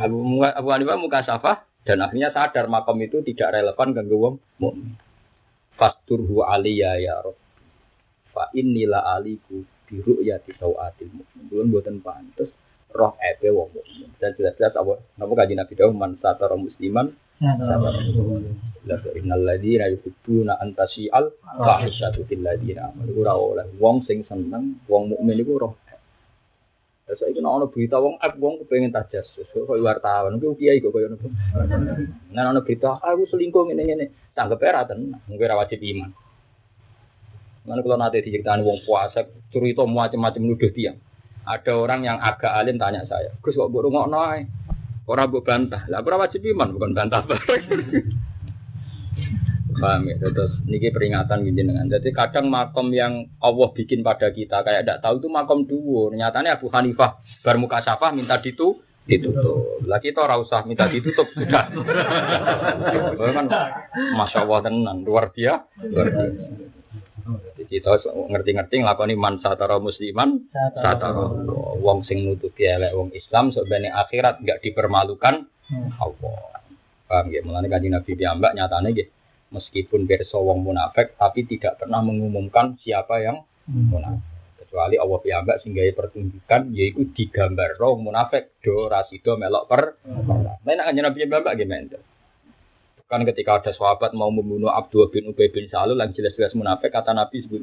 Abu 0.00 0.40
Abu 0.42 0.68
Hanifah 0.70 0.98
muka 1.00 1.26
safa 1.26 1.66
dan 1.84 2.00
akhirnya 2.00 2.32
sadar 2.32 2.70
makam 2.70 2.96
itu 3.02 3.20
tidak 3.26 3.52
relevan 3.54 3.92
kanggo 3.92 4.16
wong 4.16 4.34
mukmin. 4.60 4.96
Fasturhu 5.74 6.46
aliyya 6.46 7.02
ya 7.02 7.18
Rabb. 7.20 7.38
Fa 8.30 8.50
innila 8.54 9.02
aliku 9.18 9.66
bi 9.90 9.98
ru'yati 10.00 10.54
sawatil 10.56 11.10
mukmin. 11.12 11.44
Belum 11.50 11.66
boten 11.74 11.98
pantes 12.00 12.50
roh 12.94 13.18
ebe 13.18 13.50
wong 13.50 13.74
mukmin. 13.74 14.08
Dan 14.22 14.38
jelas-jelas 14.38 14.78
apa? 14.78 15.02
Napa 15.18 15.32
kanjeng 15.34 15.58
Nabi 15.58 15.74
dawuh 15.74 15.94
man 15.94 16.14
satara 16.22 16.54
musliman 16.54 17.10
La 18.84 18.96
innal 19.18 19.42
ladzina 19.42 19.90
yuhibbuna 19.90 20.54
an 20.62 20.70
tasi'al 20.78 21.34
fahishatu 21.58 22.22
fil 22.30 22.46
ladzina 22.46 22.94
amanu. 22.94 23.10
Ora 23.18 23.34
oleh 23.34 23.66
wong 23.82 24.06
sing 24.06 24.22
seneng 24.22 24.78
wong 24.86 25.10
mukmin 25.10 25.42
iku 25.42 25.58
roh 25.58 25.74
Terus 27.04 27.20
saiki 27.20 27.44
nek 27.44 27.52
ana 27.52 27.66
berita 27.68 28.00
wong 28.00 28.16
ep 28.16 28.34
wong 28.40 28.64
kepengin 28.64 28.88
tajasus 28.88 29.44
kok 29.52 29.68
wartawan? 29.68 30.40
Ku 30.40 30.56
kiai 30.56 30.80
kok 30.80 30.88
koyo 30.88 31.12
ngono. 31.12 31.28
Nek 32.32 32.44
ana 32.48 32.64
berita 32.64 32.96
aku 32.96 33.28
selingkuh 33.28 33.68
ngene-ngene, 33.68 34.32
tanggep 34.32 34.64
ora 34.64 34.88
tenan, 34.88 35.20
mung 35.28 35.36
ora 35.36 35.60
wajib 35.60 35.84
iman. 35.84 36.08
Mana 37.68 37.80
kalau 37.84 38.00
nanti 38.00 38.40
wong 38.40 38.78
puasa, 38.88 39.28
cerita 39.52 39.84
macam-macam 39.84 40.42
nuduh 40.48 40.72
tiang. 40.72 40.96
Ada 41.44 41.72
orang 41.76 42.00
yang 42.08 42.18
agak 42.20 42.52
alim 42.56 42.80
tanya 42.80 43.04
saya, 43.04 43.36
Gus 43.44 43.56
kok 43.56 43.68
burung 43.68 43.96
noy? 44.08 44.48
Orang 45.04 45.28
bu 45.28 45.44
bantah, 45.44 45.84
lah 45.92 46.00
berapa 46.00 46.24
wajib 46.24 46.40
iman 46.48 46.72
bukan 46.72 46.96
bantah 46.96 47.28
Paham 49.74 50.06
ya, 50.06 50.16
terus 50.16 50.54
niki 50.64 50.94
peringatan 50.94 51.44
gini 51.44 51.66
dengan. 51.66 51.90
Jadi 51.90 52.14
kadang 52.14 52.46
makom 52.46 52.94
yang 52.94 53.26
Allah 53.42 53.68
bikin 53.74 54.06
pada 54.06 54.30
kita 54.30 54.62
kayak 54.62 54.86
tidak 54.86 55.02
tahu 55.02 55.18
itu 55.18 55.28
makom 55.28 55.66
dua. 55.66 56.14
Nyatanya 56.14 56.56
Abu 56.56 56.70
Hanifah 56.70 57.18
bermuka 57.42 57.82
safah 57.82 58.14
minta 58.14 58.38
ditu 58.38 58.78
ditutup. 59.04 59.84
Lah 59.84 59.98
kita 60.00 60.24
ora 60.24 60.38
usah 60.40 60.64
minta 60.64 60.86
ditutup 60.88 61.26
sudah. 61.34 61.74
kan 63.36 63.46
masya 64.14 64.46
Allah 64.46 64.58
tenan 64.62 65.02
luar 65.02 65.34
biasa. 65.34 65.66
Luar 65.90 66.06
biasa. 66.08 66.63
Kita 67.66 68.00
ngerti-ngerti 68.04 68.80
nglakoni 68.80 69.14
man 69.16 69.40
satara 69.40 69.80
musliman 69.82 70.48
satara 70.72 71.24
wong 71.80 72.04
sing 72.08 72.24
nutupi 72.24 72.64
elek 72.64 72.94
wong 72.94 73.10
Islam 73.12 73.50
sebenarnya 73.50 73.96
akhirat 74.06 74.44
enggak 74.44 74.60
dipermalukan 74.62 75.48
hmm. 75.70 76.00
Allah. 76.00 76.62
Paham 77.04 77.26
ya? 77.28 77.40
Mulane 77.44 77.68
kanjeng 77.68 77.92
Nabi 77.92 78.12
piyambak 78.16 78.52
nyatane 78.56 78.88
nggih 78.94 79.08
meskipun 79.52 80.08
pirsa 80.08 80.40
wong 80.40 80.64
munafik 80.64 81.14
tapi 81.20 81.44
tidak 81.44 81.78
pernah 81.78 82.00
mengumumkan 82.00 82.80
siapa 82.80 83.20
yang 83.20 83.44
hmm. 83.68 83.90
munafik. 83.92 84.32
Kecuali 84.64 84.96
Allah 84.98 85.18
piyambak 85.20 85.56
sehingga 85.62 85.84
pertunjukan 85.94 86.72
yaitu 86.72 87.10
digambar 87.12 87.76
wong 87.76 88.06
munafik 88.06 88.56
do 88.64 88.86
rasido 88.86 89.36
melok 89.36 89.64
per. 89.66 89.82
Hmm. 90.06 90.46
Nah, 90.64 90.84
kanjeng 90.88 91.04
Nabi 91.04 91.18
piyambak 91.26 91.54
gimana? 91.58 92.13
Kan 93.04 93.20
ketika 93.28 93.60
ada 93.60 93.72
sahabat 93.76 94.16
mau 94.16 94.32
membunuh 94.32 94.72
Abdul 94.72 95.12
bin 95.12 95.28
Ubay 95.28 95.52
bin 95.52 95.68
Salul 95.68 96.00
yang 96.00 96.16
jelas-jelas 96.16 96.56
munafik, 96.56 96.88
kata 96.88 97.12
Nabi 97.12 97.44
sebut 97.44 97.60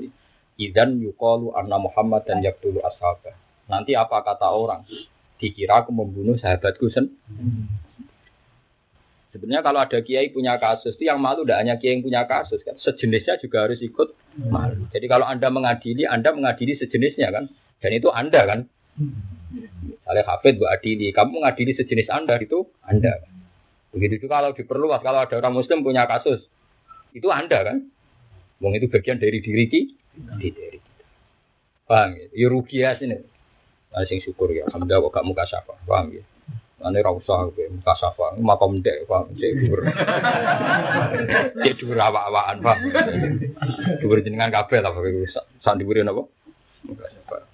Idan 0.61 1.01
yukalu 1.01 1.57
anna 1.57 1.81
Muhammad 1.81 2.21
dan 2.29 2.45
yaktulu 2.45 2.77
ashabah. 2.85 3.33
Nanti 3.65 3.97
apa 3.97 4.21
kata 4.21 4.45
orang? 4.53 4.85
Dikira 5.41 5.81
aku 5.81 5.89
membunuh 5.89 6.37
sahabatku 6.37 6.93
sen. 6.93 7.17
Sebenarnya 9.33 9.63
kalau 9.63 9.79
ada 9.81 9.97
kiai 10.03 10.29
punya 10.29 10.59
kasus, 10.59 10.93
itu 10.99 11.07
yang 11.07 11.17
malu 11.17 11.47
tidak 11.47 11.63
hanya 11.63 11.75
kiai 11.79 11.97
yang 11.97 12.03
punya 12.03 12.21
kasus 12.27 12.61
kan, 12.67 12.75
sejenisnya 12.83 13.39
juga 13.39 13.63
harus 13.63 13.79
ikut 13.79 14.11
malu. 14.51 14.85
Jadi 14.91 15.07
kalau 15.07 15.23
anda 15.23 15.47
mengadili, 15.47 16.03
anda 16.03 16.35
mengadili 16.35 16.75
sejenisnya 16.75 17.31
kan, 17.31 17.47
dan 17.79 17.91
itu 17.95 18.11
anda 18.11 18.43
kan. 18.43 18.59
Misalnya 19.87 20.23
Hafid 20.27 20.59
Bu 20.59 20.67
Adili, 20.67 21.15
kamu 21.15 21.41
mengadili 21.41 21.71
sejenis 21.73 22.11
anda 22.11 22.35
itu 22.43 22.67
anda. 22.83 23.23
Kan? 23.23 23.40
Begitu 23.91 24.23
juga 24.23 24.39
kalau 24.39 24.55
diperluas, 24.55 25.03
kalau 25.03 25.19
ada 25.27 25.35
orang 25.35 25.55
Muslim 25.55 25.83
punya 25.83 26.07
kasus, 26.07 26.47
itu 27.11 27.27
Anda 27.27 27.67
kan? 27.67 27.77
Wong 28.63 28.71
itu 28.79 28.87
bagian 28.87 29.19
dari 29.19 29.43
diri 29.43 29.67
kita, 29.67 30.39
di 30.39 30.47
diri 30.47 30.79
kita. 30.79 31.05
Paham 31.89 32.15
ya? 32.15 32.25
Ya 32.31 32.47
rugi 32.47 32.77
ya 32.79 32.95
sini. 32.95 33.19
Nah, 33.91 34.07
sing 34.07 34.23
syukur 34.23 34.47
ya, 34.55 34.63
alhamdulillah 34.71 35.11
kok 35.11 35.11
gak 35.19 35.27
muka 35.27 35.43
syafa, 35.43 35.75
paham 35.83 36.15
ya? 36.15 36.23
Ane 36.81 37.03
ra 37.03 37.11
usah 37.11 37.51
muka 37.51 37.93
syafa, 37.99 38.39
makom 38.39 38.79
dek, 38.79 39.03
paham? 39.11 39.27
Cek 39.35 39.51
dhuwur. 39.59 39.83
Cek 41.59 41.73
dhuwur 41.75 41.99
awak-awakan, 41.99 42.57
paham? 42.63 42.79
Jenengan 44.23 44.55
kabeh 44.55 44.79
lah, 44.79 44.95
sak 45.59 45.75
dhuwure 45.75 46.07
napa? 46.07 46.23
Muka 46.87 47.05
syafa. 47.11 47.50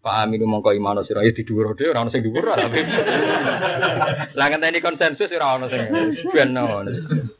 Pak 0.00 0.24
Aminu 0.24 0.48
mongko 0.48 0.72
imano 0.72 1.04
sira 1.04 1.20
ya 1.20 1.28
dhuwur 1.36 1.76
dhewe 1.76 1.92
ora 1.92 2.00
ono 2.00 2.08
sing 2.08 2.24
dhuwur 2.24 2.40
tapi. 2.40 2.80
Lah 4.32 4.46
ngenteni 4.48 4.80
konsensus 4.80 5.28
ora 5.28 5.60
ono 5.60 5.68
sing 5.68 5.92
ben 6.32 6.56
ono. 6.56 6.88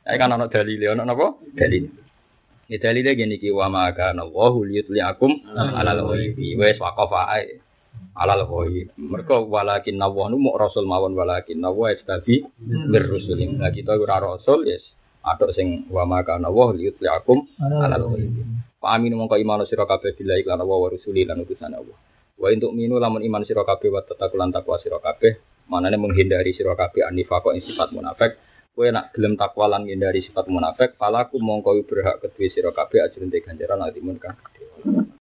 Ae 0.04 0.20
kan 0.20 0.28
ono 0.28 0.44
dalile 0.52 0.92
ono 0.92 1.08
napa? 1.08 1.40
Dalil. 1.56 1.88
Ya 2.68 2.76
dalile 2.76 3.16
gini 3.16 3.40
ki 3.40 3.48
wa 3.48 3.72
ma 3.72 3.88
kana 3.96 4.28
Allahu 4.28 4.68
liyutliakum 4.68 5.56
alal 5.56 6.04
ghaibi. 6.12 6.60
Wis 6.60 6.76
waqafa 6.76 7.32
ae. 7.40 7.64
Alal 8.12 8.44
ghaib. 8.44 8.92
Mergo 9.00 9.48
walakin 9.48 9.96
nawah 9.96 10.28
nu 10.28 10.36
muk 10.36 10.60
rasul 10.60 10.84
mawon 10.84 11.16
walakin 11.16 11.64
nawah 11.64 11.96
istabi 11.96 12.44
bir 12.60 13.08
rusulin. 13.08 13.56
Lah 13.56 13.72
kita 13.72 13.96
ora 13.96 14.20
rasul 14.20 14.68
yes. 14.68 14.84
Atok 15.24 15.56
sing 15.56 15.88
wa 15.88 16.04
ma 16.04 16.20
kana 16.28 16.52
Allahu 16.52 16.76
liyutliakum 16.76 17.56
alal 17.56 18.04
ghaibi. 18.04 18.44
Pak 18.84 19.00
Aminu 19.00 19.16
mongko 19.16 19.40
imano 19.40 19.64
sira 19.64 19.88
kabeh 19.88 20.12
billahi 20.12 20.44
lan 20.44 20.60
wa 20.60 20.92
rusuli 20.92 21.24
lan 21.24 21.40
utusan 21.40 21.72
Allah. 21.72 22.09
Wa 22.40 22.48
untuk 22.48 22.72
minu 22.72 22.96
lamun 22.96 23.20
iman 23.20 23.44
sira 23.44 23.68
kabeh 23.68 23.92
wa 23.92 24.00
tatakulan 24.00 24.48
takwa 24.48 24.80
sira 24.80 24.96
kabeh, 24.96 25.36
manane 25.68 26.00
menghindari 26.00 26.56
sira 26.56 26.72
kabeh 26.72 27.04
anifaqo 27.04 27.52
ing 27.52 27.60
sifat 27.60 27.92
munafik. 27.92 28.40
Kowe 28.72 28.88
nak 28.88 29.12
gelem 29.12 29.36
takwa 29.36 29.68
lan 29.68 29.84
menghindari 29.84 30.24
sifat 30.24 30.48
munafik, 30.48 30.96
palaku 30.96 31.36
mongko 31.36 31.84
berhak 31.84 32.24
kedue 32.24 32.48
sira 32.48 32.72
kabeh 32.72 33.04
ajrun 33.04 33.28
te 33.28 33.44
ganjaran 33.44 33.84
atimun 33.84 34.16
kang. 34.16 34.40